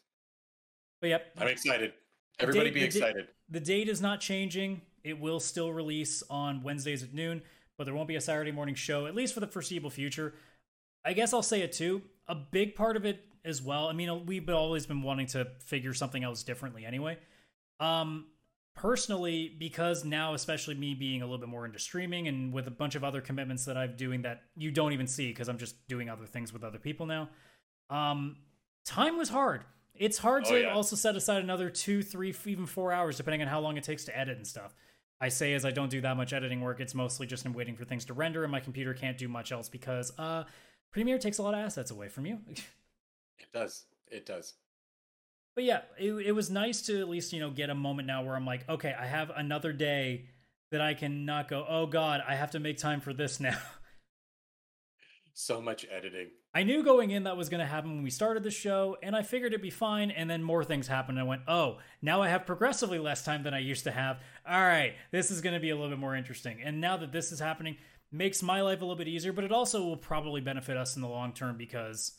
but 1.00 1.08
yep, 1.08 1.32
I'm 1.38 1.48
excited. 1.48 1.92
Everybody 2.38 2.70
date, 2.70 2.74
be 2.74 2.84
excited. 2.84 3.28
The, 3.48 3.60
the 3.60 3.64
date 3.64 3.88
is 3.88 4.00
not 4.00 4.20
changing. 4.20 4.82
It 5.04 5.18
will 5.18 5.40
still 5.40 5.72
release 5.72 6.22
on 6.30 6.62
Wednesdays 6.62 7.02
at 7.02 7.14
noon, 7.14 7.42
but 7.78 7.84
there 7.84 7.94
won't 7.94 8.08
be 8.08 8.16
a 8.16 8.20
Saturday 8.20 8.52
morning 8.52 8.74
show, 8.74 9.06
at 9.06 9.14
least 9.14 9.34
for 9.34 9.40
the 9.40 9.46
foreseeable 9.46 9.90
future. 9.90 10.34
I 11.04 11.12
guess 11.12 11.32
I'll 11.32 11.42
say 11.42 11.62
it 11.62 11.72
too. 11.72 12.02
A 12.28 12.34
big 12.34 12.74
part 12.74 12.96
of 12.96 13.04
it 13.04 13.24
as 13.44 13.62
well. 13.62 13.88
I 13.88 13.92
mean, 13.92 14.26
we've 14.26 14.48
always 14.50 14.86
been 14.86 15.02
wanting 15.02 15.26
to 15.28 15.46
figure 15.64 15.94
something 15.94 16.22
else 16.22 16.42
differently 16.42 16.84
anyway. 16.84 17.18
Um, 17.78 18.26
personally, 18.74 19.54
because 19.58 20.04
now, 20.04 20.34
especially 20.34 20.74
me 20.74 20.94
being 20.94 21.22
a 21.22 21.24
little 21.24 21.38
bit 21.38 21.48
more 21.48 21.64
into 21.64 21.78
streaming 21.78 22.28
and 22.28 22.52
with 22.52 22.66
a 22.66 22.70
bunch 22.70 22.94
of 22.94 23.04
other 23.04 23.20
commitments 23.20 23.64
that 23.64 23.76
I'm 23.76 23.96
doing 23.96 24.22
that 24.22 24.42
you 24.56 24.70
don't 24.70 24.92
even 24.92 25.06
see 25.06 25.28
because 25.28 25.48
I'm 25.48 25.58
just 25.58 25.86
doing 25.88 26.08
other 26.08 26.26
things 26.26 26.52
with 26.52 26.62
other 26.62 26.78
people 26.78 27.06
now. 27.06 27.30
Um, 27.88 28.36
time 28.84 29.16
was 29.16 29.30
hard. 29.30 29.64
It's 30.00 30.16
hard 30.16 30.44
oh, 30.46 30.52
to 30.52 30.60
yeah. 30.62 30.72
also 30.72 30.96
set 30.96 31.14
aside 31.14 31.44
another 31.44 31.68
two, 31.68 32.02
three, 32.02 32.34
even 32.46 32.64
four 32.64 32.90
hours, 32.90 33.18
depending 33.18 33.42
on 33.42 33.48
how 33.48 33.60
long 33.60 33.76
it 33.76 33.84
takes 33.84 34.06
to 34.06 34.18
edit 34.18 34.38
and 34.38 34.46
stuff. 34.46 34.74
I 35.20 35.28
say 35.28 35.52
as 35.52 35.66
I 35.66 35.72
don't 35.72 35.90
do 35.90 36.00
that 36.00 36.16
much 36.16 36.32
editing 36.32 36.62
work, 36.62 36.80
it's 36.80 36.94
mostly 36.94 37.26
just 37.26 37.44
I'm 37.44 37.52
waiting 37.52 37.76
for 37.76 37.84
things 37.84 38.06
to 38.06 38.14
render, 38.14 38.42
and 38.42 38.50
my 38.50 38.60
computer 38.60 38.94
can't 38.94 39.18
do 39.18 39.28
much 39.28 39.52
else 39.52 39.68
because 39.68 40.10
uh, 40.18 40.44
Premiere 40.90 41.18
takes 41.18 41.36
a 41.36 41.42
lot 41.42 41.52
of 41.52 41.60
assets 41.60 41.90
away 41.90 42.08
from 42.08 42.24
you. 42.24 42.38
it 42.48 43.52
does. 43.52 43.84
It 44.10 44.24
does. 44.24 44.54
But 45.54 45.64
yeah, 45.64 45.82
it, 45.98 46.12
it 46.12 46.32
was 46.32 46.48
nice 46.48 46.80
to 46.86 46.98
at 46.98 47.08
least, 47.10 47.34
you 47.34 47.40
know, 47.40 47.50
get 47.50 47.68
a 47.68 47.74
moment 47.74 48.08
now 48.08 48.24
where 48.24 48.36
I'm 48.36 48.46
like, 48.46 48.66
okay, 48.70 48.94
I 48.98 49.04
have 49.04 49.30
another 49.36 49.74
day 49.74 50.24
that 50.70 50.80
I 50.80 50.94
can 50.94 51.26
not 51.26 51.48
go, 51.48 51.66
oh 51.68 51.84
God, 51.84 52.22
I 52.26 52.36
have 52.36 52.52
to 52.52 52.60
make 52.60 52.78
time 52.78 53.02
for 53.02 53.12
this 53.12 53.38
now. 53.40 53.58
So 55.40 55.58
much 55.58 55.86
editing. 55.90 56.28
I 56.52 56.64
knew 56.64 56.84
going 56.84 57.10
in 57.12 57.24
that 57.24 57.34
was 57.34 57.48
going 57.48 57.60
to 57.60 57.66
happen 57.66 57.92
when 57.92 58.02
we 58.02 58.10
started 58.10 58.42
the 58.42 58.50
show, 58.50 58.98
and 59.02 59.16
I 59.16 59.22
figured 59.22 59.54
it'd 59.54 59.62
be 59.62 59.70
fine. 59.70 60.10
And 60.10 60.28
then 60.28 60.42
more 60.42 60.62
things 60.64 60.86
happened. 60.86 61.16
And 61.16 61.26
I 61.26 61.28
went, 61.28 61.42
oh, 61.48 61.78
now 62.02 62.20
I 62.20 62.28
have 62.28 62.44
progressively 62.44 62.98
less 62.98 63.24
time 63.24 63.42
than 63.42 63.54
I 63.54 63.60
used 63.60 63.84
to 63.84 63.90
have. 63.90 64.20
All 64.46 64.60
right, 64.60 64.96
this 65.12 65.30
is 65.30 65.40
going 65.40 65.54
to 65.54 65.60
be 65.60 65.70
a 65.70 65.74
little 65.74 65.88
bit 65.88 65.98
more 65.98 66.14
interesting. 66.14 66.60
And 66.62 66.78
now 66.78 66.98
that 66.98 67.10
this 67.10 67.32
is 67.32 67.40
happening, 67.40 67.78
makes 68.12 68.42
my 68.42 68.60
life 68.60 68.82
a 68.82 68.84
little 68.84 68.96
bit 68.96 69.08
easier, 69.08 69.32
but 69.32 69.44
it 69.44 69.50
also 69.50 69.82
will 69.82 69.96
probably 69.96 70.42
benefit 70.42 70.76
us 70.76 70.94
in 70.94 71.00
the 71.00 71.08
long 71.08 71.32
term 71.32 71.56
because 71.56 72.18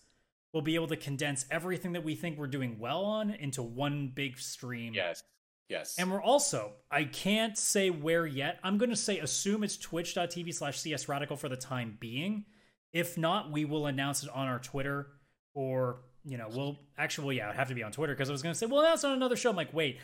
we'll 0.52 0.64
be 0.64 0.74
able 0.74 0.88
to 0.88 0.98
condense 0.98 1.46
everything 1.52 1.92
that 1.92 2.04
we 2.04 2.16
think 2.16 2.40
we're 2.40 2.48
doing 2.48 2.80
well 2.80 3.06
on 3.06 3.30
into 3.30 3.62
one 3.62 4.12
big 4.16 4.40
stream. 4.40 4.96
Yes. 4.96 5.22
Yes. 5.70 5.96
And 6.00 6.12
we're 6.12 6.24
also, 6.24 6.72
I 6.90 7.04
can't 7.04 7.56
say 7.56 7.92
where 7.92 8.26
yet. 8.26 8.60
I'm 8.64 8.80
going 8.80 8.90
to 8.90 8.96
say 8.96 9.20
assume 9.20 9.64
it's 9.64 9.78
twitch.tv 9.78 10.56
slash 10.56 10.80
CS 10.80 11.08
Radical 11.08 11.38
for 11.38 11.50
the 11.50 11.56
time 11.56 11.98
being. 12.00 12.46
If 12.94 13.18
not, 13.18 13.52
we 13.52 13.66
will 13.66 13.86
announce 13.86 14.24
it 14.24 14.30
on 14.30 14.48
our 14.48 14.60
Twitter 14.60 15.08
or, 15.54 16.02
you 16.26 16.38
know, 16.38 16.48
we'll 16.50 16.78
actually, 16.98 17.28
well, 17.28 17.34
yeah, 17.34 17.46
it'd 17.46 17.58
have 17.58 17.70
to 17.70 17.76
be 17.76 17.84
on 17.84 17.92
Twitter 17.92 18.14
because 18.14 18.30
I 18.30 18.32
was 18.32 18.42
going 18.42 18.54
to 18.54 18.60
say, 18.60 18.66
well, 18.66 18.82
that's 18.82 19.04
on 19.04 19.14
another 19.14 19.36
show. 19.36 19.50
I'm 19.50 19.56
like, 19.56 19.74
wait, 19.74 20.00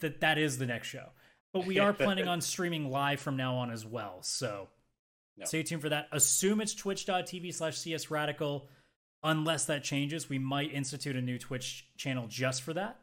that 0.00 0.20
that 0.20 0.38
is 0.38 0.58
the 0.58 0.66
next 0.66 0.88
show. 0.88 1.06
But 1.52 1.66
we 1.66 1.78
are 1.78 1.92
planning 1.92 2.28
on 2.28 2.40
streaming 2.40 2.90
live 2.90 3.20
from 3.20 3.36
now 3.36 3.56
on 3.56 3.70
as 3.70 3.84
well. 3.84 4.18
So 4.22 4.68
no. 5.36 5.44
stay 5.44 5.62
tuned 5.62 5.82
for 5.82 5.88
that. 5.88 6.08
Assume 6.12 6.60
it's 6.60 6.74
twitch.tv 6.74 7.52
slash 7.54 7.78
CS 7.78 8.10
Radical. 8.10 8.68
Unless 9.22 9.66
that 9.66 9.84
changes, 9.84 10.30
we 10.30 10.38
might 10.38 10.72
institute 10.72 11.14
a 11.14 11.20
new 11.20 11.38
Twitch 11.38 11.86
channel 11.98 12.26
just 12.26 12.62
for 12.62 12.72
that. 12.72 13.00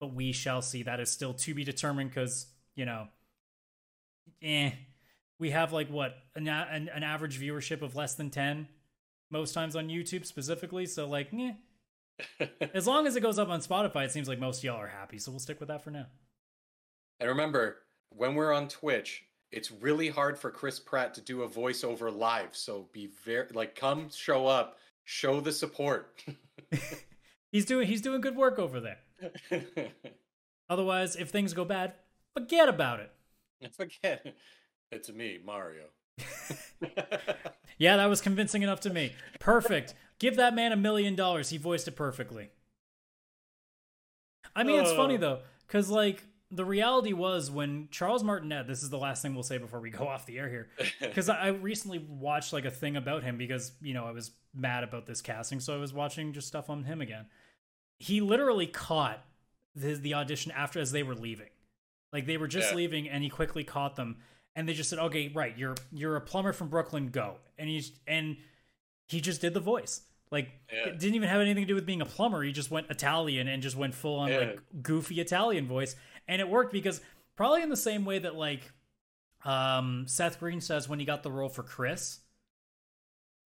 But 0.00 0.14
we 0.14 0.32
shall 0.32 0.62
see. 0.62 0.82
That 0.82 0.98
is 0.98 1.10
still 1.10 1.34
to 1.34 1.54
be 1.54 1.62
determined 1.62 2.10
because, 2.10 2.46
you 2.74 2.86
know, 2.86 3.06
eh. 4.42 4.72
We 5.38 5.50
have 5.50 5.72
like 5.72 5.88
what, 5.88 6.16
an, 6.34 6.48
an, 6.48 6.90
an 6.92 7.02
average 7.02 7.40
viewership 7.40 7.80
of 7.80 7.96
less 7.96 8.14
than 8.14 8.28
10 8.28 8.68
most 9.30 9.52
times 9.52 9.76
on 9.76 9.88
YouTube 9.88 10.26
specifically. 10.26 10.86
So 10.86 11.06
like, 11.06 11.28
yeah. 11.32 11.52
as 12.74 12.86
long 12.86 13.06
as 13.06 13.16
it 13.16 13.20
goes 13.20 13.38
up 13.38 13.48
on 13.48 13.60
Spotify, 13.60 14.04
it 14.04 14.12
seems 14.12 14.28
like 14.28 14.38
most 14.38 14.62
y'all 14.62 14.76
are 14.76 14.86
happy. 14.86 15.18
So 15.18 15.30
we'll 15.30 15.40
stick 15.40 15.60
with 15.60 15.68
that 15.68 15.82
for 15.82 15.90
now. 15.90 16.06
And 17.18 17.28
remember, 17.28 17.78
when 18.10 18.34
we're 18.34 18.52
on 18.52 18.68
Twitch, 18.68 19.24
it's 19.52 19.70
really 19.70 20.08
hard 20.08 20.38
for 20.38 20.50
Chris 20.50 20.78
Pratt 20.78 21.14
to 21.14 21.20
do 21.20 21.42
a 21.42 21.48
voiceover 21.48 22.14
live. 22.14 22.54
So 22.56 22.88
be 22.92 23.10
very 23.24 23.48
like, 23.52 23.74
come 23.74 24.10
show 24.10 24.46
up, 24.46 24.78
show 25.04 25.40
the 25.40 25.52
support. 25.52 26.22
he's 27.52 27.64
doing 27.64 27.86
he's 27.86 28.00
doing 28.00 28.20
good 28.20 28.36
work 28.36 28.58
over 28.58 28.80
there. 28.80 28.98
Otherwise, 30.68 31.16
if 31.16 31.30
things 31.30 31.52
go 31.52 31.64
bad, 31.64 31.94
forget 32.32 32.68
about 32.68 33.00
it. 33.00 33.12
Forget. 33.72 34.34
It's 34.92 35.12
me, 35.12 35.38
Mario. 35.44 35.84
Yeah, 37.80 37.96
that 37.96 38.06
was 38.10 38.20
convincing 38.20 38.62
enough 38.62 38.80
to 38.80 38.90
me. 38.90 39.14
Perfect. 39.40 39.94
Give 40.18 40.36
that 40.36 40.54
man 40.54 40.70
a 40.70 40.76
million 40.76 41.16
dollars. 41.16 41.48
He 41.48 41.56
voiced 41.56 41.88
it 41.88 41.96
perfectly. 41.96 42.50
I 44.54 44.64
mean, 44.64 44.78
it's 44.80 44.92
funny 44.92 45.14
oh. 45.14 45.18
though, 45.18 45.38
because 45.66 45.88
like 45.88 46.22
the 46.50 46.64
reality 46.64 47.14
was 47.14 47.50
when 47.50 47.88
Charles 47.90 48.22
Martinet. 48.22 48.66
This 48.66 48.82
is 48.82 48.90
the 48.90 48.98
last 48.98 49.22
thing 49.22 49.32
we'll 49.32 49.42
say 49.42 49.56
before 49.56 49.80
we 49.80 49.88
go 49.88 50.06
off 50.08 50.26
the 50.26 50.38
air 50.38 50.50
here, 50.50 50.68
because 51.00 51.30
I 51.30 51.48
recently 51.48 51.98
watched 51.98 52.52
like 52.52 52.66
a 52.66 52.70
thing 52.70 52.96
about 52.96 53.22
him 53.22 53.38
because 53.38 53.72
you 53.80 53.94
know 53.94 54.04
I 54.04 54.10
was 54.10 54.32
mad 54.54 54.84
about 54.84 55.06
this 55.06 55.22
casting, 55.22 55.58
so 55.58 55.74
I 55.74 55.78
was 55.78 55.94
watching 55.94 56.34
just 56.34 56.48
stuff 56.48 56.68
on 56.68 56.84
him 56.84 57.00
again. 57.00 57.26
He 57.98 58.20
literally 58.20 58.66
caught 58.66 59.24
the, 59.74 59.94
the 59.94 60.14
audition 60.14 60.52
after 60.52 60.80
as 60.80 60.92
they 60.92 61.02
were 61.02 61.14
leaving, 61.14 61.50
like 62.12 62.26
they 62.26 62.36
were 62.36 62.48
just 62.48 62.72
yeah. 62.72 62.76
leaving, 62.76 63.08
and 63.08 63.24
he 63.24 63.30
quickly 63.30 63.64
caught 63.64 63.96
them 63.96 64.18
and 64.60 64.68
they 64.68 64.74
just 64.74 64.90
said, 64.90 64.98
"Okay, 64.98 65.32
right, 65.34 65.56
you're 65.56 65.74
you're 65.90 66.16
a 66.16 66.20
plumber 66.20 66.52
from 66.52 66.68
Brooklyn, 66.68 67.08
go." 67.08 67.36
And 67.58 67.68
he's 67.68 67.92
and 68.06 68.36
he 69.08 69.22
just 69.22 69.40
did 69.40 69.54
the 69.54 69.60
voice. 69.60 70.02
Like 70.30 70.50
yeah. 70.70 70.90
it 70.90 70.98
didn't 70.98 71.14
even 71.14 71.30
have 71.30 71.40
anything 71.40 71.64
to 71.64 71.68
do 71.68 71.74
with 71.74 71.86
being 71.86 72.02
a 72.02 72.06
plumber. 72.06 72.42
He 72.42 72.52
just 72.52 72.70
went 72.70 72.90
Italian 72.90 73.48
and 73.48 73.62
just 73.62 73.74
went 73.74 73.94
full 73.94 74.18
on 74.18 74.28
yeah. 74.28 74.38
like 74.38 74.60
goofy 74.82 75.18
Italian 75.18 75.66
voice, 75.66 75.96
and 76.28 76.42
it 76.42 76.48
worked 76.48 76.74
because 76.74 77.00
probably 77.36 77.62
in 77.62 77.70
the 77.70 77.76
same 77.76 78.04
way 78.04 78.18
that 78.18 78.34
like 78.34 78.70
um, 79.46 80.04
Seth 80.06 80.38
Green 80.38 80.60
says 80.60 80.90
when 80.90 80.98
he 80.98 81.06
got 81.06 81.22
the 81.22 81.32
role 81.32 81.48
for 81.48 81.62
Chris, 81.62 82.20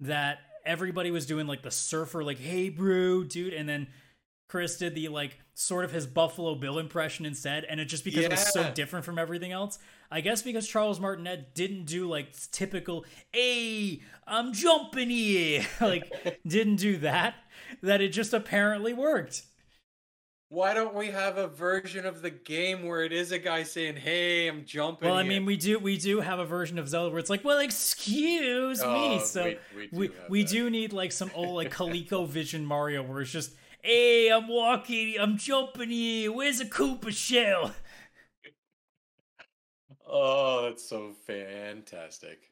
that 0.00 0.40
everybody 0.66 1.12
was 1.12 1.26
doing 1.26 1.46
like 1.46 1.62
the 1.62 1.70
surfer, 1.70 2.24
like 2.24 2.40
"Hey, 2.40 2.70
bro, 2.70 3.22
dude," 3.22 3.54
and 3.54 3.68
then 3.68 3.86
Chris 4.48 4.76
did 4.76 4.94
the 4.94 5.08
like 5.08 5.38
sort 5.54 5.84
of 5.84 5.92
his 5.92 6.06
Buffalo 6.06 6.54
Bill 6.54 6.78
impression 6.78 7.24
instead, 7.26 7.64
and 7.64 7.80
it 7.80 7.86
just 7.86 8.04
because 8.04 8.20
yeah. 8.20 8.26
it 8.26 8.30
was 8.32 8.52
so 8.52 8.70
different 8.72 9.04
from 9.04 9.18
everything 9.18 9.52
else. 9.52 9.78
I 10.10 10.20
guess 10.20 10.42
because 10.42 10.68
Charles 10.68 11.00
Martinet 11.00 11.54
didn't 11.54 11.86
do 11.86 12.08
like 12.08 12.34
typical 12.50 13.04
"Hey, 13.32 14.00
I'm 14.26 14.52
jumping 14.52 15.10
here," 15.10 15.66
like 15.80 16.40
didn't 16.46 16.76
do 16.76 16.98
that. 16.98 17.34
That 17.82 18.00
it 18.00 18.08
just 18.08 18.32
apparently 18.32 18.92
worked. 18.92 19.42
Why 20.50 20.72
don't 20.72 20.94
we 20.94 21.08
have 21.08 21.36
a 21.36 21.48
version 21.48 22.06
of 22.06 22.22
the 22.22 22.30
game 22.30 22.86
where 22.86 23.02
it 23.02 23.12
is 23.12 23.32
a 23.32 23.38
guy 23.38 23.64
saying, 23.64 23.96
"Hey, 23.96 24.46
I'm 24.46 24.64
jumping"? 24.64 25.08
Well, 25.08 25.18
I 25.18 25.24
mean, 25.24 25.46
we 25.46 25.56
do 25.56 25.78
we 25.78 25.96
do 25.96 26.20
have 26.20 26.38
a 26.38 26.44
version 26.44 26.78
of 26.78 26.88
Zelda 26.88 27.10
where 27.10 27.18
it's 27.18 27.30
like, 27.30 27.44
"Well, 27.44 27.58
excuse 27.58 28.80
oh, 28.80 28.92
me." 28.92 29.20
So 29.20 29.44
we 29.44 29.58
we 29.74 29.86
do, 29.86 29.98
we, 29.98 30.10
we 30.28 30.44
do 30.44 30.70
need 30.70 30.92
like 30.92 31.10
some 31.10 31.30
old 31.34 31.56
like 31.56 31.72
ColecoVision 31.72 32.62
Mario 32.62 33.02
where 33.02 33.22
it's 33.22 33.32
just 33.32 33.52
Hey, 33.86 34.30
I'm 34.30 34.48
walking, 34.48 35.16
I'm 35.20 35.36
jumping 35.36 35.90
here. 35.90 36.32
Where's 36.32 36.58
a 36.58 36.64
Koopa 36.64 37.12
shell? 37.12 37.74
Oh, 40.08 40.62
that's 40.62 40.88
so 40.88 41.12
fantastic. 41.26 42.50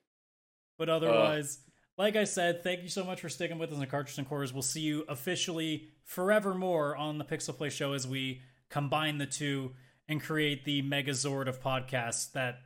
But 0.77 0.91
uh. 0.91 0.97
otherwise, 0.97 1.61
uh, 1.67 1.71
like 1.97 2.17
I 2.17 2.25
said, 2.25 2.63
thank 2.63 2.83
you 2.83 2.91
so 2.91 3.03
much 3.03 3.23
for 3.23 3.31
sticking 3.31 3.59
with 3.59 3.73
us 3.73 3.79
in 3.79 3.87
Cartridge 3.87 4.19
and 4.19 4.29
Quarters. 4.29 4.53
We'll 4.53 4.61
see 4.61 4.83
you 4.83 5.07
officially 5.09 5.89
forevermore 6.05 6.95
on 6.97 7.17
the 7.17 7.25
Pixel 7.25 7.57
Play 7.57 7.71
Show 7.71 7.95
as 7.95 8.07
we 8.07 8.43
combine 8.69 9.17
the 9.17 9.25
two 9.25 9.73
and 10.09 10.23
create 10.23 10.67
the 10.67 10.83
Megazord 10.83 11.49
of 11.49 11.63
podcasts 11.63 12.31
that 12.33 12.59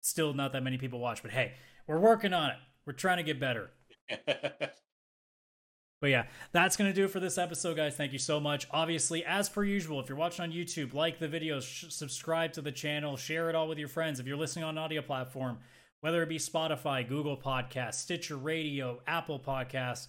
still 0.00 0.32
not 0.32 0.54
that 0.54 0.62
many 0.62 0.78
people 0.78 1.00
watch. 1.00 1.20
But 1.20 1.32
hey, 1.32 1.52
we're 1.86 2.00
working 2.00 2.32
on 2.32 2.48
it. 2.48 2.56
We're 2.86 2.94
trying 2.94 3.18
to 3.18 3.24
get 3.24 3.38
better. 3.38 3.72
But 6.00 6.10
yeah, 6.10 6.24
that's 6.52 6.76
going 6.76 6.90
to 6.90 6.94
do 6.94 7.06
it 7.06 7.10
for 7.10 7.20
this 7.20 7.38
episode, 7.38 7.76
guys. 7.76 7.96
Thank 7.96 8.12
you 8.12 8.18
so 8.18 8.38
much. 8.38 8.66
Obviously, 8.70 9.24
as 9.24 9.48
per 9.48 9.64
usual, 9.64 9.98
if 10.00 10.08
you're 10.08 10.18
watching 10.18 10.42
on 10.42 10.52
YouTube, 10.52 10.92
like 10.92 11.18
the 11.18 11.28
videos, 11.28 11.62
sh- 11.62 11.90
subscribe 11.90 12.52
to 12.52 12.62
the 12.62 12.72
channel, 12.72 13.16
share 13.16 13.48
it 13.48 13.54
all 13.54 13.66
with 13.66 13.78
your 13.78 13.88
friends. 13.88 14.20
If 14.20 14.26
you're 14.26 14.36
listening 14.36 14.64
on 14.64 14.76
an 14.76 14.84
audio 14.84 15.00
platform, 15.00 15.58
whether 16.00 16.22
it 16.22 16.28
be 16.28 16.38
Spotify, 16.38 17.08
Google 17.08 17.36
Podcasts, 17.36 17.94
Stitcher 17.94 18.36
Radio, 18.36 19.00
Apple 19.06 19.40
Podcasts, 19.40 20.08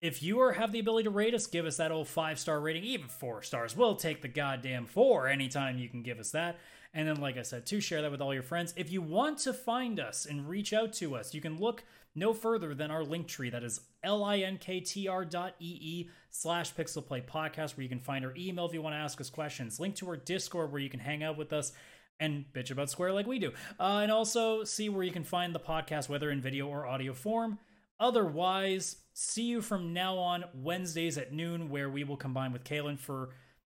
if 0.00 0.22
you 0.22 0.40
are, 0.40 0.52
have 0.52 0.72
the 0.72 0.80
ability 0.80 1.04
to 1.04 1.10
rate 1.10 1.34
us, 1.34 1.46
give 1.46 1.66
us 1.66 1.76
that 1.78 1.92
old 1.92 2.08
five 2.08 2.38
star 2.38 2.60
rating, 2.60 2.84
even 2.84 3.08
four 3.08 3.42
stars. 3.42 3.76
We'll 3.76 3.96
take 3.96 4.22
the 4.22 4.28
goddamn 4.28 4.86
four 4.86 5.28
anytime 5.28 5.78
you 5.78 5.88
can 5.88 6.02
give 6.02 6.18
us 6.18 6.32
that. 6.32 6.58
And 6.92 7.06
then, 7.06 7.20
like 7.20 7.36
I 7.36 7.42
said, 7.42 7.66
to 7.66 7.80
share 7.80 8.02
that 8.02 8.10
with 8.10 8.20
all 8.20 8.34
your 8.34 8.42
friends. 8.42 8.74
If 8.76 8.90
you 8.90 9.02
want 9.02 9.38
to 9.40 9.52
find 9.52 10.00
us 10.00 10.26
and 10.26 10.48
reach 10.48 10.72
out 10.72 10.92
to 10.94 11.14
us, 11.14 11.34
you 11.34 11.40
can 11.40 11.58
look 11.58 11.84
no 12.16 12.32
further 12.32 12.74
than 12.74 12.90
our 12.90 13.04
link 13.04 13.28
tree. 13.28 13.50
That 13.50 13.62
is 13.62 13.80
linktr 14.04 15.30
dot 15.30 15.54
ee 15.60 16.08
slash 16.30 16.74
pixelplay 16.74 17.24
podcast, 17.24 17.76
where 17.76 17.82
you 17.82 17.88
can 17.88 18.00
find 18.00 18.24
our 18.24 18.34
email 18.36 18.66
if 18.66 18.74
you 18.74 18.82
want 18.82 18.94
to 18.94 18.98
ask 18.98 19.20
us 19.20 19.30
questions. 19.30 19.78
Link 19.78 19.94
to 19.96 20.08
our 20.08 20.16
Discord, 20.16 20.72
where 20.72 20.80
you 20.80 20.90
can 20.90 21.00
hang 21.00 21.22
out 21.22 21.36
with 21.36 21.52
us 21.52 21.72
and 22.18 22.46
bitch 22.52 22.70
about 22.70 22.90
Square 22.90 23.12
like 23.12 23.26
we 23.26 23.38
do. 23.38 23.52
Uh, 23.78 24.00
and 24.02 24.10
also 24.10 24.64
see 24.64 24.88
where 24.88 25.04
you 25.04 25.12
can 25.12 25.24
find 25.24 25.54
the 25.54 25.60
podcast, 25.60 26.08
whether 26.08 26.30
in 26.30 26.40
video 26.40 26.66
or 26.66 26.86
audio 26.86 27.12
form. 27.12 27.58
Otherwise, 28.00 28.96
see 29.12 29.44
you 29.44 29.62
from 29.62 29.92
now 29.92 30.16
on 30.16 30.44
Wednesdays 30.54 31.18
at 31.18 31.32
noon, 31.32 31.68
where 31.68 31.88
we 31.88 32.04
will 32.04 32.16
combine 32.16 32.52
with 32.52 32.64
Kalen 32.64 32.98
for 32.98 33.30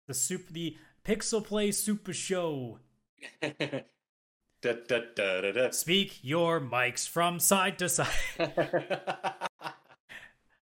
the 0.07 0.15
soup, 0.15 0.49
the 0.51 0.77
Pixel 1.05 1.45
Play 1.45 1.73
Super 1.73 2.13
Show. 2.13 2.79
Da, 4.63 4.75
da, 4.87 5.01
da, 5.51 5.71
Speak 5.73 6.21
your 6.23 6.61
mics 6.61 7.09
from 7.09 7.41
side 7.41 7.81
to 7.81 7.89
side. 7.89 8.07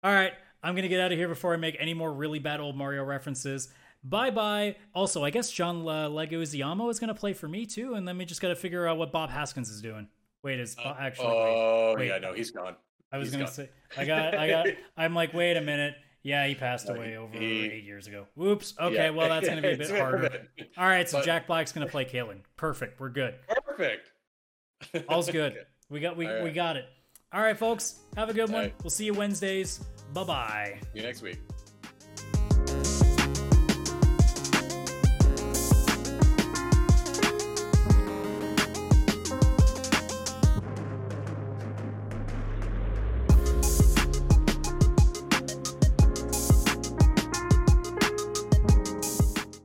All 0.02 0.12
right, 0.12 0.32
I'm 0.64 0.74
gonna 0.74 0.88
get 0.88 1.00
out 1.00 1.12
of 1.12 1.18
here 1.18 1.28
before 1.28 1.54
I 1.54 1.58
make 1.58 1.76
any 1.78 1.94
more 1.94 2.12
really 2.12 2.40
bad 2.40 2.58
old 2.58 2.76
Mario 2.76 3.04
references. 3.04 3.68
Bye 4.02 4.30
bye. 4.30 4.74
Also, 4.96 5.24
I 5.24 5.30
guess 5.30 5.48
John 5.48 5.84
Le- 5.84 6.10
Leguizamo 6.10 6.90
is 6.90 6.98
gonna 6.98 7.14
play 7.14 7.34
for 7.34 7.46
me 7.46 7.66
too, 7.66 7.94
and 7.94 8.06
then 8.06 8.18
we 8.18 8.24
just 8.24 8.40
gotta 8.40 8.56
figure 8.56 8.84
out 8.88 8.98
what 8.98 9.12
Bob 9.12 9.30
Hoskins 9.30 9.70
is 9.70 9.80
doing. 9.80 10.08
Wait, 10.42 10.58
is 10.58 10.76
uh, 10.84 10.96
actually? 10.98 11.28
Oh 11.28 11.94
wait, 11.96 12.08
yeah, 12.08 12.18
no, 12.18 12.32
he's 12.34 12.50
gone. 12.50 12.74
I 13.12 13.18
was 13.18 13.28
he's 13.28 13.32
gonna 13.34 13.44
gone. 13.44 13.54
say 13.54 13.70
I 13.96 14.04
got 14.04 14.34
I 14.34 14.48
got. 14.48 14.66
I'm 14.96 15.14
like, 15.14 15.32
wait 15.32 15.56
a 15.56 15.60
minute. 15.60 15.94
Yeah, 16.24 16.46
he 16.46 16.54
passed 16.54 16.88
away 16.88 17.18
over 17.18 17.36
he, 17.36 17.66
eight 17.66 17.84
years 17.84 18.06
ago. 18.06 18.26
Whoops. 18.34 18.72
Okay, 18.80 18.94
yeah. 18.94 19.10
well 19.10 19.28
that's 19.28 19.46
gonna 19.46 19.60
be 19.60 19.72
a 19.72 19.76
bit 19.76 19.90
harder. 19.90 20.48
All 20.76 20.86
right, 20.86 21.08
so 21.08 21.18
but, 21.18 21.26
Jack 21.26 21.46
Black's 21.46 21.70
gonna 21.70 21.86
play 21.86 22.06
Kalen. 22.06 22.40
Perfect. 22.56 22.98
We're 22.98 23.10
good. 23.10 23.34
Perfect. 23.66 24.10
All's 25.08 25.30
good. 25.30 25.66
We 25.90 26.00
got 26.00 26.16
we, 26.16 26.26
right. 26.26 26.42
we 26.42 26.50
got 26.50 26.78
it. 26.78 26.86
All 27.30 27.42
right, 27.42 27.58
folks. 27.58 28.00
Have 28.16 28.30
a 28.30 28.34
good 28.34 28.50
one. 28.50 28.62
Right. 28.62 28.74
We'll 28.82 28.90
see 28.90 29.04
you 29.04 29.12
Wednesdays. 29.12 29.80
Bye 30.14 30.24
bye. 30.24 30.78
See 30.92 31.00
you 31.00 31.02
next 31.02 31.20
week. 31.20 31.40